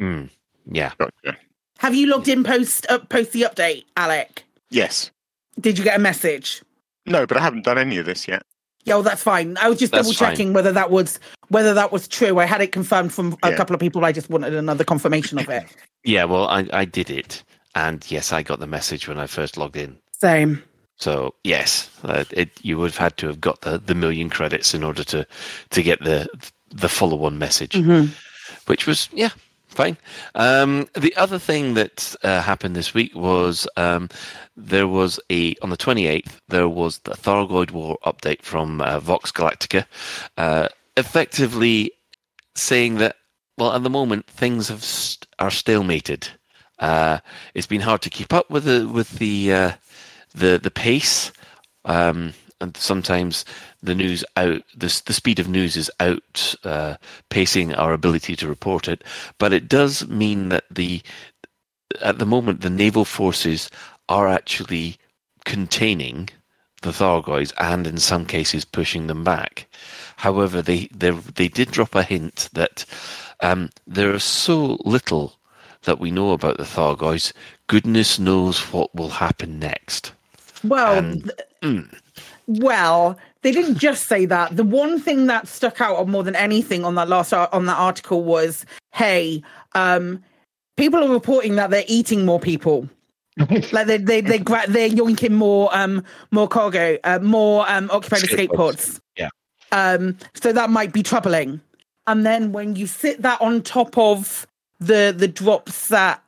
Mm, 0.00 0.28
yeah. 0.70 0.92
Gotcha. 0.98 1.38
Have 1.78 1.94
you 1.94 2.06
logged 2.06 2.28
in 2.28 2.44
post 2.44 2.86
uh, 2.90 2.98
post 2.98 3.32
the 3.32 3.42
update, 3.42 3.84
Alec? 3.96 4.44
Yes. 4.70 5.10
Did 5.58 5.78
you 5.78 5.84
get 5.84 5.96
a 5.96 6.00
message? 6.00 6.62
No, 7.06 7.26
but 7.26 7.36
I 7.38 7.40
haven't 7.40 7.64
done 7.64 7.78
any 7.78 7.96
of 7.96 8.06
this 8.06 8.28
yet. 8.28 8.42
Yeah, 8.84 8.94
well, 8.94 9.02
that's 9.02 9.22
fine. 9.22 9.56
I 9.58 9.68
was 9.68 9.78
just 9.78 9.92
That's 9.92 10.08
double 10.08 10.14
checking 10.14 10.52
whether 10.52 10.72
that 10.72 10.90
was 10.90 11.18
whether 11.48 11.72
that 11.72 11.90
was 11.90 12.06
true. 12.06 12.38
I 12.38 12.44
had 12.44 12.60
it 12.60 12.72
confirmed 12.72 13.12
from 13.14 13.36
a 13.42 13.50
Yeah. 13.50 13.56
couple 13.56 13.74
of 13.74 13.80
people. 13.80 14.04
I 14.04 14.12
just 14.12 14.28
wanted 14.28 14.54
another 14.54 14.84
confirmation 14.84 15.38
of 15.38 15.48
it. 15.48 15.64
Yeah. 16.04 16.24
Well, 16.24 16.46
I 16.48 16.66
I 16.72 16.84
did 16.84 17.08
it, 17.08 17.42
and 17.74 18.04
yes, 18.10 18.32
I 18.32 18.42
got 18.42 18.60
the 18.60 18.66
message 18.66 19.08
when 19.08 19.18
I 19.18 19.26
first 19.26 19.56
logged 19.56 19.76
in. 19.76 19.96
Same. 20.20 20.62
So 21.02 21.34
yes, 21.42 21.90
uh, 22.04 22.24
it 22.30 22.50
you 22.62 22.78
would 22.78 22.90
have 22.92 22.96
had 23.04 23.16
to 23.16 23.26
have 23.26 23.40
got 23.40 23.60
the, 23.62 23.78
the 23.78 23.94
million 23.94 24.30
credits 24.30 24.72
in 24.74 24.84
order 24.84 25.02
to 25.04 25.26
to 25.70 25.82
get 25.82 25.98
the 26.04 26.28
the 26.70 26.88
follow 26.88 27.24
on 27.24 27.38
message. 27.38 27.72
Mhm. 27.74 28.08
which 28.66 28.86
was 28.86 29.08
yeah 29.12 29.30
fine. 29.66 29.96
Um, 30.34 30.86
the 30.94 31.14
other 31.16 31.38
thing 31.40 31.74
that 31.74 32.14
uh, 32.22 32.40
happened 32.42 32.76
this 32.76 32.94
week 32.94 33.14
was 33.16 33.66
um, 33.76 34.08
there 34.56 34.86
was 34.86 35.18
a 35.30 35.54
on 35.62 35.70
the 35.70 35.76
28th 35.76 36.38
there 36.48 36.68
was 36.68 36.98
the 36.98 37.16
Thargoid 37.16 37.70
War 37.72 37.98
update 38.04 38.42
from 38.42 38.80
uh, 38.80 39.00
Vox 39.00 39.32
Galactica, 39.32 39.84
uh, 40.36 40.68
effectively 40.96 41.90
saying 42.54 42.98
that 42.98 43.16
well 43.58 43.72
at 43.72 43.82
the 43.82 43.90
moment 43.90 44.26
things 44.28 44.68
have 44.68 44.84
st- 44.84 45.26
are 45.38 45.50
stalemated. 45.50 46.28
Uh, 46.78 47.18
it's 47.54 47.68
been 47.68 47.80
hard 47.82 48.02
to 48.02 48.10
keep 48.10 48.32
up 48.32 48.50
with 48.50 48.64
the 48.64 48.86
with 48.86 49.18
the 49.18 49.52
uh, 49.52 49.72
the 50.34 50.58
the 50.62 50.70
pace. 50.70 51.32
Um, 51.84 52.34
and 52.62 52.76
sometimes 52.76 53.44
the 53.82 53.94
news 53.94 54.24
out 54.36 54.62
the, 54.74 55.02
the 55.06 55.12
speed 55.12 55.38
of 55.38 55.48
news 55.48 55.76
is 55.76 55.90
out 56.00 56.54
uh, 56.64 56.96
pacing 57.28 57.74
our 57.74 57.92
ability 57.92 58.36
to 58.36 58.48
report 58.48 58.88
it 58.88 59.02
but 59.38 59.52
it 59.52 59.68
does 59.68 60.06
mean 60.08 60.48
that 60.48 60.64
the 60.70 61.02
at 62.00 62.18
the 62.18 62.26
moment 62.26 62.60
the 62.60 62.70
naval 62.70 63.04
forces 63.04 63.68
are 64.08 64.28
actually 64.28 64.96
containing 65.44 66.28
the 66.82 66.90
Thargoids 66.90 67.52
and 67.58 67.86
in 67.86 67.98
some 67.98 68.24
cases 68.24 68.64
pushing 68.64 69.08
them 69.08 69.24
back 69.24 69.66
however 70.16 70.62
they 70.62 70.88
they, 70.94 71.48
did 71.48 71.70
drop 71.70 71.94
a 71.94 72.02
hint 72.02 72.48
that 72.52 72.84
um, 73.40 73.70
there 73.86 74.12
is 74.12 74.24
so 74.24 74.78
little 74.84 75.34
that 75.82 75.98
we 75.98 76.12
know 76.12 76.30
about 76.30 76.58
the 76.58 76.64
Thargoids 76.64 77.32
goodness 77.66 78.20
knows 78.20 78.60
what 78.72 78.94
will 78.94 79.10
happen 79.10 79.58
next 79.58 80.12
Well, 80.64 80.98
And- 80.98 81.24
th- 81.24 81.38
Mm. 81.62 81.88
well, 82.46 83.18
they 83.42 83.52
didn't 83.52 83.78
just 83.78 84.06
say 84.08 84.26
that. 84.26 84.56
The 84.56 84.64
one 84.64 85.00
thing 85.00 85.26
that 85.26 85.48
stuck 85.48 85.80
out 85.80 86.06
more 86.08 86.22
than 86.24 86.36
anything 86.36 86.84
on 86.84 86.94
that 86.96 87.08
last 87.08 87.32
on 87.32 87.66
that 87.66 87.78
article 87.78 88.22
was, 88.24 88.64
"Hey, 88.92 89.42
um, 89.74 90.22
people 90.76 91.02
are 91.04 91.08
reporting 91.12 91.56
that 91.56 91.70
they're 91.70 91.84
eating 91.86 92.24
more 92.24 92.40
people." 92.40 92.88
like 93.72 93.86
they 93.86 93.96
they 93.96 94.20
they 94.20 94.38
gra- 94.38 94.66
they're 94.68 94.90
yoinking 94.90 95.30
more 95.30 95.74
um 95.74 96.04
more 96.32 96.46
cargo 96.46 96.98
uh, 97.04 97.18
more 97.22 97.64
um 97.70 97.88
occupied 97.90 98.22
escape 98.24 98.50
pods 98.52 99.00
yeah 99.16 99.30
um 99.72 100.14
so 100.34 100.52
that 100.52 100.68
might 100.68 100.92
be 100.92 101.02
troubling 101.02 101.58
and 102.06 102.26
then 102.26 102.52
when 102.52 102.76
you 102.76 102.86
sit 102.86 103.22
that 103.22 103.40
on 103.40 103.62
top 103.62 103.96
of 103.96 104.46
the 104.80 105.14
the 105.16 105.26
drops 105.26 105.88
that 105.88 106.22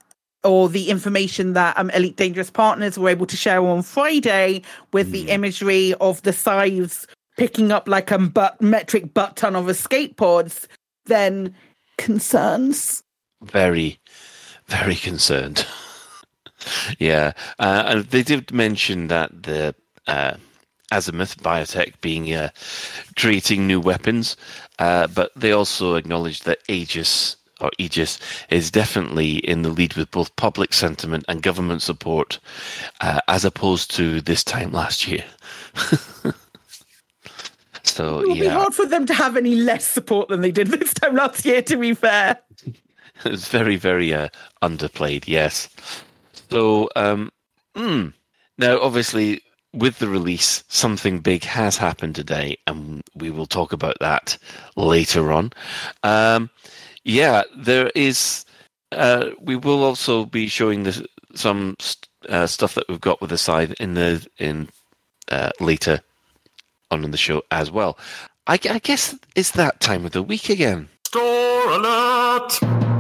or 0.45 0.69
the 0.69 0.91
information 0.91 1.55
that 1.55 1.77
um, 1.79 1.91
elite 1.91 2.17
dangerous 2.17 2.51
partners 2.51 2.99
were 2.99 3.09
able 3.09 3.27
to 3.27 3.37
share 3.37 3.65
on 3.65 3.83
friday 3.83 4.63
with 4.93 5.11
the 5.11 5.29
imagery 5.31 5.95
of 5.95 6.23
the 6.23 6.33
Scythe 6.33 7.07
picking 7.37 7.73
up 7.73 7.89
like 7.89 8.11
a 8.11 8.19
butt, 8.19 8.61
metric 8.61 9.15
butt 9.15 9.37
ton 9.37 9.57
of 9.57 9.69
escape 9.69 10.17
pods 10.17 10.69
then 11.07 11.55
concerns 11.99 13.05
very, 13.45 13.99
very 14.67 14.95
concerned. 14.95 15.67
yeah, 16.99 17.33
uh, 17.59 17.85
and 17.87 18.05
they 18.07 18.23
did 18.23 18.53
mention 18.53 19.09
that 19.09 19.43
the 19.43 19.75
uh, 20.07 20.37
Azimuth 20.91 21.43
Biotech 21.43 22.01
being 22.01 22.33
uh, 22.33 22.51
creating 23.17 23.67
new 23.67 23.81
weapons, 23.81 24.37
uh, 24.79 25.07
but 25.09 25.31
they 25.37 25.53
also 25.53 25.95
acknowledged 25.95 26.45
that 26.47 26.61
Aegis 26.69 27.37
or 27.61 27.71
Aegis 27.79 28.19
is 28.51 28.71
definitely 28.71 29.37
in 29.37 29.63
the 29.63 29.69
lead 29.69 29.95
with 29.95 30.11
both 30.11 30.35
public 30.37 30.73
sentiment 30.73 31.25
and 31.29 31.43
government 31.43 31.83
support, 31.83 32.39
uh, 33.01 33.21
as 33.29 33.45
opposed 33.45 33.95
to 33.97 34.21
this 34.21 34.43
time 34.43 34.73
last 34.73 35.07
year. 35.07 35.25
so 37.83 38.21
it 38.21 38.29
will 38.29 38.35
be 38.35 38.47
hard 38.47 38.75
for 38.75 38.87
them 38.87 39.07
to 39.07 39.15
have 39.15 39.37
any 39.37 39.55
less 39.55 39.85
support 39.85 40.29
than 40.29 40.41
they 40.41 40.51
did 40.51 40.69
this 40.69 40.95
time 40.95 41.15
last 41.15 41.45
year 41.45 41.63
to 41.63 41.77
be 41.77 41.95
fair. 41.95 42.39
It's 43.25 43.49
very 43.49 43.77
very 43.77 44.13
uh, 44.13 44.29
underplayed 44.61 45.29
yes. 45.29 45.69
So 46.51 46.91
um 46.97 47.31
mm, 47.77 48.13
now 48.59 48.81
obviously 48.81 49.41
with 49.73 49.99
the 50.01 50.09
release 50.09 50.65
something 50.69 51.21
big 51.21 51.45
has 51.45 51.77
happened 51.77 52.17
today 52.17 52.59
and 52.67 53.03
we 53.15 53.31
will 53.31 53.47
talk 53.47 53.73
about 53.73 53.97
that 54.01 54.37
later 54.77 55.33
on. 55.33 55.53
Um 56.03 56.51
yeah 57.05 57.43
there 57.57 57.91
is 57.95 58.45
uh 58.93 59.31
we 59.41 59.57
will 59.57 59.85
also 59.85 60.25
be 60.25 60.47
showing 60.47 60.85
the, 60.85 61.07
some 61.35 61.77
uh, 62.29 62.47
stuff 62.47 62.75
that 62.75 62.89
we've 62.89 63.01
got 63.01 63.21
with 63.21 63.31
the 63.31 63.39
Scythe 63.39 63.75
in 63.81 63.95
the 63.95 64.27
in 64.39 64.69
uh, 65.29 65.51
later 65.61 66.01
on 66.91 67.05
in 67.05 67.11
the 67.11 67.17
show 67.17 67.43
as 67.51 67.71
well 67.71 67.99
I, 68.47 68.55
I 68.69 68.79
guess 68.79 69.15
it's 69.35 69.53
that 69.53 69.81
time 69.81 70.05
of 70.05 70.13
the 70.13 70.23
week 70.23 70.49
again 70.49 70.89
Store 71.07 71.71
alert! 71.71 72.94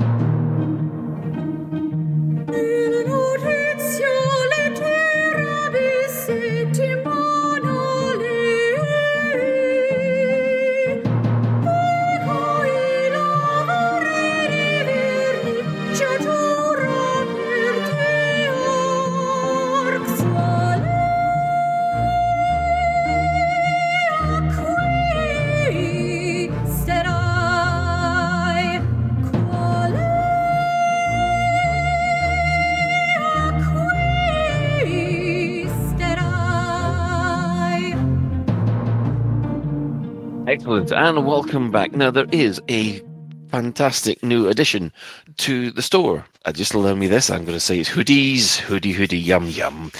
Excellent, 40.54 40.92
and 40.92 41.26
welcome 41.26 41.72
back. 41.72 41.96
Now, 41.96 42.12
there 42.12 42.28
is 42.30 42.60
a 42.70 43.02
fantastic 43.48 44.22
new 44.22 44.46
addition 44.46 44.92
to 45.38 45.72
the 45.72 45.82
store. 45.82 46.24
Uh, 46.44 46.52
just 46.52 46.74
allow 46.74 46.94
me 46.94 47.08
this. 47.08 47.28
I'm 47.28 47.44
going 47.44 47.56
to 47.56 47.60
say 47.60 47.80
it's 47.80 47.90
hoodies, 47.90 48.58
hoodie, 48.58 48.92
hoodie, 48.92 49.18
yum, 49.18 49.48
yum. 49.48 49.90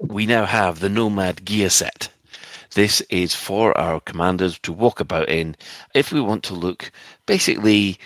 We 0.00 0.24
now 0.24 0.46
have 0.46 0.80
the 0.80 0.88
Nomad 0.88 1.44
gear 1.44 1.68
set. 1.68 2.08
This 2.72 3.02
is 3.10 3.34
for 3.34 3.76
our 3.76 4.00
commanders 4.00 4.58
to 4.60 4.72
walk 4.72 4.98
about 4.98 5.28
in 5.28 5.54
if 5.92 6.10
we 6.10 6.22
want 6.22 6.42
to 6.44 6.54
look 6.54 6.90
basically, 7.26 7.98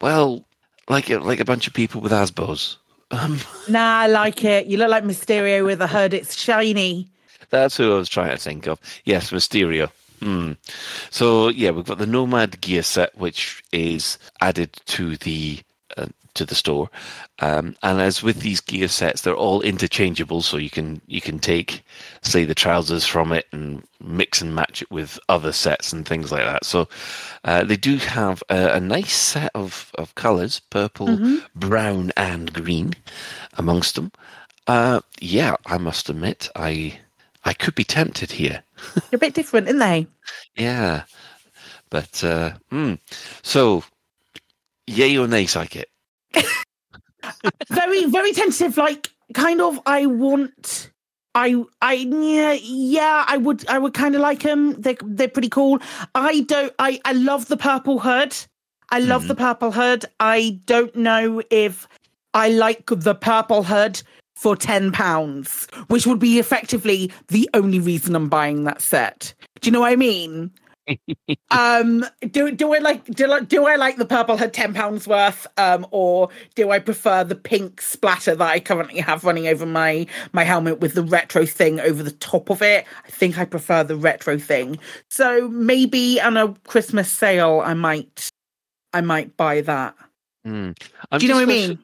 well, 0.00 0.44
like 0.88 1.10
a, 1.10 1.18
like 1.18 1.40
a 1.40 1.44
bunch 1.44 1.66
of 1.66 1.74
people 1.74 2.00
with 2.00 2.12
asbos. 2.12 2.76
Um, 3.10 3.40
Nah, 3.68 4.02
I 4.02 4.06
like 4.06 4.44
it. 4.44 4.66
You 4.66 4.78
look 4.78 4.90
like 4.90 5.02
Mysterio 5.02 5.64
with 5.64 5.82
a 5.82 5.88
hood. 5.88 6.14
It's 6.14 6.40
shiny. 6.40 7.08
That's 7.50 7.76
who 7.76 7.92
I 7.92 7.96
was 7.96 8.08
trying 8.08 8.30
to 8.30 8.38
think 8.38 8.68
of. 8.68 8.78
Yes, 9.04 9.32
Mysterio. 9.32 9.90
Hmm. 10.22 10.52
So 11.10 11.48
yeah, 11.48 11.70
we've 11.70 11.84
got 11.84 11.98
the 11.98 12.06
Nomad 12.06 12.60
gear 12.60 12.82
set, 12.84 13.16
which 13.18 13.62
is 13.72 14.18
added 14.40 14.72
to 14.86 15.16
the 15.16 15.60
uh, 15.96 16.06
to 16.34 16.46
the 16.46 16.54
store, 16.54 16.88
um, 17.40 17.74
and 17.82 18.00
as 18.00 18.22
with 18.22 18.40
these 18.40 18.60
gear 18.60 18.88
sets, 18.88 19.20
they're 19.22 19.34
all 19.34 19.60
interchangeable. 19.62 20.40
So 20.40 20.56
you 20.58 20.70
can 20.70 21.00
you 21.08 21.20
can 21.20 21.38
take, 21.40 21.84
say, 22.22 22.44
the 22.44 22.54
trousers 22.54 23.04
from 23.04 23.32
it 23.32 23.46
and 23.52 23.82
mix 24.00 24.40
and 24.40 24.54
match 24.54 24.80
it 24.82 24.90
with 24.92 25.18
other 25.28 25.52
sets 25.52 25.92
and 25.92 26.06
things 26.06 26.30
like 26.30 26.44
that. 26.44 26.64
So 26.64 26.88
uh, 27.44 27.64
they 27.64 27.76
do 27.76 27.96
have 27.96 28.42
a, 28.48 28.74
a 28.76 28.80
nice 28.80 29.12
set 29.14 29.50
of 29.56 29.90
of 29.98 30.14
colors: 30.14 30.60
purple, 30.70 31.08
Mhm. 31.08 31.42
brown, 31.56 32.12
and 32.16 32.52
green 32.52 32.94
amongst 33.54 33.96
them. 33.96 34.12
Uh, 34.68 35.00
yeah, 35.20 35.56
I 35.66 35.78
must 35.78 36.08
admit, 36.08 36.48
I 36.54 37.00
I 37.44 37.52
could 37.52 37.74
be 37.74 37.84
tempted 37.84 38.30
here. 38.30 38.62
They're 38.94 39.16
a 39.16 39.18
bit 39.18 39.34
different, 39.34 39.66
aren't 39.66 39.80
they? 39.80 40.06
Yeah, 40.56 41.04
but 41.90 42.22
uh, 42.22 42.52
mm. 42.70 42.98
so 43.42 43.84
yay 44.86 45.16
or 45.16 45.26
nay, 45.26 45.44
Psykit? 45.44 45.84
very, 47.70 48.06
very 48.06 48.32
tentative. 48.32 48.76
Like, 48.76 49.10
kind 49.34 49.60
of, 49.60 49.80
I 49.86 50.06
want. 50.06 50.90
I, 51.34 51.64
I, 51.80 51.94
yeah, 51.94 52.52
yeah, 52.60 53.24
I 53.26 53.38
would, 53.38 53.66
I 53.66 53.78
would 53.78 53.94
kind 53.94 54.14
of 54.14 54.20
like 54.20 54.42
them. 54.42 54.80
They're, 54.80 54.96
they're 55.02 55.28
pretty 55.28 55.48
cool. 55.48 55.80
I 56.14 56.40
don't, 56.40 56.72
I, 56.78 57.00
I 57.06 57.12
love 57.12 57.48
the 57.48 57.56
purple 57.56 57.98
hood. 57.98 58.36
I 58.90 58.98
love 58.98 59.26
the 59.28 59.34
purple 59.34 59.72
hood. 59.72 60.04
I 60.20 60.60
don't 60.66 60.94
know 60.94 61.42
if 61.50 61.88
I 62.34 62.50
like 62.50 62.84
the 62.86 63.14
purple 63.14 63.62
hood 63.62 64.02
for 64.42 64.56
ten 64.56 64.90
pounds, 64.90 65.68
which 65.86 66.04
would 66.04 66.18
be 66.18 66.40
effectively 66.40 67.12
the 67.28 67.48
only 67.54 67.78
reason 67.78 68.16
I'm 68.16 68.28
buying 68.28 68.64
that 68.64 68.82
set. 68.82 69.34
Do 69.60 69.68
you 69.68 69.72
know 69.72 69.80
what 69.80 69.92
I 69.92 69.96
mean? 69.96 70.50
um 71.52 72.04
do 72.32 72.50
do 72.50 72.74
i 72.74 72.78
like 72.78 73.04
do, 73.04 73.30
I- 73.30 73.38
do 73.38 73.66
i 73.66 73.76
like 73.76 73.98
the 73.98 74.04
purple 74.04 74.36
hood 74.36 74.52
10 74.52 74.74
pounds 74.74 75.06
worth 75.06 75.46
um 75.56 75.86
or 75.92 76.28
do 76.56 76.72
i 76.72 76.80
prefer 76.80 77.22
the 77.22 77.36
pink 77.36 77.80
splatter 77.80 78.34
that 78.34 78.50
i 78.50 78.58
currently 78.58 78.98
have 78.98 79.22
running 79.22 79.46
over 79.46 79.64
my 79.64 80.04
my 80.32 80.42
helmet 80.42 80.80
with 80.80 80.94
the 80.94 81.04
retro 81.04 81.46
thing 81.46 81.78
over 81.78 82.02
the 82.02 82.10
top 82.10 82.50
of 82.50 82.62
it 82.62 82.84
i 83.06 83.10
think 83.10 83.38
i 83.38 83.44
prefer 83.44 83.84
the 83.84 83.94
retro 83.94 84.36
thing 84.36 84.76
so 85.08 85.46
maybe 85.50 86.20
on 86.20 86.36
a 86.36 86.52
christmas 86.66 87.08
sale 87.08 87.62
i 87.64 87.74
might 87.74 88.28
i 88.92 89.00
might 89.00 89.36
buy 89.36 89.60
that. 89.60 89.94
I'm 91.12 91.20
Do 91.20 91.26
you 91.26 91.28
know 91.28 91.36
what 91.36 91.42
I 91.42 91.46
mean? 91.46 91.78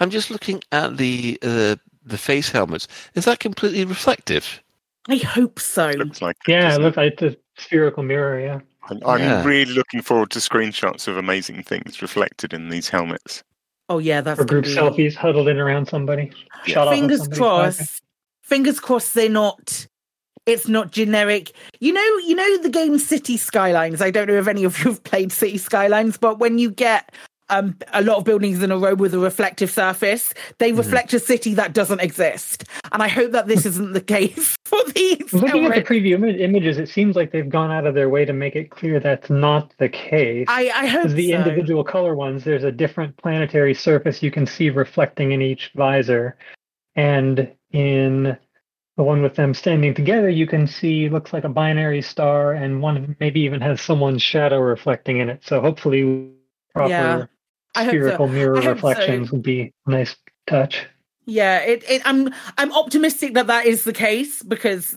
I'm 0.00 0.10
just 0.10 0.28
looking 0.28 0.60
at 0.72 0.96
the 0.96 1.38
uh, 1.42 1.76
the 2.10 2.18
face 2.18 2.50
helmets. 2.50 2.86
Is 3.14 3.24
that 3.24 3.40
completely 3.40 3.84
reflective? 3.84 4.62
I 5.08 5.16
hope 5.16 5.58
so. 5.58 5.90
Looks 5.90 6.20
like 6.22 6.36
Yeah, 6.46 6.74
it 6.74 6.80
looks 6.80 6.96
like 6.96 7.18
the 7.18 7.36
spherical 7.56 8.02
mirror. 8.02 8.38
Yeah. 8.40 8.60
I'm, 8.88 9.00
I'm 9.06 9.20
Yeah. 9.20 9.44
really 9.44 9.72
looking 9.72 10.02
forward 10.02 10.30
to 10.30 10.38
screenshots 10.38 11.08
of 11.08 11.16
amazing 11.16 11.62
things 11.62 12.02
reflected 12.02 12.52
in 12.52 12.68
these 12.68 12.88
helmets. 12.88 13.42
Oh 13.88 13.98
yeah, 13.98 14.20
that's 14.20 14.40
Or 14.40 14.44
group 14.44 14.64
be- 14.64 14.74
selfies 14.74 15.14
huddled 15.14 15.48
in 15.48 15.58
around 15.58 15.86
somebody. 15.86 16.30
Shot 16.64 16.86
off 16.88 16.92
of 16.92 16.98
Fingers 16.98 17.18
somebody's 17.20 17.38
crossed. 17.38 18.02
Fingers 18.42 18.80
crossed 18.80 19.14
they're 19.14 19.28
not. 19.28 19.86
It's 20.46 20.68
not 20.68 20.90
generic. 20.90 21.52
You 21.80 21.92
know, 21.92 22.16
you 22.26 22.34
know 22.34 22.58
the 22.58 22.70
game 22.70 22.98
City 22.98 23.36
Skylines. 23.36 24.00
I 24.00 24.10
don't 24.10 24.26
know 24.26 24.38
if 24.38 24.48
any 24.48 24.64
of 24.64 24.78
you 24.78 24.90
have 24.90 25.02
played 25.04 25.32
City 25.32 25.58
Skylines, 25.58 26.16
but 26.16 26.38
when 26.38 26.58
you 26.58 26.70
get 26.70 27.12
um, 27.50 27.76
a 27.92 28.02
lot 28.02 28.18
of 28.18 28.24
buildings 28.24 28.62
in 28.62 28.70
a 28.70 28.78
row 28.78 28.94
with 28.94 29.14
a 29.14 29.18
reflective 29.18 29.70
surface, 29.70 30.32
they 30.58 30.72
reflect 30.72 31.12
a 31.12 31.18
city 31.18 31.54
that 31.54 31.72
doesn't 31.72 32.00
exist. 32.00 32.64
And 32.92 33.02
I 33.02 33.08
hope 33.08 33.32
that 33.32 33.46
this 33.46 33.66
isn't 33.66 33.92
the 33.92 34.00
case 34.00 34.56
for 34.64 34.78
these. 34.94 35.32
Looking 35.32 35.66
at 35.66 35.74
the 35.74 35.82
preview 35.82 36.16
imi- 36.16 36.40
images, 36.40 36.78
it 36.78 36.88
seems 36.88 37.16
like 37.16 37.32
they've 37.32 37.48
gone 37.48 37.70
out 37.70 37.86
of 37.86 37.94
their 37.94 38.08
way 38.08 38.24
to 38.24 38.32
make 38.32 38.56
it 38.56 38.70
clear 38.70 39.00
that's 39.00 39.30
not 39.30 39.74
the 39.78 39.88
case. 39.88 40.46
I, 40.48 40.70
I 40.74 40.86
hope 40.86 41.08
the 41.08 41.30
so. 41.30 41.36
individual 41.36 41.84
color 41.84 42.14
ones, 42.14 42.44
there's 42.44 42.64
a 42.64 42.72
different 42.72 43.16
planetary 43.16 43.74
surface 43.74 44.22
you 44.22 44.30
can 44.30 44.46
see 44.46 44.70
reflecting 44.70 45.32
in 45.32 45.42
each 45.42 45.70
visor. 45.74 46.36
And 46.96 47.52
in 47.72 48.36
the 48.96 49.02
one 49.02 49.22
with 49.22 49.34
them 49.34 49.54
standing 49.54 49.94
together, 49.94 50.28
you 50.28 50.46
can 50.46 50.66
see 50.66 51.08
looks 51.08 51.32
like 51.32 51.44
a 51.44 51.48
binary 51.48 52.02
star, 52.02 52.52
and 52.52 52.82
one 52.82 53.16
maybe 53.18 53.40
even 53.40 53.60
has 53.60 53.80
someone's 53.80 54.22
shadow 54.22 54.58
reflecting 54.58 55.20
in 55.20 55.30
it. 55.30 55.40
So 55.42 55.60
hopefully, 55.60 56.30
proper 56.74 56.90
Yeah. 56.90 57.26
I 57.74 57.84
hope 57.84 57.92
so. 57.92 57.98
spherical 57.98 58.28
mirror 58.28 58.58
I 58.58 58.62
hope 58.62 58.80
so. 58.80 58.88
reflections 58.88 59.32
would 59.32 59.42
be 59.42 59.72
a 59.86 59.90
nice 59.90 60.16
touch. 60.46 60.86
Yeah, 61.26 61.58
it, 61.58 61.84
it 61.88 62.02
I'm 62.04 62.32
I'm 62.58 62.72
optimistic 62.72 63.34
that 63.34 63.46
that 63.46 63.66
is 63.66 63.84
the 63.84 63.92
case 63.92 64.42
because 64.42 64.96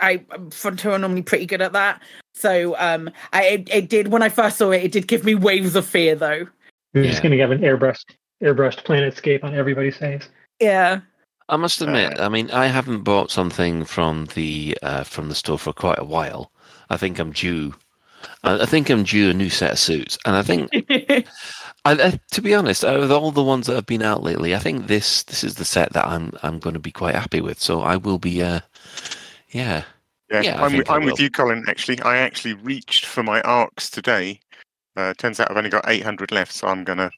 I 0.00 0.24
Frontier 0.50 0.92
are 0.92 0.98
normally 0.98 1.22
pretty 1.22 1.46
good 1.46 1.62
at 1.62 1.72
that. 1.72 2.00
So 2.34 2.76
um, 2.78 3.10
I 3.32 3.44
it, 3.44 3.68
it 3.72 3.88
did 3.88 4.08
when 4.08 4.22
I 4.22 4.28
first 4.28 4.58
saw 4.58 4.70
it, 4.70 4.84
it 4.84 4.92
did 4.92 5.08
give 5.08 5.24
me 5.24 5.34
waves 5.34 5.74
of 5.74 5.86
fear 5.86 6.14
though. 6.14 6.46
You're 6.92 7.04
just 7.04 7.22
going 7.22 7.32
to 7.32 7.38
have 7.38 7.50
an 7.50 7.60
airbrushed 7.60 8.14
airbrushed 8.42 8.84
planetscape 8.84 9.44
on 9.44 9.54
everybody's 9.54 9.96
face. 9.96 10.28
Yeah. 10.60 11.00
I 11.50 11.56
must 11.56 11.80
admit, 11.80 12.20
I 12.20 12.28
mean, 12.28 12.50
I 12.50 12.66
haven't 12.66 13.04
bought 13.04 13.30
something 13.30 13.84
from 13.84 14.26
the 14.34 14.76
uh, 14.82 15.02
from 15.04 15.30
the 15.30 15.34
store 15.34 15.58
for 15.58 15.72
quite 15.72 15.98
a 15.98 16.04
while. 16.04 16.52
I 16.90 16.98
think 16.98 17.18
I'm 17.18 17.32
due. 17.32 17.74
I 18.42 18.62
I 18.62 18.66
think 18.66 18.90
I'm 18.90 19.02
due 19.02 19.30
a 19.30 19.34
new 19.34 19.48
set 19.48 19.72
of 19.72 19.78
suits, 19.78 20.18
and 20.26 20.36
I 20.36 20.42
think, 20.42 20.70
I, 21.88 22.08
I, 22.08 22.20
to 22.32 22.42
be 22.42 22.54
honest, 22.54 22.84
out 22.84 23.00
of 23.00 23.10
all 23.10 23.30
the 23.30 23.42
ones 23.42 23.66
that 23.66 23.74
have 23.74 23.86
been 23.86 24.02
out 24.02 24.22
lately, 24.22 24.54
I 24.54 24.58
think 24.58 24.88
this 24.88 25.22
this 25.22 25.42
is 25.42 25.54
the 25.54 25.64
set 25.64 25.94
that 25.94 26.06
I'm 26.06 26.32
I'm 26.42 26.58
going 26.58 26.74
to 26.74 26.80
be 26.80 26.92
quite 26.92 27.14
happy 27.14 27.40
with. 27.40 27.60
So 27.62 27.80
I 27.80 27.96
will 27.96 28.18
be, 28.18 28.42
uh, 28.42 28.60
yeah, 29.50 29.84
Yeah, 30.30 30.42
Yeah, 30.42 30.62
I'm, 30.62 30.76
with, 30.76 30.90
I'm 30.90 31.04
with 31.04 31.18
you, 31.18 31.30
Colin. 31.30 31.64
Actually, 31.66 32.00
I 32.02 32.18
actually 32.18 32.52
reached 32.54 33.06
for 33.06 33.22
my 33.22 33.40
ARX 33.40 33.88
today. 33.88 34.40
Uh, 34.96 35.14
turns 35.14 35.40
out 35.40 35.50
I've 35.50 35.56
only 35.56 35.70
got 35.70 35.88
800 35.88 36.30
left, 36.30 36.52
so 36.52 36.66
I'm 36.68 36.84
going 36.84 36.98
to 36.98 37.10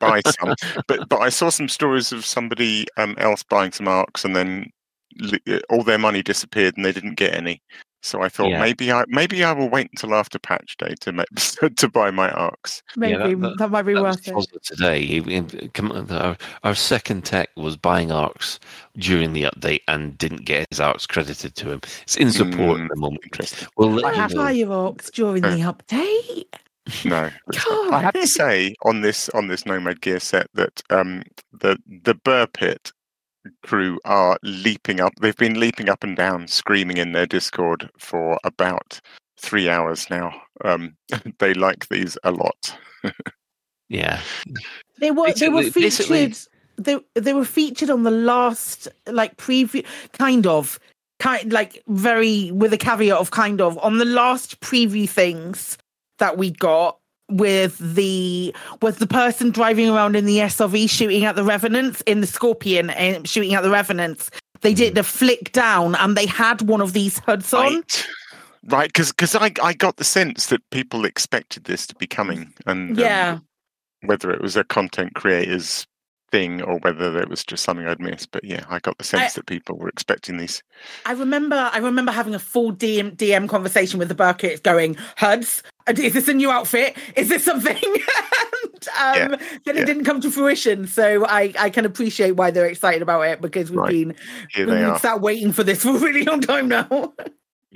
buy 0.00 0.22
some. 0.40 0.54
But 0.88 1.08
but 1.10 1.20
I 1.20 1.28
saw 1.28 1.50
some 1.50 1.68
stories 1.68 2.10
of 2.10 2.24
somebody 2.24 2.86
um, 2.96 3.16
else 3.18 3.42
buying 3.42 3.72
some 3.72 3.88
ARX, 3.88 4.24
and 4.24 4.34
then 4.34 4.70
li- 5.18 5.60
all 5.68 5.82
their 5.82 5.98
money 5.98 6.22
disappeared, 6.22 6.76
and 6.76 6.86
they 6.86 6.92
didn't 6.92 7.16
get 7.16 7.34
any. 7.34 7.60
So 8.06 8.22
I 8.22 8.28
thought 8.28 8.50
Yeah. 8.50 8.60
maybe 8.60 8.92
I 8.92 9.04
maybe 9.08 9.42
I 9.42 9.52
will 9.52 9.68
wait 9.68 9.88
until 9.92 10.14
after 10.14 10.38
patch 10.38 10.76
day 10.76 10.94
to 11.00 11.12
make, 11.12 11.26
to 11.76 11.88
buy 11.88 12.10
my 12.10 12.30
ARX. 12.30 12.82
Maybe 12.96 13.12
Yeah, 13.12 13.26
that, 13.26 13.40
that- 13.40 13.58
that- 13.58 13.70
might 13.70 13.82
be 13.82 13.94
that 13.94 14.02
worth 14.02 14.28
it. 14.28 14.62
today. 14.62 15.04
He- 15.04 15.20
he- 15.22 15.68
come 15.74 15.90
on, 15.92 16.10
Our, 16.10 16.36
our 16.62 16.74
second 16.74 17.24
tech 17.24 17.50
was 17.56 17.76
buying 17.76 18.12
ARX 18.12 18.60
during 18.96 19.32
the 19.32 19.42
update 19.44 19.80
and 19.88 20.16
didn't 20.16 20.44
get 20.44 20.66
his 20.70 20.78
ARX 20.80 21.06
credited 21.06 21.56
to 21.56 21.72
him. 21.72 21.80
It's 22.02 22.16
in 22.16 22.30
support 22.30 22.80
at 22.80 22.88
the 22.88 22.96
moment. 22.96 23.22
We'll 23.76 23.90
let 23.90 24.04
I 24.04 24.10
you 24.12 24.16
have 24.16 24.30
know. 24.34 24.42
fire 24.42 24.66
orcs 24.66 25.10
during 25.10 25.42
the 25.42 25.48
update. 25.72 26.44
No, 27.04 27.28
it's. 27.48 27.66
I 27.90 28.00
have 28.00 28.14
to 28.14 28.26
say 28.28 28.76
on 28.82 29.00
this 29.00 29.28
on 29.30 29.48
this 29.48 29.66
Nomad 29.66 30.00
Gear 30.00 30.20
set 30.20 30.46
that 30.54 30.80
um, 30.90 31.24
the 31.52 31.76
the 32.04 32.14
Burr 32.14 32.46
Pit 32.46 32.92
crew 33.62 33.98
are 34.04 34.38
leaping 34.42 35.00
up. 35.00 35.12
They've 35.20 35.36
been 35.36 35.58
leaping 35.60 35.88
up 35.88 36.02
and 36.04 36.16
down, 36.16 36.48
screaming 36.48 36.96
in 36.98 37.12
their 37.12 37.26
Discord 37.26 37.90
for 37.98 38.38
about 38.44 39.00
three 39.38 39.68
hours 39.68 40.08
now. 40.10 40.32
Um, 40.64 40.96
they 41.38 41.54
like 41.54 41.88
these 41.88 42.16
a 42.24 42.30
lot. 42.32 42.76
Yeah. 43.88 44.20
They 45.00 45.10
were 45.10 45.32
they 45.32 45.48
were 45.48 45.62
Basically- 45.62 45.82
basically- 45.82 46.26
featured. 46.26 46.48
They 46.78 46.98
they 47.14 47.32
were 47.32 47.46
featured 47.46 47.88
on 47.88 48.02
the 48.02 48.10
last 48.10 48.86
like 49.06 49.38
preview, 49.38 49.82
kind 50.12 50.46
of, 50.46 50.78
kind 51.20 51.50
like 51.50 51.82
very 51.88 52.50
with 52.52 52.70
a 52.74 52.76
caveat 52.76 53.16
of 53.16 53.30
kind 53.30 53.62
of 53.62 53.78
on 53.78 53.96
the 53.96 54.04
last 54.04 54.60
preview 54.60 55.08
things 55.08 55.78
that 56.18 56.36
we 56.36 56.50
got 56.50 56.98
with 57.28 57.78
the 57.78 58.54
with 58.82 58.98
the 58.98 59.06
person 59.06 59.50
driving 59.50 59.88
around 59.88 60.16
in 60.16 60.26
the 60.26 60.38
SRV 60.38 60.88
shooting 60.88 61.24
at 61.24 61.34
the 61.36 61.44
revenants 61.44 62.00
in 62.02 62.20
the 62.20 62.26
Scorpion 62.26 62.90
and 62.90 63.28
shooting 63.28 63.54
at 63.54 63.62
the 63.62 63.70
revenants. 63.70 64.30
They 64.60 64.74
did 64.74 64.94
the 64.94 65.02
flick 65.02 65.52
down 65.52 65.94
and 65.96 66.16
they 66.16 66.26
had 66.26 66.62
one 66.62 66.80
of 66.80 66.92
these 66.92 67.18
hoods 67.20 67.52
on. 67.52 67.84
Right, 68.68 68.92
because 68.92 69.34
I 69.34 69.52
I 69.62 69.72
got 69.74 69.96
the 69.96 70.04
sense 70.04 70.46
that 70.46 70.60
people 70.70 71.04
expected 71.04 71.64
this 71.64 71.86
to 71.88 71.94
be 71.94 72.06
coming, 72.06 72.52
and 72.66 72.90
um, 72.92 72.98
Yeah. 72.98 73.38
whether 74.04 74.30
it 74.30 74.40
was 74.40 74.56
a 74.56 74.64
content 74.64 75.14
creator's 75.14 75.86
thing 76.30 76.62
or 76.62 76.78
whether 76.78 77.20
it 77.20 77.28
was 77.28 77.44
just 77.44 77.64
something 77.64 77.86
I'd 77.86 78.00
missed. 78.00 78.30
But 78.30 78.44
yeah, 78.44 78.64
I 78.68 78.78
got 78.78 78.98
the 78.98 79.04
sense 79.04 79.34
that 79.34 79.46
people 79.46 79.76
were 79.76 79.88
expecting 79.88 80.38
these. 80.38 80.62
I 81.04 81.12
remember 81.12 81.70
I 81.72 81.78
remember 81.78 82.12
having 82.12 82.34
a 82.34 82.38
full 82.38 82.72
DM 82.72 83.16
DM 83.16 83.48
conversation 83.48 83.98
with 83.98 84.08
the 84.08 84.14
Burkitts 84.14 84.62
going, 84.62 84.96
Huds, 85.16 85.62
is 85.88 86.12
this 86.14 86.28
a 86.28 86.34
new 86.34 86.50
outfit? 86.50 86.96
Is 87.16 87.28
this 87.28 87.44
something? 87.44 87.76
and 88.98 89.34
um, 89.34 89.40
then 89.64 89.76
it 89.76 89.86
didn't 89.86 90.04
come 90.04 90.20
to 90.20 90.30
fruition. 90.30 90.86
So 90.86 91.26
I, 91.26 91.52
I 91.58 91.70
can 91.70 91.84
appreciate 91.84 92.32
why 92.32 92.50
they're 92.50 92.66
excited 92.66 93.02
about 93.02 93.22
it 93.22 93.40
because 93.40 93.70
we've 93.70 93.80
Right. 93.80 93.90
been 93.90 94.14
Here 94.52 94.66
we've 94.66 94.74
been 94.78 94.98
sat 94.98 95.20
waiting 95.20 95.52
for 95.52 95.62
this 95.62 95.82
for 95.82 95.90
a 95.90 95.98
really 95.98 96.24
long 96.24 96.40
time 96.40 96.68
now. 96.68 97.14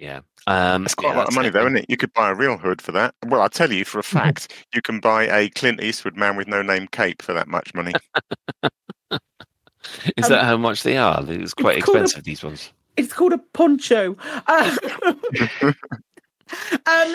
Yeah. 0.01 0.21
Um, 0.47 0.85
That's 0.85 0.95
quite 0.95 1.11
yeah, 1.11 1.17
a 1.17 1.19
lot 1.19 1.29
of 1.29 1.35
money, 1.35 1.51
though, 1.51 1.61
isn't 1.67 1.77
it? 1.77 1.87
You 1.89 1.99
could 1.99 2.13
buy 2.15 2.31
a 2.31 2.35
real 2.35 2.57
hood 2.57 2.81
for 2.81 2.91
that. 2.93 3.15
Well, 3.27 3.43
I'll 3.43 3.51
tell 3.51 3.71
you 3.71 3.85
for 3.85 3.99
a 3.99 4.03
Mm-hmm. 4.11 4.19
fact, 4.19 4.67
you 4.75 4.81
can 4.81 4.99
buy 4.99 5.25
a 5.25 5.51
Clint 5.51 5.83
Eastwood 5.83 6.17
man 6.17 6.37
with 6.37 6.49
no 6.49 6.63
name 6.63 6.87
cape 6.89 7.21
for 7.23 7.35
that 7.35 7.49
much 7.49 7.75
money. 7.75 7.93
Is 10.17 10.29
that 10.29 10.45
how 10.45 10.57
much 10.57 10.83
they 10.83 10.97
are? 10.97 11.23
It's 11.29 11.55
quite 11.55 11.77
Um, 11.77 11.83
called 11.83 11.97
a- 11.97 12.01
expensive, 12.01 12.25
these 12.25 12.43
ones. 12.43 12.73
It's 12.97 13.13
called 13.13 13.33
a 13.33 13.39
poncho. 13.39 14.17
Uh, 14.47 14.77
um, 15.63 15.75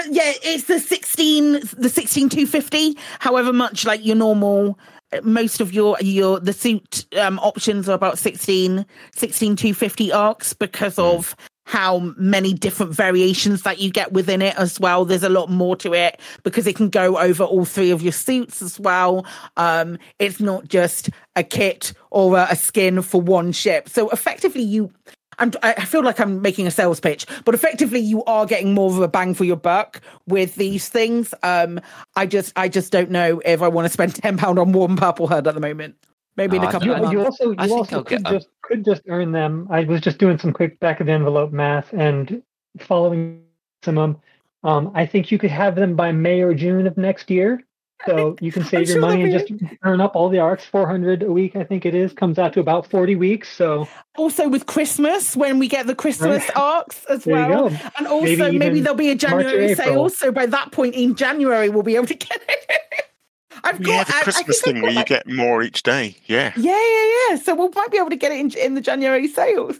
yeah, 0.09 0.33
it's 0.43 0.63
the 0.65 0.79
sixteen, 0.79 1.59
the 1.77 1.89
sixteen 1.89 2.29
two 2.29 2.45
fifty. 2.47 2.97
However 3.19 3.51
much 3.53 3.85
like 3.85 4.03
your 4.05 4.15
normal, 4.15 4.79
most 5.23 5.59
of 5.61 5.73
your 5.73 5.97
your 6.01 6.39
the 6.39 6.53
suit 6.53 7.05
um, 7.19 7.37
options 7.39 7.87
are 7.89 7.93
about 7.93 8.17
16, 8.17 8.85
16 9.13 9.55
250 9.55 10.11
ARX 10.11 10.53
because 10.53 10.97
of 10.97 11.35
how 11.65 11.99
many 12.15 12.53
different 12.53 12.93
variations 12.93 13.63
that 13.63 13.79
you 13.79 13.89
get 13.91 14.13
within 14.13 14.41
it 14.41 14.55
as 14.55 14.79
well. 14.79 15.03
There's 15.03 15.23
a 15.23 15.29
lot 15.29 15.49
more 15.49 15.75
to 15.77 15.93
it 15.93 16.19
because 16.43 16.67
it 16.67 16.75
can 16.75 16.89
go 16.89 17.17
over 17.17 17.43
all 17.43 17.65
three 17.65 17.91
of 17.91 18.01
your 18.01 18.11
suits 18.13 18.61
as 18.61 18.79
well. 18.79 19.25
Um, 19.57 19.97
it's 20.19 20.39
not 20.39 20.67
just 20.67 21.09
a 21.35 21.43
kit 21.43 21.91
or 22.11 22.37
a, 22.37 22.47
a 22.51 22.55
skin 22.55 23.01
for 23.01 23.19
one 23.19 23.51
ship. 23.51 23.89
So 23.89 24.09
effectively, 24.09 24.61
you. 24.61 24.91
I'm, 25.37 25.51
I 25.63 25.83
feel 25.83 26.01
like 26.01 26.17
I'm 26.21 26.41
making 26.41 26.65
a 26.65 26.71
sales 26.71 27.01
pitch, 27.01 27.25
but 27.43 27.53
effectively, 27.53 27.99
you 27.99 28.23
are 28.23 28.45
getting 28.45 28.73
more 28.73 28.89
of 28.89 29.01
a 29.01 29.07
bang 29.09 29.33
for 29.33 29.43
your 29.43 29.57
buck 29.57 29.99
with 30.27 30.55
these 30.55 30.87
things. 30.87 31.33
Um, 31.43 31.81
I 32.15 32.25
just, 32.25 32.53
I 32.55 32.69
just 32.69 32.89
don't 32.93 33.11
know 33.11 33.41
if 33.43 33.61
I 33.61 33.67
want 33.67 33.85
to 33.85 33.89
spend 33.91 34.15
ten 34.21 34.37
pound 34.37 34.59
on 34.59 34.71
warm 34.71 34.95
purple 34.95 35.27
head 35.27 35.45
at 35.45 35.53
the 35.53 35.59
moment. 35.59 35.95
Maybe 36.37 36.55
in 36.55 36.63
a 36.63 36.67
You, 36.67 36.71
couple 36.71 36.91
of 36.91 36.99
months. 36.99 37.11
you 37.11 37.21
also 37.25 37.51
you 37.51 37.55
I 37.57 37.69
also 37.69 38.03
could 38.03 38.23
get 38.23 38.23
just 38.31 38.47
could 38.67 38.85
just 38.85 39.01
earn 39.07 39.31
them. 39.31 39.67
I 39.69 39.83
was 39.83 40.01
just 40.01 40.17
doing 40.17 40.37
some 40.37 40.53
quick 40.53 40.79
back 40.79 40.99
of 40.99 41.07
the 41.07 41.13
envelope 41.13 41.51
math 41.51 41.93
and 41.93 42.41
following 42.79 43.43
some. 43.83 44.19
Um, 44.63 44.91
I 44.95 45.05
think 45.05 45.31
you 45.31 45.37
could 45.37 45.51
have 45.51 45.75
them 45.75 45.95
by 45.95 46.11
May 46.11 46.41
or 46.41 46.53
June 46.53 46.87
of 46.87 46.97
next 46.97 47.29
year. 47.29 47.63
So 48.05 48.35
you 48.41 48.51
can 48.51 48.63
save 48.63 48.87
your 48.87 48.95
sure 48.95 49.01
money 49.01 49.23
and 49.23 49.31
just 49.31 49.51
earn 49.83 50.01
up 50.01 50.15
all 50.15 50.29
the 50.29 50.39
ARX. 50.39 50.65
Four 50.65 50.87
hundred 50.87 51.23
a 51.23 51.31
week, 51.31 51.55
I 51.55 51.63
think 51.63 51.85
it 51.85 51.95
is. 51.95 52.13
Comes 52.13 52.39
out 52.39 52.53
to 52.53 52.59
about 52.59 52.89
forty 52.89 53.15
weeks. 53.15 53.55
So 53.55 53.87
also 54.17 54.47
with 54.47 54.65
Christmas 54.65 55.35
when 55.35 55.59
we 55.59 55.67
get 55.67 55.87
the 55.87 55.95
Christmas 55.95 56.49
ARX 56.55 57.05
as 57.05 57.23
There 57.23 57.35
well. 57.35 57.67
And 57.97 58.07
also 58.07 58.25
Maybe 58.25 58.57
maybe, 58.57 58.79
there'll 58.81 58.97
be 58.97 59.11
a 59.11 59.15
January 59.15 59.75
sale. 59.75 60.09
So 60.09 60.31
by 60.31 60.45
that 60.47 60.71
point 60.71 60.95
in 60.95 61.15
January 61.15 61.69
we'll 61.69 61.83
be 61.83 61.95
able 61.95 62.07
to 62.07 62.15
get 62.15 62.41
it. 62.47 63.05
I've 63.63 63.81
got 63.81 63.87
yeah, 63.91 64.03
the 64.03 64.15
I- 64.15 64.19
I 64.19 64.23
Christmas 64.23 64.57
I've 64.59 64.63
thing 64.63 64.75
got, 64.75 64.81
where 64.83 64.91
you 64.91 64.97
like- 64.97 65.07
get 65.07 65.27
more 65.27 65.63
each 65.63 65.83
day. 65.83 66.15
Yeah. 66.25 66.51
Yeah, 66.55 66.71
yeah, 66.79 67.11
yeah. 67.29 67.35
So 67.37 67.55
we 67.55 67.69
might 67.75 67.91
be 67.91 67.97
able 67.97 68.09
to 68.09 68.15
get 68.15 68.31
it 68.31 68.39
in, 68.39 68.51
in 68.57 68.75
the 68.75 68.81
January 68.81 69.27
sales. 69.27 69.77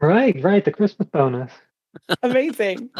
right, 0.00 0.40
right, 0.42 0.64
the 0.64 0.72
Christmas 0.72 1.08
bonus. 1.12 1.52
Amazing. 2.22 2.90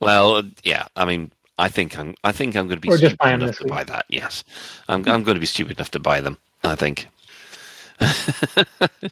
Well, 0.00 0.42
yeah. 0.64 0.86
I 0.96 1.04
mean, 1.04 1.30
I 1.58 1.68
think 1.68 1.98
I'm. 1.98 2.14
I 2.24 2.32
think 2.32 2.56
I'm 2.56 2.66
going 2.66 2.78
to 2.78 2.80
be 2.80 2.88
Or 2.88 2.96
just 2.98 3.14
stupid 3.14 3.34
enough 3.34 3.56
to 3.58 3.64
week. 3.64 3.70
buy 3.72 3.84
that. 3.84 4.04
Yes, 4.08 4.42
I'm. 4.88 5.06
I'm 5.08 5.22
going 5.22 5.36
to 5.36 5.40
be 5.40 5.46
stupid 5.46 5.78
enough 5.78 5.90
to 5.92 6.00
buy 6.00 6.20
them. 6.20 6.38
I 6.64 6.74
think. 6.74 7.08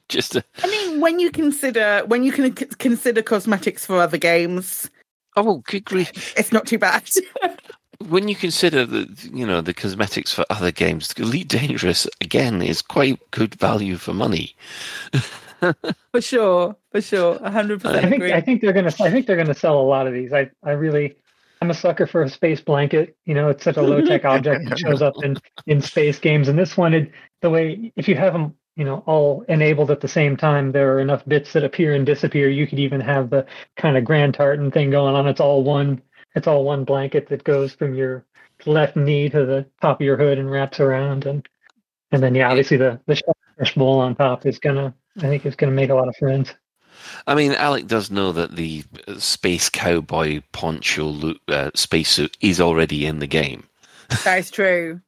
just 0.09 0.33
to, 0.33 0.45
I 0.65 0.67
mean, 0.67 1.01
when 1.01 1.21
you 1.21 1.31
consider 1.31 2.03
when 2.07 2.25
you 2.25 2.33
can 2.33 2.53
consider 2.53 3.23
cosmetics 3.23 3.87
for 3.87 4.01
other 4.01 4.19
games, 4.19 4.91
oh, 5.37 5.59
good 5.67 5.85
grief! 5.85 6.35
It's 6.37 6.51
not 6.51 6.67
too 6.67 6.79
bad. 6.79 7.09
when 8.09 8.29
you 8.29 8.35
consider 8.35 8.87
the 8.87 9.09
you 9.33 9.47
know 9.47 9.61
the 9.61 9.75
cosmetics 9.75 10.33
for 10.33 10.45
other 10.51 10.73
games, 10.73 11.13
Elite 11.17 11.49
Dangerous 11.49 12.07
again 12.21 12.63
is 12.63 12.83
quite 12.83 13.19
good 13.31 13.55
value 13.55 13.97
for 13.97 14.15
money. 14.15 14.57
for 15.61 16.21
sure, 16.21 16.77
for 16.91 17.01
sure, 17.01 17.39
hundred 17.49 17.83
percent. 17.83 17.97
I 17.97 18.01
percent 18.01 18.11
think 18.11 18.23
agree. 18.23 18.33
I 18.33 18.41
think 18.41 18.61
they're 18.63 18.73
gonna 18.73 18.93
I 19.01 19.11
think 19.11 19.27
they're 19.27 19.37
gonna 19.37 19.55
sell 19.55 19.79
a 19.79 19.83
lot 19.83 20.07
of 20.07 20.15
these. 20.15 20.33
I 20.33 20.51
I 20.63 20.73
really 20.73 21.17
I'm 21.61 21.71
a 21.71 21.75
sucker 21.75 22.07
for 22.07 22.23
a 22.23 22.29
space 22.29 22.61
blanket. 22.61 23.17
You 23.27 23.35
know, 23.35 23.51
it's 23.51 23.65
such 23.65 23.77
a 23.77 23.83
low 23.83 24.01
tech 24.01 24.25
object 24.25 24.69
that 24.69 24.79
shows 24.79 25.03
up 25.03 25.15
in 25.23 25.37
in 25.67 25.83
space 25.83 26.19
games. 26.19 26.49
And 26.49 26.59
this 26.59 26.77
one, 26.77 26.95
it, 26.95 27.13
the 27.43 27.51
way 27.51 27.93
if 27.97 28.09
you 28.09 28.15
have 28.15 28.33
them, 28.33 28.55
you 28.77 28.85
know, 28.85 29.03
all 29.07 29.43
enabled 29.49 29.91
at 29.91 30.01
the 30.01 30.09
same 30.09 30.39
time, 30.39 30.73
there 30.73 30.95
are 30.95 31.01
enough 31.01 31.23
bits 31.27 31.53
that 31.53 31.65
appear 31.65 31.95
and 31.95 32.07
disappear. 32.07 32.49
You 32.49 32.67
could 32.67 32.79
even 32.79 33.01
have 33.03 33.29
the 33.29 33.45
kind 33.77 33.99
of 33.99 34.05
Grand 34.05 34.35
Tartan 34.35 34.71
thing 34.71 34.91
going 34.91 35.15
on. 35.15 35.29
It's 35.29 35.41
all 35.41 35.63
one. 35.63 36.01
It's 36.35 36.47
all 36.47 36.65
one 36.65 36.85
blanket 36.85 37.29
that 37.29 37.45
goes 37.45 37.75
from 37.75 37.95
your 37.95 38.25
left 38.67 38.97
knee 38.97 39.29
to 39.31 39.45
the 39.47 39.67
top 39.81 40.01
of 40.01 40.05
your 40.05 40.17
hood 40.17 40.39
and 40.39 40.51
wraps 40.51 40.81
around. 40.81 41.27
And 41.27 41.49
and 42.13 42.23
then 42.23 42.35
yeah, 42.35 42.49
obviously 42.49 42.77
the 42.77 43.01
the 43.07 43.21
fish 43.59 43.75
bowl 43.75 44.01
on 44.01 44.15
top 44.15 44.47
is 44.47 44.59
gonna 44.59 44.95
I 45.19 45.23
think 45.23 45.45
is 45.47 45.57
gonna 45.57 45.73
make 45.73 45.91
a 45.91 45.95
lot 45.95 46.09
of 46.09 46.17
friends. 46.17 46.55
I 47.27 47.35
mean, 47.35 47.53
Alec 47.53 47.87
does 47.87 48.11
know 48.11 48.33
that 48.33 48.57
the 48.57 48.85
uh, 49.09 49.19
space 49.19 49.69
cowboy 49.69 50.43
poncho 50.53 51.07
lo- 51.07 51.35
uh, 51.49 51.71
spacesuit 51.75 52.37
is 52.41 52.61
already 52.61 53.07
in 53.07 53.21
the 53.21 53.27
game. 53.27 53.65
that 54.25 54.39
is 54.39 54.51
true. 54.51 55.01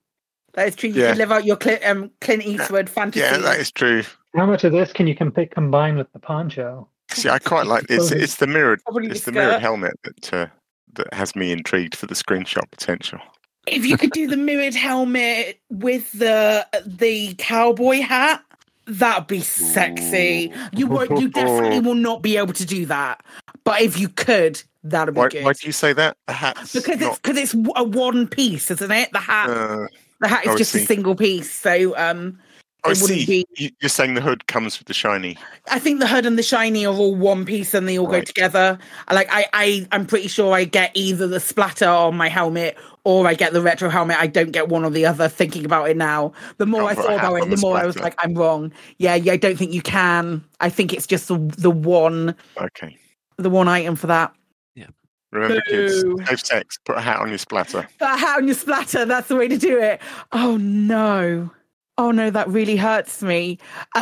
That 0.54 0.68
is 0.68 0.76
true. 0.76 0.90
You 0.90 1.02
Yeah. 1.02 1.08
can 1.10 1.18
live 1.18 1.32
out 1.32 1.44
your 1.44 1.56
Clint, 1.56 1.84
um, 1.84 2.10
Clint 2.20 2.44
Eastwood 2.44 2.88
fantasy. 2.88 3.20
Yeah, 3.20 3.38
that 3.38 3.58
is 3.60 3.70
true. 3.70 4.04
How 4.34 4.46
much 4.46 4.64
of 4.64 4.72
this 4.72 4.92
can 4.92 5.06
you 5.06 5.14
comp- 5.14 5.50
combine 5.50 5.96
with 5.96 6.10
the 6.12 6.18
poncho? 6.18 6.88
See, 7.10 7.28
I 7.28 7.38
quite 7.38 7.66
like 7.66 7.84
it's 7.90 8.10
it's 8.10 8.36
the 8.36 8.46
mirrored 8.46 8.80
it's 8.86 9.20
the 9.24 9.30
the 9.30 9.38
mirrored 9.38 9.60
helmet 9.60 9.92
that 10.04 10.32
uh, 10.32 10.46
that 10.94 11.12
has 11.14 11.34
me 11.34 11.52
intrigued 11.52 11.96
for 11.96 12.06
the 12.06 12.14
screenshot 12.14 12.70
potential. 12.70 13.18
If 13.66 13.86
you 13.86 13.96
could 13.96 14.10
do 14.10 14.26
the 14.26 14.36
mirrored 14.48 14.74
helmet 14.74 15.60
with 15.70 16.10
the 16.12 16.66
the 16.84 17.34
cowboy 17.34 18.00
hat, 18.00 18.42
that'd 18.86 19.26
be 19.26 19.40
sexy. 19.40 20.52
You 20.72 20.86
won't. 20.86 21.18
You 21.20 21.28
definitely 21.28 21.80
will 21.80 21.94
not 21.94 22.22
be 22.22 22.36
able 22.36 22.54
to 22.54 22.66
do 22.66 22.86
that. 22.86 23.22
But 23.64 23.80
if 23.80 23.98
you 23.98 24.08
could, 24.08 24.62
that'd 24.82 25.14
be 25.14 25.18
Why, 25.18 25.28
good. 25.28 25.44
why 25.44 25.52
do 25.52 25.66
you 25.66 25.72
say 25.72 25.92
that? 25.92 26.16
The 26.26 26.32
hat's 26.32 26.72
because 26.72 27.00
it's 27.00 27.18
because 27.18 27.36
it's 27.36 27.54
a 27.76 27.84
one 27.84 28.26
piece, 28.26 28.70
isn't 28.70 28.90
it? 28.90 29.12
The 29.12 29.18
hat. 29.18 29.50
Uh, 29.50 29.86
the 30.20 30.28
hat 30.28 30.44
oh, 30.46 30.52
is 30.52 30.58
just 30.58 30.74
a 30.74 30.86
single 30.86 31.16
piece, 31.16 31.50
so 31.50 31.96
um, 31.98 32.38
I 32.84 32.92
see. 32.94 33.26
be. 33.26 33.46
You- 33.56 33.70
You're 33.80 33.88
saying 33.88 34.14
the 34.14 34.20
hood 34.20 34.46
comes 34.46 34.78
with 34.78 34.88
the 34.88 34.94
shiny. 34.94 35.38
I 35.70 35.78
think 35.78 36.00
the 36.00 36.06
hood 36.06 36.26
and 36.26 36.36
the 36.38 36.42
shiny 36.42 36.84
are 36.84 36.94
all 36.94 37.14
one 37.14 37.44
piece 37.44 37.74
and 37.74 37.88
they 37.88 37.98
all 37.98 38.06
go 38.08 38.20
together. 38.20 38.78
Like 39.10 39.28
I, 39.30 39.46
I, 39.52 39.86
I'm 39.92 40.06
pretty 40.06 40.28
sure 40.28 40.52
I 40.52 40.64
get 40.64 40.90
either 40.94 41.26
the 41.26 41.38
splatter 41.40 41.88
on 41.88 42.16
my 42.16 42.28
helmet 42.28 42.76
or 43.04 43.26
I 43.26 43.34
get 43.34 43.52
the 43.52 43.62
retro 43.62 43.88
helmet. 43.88 44.16
I 44.18 44.26
don't 44.26 44.50
get 44.50 44.68
one 44.68 44.84
or 44.84 44.90
the 44.90 45.06
other. 45.06 45.28
Thinking 45.28 45.64
about 45.64 45.90
it 45.90 45.96
now, 45.96 46.32
the 46.58 46.66
more 46.66 46.82
oh, 46.82 46.86
I 46.86 46.94
Can't 46.94 47.06
put 47.06 47.14
a 47.14 47.18
thought 47.18 47.24
about 47.26 47.34
it, 47.36 47.50
the 47.50 47.56
the 47.56 47.60
more 47.62 47.76
I 47.76 47.86
was 47.86 47.98
like, 48.00 48.16
I'm 48.18 48.34
wrong. 48.34 48.72
Yeah, 48.98 49.14
yeah, 49.14 49.32
I 49.32 49.36
don't 49.36 49.56
think 49.56 49.72
you 49.72 49.82
can. 49.82 50.44
I 50.60 50.68
think 50.68 50.92
it's 50.92 51.06
just 51.06 51.28
the 51.28 51.38
the 51.38 51.70
one, 51.70 52.34
Okay. 52.60 52.96
the 53.36 53.50
one 53.50 53.68
item 53.68 53.94
for 53.96 54.08
that. 54.08 54.34
Yeah. 54.74 54.86
Remember, 55.30 55.60
kids, 55.62 56.04
have 56.28 56.40
sex. 56.40 56.78
Put 56.84 56.96
a 56.96 57.00
hat 57.00 57.20
on 57.20 57.28
your 57.28 57.38
splatter. 57.38 57.88
Put 57.98 58.08
a 58.08 58.16
hat 58.16 58.38
on 58.38 58.46
your 58.48 58.56
splatter. 58.56 59.04
That's 59.04 59.28
the 59.28 59.36
way 59.36 59.46
to 59.48 59.56
do 59.56 59.80
it. 59.80 60.00
Oh 60.32 60.56
no. 60.56 61.50
Oh 61.98 62.10
no, 62.10 62.30
that 62.30 62.48
really 62.48 62.76
hurts 62.76 63.22
me. 63.22 63.58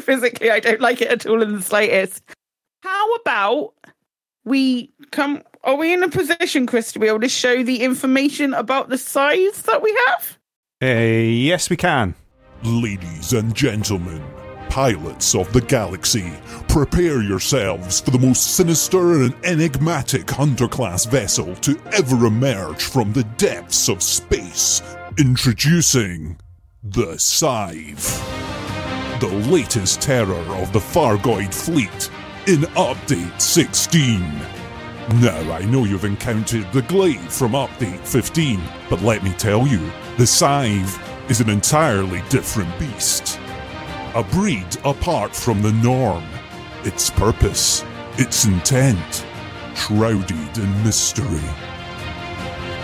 Physically, 0.00 0.50
I 0.50 0.60
don't 0.60 0.80
like 0.80 1.00
it 1.00 1.08
at 1.08 1.26
all 1.26 1.42
in 1.42 1.54
the 1.54 1.62
slightest. 1.62 2.22
How 2.82 3.14
about 3.14 3.74
we 4.44 4.92
come? 5.10 5.42
Are 5.64 5.76
we 5.76 5.92
in 5.92 6.02
a 6.02 6.08
position, 6.08 6.66
Chris, 6.66 6.92
to 6.92 6.98
be 6.98 7.08
able 7.08 7.20
to 7.20 7.28
show 7.28 7.62
the 7.62 7.82
information 7.82 8.54
about 8.54 8.88
the 8.88 8.98
Scythe 8.98 9.64
that 9.64 9.82
we 9.82 9.98
have? 10.06 10.38
Uh, 10.82 10.86
yes, 10.86 11.68
we 11.68 11.76
can. 11.76 12.14
Ladies 12.62 13.32
and 13.32 13.54
gentlemen, 13.54 14.22
pilots 14.68 15.34
of 15.34 15.52
the 15.52 15.60
galaxy, 15.60 16.32
prepare 16.68 17.22
yourselves 17.22 18.00
for 18.00 18.10
the 18.10 18.18
most 18.18 18.56
sinister 18.56 19.22
and 19.22 19.34
enigmatic 19.44 20.30
hunter 20.30 20.68
class 20.68 21.04
vessel 21.04 21.54
to 21.56 21.78
ever 21.92 22.26
emerge 22.26 22.84
from 22.84 23.12
the 23.12 23.24
depths 23.38 23.88
of 23.88 24.02
space. 24.02 24.82
Introducing 25.18 26.38
the 26.90 27.18
Scythe, 27.18 28.20
the 29.20 29.28
latest 29.50 30.00
terror 30.00 30.44
of 30.56 30.72
the 30.72 30.78
Thargoid 30.78 31.52
fleet 31.52 32.10
in 32.46 32.60
Update 32.74 33.40
16. 33.40 34.20
Now, 35.20 35.52
I 35.52 35.64
know 35.64 35.84
you've 35.84 36.04
encountered 36.04 36.70
the 36.72 36.82
Glaive 36.82 37.32
from 37.32 37.52
Update 37.52 38.06
15, 38.06 38.60
but 38.88 39.02
let 39.02 39.24
me 39.24 39.32
tell 39.32 39.66
you, 39.66 39.90
the 40.16 40.26
Scythe 40.26 41.00
is 41.30 41.40
an 41.40 41.50
entirely 41.50 42.22
different 42.28 42.78
beast. 42.78 43.40
A 44.14 44.22
breed 44.22 44.76
apart 44.84 45.34
from 45.34 45.62
the 45.62 45.72
norm. 45.72 46.24
Its 46.84 47.10
purpose, 47.10 47.84
its 48.16 48.44
intent, 48.44 49.26
shrouded 49.74 50.58
in 50.58 50.84
mystery. 50.84 51.65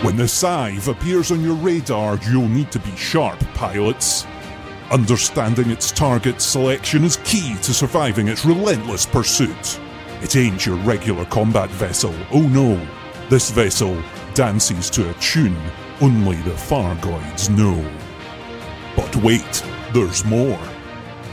When 0.02 0.16
the 0.16 0.26
Scythe 0.26 0.88
appears 0.88 1.30
on 1.30 1.44
your 1.44 1.54
radar, 1.54 2.18
you'll 2.28 2.48
need 2.48 2.72
to 2.72 2.80
be 2.80 2.90
sharp, 2.96 3.38
pilots. 3.54 4.26
Understanding 4.90 5.70
its 5.70 5.92
target 5.92 6.40
selection 6.40 7.04
is 7.04 7.18
key 7.18 7.54
to 7.62 7.72
surviving 7.72 8.26
its 8.26 8.44
relentless 8.44 9.06
pursuit. 9.06 9.80
It 10.20 10.34
ain't 10.34 10.66
your 10.66 10.74
regular 10.78 11.24
combat 11.26 11.70
vessel, 11.70 12.12
oh 12.32 12.42
no. 12.42 12.84
This 13.28 13.52
vessel 13.52 13.96
dances 14.34 14.90
to 14.90 15.08
a 15.08 15.14
tune 15.14 15.56
only 16.00 16.36
the 16.38 16.50
Thargoids 16.50 17.48
know. 17.56 17.88
But 18.96 19.14
wait, 19.22 19.64
there's 19.92 20.24
more. 20.24 20.58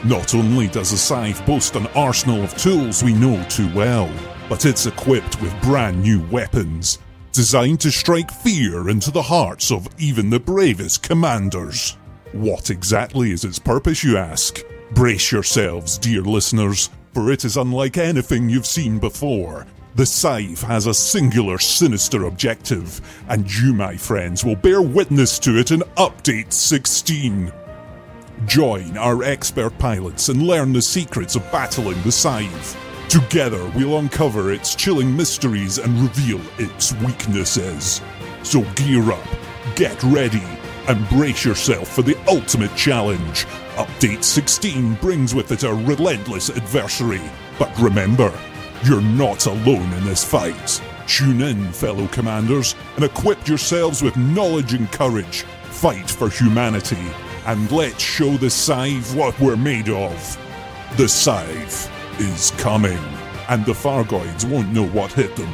Not 0.03 0.35
only 0.35 0.67
does 0.67 0.91
the 0.91 0.97
Scythe 0.97 1.43
boast 1.43 1.75
an 1.75 1.87
arsenal 1.95 2.43
of 2.43 2.55
tools 2.55 3.01
we 3.01 3.13
know 3.13 3.43
too 3.49 3.73
well, 3.73 4.13
but 4.47 4.67
it's 4.67 4.85
equipped 4.85 5.41
with 5.41 5.59
brand 5.63 6.03
new 6.03 6.21
weapons, 6.27 6.99
designed 7.31 7.79
to 7.81 7.91
strike 7.91 8.31
fear 8.31 8.89
into 8.89 9.11
the 9.11 9.21
hearts 9.21 9.71
of 9.71 9.87
even 9.97 10.29
the 10.29 10.39
bravest 10.39 11.03
commanders. 11.03 11.97
What 12.31 12.69
exactly 12.69 13.31
is 13.31 13.43
its 13.43 13.59
purpose, 13.59 14.03
you 14.03 14.17
ask? 14.17 14.59
Brace 14.91 15.31
yourselves, 15.31 15.97
dear 15.97 16.21
listeners, 16.21 16.89
for 17.13 17.31
it 17.31 17.45
is 17.45 17.57
unlike 17.57 17.97
anything 17.97 18.49
you've 18.49 18.65
seen 18.65 18.99
before. 18.99 19.65
The 19.95 20.05
Scythe 20.05 20.61
has 20.61 20.85
a 20.87 20.93
singular, 20.93 21.57
sinister 21.57 22.25
objective, 22.25 23.01
and 23.27 23.51
you, 23.51 23.73
my 23.73 23.97
friends, 23.97 24.45
will 24.45 24.55
bear 24.55 24.81
witness 24.81 25.39
to 25.39 25.57
it 25.57 25.71
in 25.71 25.81
Update 25.97 26.53
16. 26.53 27.51
Join 28.45 28.97
our 28.97 29.23
expert 29.23 29.77
pilots 29.79 30.29
and 30.29 30.43
learn 30.43 30.71
the 30.71 30.81
secrets 30.81 31.35
of 31.35 31.51
battling 31.51 32.01
the 32.03 32.11
Scythe. 32.11 32.88
Together, 33.09 33.65
we'll 33.75 33.97
uncover 33.97 34.53
its 34.53 34.75
chilling 34.75 35.17
mysteries 35.17 35.79
and 35.79 35.99
reveal 35.99 36.39
its 36.59 36.93
weaknesses. 36.97 38.01
So 38.43 38.61
gear 38.75 39.11
up, 39.11 39.27
get 39.75 40.01
ready, 40.03 40.43
and 40.87 41.09
brace 41.09 41.43
yourself 41.43 41.87
for 41.87 42.03
the 42.03 42.15
ultimate 42.27 42.75
challenge. 42.75 43.47
Update 43.77 44.23
16 44.23 44.93
brings 45.01 45.33
with 45.33 45.51
it 45.51 45.63
a 45.63 45.73
relentless 45.73 46.51
adversary. 46.51 47.23
But 47.57 47.75
remember, 47.79 48.31
you're 48.83 49.01
not 49.01 49.47
alone 49.47 49.91
in 49.93 50.05
this 50.05 50.23
fight. 50.23 50.79
Tune 51.07 51.41
in, 51.41 51.71
fellow 51.71 52.05
commanders, 52.09 52.75
and 52.95 53.03
equip 53.03 53.47
yourselves 53.47 54.03
with 54.03 54.15
knowledge 54.17 54.73
and 54.73 54.89
courage. 54.91 55.41
Fight 55.71 56.07
for 56.07 56.29
humanity, 56.29 57.07
and 57.47 57.71
let's 57.71 58.03
show 58.03 58.37
the 58.37 58.51
Scythe 58.51 59.15
what 59.15 59.39
we're 59.39 59.57
made 59.57 59.89
of. 59.89 60.37
The 60.95 61.09
Scythe 61.09 61.89
is 62.19 62.51
coming, 62.51 62.99
and 63.49 63.65
the 63.65 63.73
Thargoids 63.73 64.49
won't 64.49 64.71
know 64.73 64.87
what 64.87 65.13
hit 65.13 65.35
them. 65.35 65.53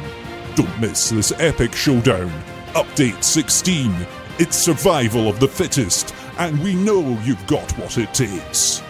Don't 0.54 0.80
miss 0.80 1.10
this 1.10 1.32
epic 1.38 1.74
showdown. 1.74 2.30
Update 2.74 3.22
16. 3.22 3.94
It's 4.38 4.56
survival 4.56 5.28
of 5.28 5.40
the 5.40 5.48
fittest, 5.48 6.14
and 6.38 6.62
we 6.62 6.74
know 6.74 7.18
you've 7.22 7.46
got 7.46 7.70
what 7.78 7.98
it 7.98 8.12
takes. 8.12 8.82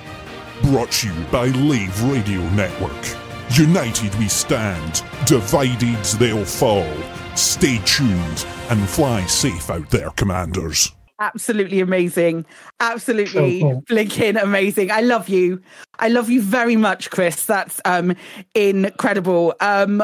Brought 0.62 0.90
to 0.92 1.08
you 1.08 1.24
by 1.26 1.46
Lave 1.46 2.02
Radio 2.04 2.40
Network. 2.50 3.16
United 3.50 4.14
we 4.16 4.28
stand, 4.28 5.02
divided 5.26 6.02
they'll 6.18 6.44
fall. 6.44 6.92
Stay 7.36 7.78
tuned 7.84 8.46
and 8.70 8.88
fly 8.88 9.24
safe 9.26 9.70
out 9.70 9.88
there, 9.90 10.10
commanders. 10.10 10.92
Absolutely 11.18 11.80
amazing. 11.80 12.44
Absolutely 12.80 13.60
So 13.60 13.66
cool. 13.66 13.84
blinking 13.88 14.36
amazing. 14.36 14.90
I 14.90 15.00
love 15.00 15.28
you. 15.28 15.62
I 15.98 16.08
love 16.08 16.28
you 16.28 16.42
very 16.42 16.76
much, 16.76 17.10
Chris. 17.10 17.46
That's 17.46 17.80
um 17.84 18.14
incredible. 18.54 19.54
Um 19.60 20.02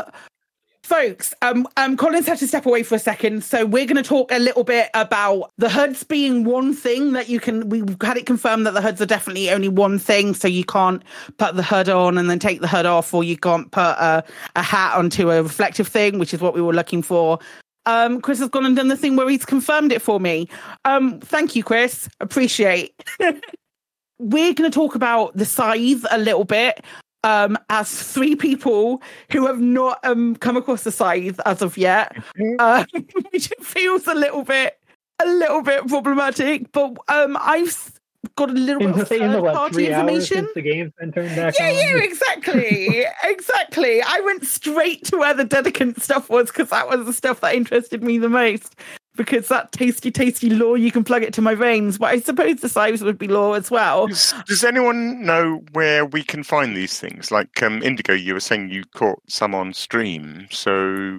folks, 0.84 1.32
um, 1.40 1.66
um, 1.78 1.96
Colin's 1.96 2.26
had 2.26 2.38
to 2.38 2.46
step 2.46 2.66
away 2.66 2.82
for 2.82 2.96
a 2.96 2.98
second, 2.98 3.44
so 3.44 3.64
we're 3.64 3.86
going 3.86 3.96
to 3.96 4.02
talk 4.02 4.30
a 4.30 4.38
little 4.38 4.64
bit 4.64 4.90
about 4.92 5.50
the 5.56 5.70
hoods 5.70 6.02
being 6.04 6.44
one 6.44 6.74
thing 6.74 7.12
that 7.12 7.28
you 7.30 7.40
can. 7.40 7.68
We've 7.70 7.96
had 8.02 8.16
it 8.16 8.26
confirmed 8.26 8.66
that 8.66 8.74
the 8.74 8.82
hoods 8.82 9.00
are 9.00 9.06
definitely 9.06 9.50
only 9.50 9.68
one 9.68 9.98
thing, 9.98 10.34
so 10.34 10.48
you 10.48 10.64
can't 10.64 11.02
put 11.38 11.54
the 11.54 11.62
hood 11.62 11.88
on 11.88 12.18
and 12.18 12.28
then 12.28 12.38
take 12.38 12.60
the 12.60 12.68
hood 12.68 12.84
off, 12.84 13.14
or 13.14 13.24
you 13.24 13.36
can't 13.38 13.70
put 13.70 13.80
a, 13.80 14.22
a 14.56 14.62
hat 14.62 14.96
onto 14.96 15.30
a 15.30 15.42
reflective 15.42 15.88
thing, 15.88 16.18
which 16.18 16.34
is 16.34 16.40
what 16.40 16.52
we 16.52 16.60
were 16.60 16.74
looking 16.74 17.00
for. 17.02 17.38
Um, 17.86 18.20
Chris 18.20 18.38
has 18.38 18.48
gone 18.48 18.66
and 18.66 18.76
done 18.76 18.88
the 18.88 18.96
thing 18.96 19.16
where 19.16 19.28
he's 19.28 19.44
confirmed 19.44 19.92
it 19.92 20.02
for 20.02 20.20
me. 20.20 20.48
Um, 20.84 21.20
thank 21.20 21.56
you, 21.56 21.64
Chris. 21.64 22.08
Appreciate. 22.20 22.94
we're 24.18 24.54
going 24.54 24.70
to 24.70 24.74
talk 24.74 24.94
about 24.94 25.36
the 25.36 25.44
scythe 25.44 26.06
a 26.10 26.18
little 26.18 26.44
bit 26.44 26.84
um, 27.24 27.58
as 27.68 27.90
three 27.90 28.36
people 28.36 29.02
who 29.30 29.46
have 29.46 29.60
not 29.60 29.98
um, 30.04 30.36
come 30.36 30.56
across 30.56 30.84
the 30.84 30.92
scythe 30.92 31.40
as 31.44 31.62
of 31.62 31.76
yet, 31.76 32.16
uh, 32.58 32.84
which 33.30 33.52
feels 33.60 34.06
a 34.06 34.14
little 34.14 34.44
bit 34.44 34.78
a 35.22 35.26
little 35.26 35.62
bit 35.62 35.86
problematic. 35.86 36.70
But 36.72 36.96
um, 37.08 37.36
I've 37.40 37.92
got 38.36 38.50
a 38.50 38.52
little 38.52 38.82
In 38.82 38.92
bit 38.92 39.02
of 39.02 39.08
the, 39.08 39.22
in 39.22 39.32
the 39.32 39.42
what, 39.42 39.54
party 39.54 39.86
information. 39.88 40.48
the 40.54 40.62
game's 40.62 40.92
been 40.98 41.12
turned 41.12 41.34
back 41.36 41.54
Yeah, 41.58 41.66
on? 41.68 41.74
yeah, 41.74 41.96
exactly, 42.04 43.04
exactly. 43.24 44.02
I 44.02 44.20
went 44.24 44.46
straight 44.46 45.04
to 45.06 45.16
where 45.18 45.34
the 45.34 45.44
dedicant 45.44 46.00
stuff 46.00 46.30
was 46.30 46.46
because 46.48 46.70
that 46.70 46.88
was 46.88 47.04
the 47.06 47.12
stuff 47.12 47.40
that 47.40 47.54
interested 47.54 48.02
me 48.02 48.18
the 48.18 48.28
most. 48.28 48.76
Because 49.14 49.48
that 49.48 49.72
tasty, 49.72 50.10
tasty 50.10 50.48
lore, 50.48 50.78
you 50.78 50.90
can 50.90 51.04
plug 51.04 51.22
it 51.22 51.34
to 51.34 51.42
my 51.42 51.54
veins. 51.54 51.98
But 51.98 52.06
I 52.06 52.20
suppose 52.20 52.60
the 52.60 52.68
Scythe 52.70 53.02
would 53.02 53.18
be 53.18 53.28
lore 53.28 53.56
as 53.56 53.70
well. 53.70 54.06
Does, 54.06 54.32
does 54.46 54.64
anyone 54.64 55.22
know 55.22 55.60
where 55.72 56.06
we 56.06 56.22
can 56.22 56.42
find 56.42 56.74
these 56.74 56.98
things? 56.98 57.30
Like 57.30 57.62
um, 57.62 57.82
Indigo, 57.82 58.14
you 58.14 58.32
were 58.32 58.40
saying 58.40 58.70
you 58.70 58.84
caught 58.94 59.18
some 59.28 59.54
on 59.54 59.74
stream. 59.74 60.46
So 60.50 61.18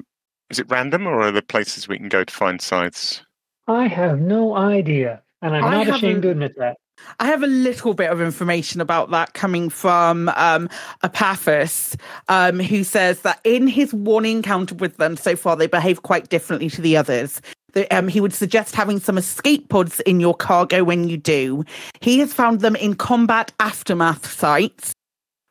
is 0.49 0.57
it 0.57 0.65
random 0.71 1.05
or 1.05 1.21
are 1.21 1.31
there 1.31 1.43
places 1.43 1.87
we 1.87 1.99
can 1.99 2.09
go 2.09 2.23
to 2.23 2.33
find 2.33 2.59
sites? 2.59 3.21
I 3.67 3.85
have 3.87 4.19
no 4.19 4.55
idea, 4.55 5.21
and 5.43 5.55
I'm 5.55 5.63
I 5.63 5.69
not 5.71 5.81
ashamed 5.89 6.01
haven't- 6.03 6.21
to 6.23 6.29
admit 6.31 6.53
that. 6.57 6.77
I 7.19 7.27
have 7.27 7.43
a 7.43 7.47
little 7.47 7.93
bit 7.93 8.09
of 8.09 8.21
information 8.21 8.81
about 8.81 9.11
that 9.11 9.33
coming 9.33 9.69
from 9.69 10.29
um, 10.29 10.69
Apathus, 11.03 11.95
um, 12.27 12.59
who 12.59 12.83
says 12.83 13.21
that 13.21 13.39
in 13.43 13.67
his 13.67 13.93
one 13.93 14.25
encounter 14.25 14.75
with 14.75 14.97
them 14.97 15.17
so 15.17 15.35
far, 15.35 15.55
they 15.55 15.67
behave 15.67 16.03
quite 16.03 16.29
differently 16.29 16.69
to 16.71 16.81
the 16.81 16.97
others. 16.97 17.41
The, 17.73 17.89
um, 17.95 18.07
he 18.07 18.21
would 18.21 18.33
suggest 18.33 18.75
having 18.75 18.99
some 18.99 19.17
escape 19.17 19.69
pods 19.69 19.99
in 20.01 20.19
your 20.19 20.35
cargo 20.35 20.83
when 20.83 21.07
you 21.07 21.17
do. 21.17 21.63
He 22.01 22.19
has 22.19 22.33
found 22.33 22.61
them 22.61 22.75
in 22.75 22.95
combat 22.95 23.51
aftermath 23.59 24.31
sites. 24.31 24.93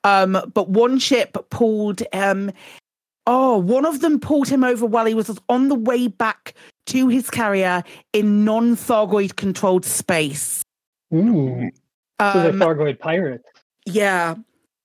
Um, 0.05 0.39
but 0.53 0.69
one 0.69 0.99
ship 0.99 1.37
pulled 1.51 2.03
um, 2.13 2.51
Oh, 3.25 3.57
one 3.57 3.85
of 3.85 4.01
them 4.01 4.19
pulled 4.19 4.49
him 4.49 4.65
over 4.65 4.85
while 4.85 5.07
he 5.07 5.15
was 5.15 5.39
on 5.49 5.69
the 5.69 5.77
way 5.77 6.09
back 6.09 6.55
to 6.87 7.07
his 7.07 7.31
carrier 7.31 7.85
in 8.13 8.45
non 8.45 8.75
Thargoid 8.75 9.37
controlled 9.37 9.85
space. 9.85 10.65
Ooh. 11.13 11.71
so 12.21 12.41
they're 12.43 12.51
Um, 12.53 12.59
Thargoid 12.61 12.99
pirates. 12.99 13.45
yeah. 13.87 14.35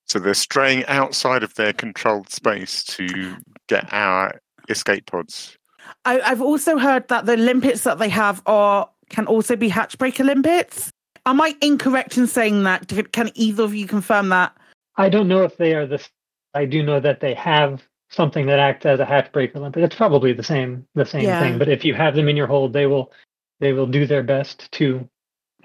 So 0.06 0.20
they're 0.20 0.34
straying 0.34 0.86
outside 0.86 1.44
of 1.44 1.54
their 1.56 1.74
controlled 1.74 2.30
space 2.30 2.84
to 2.86 3.36
get 3.68 3.92
our 3.92 4.40
escape 4.70 5.06
pods. 5.06 5.58
I, 6.06 6.22
I've 6.22 6.42
also 6.42 6.78
heard 6.78 7.08
that 7.10 7.26
the 7.26 7.36
limpets 7.38 7.84
that 7.84 8.00
they 8.00 8.10
have 8.10 8.42
are 8.46 8.90
can 9.10 9.26
also 9.28 9.56
be 9.56 9.70
hatchbreaker 9.70 10.26
limpets. 10.26 10.90
Am 11.26 11.42
I 11.42 11.56
incorrect 11.62 12.18
in 12.18 12.26
saying 12.28 12.64
that? 12.64 12.88
Can- 12.88 13.06
Can 13.08 13.32
either 13.36 13.64
of 13.64 13.76
you 13.76 13.86
confirm 13.86 14.30
that? 14.30 14.56
I 14.96 15.10
don't 15.10 15.28
know 15.28 15.44
if 15.44 15.58
they 15.58 15.74
are 15.76 15.86
the. 15.86 16.06
I 16.54 16.66
do 16.66 16.82
know 16.84 17.00
that 17.02 17.20
they 17.20 17.34
have 17.34 17.84
something 18.10 18.46
that 18.48 18.60
acts 18.60 18.86
as 18.86 19.00
a 19.02 19.06
hatchbreaker 19.06 19.56
limpet. 19.56 19.84
It's 19.84 19.96
probably 19.96 20.32
the 20.34 20.42
same 20.44 20.88
the 20.96 21.06
same 21.06 21.24
Yeah. 21.26 21.42
thing. 21.42 21.58
But 21.60 21.68
if 21.70 21.84
you 21.84 21.94
have 21.96 22.16
them 22.16 22.30
in 22.30 22.38
your 22.38 22.48
hold, 22.48 22.72
they 22.74 22.86
will 22.88 23.12
they 23.60 23.74
will 23.74 23.88
do 23.88 24.06
their 24.08 24.24
best 24.24 24.72
to 24.74 25.08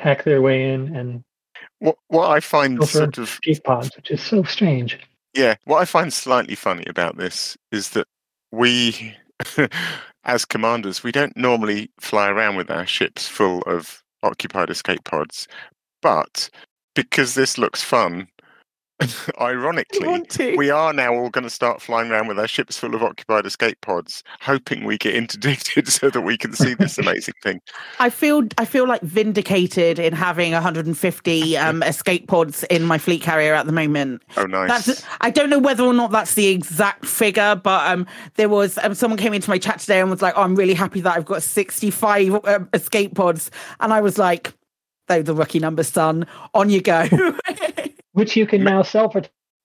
hack 0.03 0.24
their 0.24 0.43
way 0.43 0.73
in 0.73 0.95
and 0.97 1.23
What 1.79 1.97
what 2.09 2.31
I 2.31 2.41
find 2.41 2.83
sort 2.87 3.19
of 3.19 3.39
escape 3.45 3.65
pods, 3.65 3.95
which 3.97 4.11
is 4.11 4.23
so 4.23 4.43
strange. 4.43 4.99
Yeah, 5.35 5.55
what 5.65 5.79
I 5.79 5.85
find 5.85 6.12
slightly 6.12 6.55
funny 6.55 6.85
about 6.87 7.16
this 7.16 7.57
is 7.70 7.91
that 7.91 8.07
we, 8.51 9.16
as 10.24 10.45
commanders, 10.45 11.03
we 11.03 11.12
don't 11.12 11.37
normally 11.37 11.91
fly 12.01 12.29
around 12.29 12.57
with 12.57 12.70
our 12.70 12.87
ships 12.87 13.27
full 13.29 13.62
of 13.62 14.03
occupied 14.23 14.70
escape 14.70 15.05
pods, 15.05 15.49
but 16.03 16.51
because 16.95 17.35
this 17.35 17.57
looks 17.57 17.83
fun, 17.83 18.29
ironically, 19.41 20.57
we 20.57 20.70
are 20.70 20.93
now 20.93 21.15
all 21.15 21.31
going 21.31 21.45
to 21.45 21.51
start 21.51 21.81
flying 21.81 22.11
around 22.11 22.29
with 22.29 22.39
our 22.39 22.49
ships 22.49 22.79
full 22.79 22.95
of 22.95 23.03
occupied 23.03 23.47
escape 23.47 23.81
pods, 23.81 24.23
hoping 24.41 24.85
we 24.85 24.99
get 24.99 25.15
interdicted 25.15 25.89
so 25.93 26.11
that 26.11 26.23
we 26.23 26.37
can 26.37 26.53
see 26.53 26.74
this 26.74 26.99
amazing 27.03 27.35
thing. 27.43 27.61
I 27.99 28.11
feel 28.11 28.47
I 28.59 28.65
feel 28.65 28.87
like 28.87 29.01
vindicated 29.03 29.99
in 29.99 30.12
having 30.12 30.53
150 30.53 31.57
um, 31.57 31.83
escape 31.83 32.29
pods 32.29 32.65
in 32.65 32.85
my 32.85 32.99
fleet 32.99 33.23
carrier 33.23 33.55
at 33.55 33.66
the 33.66 33.73
moment. 33.73 34.23
Oh, 34.37 34.47
nice. 34.47 34.87
That's 34.87 35.05
I 35.20 35.31
don't 35.31 35.51
know 35.51 35.59
whether 35.59 35.83
or 35.83 35.95
not 35.95 36.11
that's 36.11 36.35
the 36.35 36.49
exact 36.49 37.07
figure, 37.07 37.55
but 37.55 37.91
um, 37.91 38.07
there 38.37 38.49
was 38.49 38.79
um, 38.79 38.95
someone 38.95 39.19
came 39.19 39.35
into 39.35 39.51
my 39.51 39.59
chat 39.59 39.81
today 39.81 40.01
and 40.01 40.11
was 40.11 40.23
like, 40.23 40.35
"Oh, 40.37 40.43
I'm 40.43 40.55
really 40.55 40.74
happy 40.74 41.01
that 41.01 41.16
I've 41.16 41.24
got 41.24 41.43
65 41.43 42.45
um, 42.45 42.69
escape 42.73 43.15
pods," 43.15 43.51
and 43.81 43.93
I 43.93 44.01
was 44.01 44.19
like, 44.19 44.53
"Those 45.09 45.29
are 45.29 45.35
rookie 45.35 45.59
number, 45.59 45.83
son. 45.83 46.27
On 46.55 46.70
you 46.70 46.81
go." 46.81 47.09
Which 48.12 48.36
you 48.36 48.47
can 48.47 48.62
now 48.64 48.82
sell 48.82 49.09
for 49.10 49.22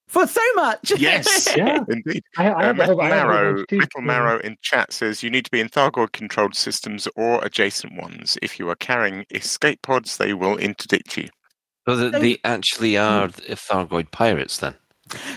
For 0.07 0.25
so 0.27 0.41
much. 0.55 0.93
Yes, 0.97 1.53
Yeah. 1.55 1.79
indeed. 1.89 2.23
I- 2.37 2.47
I 2.49 2.51
uh, 2.51 2.61
have 2.67 2.75
a 2.75 2.77
Metal 2.79 2.95
whole- 2.95 3.01
I 3.03 3.09
have 3.09 3.27
Marrow, 3.27 3.53
bunch 3.55 3.71
Metal. 3.71 4.01
Marrow 4.01 4.39
in 4.39 4.55
chat 4.61 4.93
says 4.93 5.21
you 5.23 5.29
need 5.29 5.45
to 5.45 5.51
be 5.51 5.59
in 5.59 5.69
Thargoid 5.69 6.13
controlled 6.13 6.55
systems 6.55 7.07
or 7.15 7.43
adjacent 7.43 7.93
ones. 8.01 8.37
If 8.41 8.57
you 8.59 8.69
are 8.69 8.75
carrying 8.75 9.25
escape 9.31 9.81
pods, 9.81 10.17
they 10.17 10.33
will 10.33 10.57
interdict 10.57 11.17
you. 11.17 11.27
So 11.87 11.95
that 11.95 12.19
they 12.21 12.37
actually 12.43 12.97
are 12.97 13.27
the 13.29 13.55
Thargoid 13.55 14.11
pirates 14.11 14.57
then. 14.57 14.75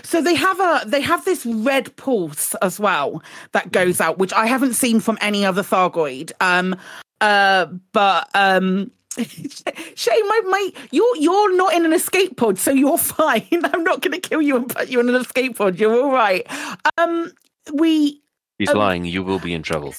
So 0.03 0.21
they 0.21 0.35
have 0.35 0.59
a 0.59 0.81
they 0.85 0.99
have 0.99 1.23
this 1.23 1.45
red 1.45 1.95
pulse 1.95 2.53
as 2.55 2.77
well 2.77 3.23
that 3.53 3.71
goes 3.71 4.01
out, 4.01 4.17
which 4.17 4.33
I 4.33 4.45
haven't 4.45 4.73
seen 4.73 4.99
from 4.99 5.17
any 5.21 5.45
other 5.45 5.63
Thargoid. 5.63 6.33
Um, 6.41 6.75
uh, 7.21 7.67
but 7.93 8.27
um, 8.33 8.91
Shay, 9.95 10.21
my 10.21 10.41
mate, 10.49 10.77
you're 10.91 11.15
you're 11.17 11.55
not 11.55 11.73
in 11.73 11.85
an 11.85 11.93
escape 11.93 12.37
pod, 12.37 12.57
so 12.57 12.71
you're 12.71 12.97
fine. 12.97 13.47
I'm 13.51 13.83
not 13.83 14.01
going 14.01 14.19
to 14.19 14.19
kill 14.19 14.41
you 14.41 14.55
and 14.55 14.69
put 14.69 14.89
you 14.89 14.99
in 14.99 15.09
an 15.09 15.15
escape 15.15 15.57
pod. 15.57 15.79
You're 15.79 16.01
all 16.01 16.11
right. 16.11 16.45
Um, 16.97 17.31
we 17.73 18.21
He's 18.61 18.69
Um, 18.69 18.77
lying. 18.77 19.05
You 19.05 19.23
will 19.23 19.39
be 19.39 19.55
in 19.55 19.63
trouble. 19.63 19.95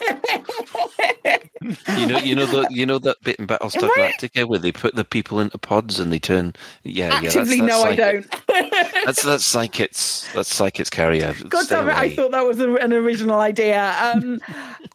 you 1.97 2.07
know, 2.07 2.19
you 2.19 2.37
know 2.37 2.47
the, 2.47 2.65
you 2.71 2.87
know 2.87 3.01
that 3.01 3.17
bit 3.25 3.35
in 3.41 3.49
Battlestar. 3.49 3.91
Galactica 3.91 4.47
where 4.47 4.61
they 4.61 4.71
put 4.71 4.95
the 4.95 5.05
people 5.05 5.41
into 5.41 5.59
pods 5.59 5.99
and 5.99 6.13
they 6.13 6.21
turn. 6.21 6.55
Yeah, 6.85 7.09
yeah. 7.09 7.21
That's, 7.23 7.37
actively 7.37 7.61
that's 7.61 7.73
no, 7.73 7.83
I 7.83 7.97
don't. 7.97 8.31
That's 9.05 9.25
that's 9.25 9.53
Psykit's. 9.53 10.33
That's 10.33 10.53
Psykit's 10.57 10.91
carrier. 10.91 11.35
God 11.49 11.65
Stay 11.65 11.75
damn 11.75 11.89
it! 11.89 11.97
I 11.97 12.15
thought 12.15 12.31
that 12.31 12.47
was 12.47 12.61
a, 12.61 12.73
an 12.77 12.93
original 12.93 13.41
idea. 13.41 13.97
Um, 14.01 14.41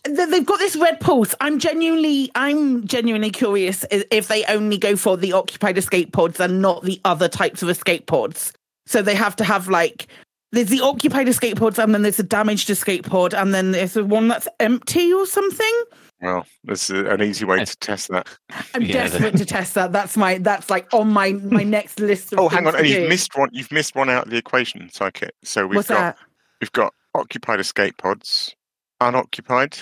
th- 0.05 0.29
they've 0.29 0.45
got 0.45 0.59
this 0.59 0.77
red 0.77 1.01
pulse. 1.01 1.35
I'm 1.41 1.59
genuinely, 1.59 2.31
I'm 2.35 2.87
genuinely 2.87 3.31
curious 3.31 3.83
if 3.91 4.29
they 4.29 4.45
only 4.45 4.77
go 4.77 4.95
for 4.95 5.17
the 5.17 5.33
occupied 5.33 5.77
escape 5.77 6.13
pods 6.13 6.39
and 6.39 6.61
not 6.61 6.83
the 6.83 7.01
other 7.03 7.27
types 7.27 7.61
of 7.61 7.67
escape 7.69 8.05
pods. 8.05 8.53
So 8.85 9.01
they 9.01 9.15
have 9.15 9.35
to 9.35 9.43
have 9.43 9.67
like 9.67 10.07
there's 10.51 10.69
the 10.69 10.81
occupied 10.81 11.27
escape 11.27 11.57
pods, 11.57 11.77
and 11.79 11.93
then 11.93 12.01
there's 12.03 12.19
a 12.19 12.23
damaged 12.23 12.69
escape 12.69 13.05
pod, 13.05 13.33
and 13.33 13.53
then 13.53 13.71
there's 13.71 13.93
the 13.93 14.03
one 14.05 14.27
that's 14.27 14.47
empty 14.59 15.11
or 15.13 15.25
something. 15.25 15.83
Well, 16.21 16.45
there's 16.63 16.89
a, 16.89 17.05
an 17.11 17.21
easy 17.21 17.45
way 17.45 17.63
to 17.63 17.77
test 17.77 18.07
that. 18.09 18.27
I'm 18.73 18.87
desperate 18.87 19.37
to 19.37 19.45
test 19.45 19.75
that. 19.75 19.91
That's 19.91 20.17
my 20.17 20.39
that's 20.39 20.69
like 20.69 20.91
on 20.93 21.09
my 21.09 21.33
my 21.33 21.63
next 21.63 21.99
list. 21.99 22.33
Of 22.33 22.39
Oh, 22.39 22.49
hang 22.49 22.65
on, 22.65 22.75
and 22.75 22.87
you've 22.87 23.03
do. 23.03 23.09
missed 23.09 23.37
one. 23.37 23.49
You've 23.51 23.71
missed 23.71 23.93
one 23.95 24.09
out 24.09 24.25
of 24.25 24.31
the 24.31 24.37
equation, 24.37 24.89
Psykit. 24.91 25.29
So 25.43 25.67
we've 25.67 25.75
What's 25.77 25.89
got 25.89 25.99
that? 25.99 26.17
we've 26.61 26.71
got 26.71 26.93
occupied 27.13 27.59
escape 27.59 27.97
pods, 27.97 28.55
unoccupied, 29.01 29.77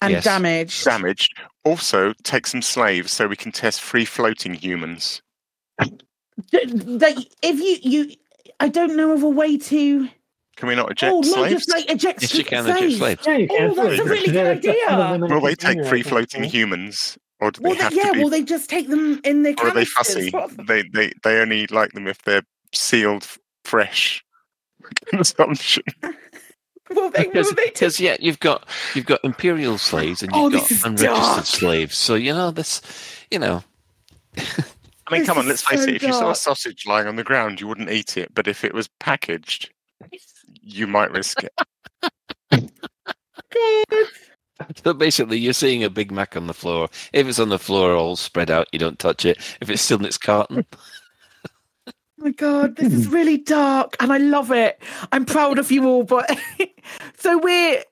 And 0.00 0.20
damaged. 0.24 0.84
damaged. 0.84 1.34
Also, 1.64 2.14
take 2.24 2.46
some 2.46 2.62
slaves 2.62 3.12
so 3.12 3.26
we 3.28 3.36
can 3.36 3.52
test 3.52 3.80
free 3.80 4.04
floating 4.06 4.54
humans. 4.54 5.22
D- 5.82 5.92
They, 6.66 7.14
if 7.42 7.60
you 7.60 7.78
you, 7.82 8.14
I 8.60 8.68
don't 8.68 8.96
know 8.96 9.12
of 9.12 9.22
a 9.22 9.28
way 9.28 9.56
to. 9.58 10.08
Can 10.56 10.68
we 10.68 10.74
not 10.74 10.86
oh, 10.86 10.92
eject 10.92 11.12
oh, 11.16 11.22
slaves? 11.22 11.66
just 11.66 11.70
like 11.70 11.90
eject 11.90 12.22
Yes, 12.22 12.34
you 12.34 12.44
can 12.44 12.66
eject 12.68 12.92
slaves. 12.98 13.26
Yeah, 13.26 13.36
you 13.38 13.48
can. 13.48 13.70
Oh, 13.70 13.74
that's 13.74 13.98
a 14.00 14.04
really 14.04 14.30
good 14.30 14.46
idea. 14.58 15.18
Will 15.18 15.40
they 15.40 15.54
take 15.54 15.84
free 15.86 16.02
floating 16.02 16.44
humans, 16.44 17.16
or 17.40 17.50
do 17.50 17.60
they 17.62 17.68
Well, 17.70 17.76
they, 17.78 17.82
have 17.84 17.94
yeah, 17.94 18.04
to 18.04 18.12
be? 18.12 18.18
will 18.22 18.28
they 18.30 18.42
just 18.42 18.68
take 18.68 18.88
them 18.88 19.20
in 19.24 19.42
their 19.42 19.54
or 19.58 19.68
are 19.68 19.74
they 19.74 19.86
fussy? 19.86 20.30
They 20.66 20.82
they 20.92 21.12
they 21.24 21.40
only 21.40 21.66
like 21.68 21.92
them 21.92 22.06
if 22.06 22.20
they're 22.22 22.42
sealed 22.74 23.26
fresh 23.64 24.22
consumption. 25.06 25.82
Will 26.92 27.08
they, 27.10 27.22
Because, 27.22 27.46
will 27.46 27.54
they 27.54 27.66
because 27.66 28.00
yeah, 28.00 28.16
you've 28.18 28.40
got 28.40 28.68
you've 28.96 29.06
got 29.06 29.20
imperial 29.22 29.78
slaves 29.78 30.24
and 30.24 30.32
Oh, 30.34 30.48
you've 30.50 30.68
this 30.68 30.82
got 30.82 30.90
unregistered 30.90 31.14
dark. 31.36 31.46
slaves. 31.46 31.96
So 31.96 32.16
you 32.16 32.32
know 32.32 32.50
this, 32.50 32.82
you 33.30 33.38
know. 33.38 33.62
I 35.10 35.14
mean, 35.14 35.22
This 35.22 35.28
come 35.28 35.38
on, 35.38 35.48
let's 35.48 35.62
face 35.62 35.82
so 35.82 35.88
it. 35.88 35.96
If 35.96 36.02
you 36.04 36.12
saw 36.12 36.30
a 36.30 36.36
sausage 36.36 36.86
lying 36.86 37.08
on 37.08 37.16
the 37.16 37.24
ground, 37.24 37.60
you 37.60 37.66
wouldn't 37.66 37.90
eat 37.90 38.16
it. 38.16 38.32
But 38.32 38.46
if 38.46 38.64
it 38.64 38.72
was 38.72 38.88
packaged, 39.00 39.70
you 40.62 40.86
might 40.86 41.10
risk 41.10 41.42
it. 41.44 41.52
So 44.84 44.92
basically, 44.92 45.38
you're 45.38 45.54
seeing 45.54 45.82
a 45.82 45.88
Big 45.88 46.12
Mac 46.12 46.36
on 46.36 46.46
the 46.46 46.52
floor. 46.52 46.90
If 47.14 47.26
it's 47.26 47.38
on 47.38 47.48
the 47.48 47.58
floor 47.58 47.94
all 47.94 48.14
spread 48.14 48.50
out, 48.50 48.68
you 48.72 48.78
don't 48.78 48.98
touch 48.98 49.24
it. 49.24 49.38
If 49.62 49.70
it's 49.70 49.80
still 49.80 49.98
in 49.98 50.04
its 50.04 50.18
carton, 50.18 50.66
Oh 52.20 52.24
my 52.24 52.32
god, 52.32 52.76
this 52.76 52.92
is 52.92 53.08
really 53.08 53.38
dark 53.38 53.96
and 53.98 54.12
I 54.12 54.18
love 54.18 54.52
it. 54.52 54.82
I'm 55.10 55.24
proud 55.24 55.58
of 55.58 55.72
you 55.72 55.86
all, 55.86 56.02
but 56.02 56.30
so 57.16 57.38
we're 57.38 57.82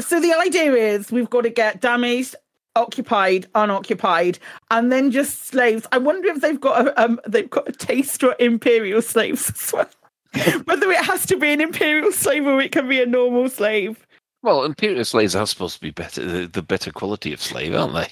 so 0.00 0.18
the 0.18 0.34
idea 0.34 0.72
is 0.72 1.12
we've 1.12 1.30
got 1.30 1.42
to 1.42 1.50
get 1.50 1.80
damaged, 1.80 2.34
occupied, 2.76 3.46
unoccupied, 3.54 4.38
and 4.70 4.92
then 4.92 5.10
just 5.10 5.46
slaves. 5.46 5.86
I 5.90 5.98
wonder 5.98 6.28
if 6.28 6.40
they've 6.40 6.60
got 6.60 6.86
a 6.86 7.02
um 7.02 7.20
they've 7.26 7.50
got 7.50 7.68
a 7.68 7.72
taste 7.72 8.20
for 8.20 8.36
imperial 8.38 9.02
slaves 9.02 9.50
as 9.50 9.72
well. 9.72 9.90
Whether 10.64 10.90
it 10.90 11.04
has 11.04 11.26
to 11.26 11.36
be 11.36 11.52
an 11.52 11.60
imperial 11.60 12.12
slave 12.12 12.46
or 12.46 12.60
it 12.60 12.70
can 12.72 12.88
be 12.88 13.02
a 13.02 13.06
normal 13.06 13.48
slave. 13.48 14.06
well, 14.42 14.64
imperial 14.64 15.04
slaves 15.04 15.34
are 15.34 15.46
supposed 15.46 15.76
to 15.76 15.80
be 15.80 15.90
better, 15.90 16.24
the, 16.24 16.46
the 16.46 16.62
better 16.62 16.92
quality 16.92 17.32
of 17.32 17.40
slave, 17.40 17.74
aren't 17.74 17.94
they? 17.94 18.08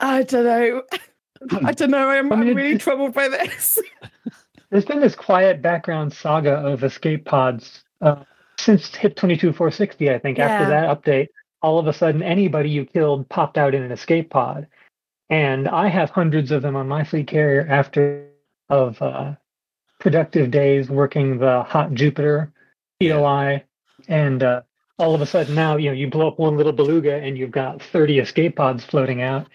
I 0.00 0.22
don't 0.24 0.44
know. 0.44 0.82
I 1.64 1.72
don't 1.72 1.90
know. 1.90 2.08
I'm, 2.08 2.32
I'm 2.32 2.54
really 2.54 2.78
troubled 2.78 3.14
by 3.14 3.28
this. 3.28 3.78
There's 4.70 4.84
been 4.84 5.00
this 5.00 5.14
quiet 5.14 5.62
background 5.62 6.12
saga 6.12 6.54
of 6.54 6.82
escape 6.82 7.24
pods 7.24 7.84
uh, 8.00 8.24
since 8.58 8.94
HIP 8.94 9.14
22460, 9.16 10.10
I 10.10 10.18
think. 10.18 10.38
After 10.38 10.68
that 10.68 10.88
update, 10.88 11.28
all 11.66 11.80
of 11.80 11.88
a 11.88 11.92
sudden 11.92 12.22
anybody 12.22 12.70
you 12.70 12.84
killed 12.84 13.28
popped 13.28 13.58
out 13.58 13.74
in 13.74 13.82
an 13.82 13.90
escape 13.90 14.30
pod. 14.30 14.68
And 15.28 15.66
I 15.66 15.88
have 15.88 16.10
hundreds 16.10 16.52
of 16.52 16.62
them 16.62 16.76
on 16.76 16.86
my 16.86 17.02
fleet 17.02 17.26
carrier 17.26 17.66
after 17.68 18.28
of 18.68 19.02
uh, 19.02 19.32
productive 19.98 20.52
days 20.52 20.88
working 20.88 21.38
the 21.38 21.64
hot 21.64 21.92
Jupiter 21.92 22.52
POI. 23.00 23.64
And 24.06 24.44
uh, 24.44 24.62
all 24.96 25.16
of 25.16 25.20
a 25.20 25.26
sudden 25.26 25.56
now, 25.56 25.76
you 25.76 25.90
know, 25.90 25.96
you 25.96 26.08
blow 26.08 26.28
up 26.28 26.38
one 26.38 26.56
little 26.56 26.72
beluga 26.72 27.16
and 27.16 27.36
you've 27.36 27.50
got 27.50 27.82
30 27.82 28.20
escape 28.20 28.54
pods 28.54 28.84
floating 28.84 29.20
out. 29.22 29.48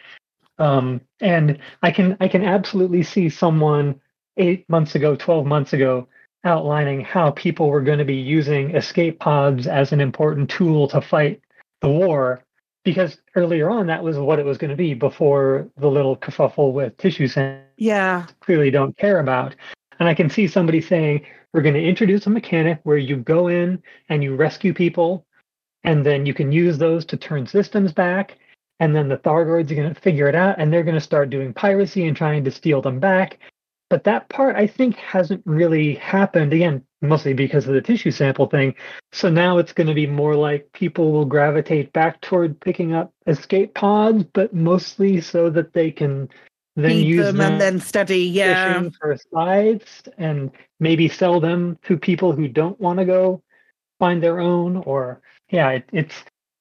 Um, 0.59 0.99
and 1.21 1.59
I 1.81 1.91
can 1.91 2.17
I 2.19 2.27
can 2.27 2.43
absolutely 2.43 3.03
see 3.03 3.29
someone 3.29 4.01
eight 4.35 4.69
months 4.69 4.95
ago, 4.95 5.15
12 5.15 5.45
months 5.45 5.71
ago, 5.71 6.09
outlining 6.43 7.05
how 7.05 7.31
people 7.31 7.69
were 7.69 7.81
going 7.81 7.99
to 7.99 8.05
be 8.05 8.15
using 8.15 8.75
escape 8.75 9.17
pods 9.21 9.65
as 9.65 9.93
an 9.93 10.01
important 10.01 10.49
tool 10.49 10.89
to 10.89 10.99
fight 10.99 11.41
the 11.81 11.89
war. 11.89 12.43
Because 12.83 13.19
earlier 13.35 13.69
on, 13.69 13.85
that 13.87 14.03
was 14.03 14.17
what 14.17 14.39
it 14.39 14.45
was 14.45 14.57
going 14.57 14.71
to 14.71 14.75
be 14.75 14.95
before 14.95 15.69
the 15.77 15.87
little 15.87 16.17
kerfuffle 16.17 16.73
with 16.73 16.97
tissue 16.97 17.27
sand 17.27 17.61
Yeah. 17.77 18.25
clearly 18.39 18.71
don't 18.71 18.97
care 18.97 19.19
about. 19.19 19.55
And 19.99 20.09
I 20.09 20.15
can 20.15 20.31
see 20.31 20.47
somebody 20.47 20.81
saying, 20.81 21.23
we're 21.53 21.61
going 21.61 21.75
to 21.75 21.83
introduce 21.83 22.25
a 22.25 22.31
mechanic 22.31 22.79
where 22.83 22.97
you 22.97 23.17
go 23.17 23.49
in 23.49 23.83
and 24.09 24.23
you 24.23 24.35
rescue 24.35 24.73
people, 24.73 25.27
and 25.83 26.03
then 26.03 26.25
you 26.25 26.33
can 26.33 26.51
use 26.51 26.77
those 26.77 27.05
to 27.05 27.17
turn 27.17 27.45
systems 27.45 27.91
back. 27.91 28.37
And 28.79 28.95
then 28.95 29.09
the 29.09 29.17
Thargoids 29.17 29.69
are 29.69 29.75
going 29.75 29.93
to 29.93 30.01
figure 30.01 30.27
it 30.27 30.33
out, 30.33 30.55
and 30.57 30.73
they're 30.73 30.81
going 30.81 30.95
to 30.95 31.01
start 31.01 31.29
doing 31.29 31.53
piracy 31.53 32.07
and 32.07 32.17
trying 32.17 32.43
to 32.45 32.51
steal 32.51 32.81
them 32.81 32.99
back. 32.99 33.37
But 33.91 34.05
that 34.05 34.27
part, 34.29 34.55
I 34.55 34.65
think, 34.65 34.95
hasn't 34.95 35.43
really 35.45 35.95
happened. 35.95 36.51
Again, 36.51 36.83
mostly 37.01 37.33
because 37.33 37.67
of 37.67 37.73
the 37.73 37.81
tissue 37.81 38.11
sample 38.11 38.47
thing. 38.47 38.75
So 39.11 39.29
now 39.29 39.57
it's 39.57 39.73
going 39.73 39.87
to 39.87 39.93
be 39.93 40.07
more 40.07 40.35
like 40.35 40.71
people 40.73 41.11
will 41.11 41.25
gravitate 41.25 41.91
back 41.93 42.21
toward 42.21 42.59
picking 42.59 42.93
up 42.93 43.11
escape 43.27 43.73
pods, 43.73 44.23
but 44.33 44.53
mostly 44.53 45.21
so 45.21 45.49
that 45.49 45.73
they 45.73 45.91
can 45.91 46.29
then 46.75 46.91
Feed 46.91 47.07
use 47.07 47.25
them 47.25 47.41
and 47.41 47.59
then 47.59 47.79
study. 47.79 48.23
Yeah. 48.25 48.89
for 48.99 49.17
sites 49.33 50.03
and 50.17 50.51
maybe 50.79 51.09
sell 51.09 51.39
them 51.39 51.77
to 51.83 51.97
people 51.97 52.31
who 52.31 52.47
don't 52.47 52.79
want 52.79 52.99
to 52.99 53.05
go 53.05 53.41
find 53.99 54.23
their 54.23 54.39
own 54.39 54.77
or 54.77 55.21
yeah 55.49 55.69
it, 55.69 55.83
it's 55.91 56.15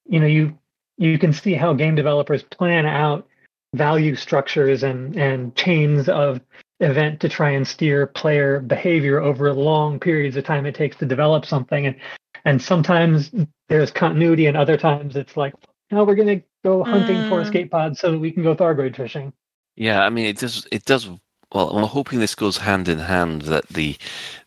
you 0.07 0.21
know 0.21 0.27
you 0.27 0.59
you 0.99 1.19
can 1.19 1.33
see 1.33 1.55
how 1.55 1.73
game 1.73 1.95
developers 1.95 2.43
plan 2.43 2.85
out 2.87 3.27
value 3.75 4.17
structures 4.17 4.83
and 4.83 5.17
and 5.17 5.55
chains 5.55 6.09
of 6.09 6.41
event 6.81 7.21
to 7.21 7.29
try 7.29 7.51
and 7.51 7.67
steer 7.69 8.07
player 8.07 8.61
behavior 8.61 9.21
over 9.21 9.53
long 9.55 10.01
periods 10.01 10.37
of 10.37 10.45
time 10.45 10.67
it 10.67 10.75
takes 10.75 10.97
to 10.99 11.07
develop 11.07 11.47
something 11.47 11.87
and 11.87 11.97
and 12.45 12.63
sometimes 12.63 13.31
there's 13.69 13.91
continuity 13.91 14.47
and 14.47 14.57
other 14.57 14.77
times 14.77 15.17
it's 15.17 15.37
like 15.37 15.55
no 15.93 16.05
we're 16.05 16.15
going 16.17 16.41
to 16.41 16.45
go 16.65 16.85
hunting 16.85 17.25
for 17.25 17.41
Mm. 17.41 17.43
escape 17.43 17.71
pods 17.71 18.01
so 18.01 18.13
that 18.13 18.19
we 18.19 18.33
can 18.33 18.43
go 18.43 18.55
thargoid 18.57 18.97
fishing 18.97 19.33
Yeah, 19.77 20.05
I 20.05 20.11
mean, 20.11 20.27
it 20.27 20.39
does. 20.39 20.67
It 20.73 20.85
does. 20.85 21.09
Well, 21.53 21.71
I'm 21.71 21.85
hoping 21.89 22.21
this 22.21 22.35
goes 22.37 22.59
hand 22.59 22.89
in 22.89 22.99
hand 22.99 23.43
that 23.43 23.69
the 23.69 23.97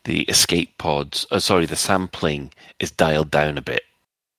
the 0.05 0.21
escape 0.23 0.77
pods, 0.77 1.25
uh, 1.31 1.39
sorry, 1.39 1.65
the 1.67 1.75
sampling 1.75 2.51
is 2.79 2.91
dialed 2.91 3.31
down 3.31 3.57
a 3.57 3.61
bit, 3.61 3.83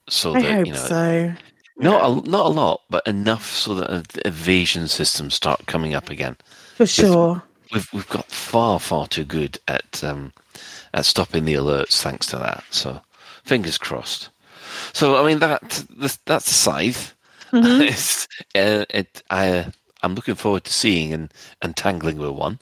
so 0.09 0.35
I 0.35 0.41
that 0.41 0.59
hope 0.59 0.67
you 0.67 0.73
know, 0.75 0.79
so. 0.89 1.35
not 1.79 2.03
a, 2.27 2.31
not 2.31 2.47
a 2.47 2.51
lot, 2.51 2.83
but 2.91 3.07
enough 3.07 3.47
so 3.53 3.75
that 3.77 4.09
the 4.09 4.27
evasion 4.29 4.89
systems 4.89 5.35
start 5.35 5.67
coming 5.67 5.95
up 5.95 6.11
again. 6.11 6.37
For 6.77 6.87
sure. 6.87 7.43
We've 7.75 7.93
we've 7.93 8.09
got 8.09 8.31
far 8.31 8.79
far 8.81 9.07
too 9.09 9.25
good 9.25 9.59
at 9.69 10.03
um, 10.03 10.33
at 10.95 11.05
stopping 11.05 11.45
the 11.45 11.55
alerts 11.55 12.01
thanks 12.01 12.27
to 12.29 12.39
that. 12.39 12.65
So 12.71 13.01
fingers 13.45 13.77
crossed. 13.79 14.31
So 14.93 15.17
I 15.23 15.27
mean 15.27 15.41
that 15.41 15.85
that's 16.25 16.51
scythe. 16.55 17.15
Mhm. 17.53 17.81
it's, 17.89 18.29
uh, 18.55 18.85
it 18.91 19.23
I 19.31 19.73
I'm 20.03 20.15
looking 20.15 20.35
forward 20.37 20.65
to 20.65 20.73
seeing 20.73 21.13
and, 21.13 21.33
and 21.63 21.77
tangling 21.77 22.19
with 22.19 22.31
one. 22.31 22.61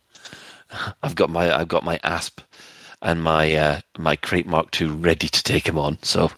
I've 1.02 1.14
got 1.14 1.30
my 1.30 1.54
I've 1.56 1.68
got 1.68 1.84
my 1.84 2.00
asp 2.02 2.40
and 3.02 3.22
my 3.22 3.54
uh, 3.54 3.80
my 3.98 4.16
Krait 4.16 4.46
mark 4.46 4.70
two 4.70 4.92
ready 4.92 5.28
to 5.28 5.42
take 5.42 5.68
him 5.68 5.78
on. 5.78 5.98
So 6.02 6.30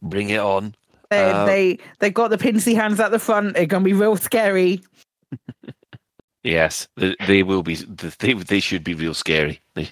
bring 0.00 0.30
it 0.30 0.40
on. 0.40 0.74
They 1.10 1.30
Uh, 1.30 1.44
they 1.44 1.78
they've 1.98 2.14
got 2.14 2.30
the 2.30 2.38
pincy 2.38 2.74
hands 2.74 2.98
at 3.00 3.10
the 3.10 3.18
front. 3.18 3.54
They're 3.54 3.66
gonna 3.66 3.84
be 3.84 3.92
real 3.92 4.16
scary. 4.16 4.82
Yes, 6.46 6.86
they, 6.96 7.16
they 7.26 7.42
will 7.42 7.64
be. 7.64 7.74
They 7.74 8.34
they 8.34 8.60
should 8.60 8.84
be 8.84 8.94
real 8.94 9.14
scary. 9.14 9.60
They, 9.74 9.90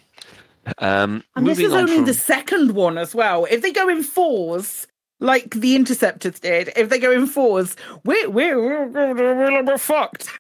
um, 0.79 1.25
And 1.35 1.47
this 1.49 1.59
is 1.59 1.73
on 1.73 1.81
only 1.81 1.97
from- 1.97 2.05
the 2.05 2.15
second 2.15 2.73
one 2.77 2.97
as 2.97 3.13
well. 3.13 3.45
If 3.51 3.61
they 3.61 3.73
go 3.73 3.89
in 3.89 4.05
fours, 4.05 4.87
like 5.19 5.51
the 5.51 5.75
interceptors 5.75 6.39
did, 6.39 6.73
if 6.77 6.91
they 6.91 7.01
go 7.01 7.11
in 7.11 7.27
fours, 7.27 7.75
we're 8.05 8.31
we're 8.31 8.87
we're, 8.87 9.65
we're, 9.65 9.79
fucked. 9.79 10.31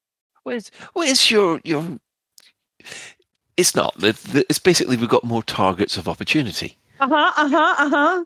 Where's 0.44 0.70
where's 0.92 1.30
your 1.32 1.60
your? 1.64 1.98
It's 3.56 3.74
not. 3.74 3.94
It's 4.00 4.60
basically 4.60 4.96
we've 4.96 5.08
got 5.08 5.24
more 5.24 5.42
targets 5.42 5.96
of 5.96 6.08
opportunity. 6.08 6.78
Uh 7.00 7.08
huh. 7.08 7.32
Uh 7.36 7.48
huh. 7.48 7.74
Uh 7.78 7.90
huh. 7.90 8.24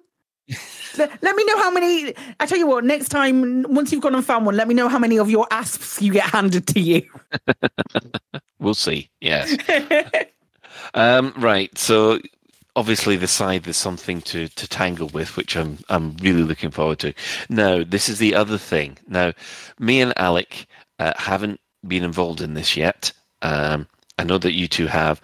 Let, 0.96 1.22
let 1.22 1.36
me 1.36 1.44
know 1.44 1.58
how 1.58 1.70
many. 1.70 2.14
I 2.40 2.46
tell 2.46 2.58
you 2.58 2.66
what. 2.66 2.84
Next 2.84 3.08
time, 3.10 3.62
once 3.72 3.92
you've 3.92 4.00
gone 4.02 4.14
and 4.14 4.24
found 4.24 4.46
one, 4.46 4.56
let 4.56 4.66
me 4.68 4.74
know 4.74 4.88
how 4.88 4.98
many 4.98 5.18
of 5.18 5.30
your 5.30 5.46
asps 5.50 6.00
you 6.02 6.12
get 6.12 6.24
handed 6.24 6.66
to 6.68 6.80
you. 6.80 7.02
We'll 8.60 8.74
see. 8.74 9.08
Yes. 9.20 9.56
um, 10.94 11.32
right. 11.36 11.76
So 11.78 12.18
obviously 12.74 13.16
the 13.16 13.28
Scythe 13.28 13.64
there's 13.64 13.76
something 13.76 14.20
to 14.22 14.48
to 14.48 14.68
tangle 14.68 15.08
with, 15.08 15.36
which 15.36 15.56
I'm 15.56 15.78
I'm 15.88 16.16
really 16.16 16.42
looking 16.42 16.70
forward 16.72 16.98
to. 17.00 17.14
Now 17.48 17.84
this 17.84 18.08
is 18.08 18.18
the 18.18 18.34
other 18.34 18.58
thing. 18.58 18.98
Now 19.06 19.32
me 19.78 20.00
and 20.00 20.12
Alec 20.18 20.66
uh, 20.98 21.12
haven't 21.16 21.60
been 21.86 22.02
involved 22.04 22.40
in 22.40 22.54
this 22.54 22.76
yet. 22.76 23.12
Um, 23.42 23.86
I 24.18 24.24
know 24.24 24.38
that 24.38 24.54
you 24.54 24.66
two 24.66 24.86
have. 24.86 25.20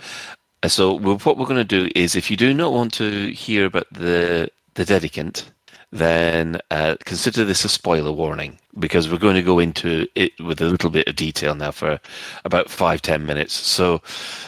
Uh, 0.63 0.69
So 0.69 0.93
what 0.97 1.37
we're 1.37 1.47
going 1.47 1.57
to 1.57 1.65
do 1.65 1.91
is, 1.97 2.15
if 2.15 2.31
you 2.31 2.37
do 2.37 2.55
not 2.55 2.73
want 2.73 2.95
to 2.95 3.33
hear 3.33 3.67
about 3.67 3.87
the 3.93 4.49
the 4.75 4.85
dedicant, 4.85 5.45
then 5.93 6.59
uh, 6.71 6.97
consider 7.05 7.45
this 7.45 7.65
a 7.65 7.69
spoiler 7.69 8.13
warning 8.13 8.59
because 8.79 9.09
we're 9.09 9.19
going 9.19 9.37
to 9.37 9.43
go 9.43 9.59
into 9.61 10.07
it 10.17 10.33
with 10.41 10.61
a 10.61 10.65
little 10.67 10.91
bit 10.91 11.07
of 11.07 11.15
detail 11.17 11.55
now 11.55 11.71
for 11.71 12.01
about 12.45 12.69
five 12.69 13.01
ten 13.01 13.25
minutes. 13.25 13.55
So, 13.55 14.03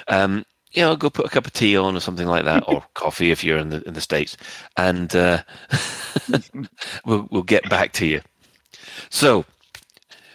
um, 0.09 0.45
you 0.73 0.83
know, 0.83 0.97
go 0.97 1.09
put 1.09 1.27
a 1.27 1.31
cup 1.31 1.47
of 1.47 1.53
tea 1.53 1.77
on 1.77 1.97
or 1.97 2.01
something 2.01 2.27
like 2.27 2.45
that, 2.45 2.65
or 2.67 2.83
coffee 2.95 3.31
if 3.31 3.45
you're 3.45 3.59
in 3.59 3.71
the 3.71 3.83
in 3.87 3.95
the 3.95 4.01
states, 4.01 4.37
and 4.77 5.15
uh, 5.15 5.43
we'll 7.05 7.29
we'll 7.31 7.43
get 7.43 7.69
back 7.71 7.93
to 7.95 8.07
you. 8.07 8.21
So, 9.11 9.45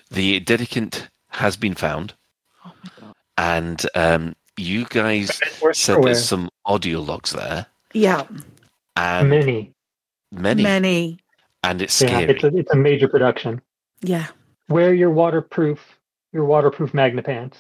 the 0.10 0.40
dedicant 0.42 1.08
has 1.30 1.58
been 1.58 1.76
found, 1.76 2.14
and 3.38 3.86
um, 3.96 4.36
you 4.58 4.86
guys 4.86 5.40
said 5.74 6.02
there's 6.04 6.24
some 6.24 6.50
audio 6.66 7.00
logs 7.02 7.32
there, 7.32 7.66
Yeah. 7.94 8.26
and 8.96 9.30
many 9.30 9.74
many, 10.32 10.64
Many. 10.64 11.20
and 11.64 11.82
it's 11.82 12.02
yeah 12.02 12.20
scary. 12.20 12.34
it's 12.34 12.44
a, 12.44 12.48
it's 12.56 12.72
a 12.72 12.76
major 12.78 13.08
production 13.08 13.62
Yeah. 14.02 14.28
wear 14.70 14.94
your 14.94 15.12
waterproof 15.12 15.80
your 16.34 16.46
waterproof 16.46 16.94
magna 16.94 17.22
pants 17.22 17.58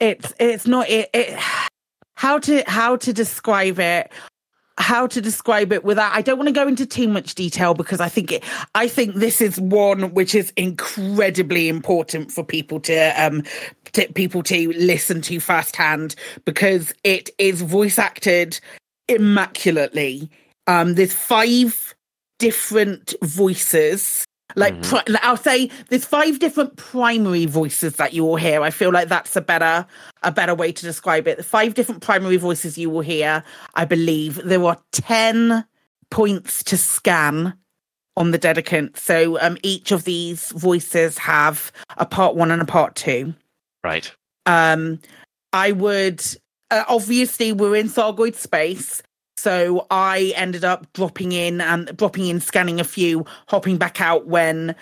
it's 0.00 0.32
it's 0.38 0.66
not 0.66 0.88
it, 0.88 1.10
it 1.12 1.38
how 2.14 2.38
to 2.38 2.62
how 2.66 2.96
to 2.96 3.12
describe 3.12 3.78
it 3.80 4.10
how 4.78 5.06
to 5.06 5.20
describe 5.20 5.72
it 5.72 5.84
without 5.84 6.12
i 6.14 6.22
don't 6.22 6.38
want 6.38 6.48
to 6.48 6.52
go 6.52 6.66
into 6.66 6.86
too 6.86 7.06
much 7.08 7.34
detail 7.34 7.74
because 7.74 8.00
i 8.00 8.08
think 8.08 8.32
it 8.32 8.42
i 8.74 8.88
think 8.88 9.14
this 9.16 9.40
is 9.40 9.60
one 9.60 10.14
which 10.14 10.34
is 10.34 10.52
incredibly 10.56 11.68
important 11.68 12.30
for 12.32 12.42
people 12.44 12.80
to 12.80 12.96
um 13.22 13.42
to 13.92 14.10
people 14.14 14.42
to 14.42 14.72
listen 14.78 15.20
to 15.20 15.38
firsthand 15.40 16.14
because 16.46 16.94
it 17.04 17.28
is 17.38 17.60
voice 17.60 17.98
acted 17.98 18.58
immaculately 19.08 20.30
um 20.68 20.94
there's 20.94 21.12
five 21.12 21.91
different 22.42 23.14
voices 23.22 24.26
Like 24.54 24.82
pri- 24.82 25.02
like, 25.08 25.24
I'll 25.24 25.36
say, 25.36 25.70
there's 25.88 26.04
five 26.04 26.38
different 26.38 26.76
primary 26.76 27.46
voices 27.46 27.96
that 27.96 28.12
you 28.12 28.24
will 28.24 28.36
hear. 28.36 28.60
I 28.62 28.70
feel 28.70 28.92
like 28.92 29.08
that's 29.08 29.34
a 29.36 29.40
better 29.40 29.86
a 30.22 30.32
better 30.32 30.54
way 30.54 30.72
to 30.72 30.82
describe 30.82 31.26
it. 31.26 31.38
The 31.38 31.42
five 31.42 31.74
different 31.74 32.02
primary 32.02 32.36
voices 32.36 32.76
you 32.76 32.90
will 32.90 33.00
hear. 33.00 33.42
I 33.74 33.84
believe 33.84 34.40
there 34.44 34.62
are 34.64 34.78
ten 34.92 35.64
points 36.10 36.62
to 36.64 36.76
scan 36.76 37.54
on 38.16 38.30
the 38.30 38.38
Dedicant. 38.38 38.98
So 38.98 39.40
um, 39.40 39.56
each 39.62 39.90
of 39.90 40.04
these 40.04 40.50
voices 40.52 41.16
have 41.18 41.72
a 41.96 42.04
part 42.04 42.36
one 42.36 42.50
and 42.50 42.60
a 42.60 42.66
part 42.66 42.94
two. 42.94 43.34
Right. 43.82 44.12
Um, 44.44 45.00
I 45.54 45.72
would 45.72 46.22
uh, 46.70 46.84
obviously 46.88 47.52
we're 47.52 47.76
in 47.76 47.88
Thargoid 47.88 48.34
space, 48.34 49.02
so 49.42 49.86
I 49.90 50.32
ended 50.36 50.64
up 50.64 50.86
dropping 50.92 51.32
in 51.32 51.60
and 51.60 51.96
dropping 51.96 52.26
in, 52.26 52.40
scanning 52.40 52.78
a 52.78 52.84
few, 52.84 53.26
hopping 53.48 53.76
back 53.76 54.00
out 54.00 54.26
when 54.28 54.74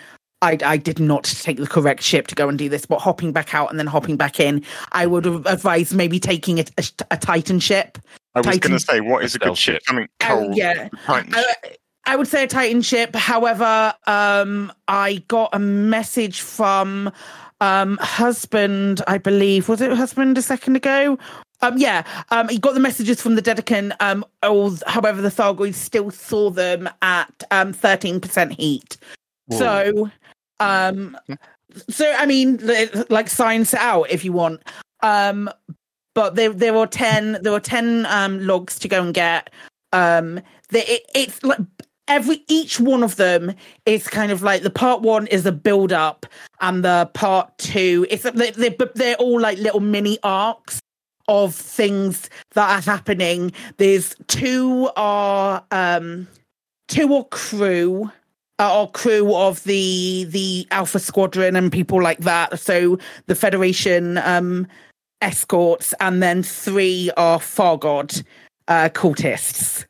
I, 0.43 0.57
I 0.63 0.77
did 0.77 0.99
not 0.99 1.23
take 1.23 1.57
the 1.57 1.65
correct 1.67 2.03
ship 2.03 2.27
to 2.27 2.35
go 2.35 2.47
and 2.47 2.57
do 2.57 2.69
this, 2.69 2.85
but 2.85 2.99
hopping 2.99 3.31
back 3.31 3.55
out 3.55 3.71
and 3.71 3.79
then 3.79 3.87
hopping 3.87 4.17
back 4.17 4.39
in. 4.39 4.63
I 4.91 5.07
would 5.07 5.25
advise 5.25 5.93
maybe 5.93 6.19
taking 6.19 6.59
a, 6.59 6.65
a, 6.77 6.83
a 7.11 7.17
Titan 7.17 7.59
ship. 7.59 7.97
I 8.35 8.41
was 8.41 8.59
going 8.59 8.73
to 8.73 8.79
say, 8.79 9.01
what 9.01 9.23
is 9.23 9.35
a 9.35 9.39
good 9.39 9.57
ship? 9.57 9.81
Something 9.85 10.07
Oh, 10.21 10.25
cold. 10.27 10.55
yeah. 10.55 10.89
I, 11.07 11.45
I 12.05 12.15
would 12.15 12.27
say 12.27 12.43
a 12.43 12.47
Titan 12.47 12.81
ship. 12.81 13.15
However, 13.15 13.93
um, 14.07 14.71
I 14.87 15.23
got 15.27 15.49
a 15.53 15.59
message 15.59 16.41
from 16.41 17.11
um, 17.59 17.97
husband, 18.01 19.01
I 19.07 19.17
believe. 19.17 19.69
Was 19.69 19.81
it 19.81 19.91
husband 19.91 20.37
a 20.37 20.41
second 20.41 20.75
ago? 20.75 21.17
Um, 21.61 21.77
yeah, 21.77 22.03
um, 22.29 22.49
he 22.49 22.57
got 22.57 22.73
the 22.73 22.79
messages 22.79 23.21
from 23.21 23.35
the 23.35 23.41
Dedicant. 23.41 23.93
Um, 23.99 24.25
however, 24.87 25.21
the 25.21 25.29
Thargoids 25.29 25.75
still 25.75 26.09
saw 26.09 26.49
them 26.49 26.89
at 27.01 27.43
um, 27.51 27.73
13% 27.73 28.51
heat. 28.59 28.97
So, 29.51 30.09
um, 30.59 31.17
so 31.89 32.13
I 32.17 32.25
mean, 32.25 32.59
like 33.09 33.29
science 33.29 33.73
it 33.73 33.79
out 33.79 34.09
if 34.09 34.23
you 34.23 34.33
want. 34.33 34.61
Um, 35.01 35.49
but 36.13 36.35
there 36.35 36.51
there 36.51 36.73
were 36.73 36.87
ten 36.87 37.37
there 37.41 37.51
were 37.51 37.59
ten 37.59 38.05
um 38.07 38.45
logs 38.45 38.77
to 38.79 38.87
go 38.87 39.01
and 39.01 39.13
get. 39.13 39.49
Um, 39.93 40.41
the, 40.69 40.89
it, 40.89 41.03
it's 41.15 41.43
like 41.43 41.59
every 42.07 42.43
each 42.47 42.79
one 42.79 43.03
of 43.03 43.15
them 43.15 43.53
is 43.85 44.07
kind 44.07 44.31
of 44.31 44.41
like 44.41 44.63
the 44.63 44.69
part 44.69 45.01
one 45.01 45.27
is 45.27 45.45
a 45.45 45.51
build 45.51 45.93
up, 45.93 46.25
and 46.59 46.83
the 46.83 47.09
part 47.13 47.57
two 47.57 48.05
it's 48.09 48.23
they 48.23 48.51
they 48.51 48.69
but 48.69 48.95
they're 48.95 49.15
all 49.15 49.39
like 49.39 49.57
little 49.57 49.79
mini 49.79 50.19
arcs 50.23 50.80
of 51.31 51.55
things 51.55 52.29
that 52.53 52.69
are 52.69 52.81
happening. 52.81 53.53
There's 53.77 54.15
two 54.27 54.91
are 54.95 55.63
um 55.71 56.27
two 56.87 57.13
are 57.15 57.23
crew 57.25 58.11
uh, 58.59 58.81
or 58.81 58.91
crew 58.91 59.33
of 59.33 59.63
the 59.63 60.25
the 60.25 60.67
Alpha 60.69 60.99
Squadron 60.99 61.55
and 61.55 61.71
people 61.71 62.01
like 62.01 62.19
that. 62.19 62.59
So 62.59 62.99
the 63.25 63.35
Federation 63.35 64.19
um, 64.19 64.67
escorts, 65.21 65.93
and 65.99 66.21
then 66.21 66.43
three 66.43 67.09
are 67.17 67.39
Fargod 67.39 68.23
uh, 68.67 68.89
cultists. 68.89 69.85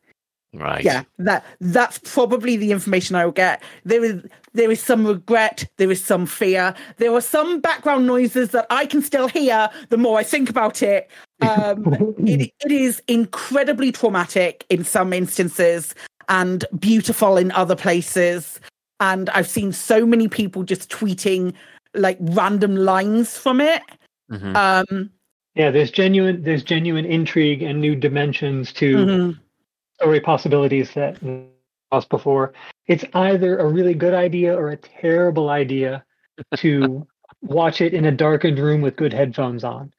Right. 0.54 0.84
Yeah, 0.84 1.04
that 1.20 1.46
that's 1.60 1.98
probably 2.00 2.58
the 2.58 2.72
information 2.72 3.16
I 3.16 3.26
will 3.26 3.32
get. 3.32 3.62
There 3.84 4.04
is 4.04 4.24
there 4.54 4.72
is 4.72 4.82
some 4.82 5.08
regret, 5.08 5.66
there 5.78 5.92
is 5.92 6.04
some 6.04 6.26
fear, 6.26 6.74
there 6.98 7.14
are 7.14 7.22
some 7.22 7.62
background 7.62 8.06
noises 8.06 8.52
that 8.52 8.68
I 8.70 8.86
can 8.86 9.02
still 9.02 9.28
hear. 9.28 9.70
The 9.90 9.98
more 9.98 10.18
I 10.18 10.24
think 10.24 10.50
about 10.50 10.84
it, 10.84 11.10
um, 11.42 12.16
it, 12.26 12.52
it 12.64 12.72
is 12.72 13.02
incredibly 13.08 13.92
traumatic 13.92 14.66
in 14.70 14.84
some 14.84 15.14
instances 15.14 15.94
and 16.30 16.66
beautiful 16.80 17.38
in 17.38 17.52
other 17.52 17.76
places. 17.76 18.60
And 19.00 19.30
I've 19.32 19.48
seen 19.48 19.72
so 19.72 20.06
many 20.06 20.28
people 20.28 20.64
just 20.64 20.90
tweeting 20.90 21.54
like 21.94 22.18
random 22.22 22.76
lines 22.76 23.38
from 23.38 23.60
it. 23.60 23.82
Mm-hmm. 24.32 24.56
Um, 24.56 25.12
Yeah, 25.56 25.72
there's 25.72 25.92
genuine 25.92 26.44
there's 26.44 26.64
genuine 26.64 27.06
intrigue 27.06 27.62
and 27.64 27.82
new 27.82 27.96
dimensions 27.96 28.72
to 28.74 28.96
Mhm. 28.96 29.40
story 29.96 30.22
possibilities 30.22 30.94
that 30.94 31.18
was 31.92 32.06
before. 32.06 32.54
It's 32.88 33.04
either 33.14 33.58
a 33.58 33.68
really 33.68 33.94
good 33.94 34.14
idea 34.14 34.56
or 34.56 34.70
a 34.70 34.78
terrible 34.78 35.50
idea 35.50 36.06
to 36.58 37.06
watch 37.42 37.82
it 37.82 37.94
in 37.94 38.06
a 38.06 38.12
darkened 38.12 38.60
room 38.60 38.82
with 38.82 38.96
good 38.96 39.12
headphones 39.12 39.64
on. 39.64 39.92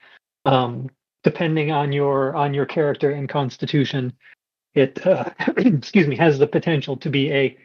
Um, 0.47 0.89
depending 1.23 1.71
on 1.71 1.93
your 1.93 2.35
on 2.35 2.55
your 2.55 2.67
character 2.67 3.11
and 3.11 3.29
constitution, 3.29 4.13
it 4.75 5.05
uh, 5.07 5.31
excuse 5.57 6.07
me 6.07 6.17
has 6.17 6.39
the 6.39 6.47
potential 6.47 6.97
to 6.99 7.11
be 7.11 7.33
a 7.33 7.57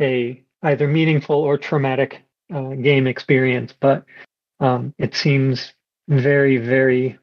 a 0.00 0.42
either 0.62 0.88
meaningful 0.88 1.36
or 1.36 1.58
traumatic 1.58 2.22
uh, 2.52 2.70
game 2.70 3.06
experience. 3.06 3.74
But 3.78 4.04
um, 4.60 4.94
it 4.98 5.14
seems 5.14 5.72
very 6.08 6.58
very 6.58 7.18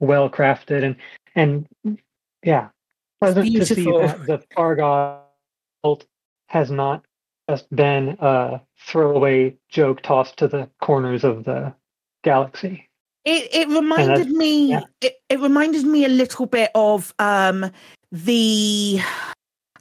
well 0.00 0.28
crafted 0.28 0.84
and 0.84 0.96
and 1.34 1.98
yeah 2.44 2.68
pleasant 3.20 3.46
to 3.54 3.64
see 3.64 3.84
that 3.84 4.26
the 4.26 4.42
Fargod 4.54 5.20
cult 5.82 6.06
has 6.48 6.70
not 6.70 7.04
just 7.48 7.74
been 7.74 8.16
a 8.20 8.60
throwaway 8.78 9.56
joke 9.68 10.02
tossed 10.02 10.38
to 10.38 10.48
the 10.48 10.68
corners 10.80 11.24
of 11.24 11.44
the 11.44 11.74
galaxy. 12.24 12.85
It 13.26 13.52
it 13.52 13.68
reminded 13.68 14.30
me 14.30 14.70
yeah. 14.70 14.80
it, 15.00 15.16
it 15.28 15.40
reminded 15.40 15.84
me 15.84 16.04
a 16.04 16.08
little 16.08 16.46
bit 16.46 16.70
of 16.74 17.12
um 17.18 17.70
the 18.12 19.00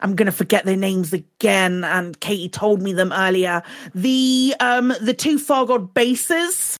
I'm 0.01 0.15
gonna 0.15 0.31
forget 0.31 0.65
their 0.65 0.75
names 0.75 1.13
again, 1.13 1.83
and 1.83 2.19
Katie 2.19 2.49
told 2.49 2.81
me 2.81 2.91
them 2.91 3.13
earlier. 3.13 3.61
The 3.93 4.55
um 4.59 4.93
the 4.99 5.13
two 5.13 5.37
Fargod 5.37 5.93
bases 5.93 6.75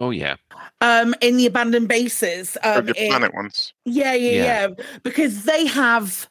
Oh 0.00 0.10
yeah. 0.10 0.36
um 0.80 1.14
in 1.20 1.36
the 1.36 1.46
abandoned 1.46 1.88
bases. 1.88 2.56
Um 2.64 2.86
the 2.86 2.94
it- 3.00 3.08
planet 3.10 3.32
ones. 3.34 3.72
yeah, 3.84 4.12
yeah, 4.14 4.30
Yeah. 4.32 4.66
yeah, 4.76 4.84
Because 5.04 5.44
they 5.44 5.66
have 5.66 6.28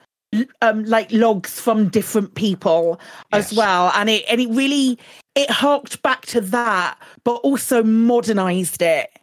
um 0.62 0.84
like 0.84 1.10
logs 1.14 1.62
from 1.62 1.88
different 1.88 2.36
people 2.36 3.00
as 3.32 3.54
well, 3.54 3.92
and 3.96 4.10
it 4.10 4.26
and 4.30 4.42
it 4.42 4.50
really 4.50 5.00
it 5.36 5.50
harked 5.50 6.02
back 6.02 6.26
to 6.28 6.42
that, 6.42 6.98
but 7.24 7.36
also 7.36 7.84
modernized 7.84 8.82
it 8.82 9.17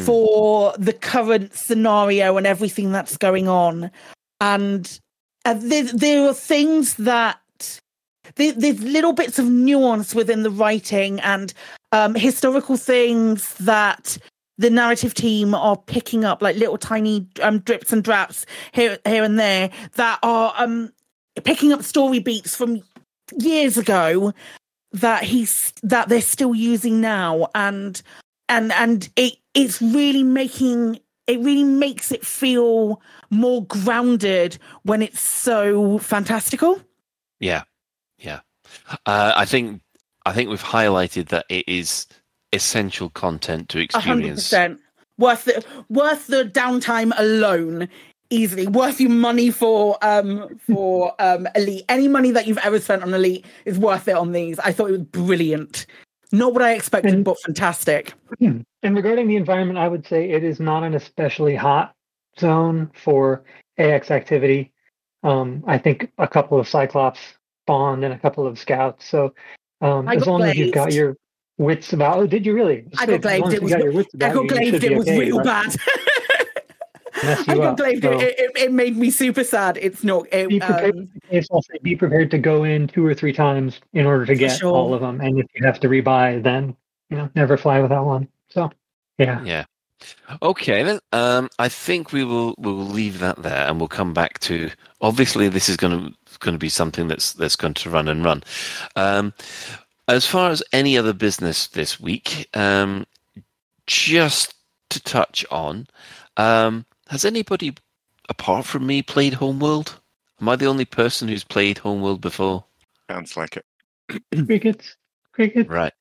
for 0.00 0.74
the 0.78 0.92
current 0.92 1.54
scenario 1.54 2.36
and 2.36 2.46
everything 2.46 2.92
that's 2.92 3.16
going 3.16 3.48
on. 3.48 3.90
And 4.40 5.00
uh, 5.44 5.54
there, 5.58 5.84
there 5.84 6.28
are 6.28 6.34
things 6.34 6.94
that 6.94 7.40
there, 8.34 8.52
there's 8.52 8.82
little 8.82 9.12
bits 9.12 9.38
of 9.38 9.46
nuance 9.46 10.14
within 10.14 10.42
the 10.42 10.50
writing 10.50 11.20
and 11.20 11.54
um, 11.92 12.14
historical 12.14 12.76
things 12.76 13.54
that 13.54 14.18
the 14.58 14.70
narrative 14.70 15.14
team 15.14 15.54
are 15.54 15.76
picking 15.76 16.24
up, 16.24 16.42
like 16.42 16.56
little 16.56 16.78
tiny 16.78 17.26
um, 17.42 17.58
drips 17.60 17.92
and 17.92 18.02
draps 18.02 18.46
here, 18.72 18.98
here 19.04 19.22
and 19.22 19.38
there, 19.38 19.70
that 19.94 20.18
are 20.22 20.54
um, 20.56 20.92
picking 21.44 21.72
up 21.72 21.82
story 21.82 22.18
beats 22.18 22.56
from 22.56 22.82
years 23.38 23.76
ago 23.76 24.32
that 24.92 25.22
he's 25.22 25.72
that 25.82 26.08
they're 26.08 26.20
still 26.22 26.54
using 26.54 27.00
now, 27.00 27.48
and 27.54 28.00
and 28.48 28.72
and 28.72 29.08
it 29.16 29.34
it's 29.54 29.80
really 29.80 30.22
making 30.22 31.00
it 31.26 31.40
really 31.40 31.64
makes 31.64 32.12
it 32.12 32.24
feel 32.24 33.00
more 33.30 33.64
grounded 33.64 34.58
when 34.84 35.02
it's 35.02 35.20
so 35.20 35.98
fantastical. 35.98 36.80
Yeah, 37.40 37.64
yeah. 38.18 38.40
Uh, 39.06 39.32
I 39.34 39.44
think 39.44 39.80
I 40.24 40.32
think 40.32 40.50
we've 40.50 40.62
highlighted 40.62 41.28
that 41.28 41.46
it 41.48 41.64
is 41.68 42.06
essential 42.52 43.10
content 43.10 43.68
to 43.70 43.78
experience. 43.80 44.42
percent 44.42 44.80
worth 45.18 45.44
the 45.44 45.64
worth 45.88 46.26
the 46.26 46.44
downtime 46.44 47.12
alone. 47.16 47.88
Easily 48.28 48.66
worth 48.66 49.00
your 49.00 49.10
money 49.10 49.52
for 49.52 49.98
um 50.02 50.58
for 50.58 51.14
um 51.20 51.46
elite. 51.54 51.84
Any 51.88 52.08
money 52.08 52.32
that 52.32 52.48
you've 52.48 52.58
ever 52.58 52.80
spent 52.80 53.02
on 53.02 53.14
elite 53.14 53.46
is 53.64 53.78
worth 53.78 54.08
it 54.08 54.16
on 54.16 54.32
these. 54.32 54.58
I 54.58 54.72
thought 54.72 54.88
it 54.88 54.98
was 54.98 55.02
brilliant. 55.02 55.86
Not 56.32 56.52
what 56.52 56.62
I 56.62 56.72
expected, 56.72 57.24
but 57.24 57.36
fantastic. 57.44 58.14
And 58.82 58.94
regarding 58.94 59.26
the 59.26 59.34
environment, 59.34 59.80
I 59.80 59.88
would 59.88 60.06
say 60.06 60.30
it 60.30 60.44
is 60.44 60.60
not 60.60 60.84
an 60.84 60.94
especially 60.94 61.56
hot 61.56 61.92
zone 62.38 62.88
for 62.94 63.42
AX 63.78 64.12
activity. 64.12 64.72
Um, 65.24 65.64
I 65.66 65.76
think 65.76 66.12
a 66.18 66.28
couple 66.28 66.60
of 66.60 66.68
Cyclops 66.68 67.18
spawned 67.64 68.04
and 68.04 68.14
a 68.14 68.18
couple 68.18 68.46
of 68.46 68.60
scouts. 68.60 69.04
So 69.04 69.34
um, 69.80 70.08
as 70.08 70.24
long 70.24 70.44
as 70.44 70.56
you've 70.56 70.72
got 70.72 70.92
your 70.92 71.16
wits 71.58 71.92
about, 71.92 72.18
oh, 72.18 72.26
did 72.28 72.46
you 72.46 72.54
really? 72.54 72.84
I 72.96 73.06
got 73.06 73.22
glazed. 73.22 73.52
It 73.54 73.62
was 73.62 73.72
got 73.72 73.82
your 73.82 73.92
wits 73.92 74.14
I 74.14 74.32
got 74.32 74.46
glazed. 74.46 74.84
It 74.84 74.96
was 74.96 75.08
okay, 75.08 75.18
real 75.18 75.38
but 75.38 75.44
bad. 75.44 75.76
mess 77.22 77.48
I 77.48 77.52
you 77.54 77.60
got 77.60 77.80
up. 77.80 78.02
So 78.02 78.18
It, 78.20 78.34
it, 78.38 78.56
it 78.56 78.72
made 78.72 78.96
me 78.96 79.10
super 79.10 79.44
sad. 79.44 79.78
It's 79.80 80.04
not. 80.04 80.26
It, 80.32 80.48
be 80.48 80.60
prepared. 80.60 80.96
um, 80.96 81.08
Yes, 81.30 81.48
say 81.48 81.78
be 81.82 81.96
prepared 81.96 82.30
to 82.32 82.38
go 82.38 82.64
in 82.64 82.88
two 82.88 83.04
or 83.06 83.14
three 83.14 83.32
times 83.32 83.80
in 83.92 84.06
order 84.06 84.26
to 84.26 84.34
get 84.34 84.58
sure. 84.58 84.72
all 84.72 84.94
of 84.94 85.00
them. 85.00 85.20
And 85.20 85.38
if 85.38 85.46
you 85.54 85.64
have 85.66 85.80
to 85.80 85.88
rebuy, 85.88 86.42
then 86.42 86.76
you 87.10 87.16
know 87.16 87.30
never 87.34 87.56
fly 87.56 87.80
without 87.80 88.06
one. 88.06 88.28
So 88.48 88.70
yeah. 89.18 89.42
Yeah. 89.44 89.64
Okay 90.42 90.82
then. 90.82 91.00
Um, 91.12 91.48
I 91.58 91.68
think 91.68 92.12
we 92.12 92.24
will 92.24 92.54
we 92.58 92.70
will 92.70 92.86
leave 92.86 93.18
that 93.20 93.42
there, 93.42 93.66
and 93.66 93.78
we'll 93.78 93.88
come 93.88 94.12
back 94.12 94.38
to. 94.40 94.70
Obviously, 95.00 95.48
this 95.48 95.68
is 95.68 95.76
going 95.76 95.98
to 95.98 96.38
going 96.38 96.54
to 96.54 96.58
be 96.58 96.68
something 96.68 97.08
that's 97.08 97.32
that's 97.32 97.56
going 97.56 97.74
to 97.74 97.90
run 97.90 98.08
and 98.08 98.24
run. 98.24 98.42
Um, 98.94 99.32
as 100.08 100.26
far 100.26 100.50
as 100.50 100.62
any 100.72 100.96
other 100.96 101.12
business 101.12 101.66
this 101.68 101.98
week, 101.98 102.48
um, 102.54 103.06
just 103.86 104.54
to 104.90 105.02
touch 105.02 105.44
on, 105.50 105.86
um, 106.36 106.84
has 107.08 107.24
anybody 107.24 107.74
apart 108.28 108.66
from 108.66 108.86
me 108.86 109.02
played 109.02 109.34
Homeworld? 109.34 110.00
Am 110.40 110.48
I 110.48 110.56
the 110.56 110.66
only 110.66 110.84
person 110.84 111.28
who's 111.28 111.44
played 111.44 111.78
Homeworld 111.78 112.20
before? 112.20 112.64
Sounds 113.10 113.36
like 113.36 113.56
it. 113.56 113.64
Crickets. 114.46 114.96
Crickets. 115.32 115.68
Right. 115.68 115.92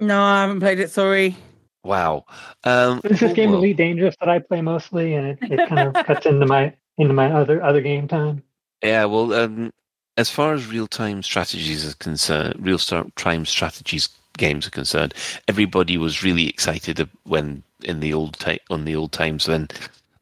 No, 0.00 0.22
I 0.22 0.42
haven't 0.42 0.60
played 0.60 0.80
it. 0.80 0.90
Sorry. 0.90 1.36
Wow. 1.84 2.24
Um, 2.64 3.00
This 3.04 3.22
is 3.22 3.32
game 3.32 3.46
Homeworld- 3.50 3.64
Elite 3.64 3.76
Dangerous 3.76 4.16
that 4.20 4.28
I 4.28 4.38
play 4.40 4.60
mostly, 4.60 5.14
and 5.14 5.26
it, 5.28 5.38
it 5.42 5.68
kind 5.68 5.94
of 5.96 6.06
cuts 6.06 6.26
into 6.26 6.46
my 6.46 6.74
into 6.98 7.12
my 7.14 7.30
other 7.30 7.62
other 7.62 7.80
game 7.80 8.08
time. 8.08 8.42
Yeah, 8.82 9.04
well, 9.04 9.32
um, 9.34 9.72
as 10.16 10.30
far 10.30 10.52
as 10.54 10.66
real-time 10.66 11.22
strategies 11.22 11.88
are 11.90 11.94
concerned, 11.96 12.54
real-time 12.58 13.44
strategies 13.46 14.08
games 14.38 14.66
are 14.66 14.70
concerned, 14.70 15.14
everybody 15.48 15.96
was 15.96 16.22
really 16.22 16.48
excited 16.48 17.08
when 17.24 17.62
in 17.84 18.00
the 18.00 18.12
old 18.12 18.38
ti- 18.38 18.60
on 18.70 18.84
the 18.84 18.94
old 18.96 19.12
times 19.12 19.46
when 19.48 19.68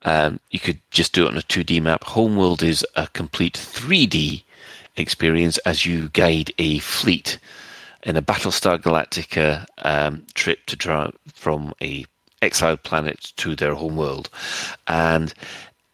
um, 0.05 0.41
you 0.51 0.61
could 0.61 0.81
just 0.91 1.13
do 1.13 1.25
it 1.25 1.29
on 1.29 1.39
a 1.39 1.43
2D 1.43 1.83
map. 1.83 2.05
Homeworld 2.05 2.63
is 2.63 2.87
a 2.95 3.07
complete 3.09 3.55
3D 3.55 4.43
experience 4.97 5.59
as 5.59 5.87
you 5.87 6.09
guide 6.11 6.53
a 6.59 6.79
fleet 6.81 7.39
in 8.05 8.17
a 8.17 8.23
Battlestar 8.23 8.79
Galactica 8.79 9.67
um, 9.79 10.25
trip 10.35 10.65
to 10.67 10.77
try 10.77 11.11
from 11.33 11.75
a 11.81 12.05
exiled 12.43 12.83
planet 12.83 13.33
to 13.37 13.57
their 13.57 13.75
homeworld, 13.75 14.29
and 14.87 15.33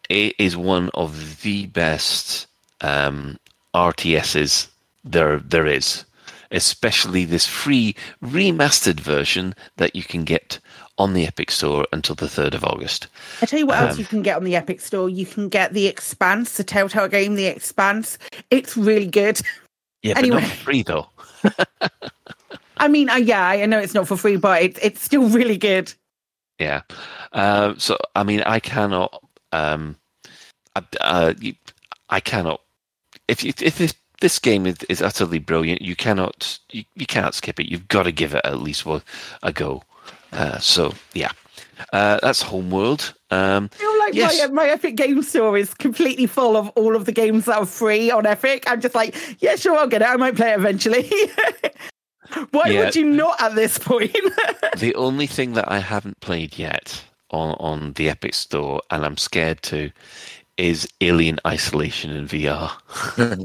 it 0.09 0.35
is 0.37 0.57
one 0.57 0.89
of 0.93 1.41
the 1.41 1.67
best 1.67 2.47
um, 2.81 3.39
RTSs 3.73 4.67
there 5.03 5.39
there 5.39 5.65
is, 5.65 6.03
especially 6.51 7.23
this 7.23 7.47
free 7.47 7.95
remastered 8.21 8.99
version 8.99 9.55
that 9.77 9.95
you 9.95 10.03
can 10.03 10.25
get 10.25 10.59
on 10.97 11.13
the 11.13 11.25
Epic 11.25 11.51
Store 11.51 11.85
until 11.93 12.15
the 12.15 12.29
third 12.29 12.53
of 12.53 12.63
August. 12.63 13.07
I 13.41 13.45
tell 13.45 13.59
you 13.59 13.65
what 13.65 13.77
else 13.79 13.93
Um, 13.93 13.99
you 13.99 14.05
can 14.05 14.21
get 14.21 14.37
on 14.37 14.43
the 14.43 14.55
Epic 14.55 14.81
Store. 14.81 15.09
You 15.09 15.25
can 15.25 15.49
get 15.49 15.73
The 15.73 15.87
Expanse, 15.87 16.57
the 16.57 16.63
Telltale 16.63 17.07
game, 17.07 17.35
The 17.35 17.47
Expanse. 17.47 18.17
It's 18.49 18.75
really 18.77 19.07
good. 19.07 19.41
Yeah, 20.03 20.17
Anyway. 20.17 20.37
but 20.41 20.47
not 20.47 20.51
free 20.57 20.83
though. 20.83 21.07
I 22.77 22.87
mean, 22.87 23.09
uh, 23.09 23.15
yeah, 23.15 23.47
I 23.47 23.65
know 23.65 23.79
it's 23.79 23.93
not 23.93 24.07
for 24.07 24.17
free, 24.17 24.37
but 24.37 24.61
it's 24.61 24.79
it's 24.81 25.01
still 25.03 25.27
really 25.29 25.57
good. 25.57 25.93
Yeah. 26.59 26.81
Uh, 27.31 27.75
so 27.77 27.97
I 28.15 28.23
mean, 28.23 28.41
I 28.41 28.59
cannot. 28.59 29.23
Um, 29.51 29.95
I, 30.75 30.83
uh, 30.99 31.33
I 32.09 32.19
cannot. 32.19 32.61
If 33.27 33.43
if 33.45 33.77
this 33.77 33.93
this 34.19 34.39
game 34.39 34.65
is, 34.65 34.77
is 34.89 35.01
utterly 35.01 35.39
brilliant, 35.39 35.81
you 35.81 35.95
cannot 35.95 36.59
you, 36.71 36.83
you 36.95 37.05
cannot 37.05 37.35
skip 37.35 37.59
it. 37.59 37.67
You've 37.69 37.87
got 37.87 38.03
to 38.03 38.11
give 38.11 38.33
it 38.33 38.41
at 38.43 38.59
least 38.61 38.85
one 38.85 39.01
a 39.43 39.51
go. 39.53 39.83
Uh, 40.31 40.57
so 40.59 40.93
yeah, 41.13 41.31
uh, 41.93 42.19
that's 42.21 42.41
Homeworld. 42.41 43.13
Um, 43.31 43.69
I 43.73 43.77
feel 43.77 43.99
like 43.99 44.13
yes. 44.13 44.49
my, 44.49 44.65
my 44.65 44.69
Epic 44.69 44.95
Game 44.95 45.21
Store 45.23 45.57
is 45.57 45.73
completely 45.73 46.25
full 46.27 46.57
of 46.57 46.69
all 46.69 46.95
of 46.95 47.05
the 47.05 47.11
games 47.11 47.45
that 47.45 47.57
are 47.57 47.65
free 47.65 48.11
on 48.11 48.25
Epic. 48.25 48.63
I'm 48.67 48.81
just 48.81 48.95
like, 48.95 49.15
yeah, 49.41 49.55
sure, 49.55 49.77
I'll 49.77 49.87
get 49.87 50.01
it. 50.01 50.07
I 50.07 50.15
might 50.17 50.35
play 50.35 50.51
it 50.51 50.59
eventually. 50.59 51.09
Why 52.51 52.67
Yeah. 52.67 52.85
would 52.85 52.95
you 52.95 53.05
not 53.05 53.41
at 53.41 53.55
this 53.55 53.77
point? 53.77 54.15
the 54.77 54.95
only 54.95 55.27
thing 55.27 55.53
that 55.53 55.69
I 55.71 55.79
haven't 55.79 56.19
played 56.21 56.57
yet 56.57 57.03
on 57.31 57.55
on 57.59 57.93
the 57.93 58.09
Epic 58.09 58.33
Store, 58.33 58.81
and 58.89 59.05
I'm 59.05 59.17
scared 59.17 59.61
to, 59.63 59.91
is 60.57 60.87
Alien 61.01 61.39
Isolation 61.45 62.11
in 62.11 62.27
VR. 62.27 62.71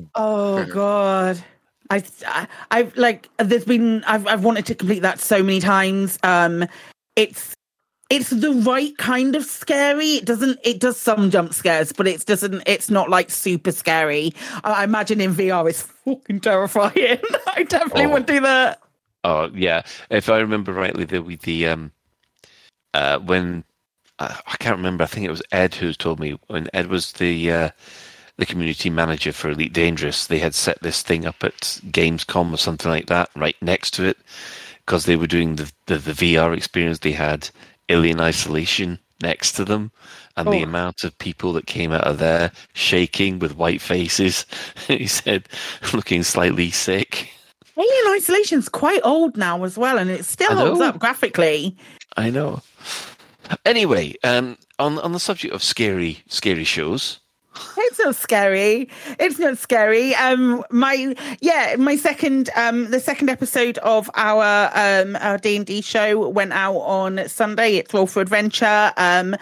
oh 0.15 0.65
God. 0.67 1.43
I, 1.91 2.03
I, 2.27 2.49
I've 2.71 2.97
like, 2.97 3.29
there's 3.39 3.65
been, 3.65 4.03
I've, 4.05 4.27
I've 4.27 4.45
wanted 4.45 4.67
to 4.67 4.75
complete 4.75 5.01
that 5.01 5.21
so 5.21 5.43
many 5.43 5.61
times. 5.61 6.19
Um, 6.23 6.67
it's, 7.17 7.55
it's 8.11 8.31
the 8.31 8.53
right 8.53 8.97
kind 8.99 9.35
of 9.35 9.45
scary. 9.45 10.11
It 10.17 10.27
doesn't, 10.27 10.61
it 10.63 10.79
does 10.81 10.97
some 10.97 11.31
jump 11.31 11.53
scares, 11.55 11.93
but 11.93 12.07
it 12.07 12.25
doesn't, 12.27 12.63
it's 12.67 12.89
not 12.91 13.11
like 13.11 13.31
super 13.31 13.73
scary. 13.73 14.33
I, 14.65 14.85
imagine 14.85 15.21
in 15.21 15.35
VR 15.35 15.69
it's 15.69 15.83
fucking 15.83 16.41
terrifying. 16.41 17.19
I 17.49 17.65
definitely 17.65 18.07
Oh. 18.07 18.11
would 18.11 18.27
do 18.27 18.41
that. 18.41 18.81
Oh 19.25 19.51
yeah, 19.55 19.83
if 20.09 20.29
I 20.29 20.39
remember 20.39 20.73
rightly, 20.73 21.05
was 21.19 21.39
the 21.41 21.67
um, 21.67 21.91
uh, 22.95 23.19
when 23.19 23.65
uh, 24.21 24.37
I 24.47 24.57
can't 24.59 24.77
remember. 24.77 25.03
I 25.03 25.09
think 25.09 25.27
it 25.27 25.31
was 25.31 25.43
Ed 25.51 25.75
who 25.75 25.93
told 25.95 26.21
me 26.21 26.39
when 26.47 26.69
Ed 26.73 26.87
was 26.87 27.11
the 27.13 27.51
uh, 27.51 27.71
the 28.39 28.47
community 28.47 28.91
manager 28.91 29.33
for 29.33 29.51
Elite 29.51 29.73
Dangerous. 29.73 30.27
They 30.27 30.39
had 30.39 30.55
set 30.55 30.81
this 30.83 31.03
thing 31.03 31.25
up 31.27 31.43
at 31.43 31.81
Gamescom 31.91 32.53
or 32.53 32.57
something 32.59 32.91
like 32.91 33.07
that, 33.07 33.31
right 33.37 33.57
next 33.63 33.93
to 33.95 34.05
it, 34.05 34.19
because 34.85 35.05
they 35.07 35.17
were 35.17 35.27
doing 35.27 35.57
the, 35.57 35.73
the 35.87 35.99
the 35.99 36.13
VR 36.13 36.57
experience. 36.57 36.99
They 37.01 37.13
had 37.13 37.49
Alien 37.89 38.21
Isolation 38.21 38.99
next 39.23 39.53
to 39.53 39.65
them, 39.65 39.91
and 40.37 40.49
the 40.49 40.61
Oh. 40.61 40.65
amount 40.65 41.03
of 41.05 41.17
people 41.19 41.53
that 41.55 41.67
came 41.67 41.93
out 41.93 42.05
of 42.05 42.19
there 42.19 42.53
shaking 42.75 43.39
with 43.39 43.57
white 43.57 43.81
faces. 43.81 44.45
he 44.89 45.07
said, 45.07 45.49
looking 45.95 46.23
slightly 46.23 46.71
sick. 46.71 47.31
Alien 47.79 48.17
Isolation's 48.17 48.69
quite 48.71 49.01
old 49.05 49.37
now 49.37 49.63
as 49.65 49.77
well, 49.79 49.99
and 49.99 50.11
it 50.11 50.25
still 50.25 50.55
holds 50.57 50.81
up 50.81 50.99
graphically. 50.99 51.77
I 52.17 52.31
know. 52.31 52.63
Anyway, 53.65 54.15
um, 54.25 54.57
on 54.79 54.99
on 54.99 55.13
the 55.13 55.21
subject 55.21 55.55
of 55.55 55.63
scary 55.63 56.23
scary 56.29 56.65
shows, 56.65 57.21
It's 57.79 57.99
not 57.99 58.17
scary. 58.17 58.89
It's 59.19 59.39
not 59.39 59.59
scary. 59.59 60.15
Um, 60.15 60.65
my 60.71 61.15
yeah, 61.41 61.77
my 61.79 61.97
second 61.97 62.51
um, 62.57 62.91
the 62.91 63.01
second 63.01 63.31
episode 63.31 63.79
of 63.79 64.11
our 64.15 64.71
um 64.75 65.17
our 65.17 65.39
D 65.39 65.57
and 65.57 65.67
D 65.67 65.81
show 65.81 66.29
went 66.29 66.53
out 66.53 66.79
on 66.79 67.29
Sunday. 67.29 67.77
It's 67.77 67.93
Roll 67.93 68.07
for 68.07 68.21
Adventure. 68.21 68.93
Um, 68.97 69.37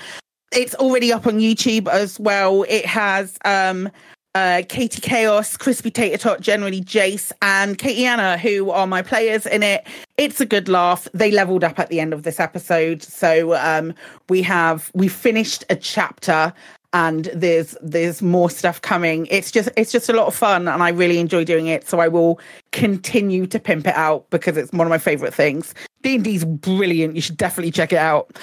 it's 0.52 0.74
already 0.76 1.12
up 1.12 1.26
on 1.26 1.38
YouTube 1.38 1.88
as 1.88 2.18
well. 2.20 2.64
It 2.68 2.86
has 2.86 3.38
um. 3.44 3.90
Uh, 4.36 4.62
Katie 4.68 5.00
Chaos, 5.00 5.56
Crispy 5.56 5.92
Tater 5.92 6.18
Tot, 6.18 6.40
generally 6.40 6.80
Jace, 6.80 7.30
and 7.40 7.78
Katie 7.78 8.04
Anna, 8.04 8.36
who 8.36 8.68
are 8.70 8.84
my 8.84 9.00
players 9.00 9.46
in 9.46 9.62
it. 9.62 9.86
It's 10.16 10.40
a 10.40 10.44
good 10.44 10.68
laugh. 10.68 11.06
They 11.14 11.30
leveled 11.30 11.62
up 11.62 11.78
at 11.78 11.88
the 11.88 12.00
end 12.00 12.12
of 12.12 12.24
this 12.24 12.40
episode, 12.40 13.00
so 13.00 13.54
um, 13.54 13.94
we 14.28 14.42
have 14.42 14.90
we 14.92 15.06
finished 15.06 15.64
a 15.70 15.76
chapter 15.76 16.52
and 16.94 17.24
there's 17.34 17.76
there's 17.82 18.22
more 18.22 18.48
stuff 18.48 18.80
coming. 18.80 19.26
It's 19.26 19.50
just 19.50 19.68
it's 19.76 19.90
just 19.92 20.08
a 20.08 20.12
lot 20.12 20.28
of 20.28 20.34
fun 20.34 20.68
and 20.68 20.82
I 20.82 20.90
really 20.90 21.18
enjoy 21.18 21.44
doing 21.44 21.66
it. 21.66 21.86
So 21.86 21.98
I 21.98 22.06
will 22.06 22.40
continue 22.70 23.46
to 23.48 23.58
pimp 23.58 23.88
it 23.88 23.96
out 23.96 24.30
because 24.30 24.56
it's 24.56 24.72
one 24.72 24.86
of 24.86 24.90
my 24.90 24.98
favorite 24.98 25.34
things. 25.34 25.74
D&D's 26.02 26.44
brilliant. 26.44 27.16
You 27.16 27.20
should 27.20 27.36
definitely 27.36 27.72
check 27.72 27.92
it 27.92 27.98
out. 27.98 28.38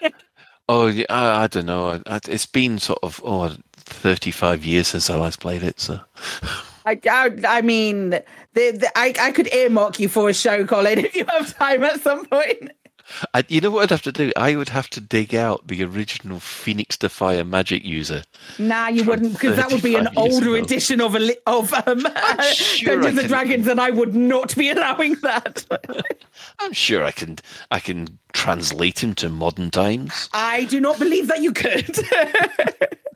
oh, 0.68 0.86
yeah, 0.86 1.04
I, 1.10 1.44
I 1.44 1.46
don't 1.48 1.66
know. 1.66 2.00
I, 2.06 2.20
it's 2.28 2.46
been 2.46 2.78
sort 2.78 3.00
of 3.02 3.20
oh, 3.24 3.54
35 3.76 4.64
years 4.64 4.88
since 4.88 5.10
I 5.10 5.16
last 5.16 5.40
played 5.40 5.62
it. 5.62 5.78
So 5.78 6.00
I, 6.86 6.98
I, 7.10 7.30
I 7.46 7.60
mean, 7.60 8.10
the, 8.10 8.22
the, 8.54 8.90
I, 8.96 9.12
I 9.20 9.32
could 9.32 9.52
earmark 9.52 10.00
you 10.00 10.08
for 10.08 10.30
a 10.30 10.34
show, 10.34 10.64
Colin, 10.64 10.98
if 11.04 11.14
you 11.14 11.26
have 11.28 11.54
time 11.58 11.84
at 11.84 12.00
some 12.00 12.24
point. 12.24 12.70
I, 13.34 13.44
you 13.48 13.60
know 13.60 13.70
what 13.70 13.84
I'd 13.84 13.90
have 13.90 14.02
to 14.02 14.12
do? 14.12 14.32
I 14.36 14.56
would 14.56 14.68
have 14.68 14.88
to 14.90 15.00
dig 15.00 15.34
out 15.34 15.66
the 15.66 15.84
original 15.84 16.40
Phoenix 16.40 16.96
Defier 16.96 17.44
magic 17.44 17.84
user. 17.84 18.24
Nah, 18.58 18.88
you 18.88 19.04
wouldn't, 19.04 19.32
because 19.34 19.56
that 19.56 19.70
would 19.70 19.82
be 19.82 19.96
an 19.96 20.08
older 20.16 20.54
ago. 20.54 20.64
edition 20.64 21.00
of 21.00 21.14
a 21.14 21.34
of 21.46 21.72
um, 21.86 22.06
sure 22.52 22.94
Dungeons 23.00 23.18
and 23.18 23.28
Dragons, 23.28 23.66
and 23.66 23.80
I 23.80 23.90
would 23.90 24.14
not 24.14 24.54
be 24.56 24.70
allowing 24.70 25.14
that. 25.16 25.64
I'm 26.58 26.72
sure 26.72 27.04
I 27.04 27.10
can 27.10 27.38
I 27.70 27.80
can 27.80 28.18
translate 28.32 29.02
him 29.02 29.14
to 29.16 29.28
modern 29.28 29.70
times. 29.70 30.28
I 30.32 30.64
do 30.64 30.80
not 30.80 30.98
believe 30.98 31.28
that 31.28 31.42
you 31.42 31.52
could. 31.52 31.96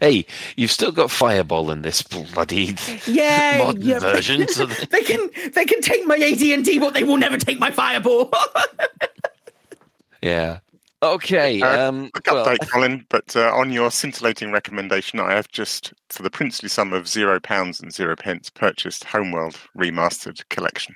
Hey, 0.00 0.26
you've 0.56 0.70
still 0.70 0.92
got 0.92 1.10
Fireball 1.10 1.70
in 1.70 1.82
this 1.82 2.02
bloody 2.02 2.76
yeah, 3.06 3.58
modern 3.64 3.82
yeah. 3.82 3.98
version. 3.98 4.48
So 4.48 4.66
that- 4.66 4.90
they 4.90 5.02
can 5.02 5.30
they 5.54 5.64
can 5.64 5.80
take 5.80 6.06
my 6.06 6.16
AD&D, 6.16 6.78
but 6.78 6.94
they 6.94 7.04
will 7.04 7.16
never 7.18 7.36
take 7.36 7.58
my 7.58 7.70
fireball. 7.70 8.32
yeah. 10.22 10.58
Okay. 11.02 11.62
Uh, 11.62 11.88
Um, 11.88 12.10
quick 12.10 12.26
well, 12.26 12.44
update, 12.46 12.68
Colin. 12.68 13.06
But 13.08 13.34
uh, 13.34 13.50
on 13.54 13.72
your 13.72 13.90
scintillating 13.90 14.52
recommendation, 14.52 15.18
I 15.18 15.32
have 15.32 15.48
just, 15.48 15.94
for 16.10 16.22
the 16.22 16.30
princely 16.30 16.68
sum 16.68 16.92
of 16.92 17.08
zero 17.08 17.40
pounds 17.40 17.80
and 17.80 17.92
zero 17.92 18.16
pence, 18.16 18.50
purchased 18.50 19.04
Homeworld 19.04 19.58
Remastered 19.76 20.46
Collection. 20.50 20.94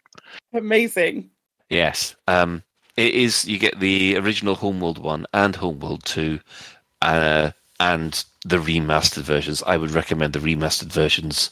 Amazing. 0.52 1.30
Yes. 1.70 2.14
Um, 2.28 2.62
it 2.96 3.14
is. 3.14 3.46
You 3.46 3.58
get 3.58 3.80
the 3.80 4.16
original 4.18 4.54
Homeworld 4.54 4.98
one 4.98 5.26
and 5.32 5.56
Homeworld 5.56 6.04
two, 6.04 6.38
uh, 7.00 7.52
and 7.80 8.24
the 8.44 8.58
remastered 8.58 9.22
versions. 9.22 9.62
I 9.66 9.76
would 9.76 9.90
recommend 9.90 10.32
the 10.32 10.38
remastered 10.38 10.92
versions 10.92 11.50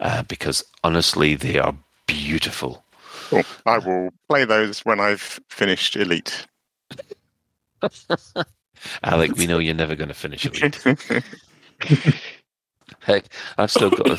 uh, 0.00 0.22
because 0.24 0.64
honestly, 0.82 1.34
they 1.34 1.58
are 1.58 1.74
beautiful. 2.06 2.84
Cool. 3.28 3.42
I 3.66 3.78
will 3.78 4.10
play 4.28 4.44
those 4.44 4.80
when 4.80 5.00
I've 5.00 5.40
finished 5.48 5.96
Elite. 5.96 6.46
Alec, 9.02 9.36
we 9.36 9.46
know 9.46 9.58
you're 9.58 9.74
never 9.74 9.94
going 9.94 10.08
to 10.08 10.14
finish 10.14 10.46
it. 10.46 11.24
Heck, 13.00 13.24
I've 13.56 13.70
still 13.70 13.90
got. 13.90 14.10
A, 14.10 14.18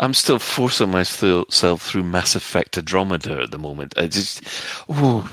I'm 0.00 0.14
still 0.14 0.38
forcing 0.38 0.90
myself 0.90 1.82
through 1.82 2.04
Mass 2.04 2.34
Effect 2.34 2.78
Andromeda 2.78 3.42
at 3.42 3.50
the 3.50 3.58
moment. 3.58 3.94
I 3.96 4.06
just, 4.06 4.42
oh, 4.88 5.30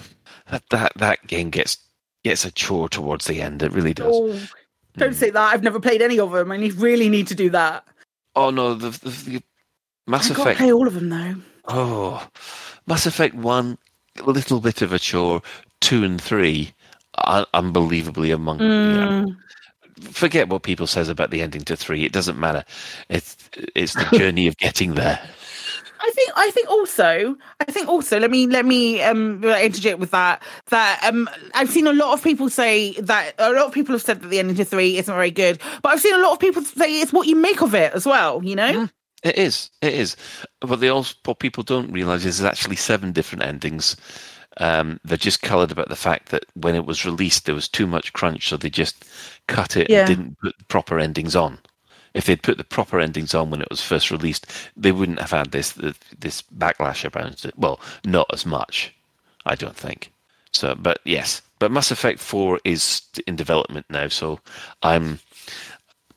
that 0.50 0.64
that 0.72 0.94
that 0.98 1.28
game 1.28 1.50
gets 1.50 1.78
gets 2.24 2.46
a 2.46 2.52
chore 2.52 2.90
towards 2.90 3.26
the 3.26 3.42
end. 3.42 3.64
It 3.64 3.72
really 3.72 3.94
does. 3.94 4.16
Oh, 4.16 4.40
don't 4.98 5.14
say 5.16 5.30
that. 5.30 5.54
I've 5.54 5.64
never 5.64 5.80
played 5.80 6.02
any 6.02 6.20
of 6.20 6.32
them. 6.32 6.52
I 6.52 6.58
need, 6.58 6.74
really 6.74 7.10
need 7.10 7.28
to 7.28 7.36
do 7.36 7.50
that. 7.52 7.86
Oh 8.36 8.50
no, 8.50 8.74
the, 8.74 8.90
the, 8.90 9.10
the 9.10 9.44
Mass 10.08 10.30
I've 10.30 10.38
got 10.38 10.44
to 10.44 10.50
Effect. 10.52 10.60
play 10.60 10.72
all 10.72 10.88
of 10.88 10.94
them 10.94 11.10
though. 11.10 11.36
Oh, 11.68 12.28
Mass 12.86 13.06
Effect 13.06 13.36
One, 13.36 13.78
a 14.20 14.30
little 14.30 14.60
bit 14.60 14.82
of 14.82 14.94
a 14.94 15.00
chore. 15.00 15.42
Two 15.82 16.04
and 16.04 16.20
three, 16.20 16.74
un- 17.26 17.46
unbelievably 17.54 18.32
among. 18.32 18.60
Mm. 18.60 19.38
Forget 20.12 20.50
what 20.50 20.64
people 20.64 20.88
says 20.88 21.10
about 21.10 21.32
the 21.32 21.42
ending 21.42 21.62
to 21.64 21.76
three. 21.76 22.04
It 22.06 22.12
doesn't 22.14 22.40
matter. 22.40 22.64
It's 23.10 23.38
it's 23.76 23.94
the 23.94 24.06
journey 24.18 24.48
of 24.48 24.58
getting 24.58 24.96
there. 24.96 25.20
I 26.00 26.12
think 26.14 26.32
I 26.36 26.52
think 26.52 26.70
also 26.70 27.36
I 27.60 27.72
think 27.72 27.88
also 27.88 28.20
let 28.20 28.32
me 28.32 28.48
let 28.48 28.66
me 28.66 29.02
um 29.02 29.44
interject 29.44 30.00
with 30.00 30.12
that 30.12 30.42
that 30.70 31.04
um 31.04 31.30
I've 31.54 31.70
seen 31.70 31.88
a 31.88 31.94
lot 31.94 32.14
of 32.14 32.24
people 32.24 32.50
say 32.50 32.94
that 33.02 33.34
a 33.38 33.52
lot 33.52 33.66
of 33.66 33.74
people 33.74 33.94
have 33.94 34.02
said 34.02 34.22
that 34.22 34.28
the 34.28 34.40
ending 34.40 34.56
to 34.58 34.66
three 34.66 34.98
isn't 34.98 35.14
very 35.14 35.32
good, 35.32 35.60
but 35.82 35.90
I've 35.90 36.02
seen 36.02 36.16
a 36.16 36.20
lot 36.20 36.34
of 36.34 36.40
people 36.40 36.62
say 36.64 37.02
it's 37.02 37.14
what 37.14 37.28
you 37.28 37.36
make 37.36 37.62
of 37.62 37.74
it 37.76 37.94
as 37.94 38.06
well. 38.06 38.44
You 38.44 38.56
know, 38.56 38.90
It 39.24 39.38
is. 39.38 39.70
It 39.82 39.94
is. 39.94 40.16
But 40.62 40.80
they 40.80 40.90
also 40.90 41.16
what 41.26 41.40
people 41.40 41.64
don't 41.64 41.92
realise 41.92 42.26
is 42.26 42.38
there's 42.40 42.52
actually 42.52 42.76
seven 42.78 43.12
different 43.12 43.44
endings. 43.44 43.96
Um, 44.60 45.00
they're 45.04 45.18
just 45.18 45.44
coloured 45.44 45.72
about 45.72 45.90
the 45.90 45.96
fact 45.96 46.30
that 46.30 46.46
when 46.56 46.74
it 46.76 46.86
was 46.86 47.06
released, 47.06 47.46
there 47.46 47.54
was 47.56 47.68
too 47.70 47.86
much 47.86 48.14
crunch, 48.14 48.50
so 48.50 48.58
they 48.58 48.70
just 48.72 49.06
cut 49.48 49.78
it 49.78 49.90
Yeah. 49.90 50.00
and 50.00 50.08
didn't 50.08 50.38
put 50.40 50.56
proper 50.68 51.00
endings 51.00 51.36
on. 51.36 51.60
If 52.18 52.26
they'd 52.26 52.42
put 52.42 52.58
the 52.58 52.64
proper 52.64 53.00
endings 53.00 53.36
on 53.36 53.52
when 53.52 53.62
it 53.62 53.70
was 53.70 53.82
first 53.82 54.10
released, 54.10 54.48
they 54.76 54.92
wouldn't 54.92 55.20
have 55.20 55.30
had 55.30 55.52
this 55.52 55.74
this 56.20 56.42
backlash 56.58 57.06
around 57.06 57.46
it. 57.46 57.54
Well, 57.56 57.80
not 58.04 58.26
as 58.34 58.44
much, 58.44 58.92
I 59.46 59.54
don't 59.54 59.76
think. 59.76 60.12
So, 60.52 60.74
but 60.74 61.00
yes, 61.06 61.44
but 61.60 61.72
Mass 61.72 61.92
Effect 61.92 62.20
Four 62.20 62.60
is 62.64 63.04
in 63.28 63.36
development 63.36 63.86
now, 63.92 64.08
so 64.08 64.40
I'm 64.82 65.20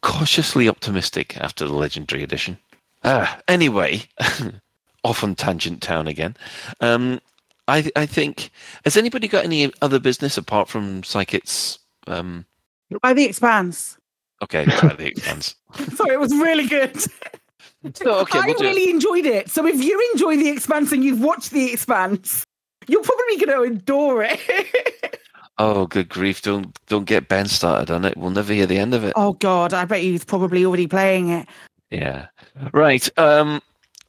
cautiously 0.01 0.71
optimistic 0.71 1.37
after 1.37 1.67
the 1.67 1.75
Legendary 1.75 2.23
Edition. 2.23 2.57
Ah, 3.05 3.39
anyway, 3.47 4.05
off 5.05 5.23
on 5.23 5.35
Tangent 5.35 5.83
Town 5.83 6.09
again. 6.09 6.35
Um, 6.81 7.21
I 7.69 7.91
I 7.95 8.07
think 8.07 8.51
has 8.85 8.97
anybody 8.97 9.29
got 9.29 9.45
any 9.45 9.71
other 9.83 9.99
business 9.99 10.39
apart 10.39 10.71
from 10.71 11.03
Psykit's? 11.03 11.79
Um, 12.07 12.47
by 13.03 13.13
the 13.13 13.25
Expanse. 13.25 13.99
Okay, 14.43 14.65
by 14.83 14.95
the 14.95 15.07
expanse. 15.07 15.55
Sorry, 15.95 16.15
it 16.15 16.21
was 16.21 16.33
really 16.35 16.67
good. 16.67 16.97
okay, 17.87 18.39
I 18.39 18.47
we'll 18.47 18.55
do 18.57 18.65
it. 18.65 18.69
really 18.69 18.91
enjoyed 18.91 19.27
it. 19.27 19.51
So 19.51 19.67
if 19.67 19.83
you 19.83 20.11
enjoy 20.13 20.37
the 20.37 20.49
Expanse 20.51 20.93
and 20.93 21.03
you've 21.05 21.21
watched 21.23 21.51
the 21.51 21.73
Expanse, 21.73 22.45
you're 22.89 23.03
probably 23.03 23.37
going 23.45 23.71
to 23.71 23.75
adore 23.77 24.23
it. 24.25 24.41
Oh, 25.63 25.87
good 25.87 26.09
grief! 26.09 26.41
Don't 26.41 26.75
don't 26.87 27.05
get 27.05 27.29
Ben 27.29 27.45
started 27.45 27.91
on 27.91 28.07
it. 28.07 28.17
We'll 28.17 28.31
never 28.31 28.55
hear 28.55 28.65
the 28.65 28.79
end 28.79 28.95
of 28.95 29.05
it. 29.05 29.13
oh 29.15 29.35
God, 29.35 29.75
I 29.75 29.85
bet 29.85 30.01
he's 30.01 30.25
probably 30.25 30.65
already 30.65 30.87
playing 30.87 31.29
it. 31.29 31.47
Yeah. 31.91 32.29
Right. 32.73 33.07
Um, 33.19 33.61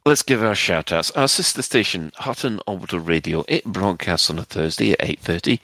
let's 0.04 0.22
give 0.22 0.42
our 0.42 0.54
shout 0.54 0.92
outs. 0.92 1.10
Our 1.12 1.28
sister 1.28 1.62
station, 1.62 2.12
Hutton 2.16 2.60
Orbital 2.66 3.00
Radio, 3.00 3.44
it 3.48 3.64
broadcasts 3.64 4.28
on 4.30 4.38
a 4.38 4.44
Thursday 4.44 4.92
at 4.92 4.98
8.30. 5.00 5.58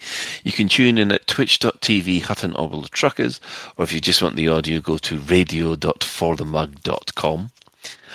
You 0.44 0.52
can 0.52 0.68
tune 0.68 0.96
in 0.98 1.12
at 1.12 1.26
twitch.tv 1.26 2.22
Hutton 2.22 2.54
Orbital 2.54 2.88
Truckers, 2.88 3.40
or 3.76 3.84
if 3.84 3.92
you 3.92 4.00
just 4.00 4.22
want 4.22 4.36
the 4.36 4.48
audio, 4.48 4.80
go 4.80 4.96
to 4.98 5.18
radio.forthemug.com. 5.18 7.50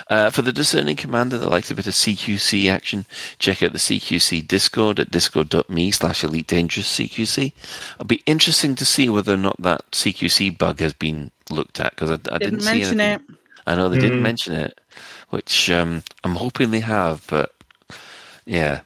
Uh, 0.10 0.30
for 0.30 0.42
the 0.42 0.52
discerning 0.52 0.98
commander 0.98 1.38
that 1.38 1.50
likes 1.50 1.72
a 1.72 1.76
bit 1.76 1.88
of 1.88 1.94
CQC 1.94 2.70
action, 2.70 3.06
check 3.40 3.64
out 3.64 3.72
the 3.72 3.80
CQC 3.80 4.46
Discord 4.46 5.00
at 5.00 5.10
discord.me 5.12 5.92
slash 5.92 6.24
elite 6.26 6.48
dangerous 6.48 6.94
CQC. 7.00 7.54
It'll 7.96 8.06
be 8.06 8.22
interesting 8.26 8.76
to 8.76 8.84
see 8.86 9.08
whether 9.08 9.34
or 9.34 9.38
not 9.38 9.56
that 9.62 9.90
CQC 9.92 10.58
bug 10.58 10.80
has 10.80 10.92
been 10.94 11.32
looked 11.50 11.80
at 11.80 11.92
because 11.92 12.12
I, 12.12 12.16
I 12.16 12.18
didn't, 12.38 12.60
Didn't 12.60 12.66
mention 12.66 13.00
anything. 13.00 13.26
it. 13.30 13.36
I 13.66 13.76
know 13.76 13.88
they 13.88 13.98
didn't 14.00 14.20
Mhm. 14.20 14.24
mention 14.24 14.54
it, 14.56 14.78
which 15.34 15.72
um, 15.72 16.04
I'm 16.24 16.36
hoping 16.36 16.72
they 16.72 16.82
have, 16.82 17.26
but 17.28 17.54
yeah. 18.46 18.82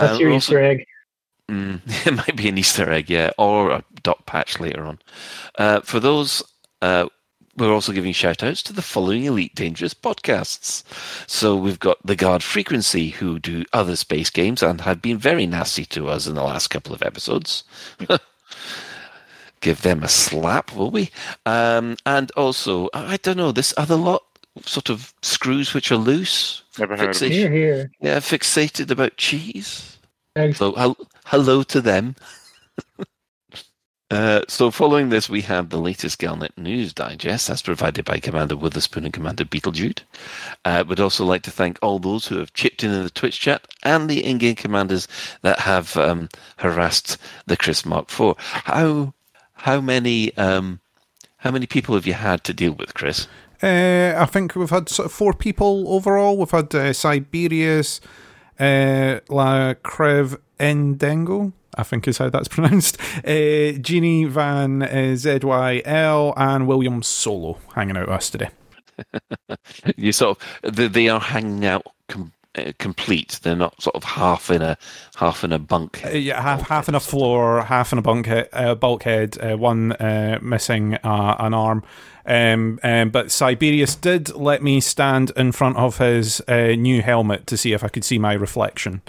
That's 0.00 0.16
Uh, 0.16 0.18
your 0.18 0.30
we're 0.30 0.36
Easter 0.38 0.60
egg. 0.62 0.86
Mm, 1.50 1.80
it 2.06 2.14
might 2.14 2.36
be 2.36 2.48
an 2.48 2.58
Easter 2.58 2.90
egg, 2.92 3.10
yeah, 3.10 3.30
or 3.38 3.70
a 3.70 3.84
dot 4.02 4.26
patch 4.26 4.60
later 4.60 4.84
on. 4.86 4.98
Uh, 5.58 5.80
for 5.82 6.00
those, 6.00 6.42
uh, 6.82 7.06
we're 7.56 7.72
also 7.72 7.92
giving 7.92 8.12
shout 8.12 8.42
outs 8.42 8.62
to 8.64 8.72
the 8.72 8.82
following 8.82 9.24
Elite 9.24 9.54
Dangerous 9.54 9.94
podcasts. 9.94 10.82
So 11.30 11.56
we've 11.56 11.78
got 11.78 11.98
The 12.04 12.16
Guard 12.16 12.42
Frequency, 12.42 13.10
who 13.10 13.38
do 13.38 13.64
other 13.72 13.96
space 13.96 14.30
games 14.30 14.62
and 14.62 14.80
have 14.82 15.00
been 15.02 15.18
very 15.18 15.46
nasty 15.46 15.84
to 15.86 16.08
us 16.08 16.26
in 16.26 16.34
the 16.34 16.42
last 16.42 16.68
couple 16.68 16.94
of 16.94 17.02
episodes. 17.04 17.64
Give 19.60 19.82
them 19.82 20.02
a 20.02 20.08
slap, 20.08 20.74
will 20.74 20.90
we? 20.90 21.10
Um, 21.46 21.96
and 22.04 22.30
also, 22.32 22.90
I 22.92 23.16
don't 23.18 23.38
know, 23.38 23.52
this 23.52 23.72
other 23.76 23.96
lot, 23.96 24.24
sort 24.62 24.90
of 24.90 25.12
screws 25.22 25.74
which 25.74 25.90
are 25.90 25.96
loose. 25.96 26.62
Never 26.78 26.96
heard 26.96 27.10
of 27.10 27.16
Fixation- 27.16 27.52
Here, 27.52 27.52
here. 27.52 27.90
Yeah, 28.00 28.18
fixated 28.18 28.90
about 28.90 29.16
cheese. 29.16 29.98
Thanks. 30.34 30.58
So 30.58 30.72
hel- 30.72 30.96
hello 31.26 31.62
to 31.64 31.80
them. 31.80 32.16
uh, 34.10 34.42
so 34.48 34.70
following 34.70 35.08
this, 35.08 35.28
we 35.28 35.40
have 35.42 35.70
the 35.70 35.78
latest 35.78 36.20
Galnet 36.20 36.56
News 36.56 36.92
Digest, 36.92 37.48
as 37.50 37.62
provided 37.62 38.04
by 38.04 38.18
Commander 38.18 38.56
Witherspoon 38.56 39.04
and 39.04 39.12
Commander 39.12 39.44
Beetlejude. 39.44 40.00
Uh, 40.64 40.84
would 40.88 41.00
also 41.00 41.24
like 41.24 41.42
to 41.42 41.50
thank 41.50 41.78
all 41.82 41.98
those 41.98 42.26
who 42.26 42.38
have 42.38 42.52
chipped 42.52 42.82
in 42.84 42.90
in 42.92 43.02
the 43.04 43.10
Twitch 43.10 43.40
chat 43.40 43.66
and 43.82 44.08
the 44.08 44.24
in-game 44.24 44.56
commanders 44.56 45.08
that 45.42 45.60
have 45.60 45.96
um, 45.96 46.28
harassed 46.58 47.16
the 47.46 47.56
Chris 47.56 47.84
Mark 47.84 48.08
IV. 48.10 48.34
How 48.38 49.14
how 49.54 49.80
many 49.80 50.36
um, 50.36 50.80
how 51.38 51.50
many 51.50 51.66
people 51.66 51.94
have 51.94 52.06
you 52.06 52.14
had 52.14 52.42
to 52.44 52.52
deal 52.52 52.72
with, 52.72 52.94
Chris? 52.94 53.28
Uh, 53.64 54.14
I 54.18 54.26
think 54.26 54.54
we've 54.54 54.68
had 54.68 54.90
sort 54.90 55.06
of 55.06 55.12
four 55.12 55.32
people 55.32 55.86
overall. 55.88 56.36
We've 56.36 56.50
had 56.50 56.74
uh, 56.74 56.92
Siberius, 56.92 57.98
uh, 58.60 59.20
La 59.30 59.72
Crev 59.82 60.38
Endengo, 60.60 61.54
I 61.78 61.82
think 61.82 62.06
is 62.06 62.18
how 62.18 62.28
that's 62.28 62.48
pronounced, 62.56 63.00
uh, 63.24 63.72
Jeannie 63.80 64.26
Van 64.26 64.82
uh, 64.82 64.86
ZYL, 65.16 66.34
and 66.36 66.66
William 66.66 67.02
Solo 67.02 67.58
hanging 67.74 67.96
out 67.96 68.08
with 68.08 68.16
us 68.16 68.28
today. 68.28 68.50
you 69.96 70.12
sort 70.12 70.38
of 70.62 70.76
they, 70.76 70.86
they 70.86 71.08
are 71.08 71.18
hanging 71.18 71.64
out 71.64 71.86
com- 72.08 72.32
uh, 72.56 72.72
complete. 72.78 73.40
They're 73.42 73.56
not 73.56 73.80
sort 73.82 73.96
of 73.96 74.04
half 74.04 74.50
in 74.50 74.60
a 74.60 74.76
half 75.16 75.42
in 75.42 75.52
a 75.52 75.58
bunk. 75.58 76.04
Uh, 76.04 76.10
yeah, 76.10 76.40
half 76.40 76.68
half 76.68 76.88
in 76.88 76.94
a 76.94 77.00
floor, 77.00 77.62
half 77.62 77.92
in 77.92 77.98
a 77.98 78.02
bunkhead, 78.02 78.48
uh, 78.52 78.74
bulkhead, 78.74 79.38
uh, 79.42 79.56
one 79.56 79.92
uh, 79.92 80.38
missing 80.42 80.94
uh, 80.96 81.36
an 81.38 81.54
arm. 81.54 81.82
Um, 82.26 82.80
um, 82.82 83.10
but 83.10 83.30
Siberius 83.30 83.94
did 83.94 84.34
let 84.34 84.62
me 84.62 84.80
stand 84.80 85.30
in 85.36 85.52
front 85.52 85.76
of 85.76 85.98
his 85.98 86.40
uh, 86.48 86.74
new 86.76 87.02
helmet 87.02 87.46
to 87.48 87.56
see 87.56 87.72
if 87.72 87.84
I 87.84 87.88
could 87.88 88.04
see 88.04 88.18
my 88.18 88.32
reflection. 88.32 89.02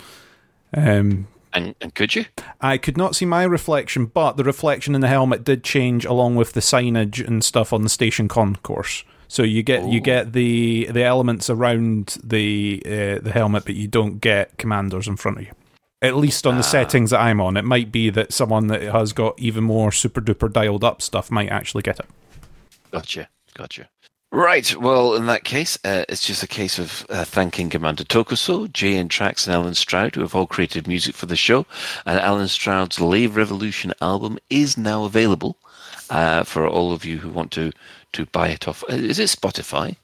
Um, 0.76 1.28
And, 1.54 1.74
and 1.80 1.96
could 1.96 2.16
you? 2.16 2.26
I 2.60 2.78
could 2.78 2.98
not 2.98 3.16
see 3.16 3.26
my 3.26 3.44
reflection, 3.44 4.08
but 4.08 4.36
the 4.36 4.44
reflection 4.44 4.94
in 4.94 5.00
the 5.00 5.08
helmet 5.08 5.46
did 5.46 5.64
change 5.64 6.04
along 6.04 6.36
with 6.36 6.52
the 6.52 6.60
signage 6.60 7.26
and 7.26 7.44
stuff 7.44 7.72
on 7.72 7.84
the 7.84 7.90
station 7.90 8.28
concourse. 8.28 9.06
So 9.30 9.42
you 9.44 9.64
get 9.64 9.88
you 9.88 10.02
get 10.02 10.34
the 10.34 10.88
the 10.92 11.04
elements 11.04 11.50
around 11.50 12.18
the 12.24 12.84
uh, 12.86 13.24
the 13.24 13.32
helmet, 13.34 13.64
but 13.66 13.76
you 13.76 13.88
don't 13.88 14.20
get 14.20 14.58
commanders 14.58 15.08
in 15.08 15.16
front 15.16 15.38
of 15.38 15.44
you. 15.46 15.52
At 16.02 16.18
least 16.18 16.46
on 16.46 16.58
the 16.58 16.64
settings 16.64 17.10
that 17.12 17.22
I'm 17.22 17.40
on, 17.40 17.58
it 17.58 17.64
might 17.64 17.92
be 17.92 18.10
that 18.12 18.34
someone 18.34 18.68
that 18.68 18.82
has 18.82 19.14
got 19.14 19.40
even 19.40 19.64
more 19.64 19.92
super 19.92 20.22
duper 20.22 20.52
dialed 20.52 20.84
up 20.84 21.02
stuff 21.02 21.32
might 21.32 21.50
actually 21.50 21.84
get 21.84 22.00
it. 22.00 22.06
Gotcha, 23.00 23.28
gotcha. 23.56 23.90
Right. 24.32 24.76
Well, 24.76 25.16
in 25.16 25.28
that 25.28 25.44
case, 25.46 25.78
uh, 25.86 26.04
it's 26.10 26.26
just 26.26 26.44
a 26.44 26.48
case 26.48 26.78
of 26.80 27.06
uh, 27.10 27.24
thanking 27.24 27.70
Commander 27.70 28.04
Tokuso, 28.04 28.72
Jay 28.72 28.98
and 28.98 29.10
Trax, 29.10 29.46
and 29.48 29.54
Allen 29.56 29.76
Stroud, 29.76 30.16
who 30.16 30.22
have 30.22 30.36
all 30.36 30.48
created 30.48 30.88
music 30.88 31.16
for 31.16 31.26
the 31.26 31.36
show. 31.38 31.66
And 32.06 32.20
Allen 32.20 32.48
Stroud's 32.50 33.00
Lave 33.00 33.36
Revolution 33.38 33.94
album 34.02 34.38
is 34.50 34.78
now 34.78 35.06
available 35.06 35.58
uh, 36.10 36.44
for 36.44 36.68
all 36.68 36.92
of 36.92 37.06
you 37.06 37.18
who 37.18 37.30
want 37.30 37.52
to 37.52 37.72
to 38.14 38.26
buy 38.28 38.50
it 38.50 38.68
off. 38.68 38.84
uh, 38.90 38.94
Is 38.96 39.20
it 39.20 39.30
Spotify? 39.30 39.96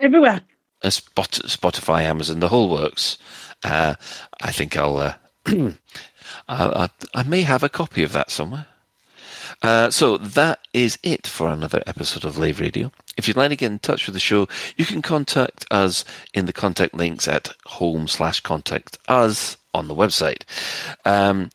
Everywhere. 0.00 0.40
uh, 0.82 0.90
Spot, 0.90 1.30
Spotify, 1.30 2.02
Amazon, 2.02 2.40
the 2.40 2.48
whole 2.48 2.68
works. 2.70 3.18
Uh, 3.64 3.94
I 4.42 4.50
think 4.52 4.76
I'll, 4.76 4.96
uh, 4.96 5.14
I, 5.46 5.72
I, 6.48 6.88
I 7.14 7.22
may 7.24 7.42
have 7.42 7.62
a 7.62 7.68
copy 7.68 8.02
of 8.02 8.12
that 8.12 8.30
somewhere. 8.30 8.66
Uh, 9.62 9.90
so 9.90 10.18
that 10.18 10.58
is 10.72 10.98
it 11.02 11.26
for 11.26 11.48
another 11.48 11.82
episode 11.86 12.24
of 12.24 12.36
Lave 12.36 12.60
Radio. 12.60 12.90
If 13.16 13.28
you'd 13.28 13.36
like 13.36 13.50
to 13.50 13.56
get 13.56 13.70
in 13.70 13.78
touch 13.78 14.06
with 14.06 14.14
the 14.14 14.20
show, 14.20 14.48
you 14.76 14.84
can 14.84 15.02
contact 15.02 15.66
us 15.70 16.04
in 16.34 16.46
the 16.46 16.52
contact 16.52 16.94
links 16.94 17.28
at 17.28 17.54
home 17.66 18.08
slash 18.08 18.40
contact 18.40 18.98
us 19.08 19.56
on 19.74 19.88
the 19.88 19.94
website. 19.94 20.42
Um, 21.04 21.50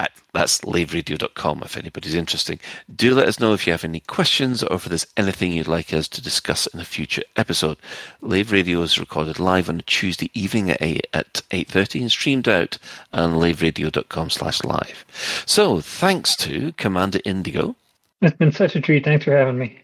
at, 0.00 0.12
that's 0.32 0.60
laveradio.com 0.60 1.62
if 1.62 1.76
anybody's 1.76 2.14
interested. 2.14 2.60
Do 2.94 3.14
let 3.14 3.28
us 3.28 3.38
know 3.38 3.52
if 3.52 3.66
you 3.66 3.72
have 3.72 3.84
any 3.84 4.00
questions 4.00 4.62
or 4.62 4.76
if 4.76 4.84
there's 4.84 5.06
anything 5.16 5.52
you'd 5.52 5.68
like 5.68 5.92
us 5.92 6.08
to 6.08 6.22
discuss 6.22 6.66
in 6.68 6.80
a 6.80 6.84
future 6.84 7.22
episode. 7.36 7.76
Lave 8.22 8.52
Radio 8.52 8.80
is 8.82 8.98
recorded 8.98 9.38
live 9.38 9.68
on 9.68 9.80
a 9.80 9.82
Tuesday 9.82 10.30
evening 10.34 10.70
at 10.70 10.82
8, 10.82 11.06
at 11.12 11.34
8.30 11.50 12.00
and 12.00 12.10
streamed 12.10 12.48
out 12.48 12.78
on 13.12 13.34
laveradio.com 13.34 14.30
slash 14.30 14.64
live. 14.64 15.04
So 15.46 15.80
thanks 15.80 16.34
to 16.36 16.72
Commander 16.72 17.20
Indigo. 17.24 17.76
It's 18.22 18.36
been 18.36 18.52
such 18.52 18.76
a 18.76 18.80
treat. 18.80 19.04
Thanks 19.04 19.24
for 19.24 19.36
having 19.36 19.58
me. 19.58 19.80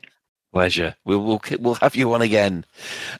Pleasure. 0.56 0.96
We'll 1.04 1.22
we'll, 1.22 1.42
we'll 1.60 1.74
have 1.74 1.94
you 1.94 2.14
on 2.14 2.22
again, 2.22 2.64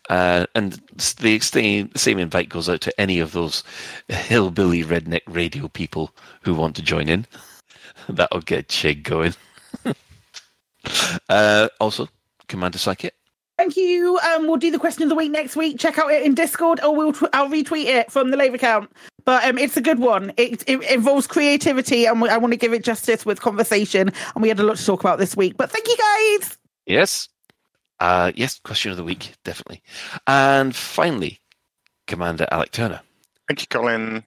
uh, 0.08 0.46
and 0.54 0.80
the 0.94 1.38
same, 1.38 1.94
same 1.94 2.18
invite 2.18 2.48
goes 2.48 2.66
out 2.66 2.80
to 2.80 2.98
any 2.98 3.18
of 3.18 3.32
those 3.32 3.62
hillbilly 4.08 4.82
redneck 4.82 5.20
radio 5.26 5.68
people 5.68 6.14
who 6.40 6.54
want 6.54 6.76
to 6.76 6.82
join 6.82 7.10
in. 7.10 7.26
That'll 8.08 8.40
get 8.40 8.68
Chig 8.68 9.02
going. 9.02 9.34
uh, 11.28 11.68
also, 11.78 12.08
Commander 12.48 12.78
Psykit. 12.78 13.10
Thank 13.58 13.76
you. 13.76 14.18
Um, 14.20 14.46
we'll 14.46 14.56
do 14.56 14.70
the 14.70 14.78
question 14.78 15.02
of 15.02 15.10
the 15.10 15.14
week 15.14 15.30
next 15.30 15.56
week. 15.56 15.78
Check 15.78 15.98
out 15.98 16.10
it 16.10 16.22
in 16.22 16.34
Discord, 16.34 16.82
or 16.82 16.96
we'll 16.96 17.12
tw- 17.12 17.28
I'll 17.34 17.50
retweet 17.50 17.84
it 17.84 18.10
from 18.10 18.30
the 18.30 18.38
Labour 18.38 18.56
account. 18.56 18.90
But 19.26 19.44
um, 19.44 19.58
it's 19.58 19.76
a 19.76 19.82
good 19.82 19.98
one. 19.98 20.32
It, 20.38 20.64
it 20.66 20.82
involves 20.90 21.26
creativity, 21.26 22.06
and 22.06 22.24
I 22.24 22.38
want 22.38 22.54
to 22.54 22.58
give 22.58 22.72
it 22.72 22.82
justice 22.82 23.26
with 23.26 23.42
conversation. 23.42 24.10
And 24.34 24.42
we 24.42 24.48
had 24.48 24.58
a 24.58 24.62
lot 24.62 24.78
to 24.78 24.86
talk 24.86 25.00
about 25.00 25.18
this 25.18 25.36
week. 25.36 25.58
But 25.58 25.70
thank 25.70 25.86
you, 25.86 25.98
guys. 25.98 26.56
Yes. 26.86 27.28
Uh, 27.98 28.32
yes, 28.34 28.60
question 28.62 28.90
of 28.90 28.96
the 28.96 29.04
week, 29.04 29.34
definitely. 29.44 29.82
And 30.26 30.74
finally, 30.74 31.40
Commander 32.06 32.46
Alec 32.50 32.72
Turner. 32.72 33.00
Thank 33.48 33.62
you, 33.62 33.66
Colin. 33.68 34.24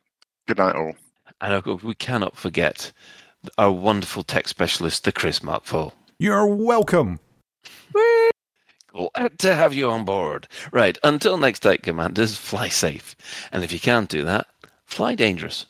Good 0.47 0.57
night, 0.57 0.75
all. 0.75 0.93
And 1.41 1.53
of 1.53 1.63
course, 1.63 1.83
we 1.83 1.95
cannot 1.95 2.35
forget 2.35 2.91
our 3.57 3.71
wonderful 3.71 4.23
tech 4.23 4.47
specialist, 4.47 5.03
the 5.03 5.11
Chris 5.11 5.43
Mark 5.43 5.65
Full. 5.65 5.93
You're 6.17 6.47
welcome. 6.47 7.19
Glad 8.91 9.39
to 9.39 9.55
have 9.55 9.73
you 9.73 9.89
on 9.89 10.03
board. 10.03 10.47
Right, 10.71 10.97
until 11.03 11.37
next 11.37 11.59
time, 11.59 11.77
Commanders, 11.81 12.35
fly 12.35 12.67
safe. 12.69 13.15
And 13.51 13.63
if 13.63 13.71
you 13.71 13.79
can't 13.79 14.09
do 14.09 14.25
that, 14.25 14.47
fly 14.85 15.15
dangerous. 15.15 15.65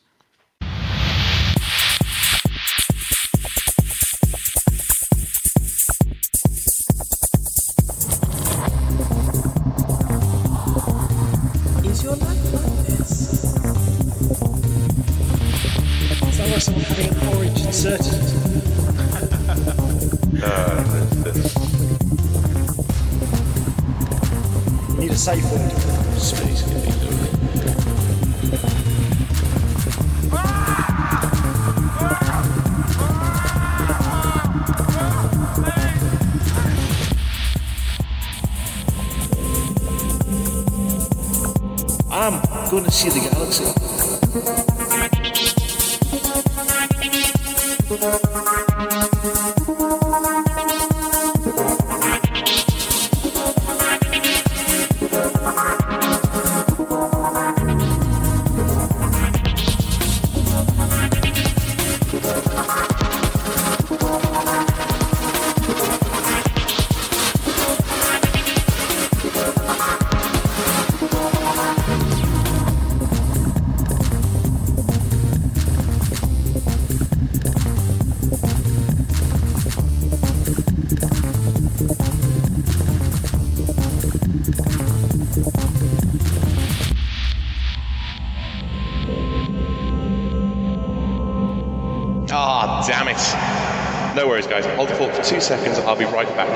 Two 95.30 95.40
seconds. 95.40 95.78
I'll 95.78 95.94
be 95.94 96.06
right 96.06 96.26
back. 96.34 96.48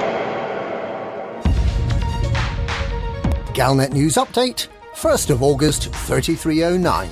Galnet 3.55 3.93
News 3.93 4.15
Update, 4.15 4.67
1st 4.95 5.31
of 5.31 5.45
August 5.45 5.95
3309. 5.95 7.09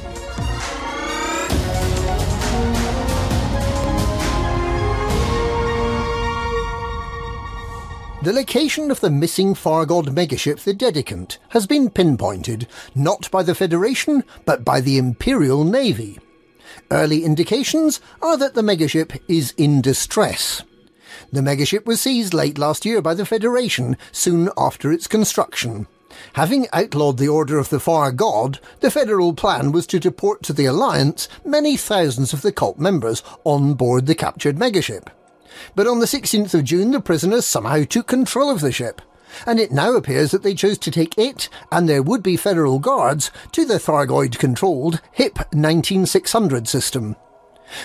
The 8.25 8.33
location 8.33 8.91
of 8.91 8.99
the 8.99 9.11
missing 9.11 9.55
Fargod 9.55 10.07
megaship, 10.07 10.65
the 10.65 10.75
Dedicant, 10.75 11.39
has 11.51 11.69
been 11.69 11.91
pinpointed 11.91 12.67
not 12.97 13.31
by 13.31 13.45
the 13.45 13.55
Federation 13.55 14.25
but 14.45 14.65
by 14.65 14.81
the 14.81 14.99
Imperial 14.99 15.63
Navy. 15.63 16.19
Early 16.91 17.25
indications 17.25 18.01
are 18.21 18.37
that 18.37 18.55
the 18.55 18.63
megaship 18.63 19.21
is 19.29 19.55
in 19.57 19.81
distress. 19.81 20.63
The 21.33 21.41
megaship 21.41 21.87
was 21.87 22.03
seized 22.03 22.35
late 22.35 22.59
last 22.59 22.85
year 22.85 23.01
by 23.01 23.15
the 23.15 23.25
Federation 23.25 23.97
soon 24.13 24.51
after 24.59 24.93
its 24.93 25.07
construction. 25.07 25.87
Having 26.35 26.67
outlawed 26.75 27.17
the 27.17 27.29
Order 27.29 27.59
of 27.59 27.71
the 27.71 27.81
Far 27.81 28.13
God, 28.13 28.61
the 28.81 28.91
federal 28.91 29.33
plan 29.33 29.73
was 29.73 29.87
to 29.87 29.99
deport 29.99 30.43
to 30.43 30.53
the 30.53 30.67
Alliance 30.67 31.29
many 31.43 31.79
thousands 31.79 32.35
of 32.35 32.43
the 32.43 32.53
cult 32.53 32.79
members 32.79 33.23
on 33.45 33.73
board 33.73 34.05
the 34.05 34.15
captured 34.15 34.57
megaship. 34.57 35.09
But 35.75 35.87
on 35.87 36.01
the 36.01 36.07
16th 36.07 36.53
of 36.53 36.65
June, 36.65 36.91
the 36.91 37.01
prisoners 37.01 37.47
somehow 37.47 37.85
took 37.85 38.09
control 38.09 38.51
of 38.51 38.61
the 38.61 38.71
ship, 38.71 39.01
and 39.47 39.59
it 39.59 39.73
now 39.73 39.95
appears 39.95 40.33
that 40.33 40.43
they 40.43 40.55
chose 40.55 40.77
to 40.79 40.91
take 40.91 41.17
it 41.17 41.49
and 41.71 41.89
their 41.89 42.03
would-be 42.03 42.37
federal 42.37 42.79
guards 42.79 43.31
to 43.53 43.65
the 43.65 43.79
Thargoid-controlled 43.79 45.01
HIP 45.13 45.39
19600 45.55 46.69
system. 46.69 47.17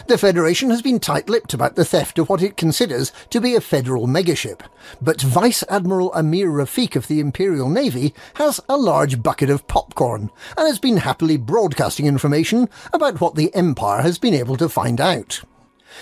The 0.08 0.18
Federation 0.18 0.70
has 0.70 0.82
been 0.82 1.00
tight-lipped 1.00 1.54
about 1.54 1.76
the 1.76 1.86
theft 1.86 2.20
of 2.20 2.30
what 2.30 2.42
it 2.42 2.58
considers 2.58 3.12
to 3.30 3.42
be 3.42 3.56
a 3.56 3.62
federal 3.62 4.08
megaship, 4.08 4.62
but 5.02 5.22
Vice 5.22 5.64
Admiral 5.70 6.14
Amir 6.14 6.50
Rafiq 6.50 6.96
of 6.96 7.08
the 7.08 7.20
Imperial 7.20 7.70
Navy 7.70 8.14
has 8.36 8.60
a 8.70 8.78
large 8.78 9.22
bucket 9.22 9.50
of 9.50 9.68
popcorn 9.68 10.32
and 10.58 10.68
has 10.68 10.80
been 10.80 10.98
happily 10.98 11.38
broadcasting 11.38 12.06
information 12.06 12.70
about 12.94 13.22
what 13.22 13.36
the 13.36 13.54
Empire 13.56 14.02
has 14.02 14.18
been 14.18 14.34
able 14.34 14.58
to 14.58 14.70
find 14.70 15.00
out. 15.00 15.42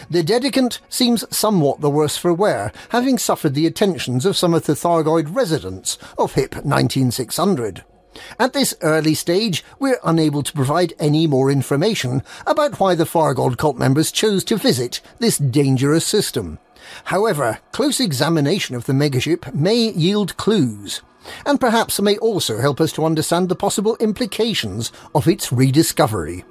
The 0.10 0.24
Dedicant 0.24 0.80
seems 0.90 1.24
somewhat 1.36 1.82
the 1.82 1.90
worse 1.90 2.18
for 2.18 2.34
wear, 2.34 2.72
having 2.90 3.18
suffered 3.18 3.54
the 3.54 3.68
attentions 3.68 4.26
of 4.26 4.36
some 4.36 4.54
of 4.54 4.66
the 4.66 4.74
Thargoid 4.74 5.34
residents 5.36 5.98
of 6.18 6.34
HIP 6.34 6.66
19600. 6.66 7.84
At 8.40 8.54
this 8.54 8.74
early 8.82 9.14
stage, 9.14 9.64
we're 9.80 10.00
unable 10.04 10.44
to 10.44 10.54
provide 10.54 10.94
any 11.00 11.28
more 11.28 11.52
information 11.52 12.24
about 12.46 12.80
why 12.80 12.96
the 12.96 13.06
Fargod 13.06 13.58
cult 13.58 13.78
members 13.78 14.12
chose 14.12 14.44
to 14.46 14.58
visit 14.58 15.02
this 15.20 15.38
dangerous 15.38 16.06
system. 16.06 16.60
However, 17.06 17.60
close 17.72 18.00
examination 18.00 18.76
of 18.76 18.86
the 18.86 18.94
megaship 18.94 19.54
may 19.54 19.76
yield 19.92 20.38
clues, 20.38 21.02
and 21.46 21.60
perhaps 21.60 22.00
may 22.00 22.18
also 22.18 22.60
help 22.60 22.80
us 22.80 22.92
to 22.94 23.06
understand 23.06 23.50
the 23.50 23.56
possible 23.56 23.98
implications 24.00 24.92
of 25.14 25.28
its 25.28 25.52
rediscovery. 25.52 26.46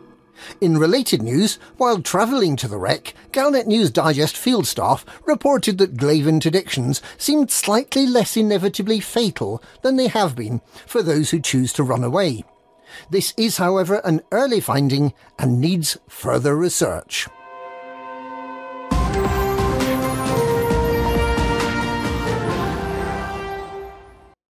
In 0.60 0.78
related 0.78 1.22
news, 1.22 1.58
while 1.76 2.00
travelling 2.00 2.56
to 2.56 2.68
the 2.68 2.78
wreck, 2.78 3.14
Galnet 3.32 3.66
News 3.66 3.90
Digest 3.90 4.36
field 4.36 4.66
staff 4.66 5.04
reported 5.26 5.78
that 5.78 5.96
glaive 5.96 6.24
interdictions 6.24 7.00
seemed 7.18 7.50
slightly 7.50 8.06
less 8.06 8.36
inevitably 8.36 9.00
fatal 9.00 9.62
than 9.82 9.96
they 9.96 10.08
have 10.08 10.36
been 10.36 10.60
for 10.86 11.02
those 11.02 11.30
who 11.30 11.40
choose 11.40 11.72
to 11.74 11.82
run 11.82 12.04
away. 12.04 12.44
This 13.10 13.34
is, 13.36 13.56
however, 13.56 13.96
an 14.04 14.22
early 14.32 14.60
finding 14.60 15.14
and 15.38 15.60
needs 15.60 15.98
further 16.08 16.56
research. 16.56 17.28